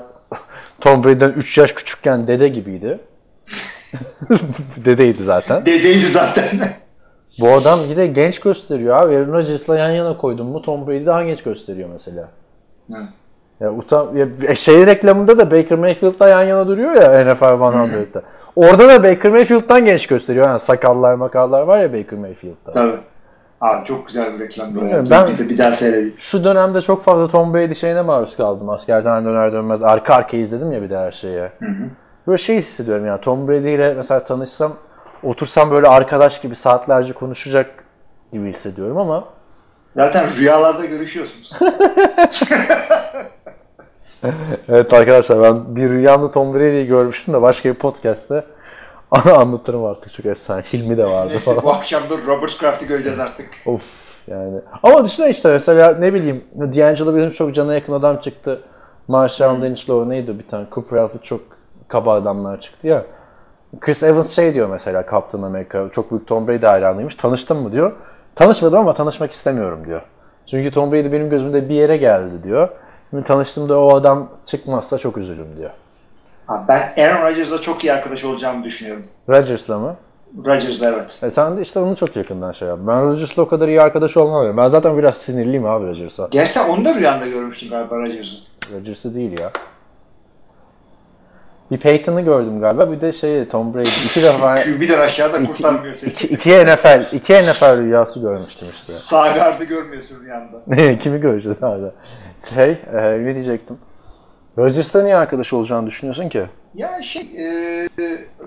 Tom 0.81 1.05
Brady'den 1.05 1.31
3 1.31 1.59
yaş 1.59 1.73
küçükken 1.73 2.27
dede 2.27 2.49
gibiydi. 2.49 3.01
Dedeydi 4.85 5.23
zaten. 5.25 5.67
Dedeydi 5.67 6.07
zaten. 6.07 6.45
Bu 7.41 7.49
adam 7.53 7.79
yine 7.89 8.07
genç 8.07 8.41
gösteriyor 8.41 8.97
abi. 8.97 9.17
Aaron 9.17 9.33
Rodgers'la 9.33 9.79
yan 9.79 9.91
yana 9.91 10.17
koydum 10.17 10.47
mu 10.47 10.63
Tom 10.63 10.87
Brady 10.87 11.07
daha 11.07 11.23
genç 11.25 11.43
gösteriyor 11.43 11.89
mesela. 11.93 12.29
Hı. 12.91 12.97
Ya, 13.61 13.73
utan, 13.73 14.17
ya 14.17 14.55
şey 14.55 14.87
reklamında 14.87 15.39
da 15.39 15.51
Baker 15.51 15.79
Mayfield'la 15.79 16.29
yan 16.29 16.43
yana 16.43 16.67
duruyor 16.67 16.95
ya 16.95 17.33
NFL 17.35 17.45
100'da. 17.45 18.23
Orada 18.57 18.89
da 18.89 19.03
Baker 19.03 19.33
Mayfield'dan 19.33 19.85
genç 19.85 20.07
gösteriyor. 20.07 20.47
Yani 20.47 20.61
sakallar 20.61 21.15
makallar 21.15 21.63
var 21.63 21.79
ya 21.83 21.93
Baker 21.93 22.19
Mayfield'da. 22.19 22.71
Tabii. 22.71 22.93
Abi 23.61 23.85
çok 23.85 24.07
güzel 24.07 24.35
bir 24.35 24.41
reklam. 24.45 24.75
Bilmiyorum, 24.75 25.07
Ben... 25.11 25.27
ben- 25.27 25.33
Bir, 25.35 25.39
de, 25.39 25.49
bir 25.49 25.59
daha 25.59 25.73
seyredeyim. 25.73 26.15
Şu 26.17 26.45
dönemde 26.45 26.81
çok 26.81 27.05
fazla 27.05 27.29
Tom 27.29 27.55
Brady 27.55 27.75
şeyine 27.75 28.03
maruz 28.03 28.37
kaldım. 28.37 28.69
Askerden 28.71 29.25
döner 29.25 29.53
dönmez 29.53 29.83
arka 29.83 30.15
arkaya 30.15 30.43
izledim 30.43 30.73
ya 30.73 30.83
bir 30.83 30.91
de 30.91 30.97
her 30.99 31.13
şeyi. 31.13 31.43
Böyle 32.27 32.39
şey 32.39 32.57
hissediyorum 32.57 33.07
yani 33.07 33.21
Tom 33.21 33.49
Brady 33.49 33.75
ile 33.75 33.95
mesela 33.95 34.25
tanışsam 34.25 34.73
otursam 35.23 35.71
böyle 35.71 35.89
arkadaş 35.89 36.41
gibi 36.41 36.57
saatlerce 36.57 37.13
konuşacak 37.13 37.85
gibi 38.33 38.53
hissediyorum 38.53 38.99
ama 38.99 39.25
Zaten 39.97 40.27
rüyalarda 40.39 40.85
görüşüyorsunuz. 40.85 41.53
evet 44.69 44.93
arkadaşlar 44.93 45.43
ben 45.43 45.77
bir 45.77 45.89
rüyamda 45.89 46.33
Tom 46.33 46.55
Brady'yi 46.55 46.87
görmüştüm 46.87 47.35
de 47.35 47.43
başka 47.43 47.69
bir 47.69 47.75
podcast'te 47.75 48.45
ana 49.11 49.33
anlatırım 49.35 49.85
artık 49.85 50.15
çok 50.15 50.27
efsane. 50.27 50.63
Hilmi 50.63 50.97
de 50.97 51.05
vardı 51.05 51.33
Neyse 51.33 51.51
falan. 51.51 51.65
bu 51.65 51.73
akşam 51.73 52.03
da 52.03 52.15
Robert 52.27 52.59
Kraft'ı 52.59 52.85
göreceğiz 52.87 53.19
artık. 53.21 53.47
Of 53.67 53.83
yani. 54.29 54.61
Ama 54.83 55.05
düşünsene 55.05 55.31
işte 55.31 55.49
mesela 55.53 55.95
ne 55.99 56.15
bileyim 56.15 56.45
D'Angelo 56.55 57.17
benim 57.17 57.31
çok 57.33 57.55
cana 57.55 57.75
yakın 57.75 57.93
adam 57.93 58.21
çıktı. 58.21 58.63
Marshall 59.09 59.63
Lynch'la 59.63 59.95
o 59.95 60.09
neydi 60.09 60.39
bir 60.39 60.49
tane 60.49 60.67
Cooper 60.73 60.97
Alford 60.97 61.21
çok 61.23 61.41
kaba 61.93 62.15
adamlar 62.15 62.61
çıktı 62.61 62.87
ya. 62.87 63.05
Chris 63.81 64.03
Evans 64.03 64.31
şey 64.31 64.55
diyor 64.55 64.69
mesela 64.69 65.05
Captain 65.11 65.43
America 65.43 65.89
çok 65.93 66.11
büyük 66.11 66.27
Tom 66.27 66.49
Brady 66.49 66.67
hayranıymış. 66.67 67.17
Tanıştın 67.17 67.57
mı 67.57 67.73
diyor. 67.73 67.93
Tanışmadım 68.35 68.79
ama 68.79 68.95
tanışmak 68.95 69.33
istemiyorum 69.33 69.85
diyor. 69.87 70.03
Çünkü 70.47 70.71
Tom 70.71 70.93
Brady 70.93 71.13
benim 71.13 71.31
gözümde 71.31 71.69
bir 71.69 71.75
yere 71.75 71.97
geldi 71.97 72.43
diyor. 72.45 72.69
Şimdi 73.11 73.25
tanıştığımda 73.25 73.79
o 73.79 73.95
adam 73.95 74.29
çıkmazsa 74.47 74.99
çok 74.99 75.17
üzülürüm 75.17 75.57
diyor. 75.57 75.71
Abi 76.49 76.69
ben 76.69 77.05
Aaron 77.05 77.31
Rodgers'la 77.31 77.61
çok 77.61 77.85
iyi 77.85 77.93
arkadaş 77.93 78.25
olacağımı 78.25 78.65
düşünüyorum. 78.65 79.07
Rodgers'la 79.29 79.79
mı? 79.79 79.97
Rodgers 80.47 80.83
evet. 80.83 81.21
E 81.23 81.31
sen 81.31 81.57
de 81.57 81.63
işte 81.63 81.79
onu 81.79 81.97
çok 81.97 82.17
yakından 82.17 82.53
şey 82.53 82.69
yap. 82.69 82.79
Ben 82.83 83.03
Rodgers'la 83.03 83.43
o 83.43 83.49
kadar 83.49 83.69
iyi 83.69 83.83
arkadaş 83.83 84.17
olmam. 84.17 84.57
Ben 84.57 84.69
zaten 84.69 84.99
biraz 84.99 85.17
sinirliyim 85.17 85.67
abi 85.67 85.87
Rodgers'a. 85.87 86.29
Gerçi 86.31 86.61
onu 86.61 86.85
da 86.85 86.95
rüyanda 86.95 87.27
görmüştün 87.27 87.71
galiba 87.71 87.97
Rodgers'ı. 87.97 88.37
Rodgers'ı 88.75 89.15
değil 89.15 89.41
ya. 89.41 89.51
Bir 91.73 91.79
Peyton'ı 91.79 92.21
gördüm 92.21 92.61
galiba. 92.61 92.93
Bir 92.93 93.01
de 93.01 93.13
şey 93.13 93.49
Tom 93.49 93.75
Brady. 93.75 93.89
İki 94.07 94.23
defa 94.23 94.55
QB'den 94.55 95.01
aşağıda 95.01 95.39
iki, 95.39 95.53
kurtarmıyor 95.53 95.95
seni. 95.95 96.11
iki, 96.11 96.27
iki 96.27 96.51
NFL, 96.51 97.15
iki 97.15 97.33
NFL 97.33 97.83
rüyası 97.83 98.21
görmüştüm 98.21 98.69
işte. 98.69 98.93
Sağ 98.93 99.29
gardı 99.29 99.65
görmüyorsun 99.65 100.17
rüyanda. 100.25 100.99
Kimi 101.03 101.21
göreceğiz 101.21 101.63
abi? 101.63 101.87
Şey, 102.55 102.71
e, 102.71 103.25
ne 103.25 103.35
diyecektim? 103.35 103.79
Rodgers'la 104.59 105.03
niye 105.03 105.17
arkadaş 105.17 105.53
olacağını 105.53 105.87
düşünüyorsun 105.87 106.29
ki? 106.29 106.47
Ya 106.75 107.03
şey 107.03 107.23
e, 107.23 107.89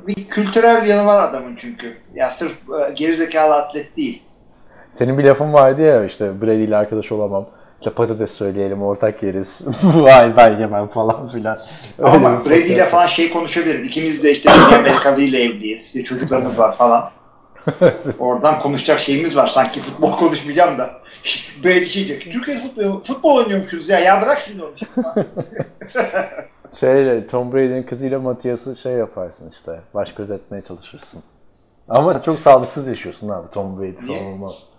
bir 0.08 0.28
kültürel 0.28 0.86
yanı 0.88 1.06
var 1.06 1.30
adamın 1.30 1.56
çünkü. 1.56 1.88
Ya 2.14 2.30
sırf 2.30 2.52
e, 2.52 2.94
gerizekalı 2.94 3.56
atlet 3.56 3.98
değil. 3.98 4.24
Senin 4.96 5.18
bir 5.18 5.24
lafın 5.24 5.54
vardı 5.54 5.82
ya 5.82 6.06
işte 6.06 6.42
Brady 6.42 6.64
ile 6.64 6.76
arkadaş 6.76 7.12
olamam. 7.12 7.46
İşte 7.86 7.96
patates 7.96 8.32
söyleyelim 8.32 8.84
ortak 8.84 9.24
yeriz. 9.24 9.62
Vay 9.84 10.38
ben 10.38 10.58
yemem 10.58 10.88
falan 10.88 11.32
filan. 11.32 11.60
Öyle 12.00 12.10
Ama 12.10 12.46
Brady 12.46 12.74
ile 12.74 12.86
falan 12.86 13.08
şey 13.08 13.30
konuşabilirim. 13.30 13.84
İkimiz 13.84 14.24
de 14.24 14.32
işte 14.32 14.52
Amerikalı 14.52 15.22
ile 15.22 15.44
evliyiz. 15.44 16.04
Çocuklarımız 16.04 16.60
var 16.60 16.72
falan. 16.72 17.12
Oradan 18.20 18.60
konuşacak 18.60 19.00
şeyimiz 19.00 19.38
var. 19.38 19.48
Sanki 19.48 19.80
futbol 19.80 20.12
konuşmayacağım 20.12 20.78
da. 20.78 20.86
Brady 21.64 21.86
şey 21.86 22.08
diyecek. 22.08 22.34
Türkiye 22.34 22.58
futbol, 22.58 23.02
futbol 23.02 23.36
oynuyormuşuz 23.36 23.90
ya. 23.90 24.00
Ya 24.00 24.22
bırak 24.22 24.40
şimdi 24.40 24.64
onu. 24.64 24.74
Şeyle 26.80 27.24
Tom 27.24 27.54
Brady'nin 27.54 27.84
kızıyla 27.84 28.20
Matias'ı 28.20 28.76
şey 28.76 28.94
yaparsın 28.94 29.50
işte. 29.50 29.80
Baş 29.94 30.14
göz 30.14 30.32
etmeye 30.32 30.62
çalışırsın. 30.62 31.24
Ama 31.90 32.22
çok 32.22 32.40
sağlıksız 32.40 32.88
yaşıyorsun 32.88 33.30
abi. 33.30 33.52
Tom 33.52 33.80
Brady 33.80 34.08
falan 34.08 34.34
olmaz. 34.34 34.75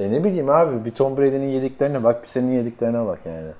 E 0.00 0.12
ne 0.12 0.24
bileyim 0.24 0.50
abi 0.50 0.84
bir 0.84 0.90
Tom 0.90 1.16
Brady'nin 1.16 1.48
yediklerine 1.48 2.04
bak 2.04 2.22
bir 2.22 2.28
senin 2.28 2.52
yediklerine 2.52 3.06
bak 3.06 3.18
yani. 3.26 3.50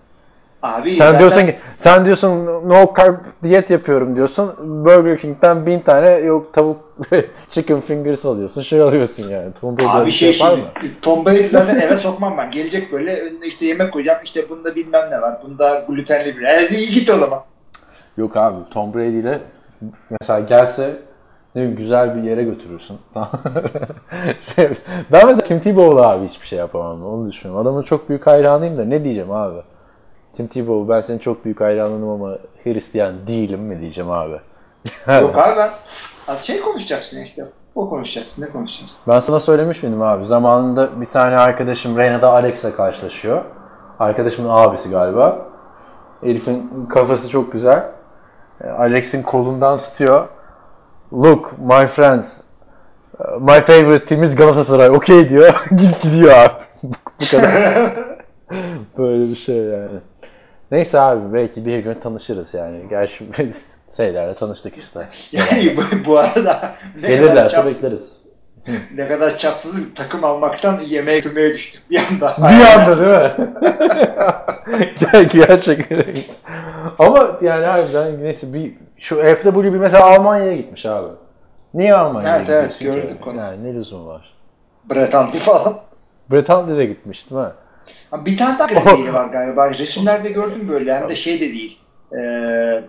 Abi 0.63 0.91
Sen 0.91 0.97
zaten 1.07 1.19
diyorsun 1.19 1.47
ki 1.47 1.57
sen 1.79 2.05
diyorsun 2.05 2.47
no 2.69 2.95
carb 2.99 3.15
diyet 3.43 3.71
yapıyorum 3.71 4.17
diyorsun. 4.17 4.55
Burger 4.85 5.19
King'den 5.19 5.67
bin 5.67 5.81
tane 5.81 6.11
yok 6.11 6.55
tavuk 6.55 6.77
chicken 7.51 7.81
fingers 7.81 8.25
alıyorsun. 8.25 8.63
Şey 8.63 8.81
alıyorsun 8.81 9.29
yani. 9.29 9.49
Tom 9.61 9.79
Brady 9.79 9.89
Abi 9.89 10.11
şey 10.11 10.33
yapar 10.33 10.57
şimdi 10.57 10.63
mı? 10.63 10.93
Tom 11.03 11.27
Brady 11.27 11.45
zaten 11.45 11.81
eve 11.81 11.97
sokmam 11.97 12.39
ben. 12.39 12.51
Gelecek 12.51 12.93
böyle 12.93 13.21
önüne 13.21 13.47
işte 13.47 13.67
yemek 13.67 13.93
koyacağım. 13.93 14.19
İşte 14.25 14.49
bunda 14.49 14.77
bilmem 14.77 15.11
ne 15.11 15.21
var. 15.21 15.39
Bunda 15.45 15.85
glutenli 15.89 16.37
bir. 16.37 16.43
Yani 16.43 16.67
iyi 16.67 16.91
git 16.91 17.11
o 17.11 17.17
zaman. 17.17 17.41
Yok 18.17 18.37
abi 18.37 18.57
Tom 18.71 18.95
Brady 18.95 19.19
ile 19.19 19.41
mesela 20.11 20.41
gelse 20.41 20.97
ne 21.55 21.63
bileyim, 21.63 21.77
güzel 21.77 22.17
bir 22.17 22.23
yere 22.23 22.43
götürürsün. 22.43 22.99
Şey, 24.55 24.71
ben 25.13 25.27
mesela 25.27 25.45
Tim 25.45 25.61
Tebow'la 25.61 26.11
abi 26.11 26.29
hiçbir 26.29 26.47
şey 26.47 26.59
yapamam. 26.59 27.07
Onu 27.07 27.31
düşünüyorum. 27.31 27.67
Adamın 27.67 27.83
çok 27.83 28.09
büyük 28.09 28.27
hayranıyım 28.27 28.79
da 28.79 28.85
ne 28.85 29.05
diyeceğim 29.05 29.31
abi? 29.31 29.63
Tim 30.37 30.47
Tebow 30.47 30.95
ben 30.95 31.01
senin 31.01 31.19
çok 31.19 31.45
büyük 31.45 31.61
hayranınım 31.61 32.09
ama 32.09 32.39
Hristiyan 32.65 33.27
değilim 33.27 33.61
mi 33.61 33.81
diyeceğim 33.81 34.11
abi. 34.11 34.41
Yok 35.21 35.39
abi 35.39 35.61
ben 36.29 36.37
şey 36.37 36.61
konuşacaksın 36.61 37.21
işte. 37.23 37.45
Futbol 37.45 37.91
konuşacaksın. 37.91 38.43
Ne 38.43 38.49
konuşacaksın? 38.49 39.01
Ben 39.09 39.21
sana 39.21 39.41
söylemiş 39.41 39.83
miydim 39.83 40.03
abi? 40.03 40.27
Zamanında 40.27 41.01
bir 41.01 41.07
tane 41.07 41.37
arkadaşım 41.37 41.97
Reyna'da 41.97 42.31
Alex'le 42.33 42.77
karşılaşıyor. 42.77 43.45
Arkadaşımın 43.99 44.49
abisi 44.51 44.91
galiba. 44.91 45.39
Elif'in 46.23 46.87
kafası 46.89 47.29
çok 47.29 47.53
güzel. 47.53 47.93
Alex'in 48.79 49.23
kolundan 49.23 49.79
tutuyor. 49.79 50.29
Look 51.13 51.59
my 51.59 51.87
friend. 51.87 52.25
uh, 53.19 53.41
My 53.41 53.61
favorite 53.61 54.07
team 54.07 54.23
is 54.23 54.37
Galatasaray. 54.37 54.89
Okay 54.91 55.29
diyor. 55.31 55.55
Git 55.77 56.01
gidiyor 56.03 56.33
abi. 56.33 56.53
bu, 56.83 56.95
kadar. 57.31 57.51
Böyle 58.99 59.23
bir 59.31 59.37
şey 59.37 59.57
yani. 59.57 59.99
Neyse 60.71 61.01
abi 61.01 61.35
belki 61.35 61.67
bir 61.67 61.79
gün 61.79 61.95
tanışırız 61.95 62.55
yani. 62.55 62.89
Gerçi 62.91 63.25
şeylerle 63.97 64.35
tanıştık 64.35 64.75
işte. 64.79 65.01
Yani 65.33 65.77
bu, 65.77 65.83
bu 66.07 66.19
arada 66.19 66.73
ne 67.03 67.09
Gelirlerse 67.09 67.65
bekleriz. 67.67 68.21
ne 68.95 69.09
kadar 69.09 69.39
çapsız 69.39 69.95
takım 69.95 70.25
almaktan 70.25 70.79
yemeğe 70.89 71.17
götürmeye 71.19 71.55
düştük 71.55 71.91
bir 71.91 72.01
anda. 72.11 72.35
Bir 72.39 72.67
anda 72.81 72.99
değil 72.99 73.11
mi? 73.11 73.55
Ger- 75.01 75.47
Gerçekten. 75.47 76.05
Ama 76.99 77.39
yani 77.43 77.67
harbiden 77.67 78.23
neyse 78.23 78.55
bir 78.55 78.75
şu 79.01 79.17
FW 79.17 79.63
bir 79.65 79.79
mesela 79.79 80.07
Almanya'ya 80.07 80.57
gitmiş 80.57 80.87
abi. 80.87 81.09
Niye 81.75 81.95
Almanya'ya 81.95 82.37
Evet, 82.37 82.51
evet, 82.51 82.79
gördük 82.81 83.27
onu. 83.27 83.37
Yani 83.37 83.65
ne 83.65 83.75
lüzum 83.75 84.07
var? 84.07 84.35
Brett 84.91 85.15
Hundley 85.15 85.41
falan. 85.41 85.75
Bretanya 86.31 86.77
de 86.77 86.87
gitmiş 86.87 87.31
değil 87.31 87.43
mi? 87.43 87.49
Ha, 88.11 88.27
Bir 88.27 88.37
tane 88.39 88.59
daha 88.59 88.67
grafiği 88.85 89.15
var 89.15 89.27
galiba. 89.29 89.71
Resimlerde 89.71 90.31
gördüm 90.31 90.69
böyle. 90.69 90.95
Hem 90.95 91.09
de 91.09 91.15
şey 91.15 91.37
de 91.41 91.41
değil. 91.41 91.79
Ee, 92.21 92.83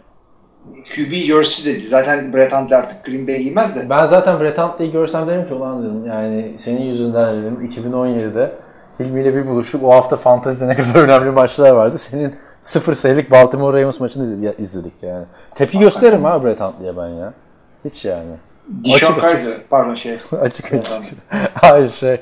QB 0.96 1.12
jersey 1.14 1.74
dedi. 1.74 1.84
Zaten 1.88 2.34
Brett 2.34 2.54
Hundley 2.54 2.78
artık 2.78 3.06
Green 3.06 3.28
Bay 3.28 3.38
giymez 3.38 3.76
de. 3.76 3.90
Ben 3.90 4.06
zaten 4.06 4.40
Bretanya'yı 4.40 4.92
görsem 4.92 5.28
dedim 5.28 5.48
ki 5.48 5.54
ulan 5.54 5.84
dedim 5.84 6.06
yani 6.06 6.56
senin 6.58 6.82
yüzünden 6.82 7.42
dedim 7.42 7.70
2017'de 7.72 8.52
Hilmi 9.00 9.22
ile 9.22 9.36
bir 9.36 9.48
buluştuk. 9.48 9.84
O 9.84 9.92
hafta 9.96 10.16
fantezide 10.16 10.68
ne 10.68 10.76
kadar 10.76 10.96
önemli 11.04 11.32
maçlar 11.32 11.70
vardı. 11.72 11.98
Senin 11.98 12.36
0 12.62 12.96
sayılık 12.96 13.32
Baltimore 13.32 13.82
Ravens 13.82 14.00
maçını 14.00 14.54
izledik- 14.60 15.02
yani. 15.02 15.26
Tepki 15.56 15.80
gösteririm 15.80 16.24
ha 16.24 16.44
Brett 16.44 16.60
Hundley'e 16.60 16.98
ben 16.98 17.08
ya. 17.08 17.34
Hiç 17.86 18.06
yani. 18.06 18.32
Dishon 18.84 19.20
Kaiser. 19.20 19.54
Pardon 19.70 19.94
şey. 19.94 20.14
açık 20.42 20.74
açık. 20.74 21.02
Hayır 21.54 21.92
şey 21.92 22.22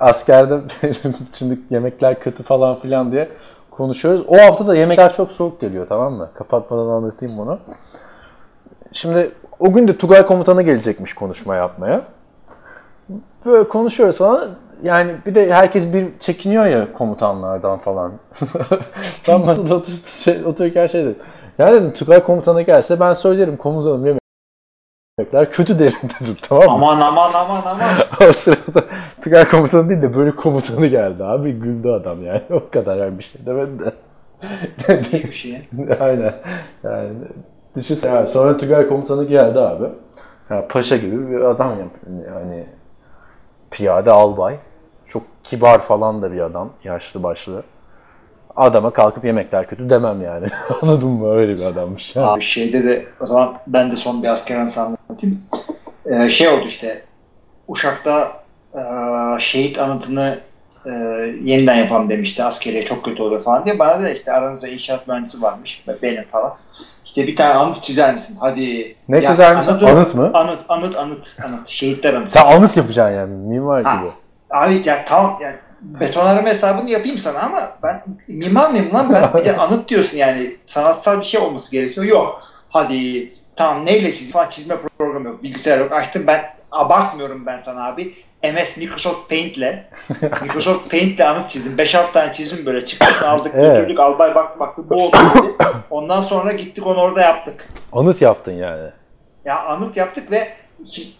askerde 0.00 0.60
şimdi 1.32 1.58
yemekler 1.70 2.20
kötü 2.20 2.42
falan 2.42 2.78
filan 2.80 3.12
diye 3.12 3.28
konuşuyoruz. 3.70 4.24
O 4.28 4.38
hafta 4.38 4.66
da 4.66 4.76
yemekler 4.76 5.12
çok 5.12 5.32
soğuk 5.32 5.60
geliyor 5.60 5.86
tamam 5.88 6.12
mı? 6.12 6.30
Kapatmadan 6.34 6.88
anlatayım 6.88 7.38
bunu. 7.38 7.58
Şimdi 8.92 9.30
o 9.60 9.72
gün 9.72 9.88
de 9.88 9.96
Tugay 9.96 10.26
komutanı 10.26 10.62
gelecekmiş 10.62 11.14
konuşma 11.14 11.56
yapmaya. 11.56 12.02
Böyle 13.46 13.68
konuşuyoruz 13.68 14.18
falan. 14.18 14.48
Yani 14.82 15.12
bir 15.26 15.34
de 15.34 15.54
herkes 15.54 15.94
bir 15.94 16.06
çekiniyor 16.20 16.66
ya 16.66 16.92
komutanlardan 16.92 17.78
falan. 17.78 18.12
ben 19.28 19.40
masada 19.40 19.74
otur, 19.74 19.92
şey, 20.14 20.44
otururken 20.44 20.86
şey 20.86 21.04
dedim. 21.04 21.16
Ya 21.58 21.72
dedim 21.72 21.94
Tugay 21.94 22.24
komutanı 22.24 22.62
gelse 22.62 23.00
ben 23.00 23.12
söylerim 23.12 23.56
komutanım 23.56 24.06
yemekler 25.18 25.52
kötü 25.52 25.78
derim 25.78 25.98
dedim 26.20 26.36
tamam 26.42 26.64
mı? 26.64 26.70
Aman 26.70 27.00
aman 27.00 27.30
aman 27.34 27.62
aman. 27.66 27.88
o 28.30 28.32
sırada 28.32 28.84
Tugay 29.24 29.48
komutanı 29.48 29.88
değil 29.88 30.02
de 30.02 30.16
böyle 30.16 30.36
komutanı 30.36 30.86
geldi 30.86 31.24
abi. 31.24 31.52
Güldü 31.52 31.88
adam 31.88 32.24
yani. 32.24 32.42
O 32.50 32.70
kadar 32.70 32.96
yani 32.96 33.18
bir 33.18 33.24
şey 33.24 33.46
demedi 33.46 33.84
de. 33.84 33.92
İyi 35.12 35.24
bir 35.24 35.32
şey. 35.32 35.68
Aynen. 36.00 36.34
Yani 36.84 37.10
düşünsene 37.76 38.14
yani 38.14 38.28
sonra 38.28 38.56
Tugay 38.56 38.88
komutanı 38.88 39.24
geldi 39.24 39.58
abi. 39.58 39.84
Ya 40.50 40.68
paşa 40.68 40.96
gibi 40.96 41.30
bir 41.30 41.40
adam 41.40 41.70
yani. 41.78 42.24
yani 42.26 42.66
piyade 43.70 44.10
albay. 44.10 44.56
Çok 45.08 45.22
kibar 45.44 45.78
falan 45.82 46.22
da 46.22 46.32
bir 46.32 46.40
adam. 46.40 46.70
Yaşlı 46.84 47.22
başlı. 47.22 47.62
Adama 48.56 48.90
kalkıp 48.92 49.24
yemekler 49.24 49.66
kötü 49.66 49.90
demem 49.90 50.22
yani. 50.22 50.46
Anladın 50.82 51.08
mı? 51.08 51.34
Öyle 51.34 51.56
bir 51.56 51.64
adammış. 51.66 52.16
Yani. 52.16 52.26
Abi 52.26 52.40
şeyde 52.42 52.84
de 52.84 53.04
o 53.20 53.24
zaman 53.26 53.54
ben 53.66 53.92
de 53.92 53.96
son 53.96 54.22
bir 54.22 54.28
asker 54.28 54.56
anısı 54.60 54.80
anlatayım. 54.80 55.40
Ee, 56.06 56.28
şey 56.28 56.48
oldu 56.48 56.64
işte 56.66 57.02
Uşak'ta 57.68 58.32
e, 58.74 58.80
şehit 59.38 59.78
anıtını 59.78 60.38
e, 60.86 60.90
yeniden 61.44 61.76
yapalım 61.76 62.08
demişti 62.10 62.44
askeriye 62.44 62.82
çok 62.84 63.04
kötü 63.04 63.22
oluyor 63.22 63.40
falan 63.40 63.64
diye. 63.64 63.78
Bana 63.78 64.02
da 64.02 64.10
işte 64.10 64.32
aranızda 64.32 64.68
inşaat 64.68 65.08
mühendisi 65.08 65.42
varmış 65.42 65.84
benim 66.02 66.22
falan. 66.22 66.54
İşte 67.04 67.26
bir 67.26 67.36
tane 67.36 67.54
anıt 67.54 67.82
çizer 67.82 68.14
misin? 68.14 68.36
Hadi. 68.40 68.96
Ne 69.08 69.16
Ya 69.16 69.22
çizer 69.22 69.56
misin? 69.56 69.70
anıtı- 69.70 69.86
Anıt 69.88 70.14
mı? 70.14 70.30
Anıt, 70.34 70.58
anıt, 70.68 70.96
anıt, 70.96 71.36
anıt. 71.44 71.68
Şehitler 71.68 72.14
anıtı. 72.14 72.30
Sen 72.30 72.46
anıt 72.46 72.76
yapacaksın 72.76 73.14
yani. 73.16 73.34
Mimar 73.34 73.84
Ha. 73.84 73.96
gibi. 73.96 74.10
Abi 74.50 74.82
ya 74.84 75.04
tamam 75.04 75.38
ya 75.42 75.54
betonarme 75.82 76.50
hesabını 76.50 76.90
yapayım 76.90 77.18
sana 77.18 77.38
ama 77.40 77.60
ben 77.82 78.02
mimar 78.28 78.70
mıyım 78.70 78.94
lan 78.94 79.14
ben 79.14 79.40
bir 79.40 79.44
de 79.44 79.56
anıt 79.58 79.88
diyorsun 79.88 80.18
yani 80.18 80.56
sanatsal 80.66 81.20
bir 81.20 81.24
şey 81.24 81.40
olması 81.40 81.72
gerekiyor. 81.72 82.06
Yok. 82.06 82.40
Hadi 82.68 83.32
tamam 83.56 83.86
neyle 83.86 84.12
çiz 84.12 84.32
falan 84.32 84.48
çizme 84.48 84.74
programı 84.98 85.28
yok. 85.28 85.42
Bilgisayar 85.42 85.78
yok. 85.78 85.92
Açtım 85.92 86.24
ben 86.26 86.44
abartmıyorum 86.72 87.46
ben 87.46 87.58
sana 87.58 87.86
abi. 87.86 88.12
MS 88.44 88.76
Microsoft 88.76 89.30
Paint'le 89.30 89.74
Microsoft 90.42 90.90
Paint'le 90.90 91.20
anıt 91.20 91.50
çizdim. 91.50 91.76
5-6 91.76 92.12
tane 92.12 92.32
çizdim 92.32 92.66
böyle 92.66 92.84
çıktısını 92.84 93.28
aldık 93.28 93.52
Evet. 93.56 93.76
götürdük 93.76 94.00
albay 94.00 94.34
baktı 94.34 94.60
baktı 94.60 94.82
bu 94.90 95.04
oldu 95.04 95.16
dedi. 95.34 95.46
Ondan 95.90 96.20
sonra 96.20 96.52
gittik 96.52 96.86
onu 96.86 97.00
orada 97.00 97.20
yaptık. 97.20 97.68
Anıt 97.92 98.22
yaptın 98.22 98.52
yani. 98.52 98.90
Ya 99.44 99.64
anıt 99.64 99.96
yaptık 99.96 100.30
ve 100.30 100.48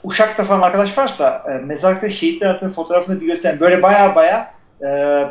Uşak'ta 0.05 0.45
falan 0.45 0.61
arkadaş 0.63 0.99
varsa 0.99 1.45
e, 1.53 1.65
mezarlıkta 1.65 2.11
şehitler 2.11 2.49
anıtının 2.49 2.71
fotoğrafını 2.71 3.21
bir 3.21 3.27
gösterin. 3.27 3.61
Böyle 3.61 3.83
baya 3.83 4.15
baya 4.15 4.55
e, 4.87 5.23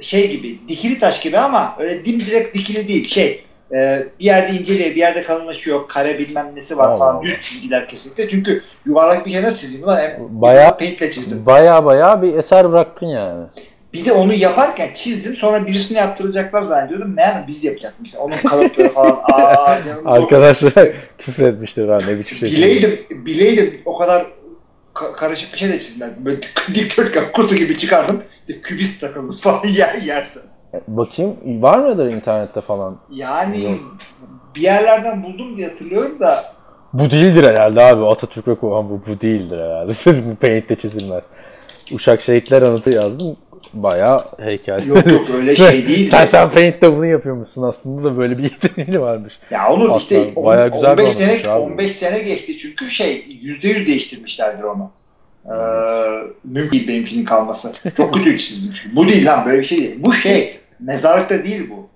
şey 0.00 0.30
gibi 0.30 0.60
dikili 0.68 0.98
taş 0.98 1.20
gibi 1.20 1.38
ama 1.38 1.76
öyle 1.78 2.04
dimdirek 2.04 2.54
dikili 2.54 2.88
değil 2.88 3.08
şey 3.08 3.44
e, 3.74 4.06
bir 4.20 4.24
yerde 4.24 4.52
inceliyor, 4.52 4.90
bir 4.90 4.96
yerde 4.96 5.22
kalınlaşıyor, 5.22 5.88
kare 5.88 6.18
bilmem 6.18 6.50
nesi 6.54 6.76
var 6.78 6.88
Allah 6.88 6.96
falan, 6.98 7.14
Allah. 7.14 7.22
düz 7.22 7.42
çizgiler 7.42 7.88
kesinlikle. 7.88 8.28
Çünkü 8.28 8.62
yuvarlak 8.86 9.26
bir 9.26 9.30
şey 9.30 9.42
nasıl 9.42 9.56
çizeyim 9.56 9.86
lan? 9.86 9.98
Hem 10.00 10.16
Bayağı- 10.20 10.78
paintle 10.78 11.10
çizdim. 11.10 11.46
Baya 11.46 11.84
baya 11.84 12.22
bir 12.22 12.34
eser 12.34 12.72
bıraktın 12.72 13.06
yani. 13.06 13.46
Bir 13.92 14.04
de 14.04 14.12
onu 14.12 14.34
yaparken 14.34 14.88
çizdim 14.94 15.36
sonra 15.36 15.66
birisine 15.66 15.98
yaptıracaklar 15.98 16.62
zannediyordum. 16.62 17.14
Meğer 17.14 17.44
biz 17.48 17.64
yapacakmışız. 17.64 18.20
Onun 18.20 18.36
kalıpları 18.36 18.88
falan. 18.88 19.20
Aa 19.32 19.82
canım 19.82 20.06
Arkadaşlar 20.06 20.72
küfür 21.18 21.46
etmiştir 21.46 21.88
ha 21.88 21.98
ne 22.08 22.18
biçim 22.18 22.38
şey. 22.38 22.48
Bileydim, 22.48 22.98
bileydim 23.10 23.80
o 23.84 23.98
kadar 23.98 24.26
ka- 24.94 25.12
karışık 25.12 25.52
bir 25.52 25.58
şey 25.58 25.68
de 25.68 25.78
çizmezdim. 25.80 26.24
Böyle 26.24 26.40
dikdörtgen 26.74 27.24
kutu 27.32 27.54
gibi 27.54 27.76
çıkardım. 27.76 28.22
İşte 28.48 28.60
kübist 28.60 29.00
takıldı 29.00 29.36
falan 29.40 29.66
yer 29.66 29.94
yersen. 29.94 30.42
Bakayım 30.88 31.62
var 31.62 31.78
mıdır 31.78 32.06
internette 32.06 32.60
falan? 32.60 32.98
Yani 33.10 33.62
Yok. 33.64 33.96
bir 34.56 34.60
yerlerden 34.60 35.22
buldum 35.22 35.56
diye 35.56 35.68
hatırlıyorum 35.68 36.20
da 36.20 36.44
Bu 36.92 37.10
değildir 37.10 37.44
herhalde 37.44 37.82
abi. 37.82 38.06
Atatürk 38.06 38.48
ve 38.48 38.54
Kovan 38.54 38.90
bu, 38.90 39.00
bu 39.06 39.20
değildir 39.20 39.58
herhalde. 39.58 39.92
bu 40.30 40.36
paint'te 40.36 40.76
çizilmez. 40.76 41.24
Uşak 41.92 42.22
Şehitler 42.22 42.62
Anıtı 42.62 42.90
yazdım. 42.90 43.36
Bayağı 43.72 44.24
heykel. 44.38 44.86
yok 44.86 45.06
yok 45.06 45.30
öyle 45.34 45.56
şey 45.56 45.66
değil. 45.88 46.06
sen 46.10 46.22
de. 46.22 46.26
sen 46.26 46.50
paint'te 46.50 46.92
bunu 46.96 47.06
yapıyormuşsun 47.06 47.62
aslında 47.62 48.04
da 48.04 48.18
böyle 48.18 48.38
bir 48.38 48.42
yeteneği 48.62 49.00
varmış. 49.00 49.38
Ya 49.50 49.68
onun 49.72 49.90
Aslında 49.90 49.98
işte 50.20 50.40
on- 50.40 50.44
bayağı 50.46 50.72
güzel 50.72 50.96
bir 50.98 51.02
15 51.02 51.14
sene 51.14 51.28
anlatmış 51.30 51.48
abi. 51.48 51.60
15 51.72 51.92
sene 51.96 52.18
geçti 52.22 52.56
çünkü 52.56 52.90
şey 52.90 53.26
%100 53.42 53.86
değiştirmişlerdir 53.86 54.62
onu. 54.62 54.90
Ee, 55.46 55.50
mümkün 56.44 56.70
değil 56.78 56.88
benimkinin 56.88 57.24
kalması. 57.24 57.92
Çok 57.96 58.14
kötü 58.14 58.36
çizdim 58.38 58.72
çünkü. 58.82 58.96
Bu 58.96 59.08
değil 59.08 59.26
lan 59.26 59.46
böyle 59.46 59.60
bir 59.60 59.64
şey 59.66 59.78
değil. 59.78 59.96
Bu 59.98 60.12
şey 60.12 60.56
mezarlıkta 60.80 61.44
değil 61.44 61.70
bu. 61.70 61.88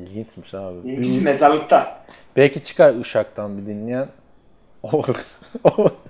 İlginçmiş 0.00 0.54
abi. 0.54 0.84
Benimkisi 0.88 1.24
mezarlıkta. 1.24 2.04
Belki 2.36 2.62
çıkar 2.62 2.94
Uşak'tan 2.94 3.58
bir 3.58 3.66
dinleyen. 3.66 4.08
O- 4.82 5.02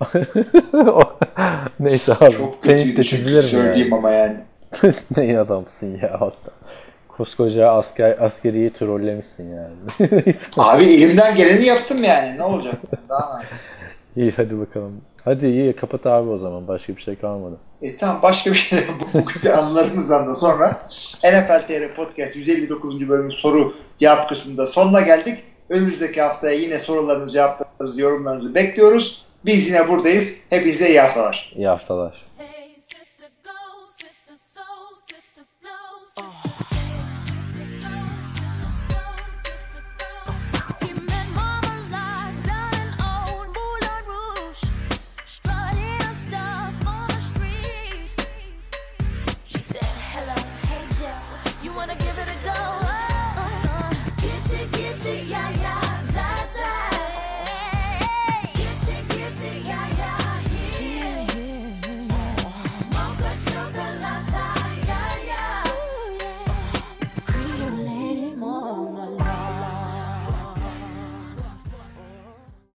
Neyse 1.80 2.12
abi. 2.20 2.30
Çok 2.30 2.62
kötüydü 2.62 3.04
çünkü 3.04 3.42
söyleyeyim 3.42 3.88
yani? 3.90 3.94
ama 3.94 4.12
yani. 4.12 4.36
ne 5.16 5.38
adamsın 5.38 5.98
ya 6.02 6.12
hatta. 6.20 6.52
Koskoca 7.08 7.70
asker, 7.70 8.16
askeriyi 8.20 8.72
trollemişsin 8.72 9.56
yani. 9.56 9.74
Abi 10.56 10.84
elimden 10.84 11.36
geleni 11.36 11.66
yaptım 11.66 12.04
yani. 12.04 12.38
Ne 12.38 12.42
olacak? 12.42 12.74
Daha 13.08 13.38
ne? 13.38 13.44
İyi 14.22 14.32
hadi 14.36 14.60
bakalım. 14.60 15.00
Hadi 15.24 15.46
iyi 15.46 15.76
kapat 15.76 16.06
abi 16.06 16.30
o 16.30 16.38
zaman. 16.38 16.68
Başka 16.68 16.96
bir 16.96 17.02
şey 17.02 17.16
kalmadı. 17.16 17.56
E 17.82 17.96
tamam 17.96 18.22
başka 18.22 18.50
bir 18.50 18.56
şey 18.56 18.78
bu, 19.00 19.18
bu 19.18 19.26
güzel 19.26 19.58
anılarımızdan 19.58 20.26
da 20.26 20.34
sonra 20.34 20.80
NFL 21.24 21.66
TR 21.66 21.94
Podcast 21.96 22.36
159. 22.36 23.08
bölümün 23.08 23.30
soru 23.30 23.74
cevap 23.96 24.28
kısmında 24.28 24.66
sonuna 24.66 25.00
geldik. 25.00 25.38
Önümüzdeki 25.68 26.22
haftaya 26.22 26.54
yine 26.54 26.78
sorularınızı, 26.78 27.32
cevaplarınızı, 27.32 28.00
yorumlarınızı 28.00 28.54
bekliyoruz. 28.54 29.26
Biz 29.46 29.68
yine 29.68 29.88
buradayız. 29.88 30.40
Hepinize 30.50 30.88
iyi 30.88 31.00
haftalar. 31.00 31.52
İyi 31.56 31.66
haftalar. 31.66 32.21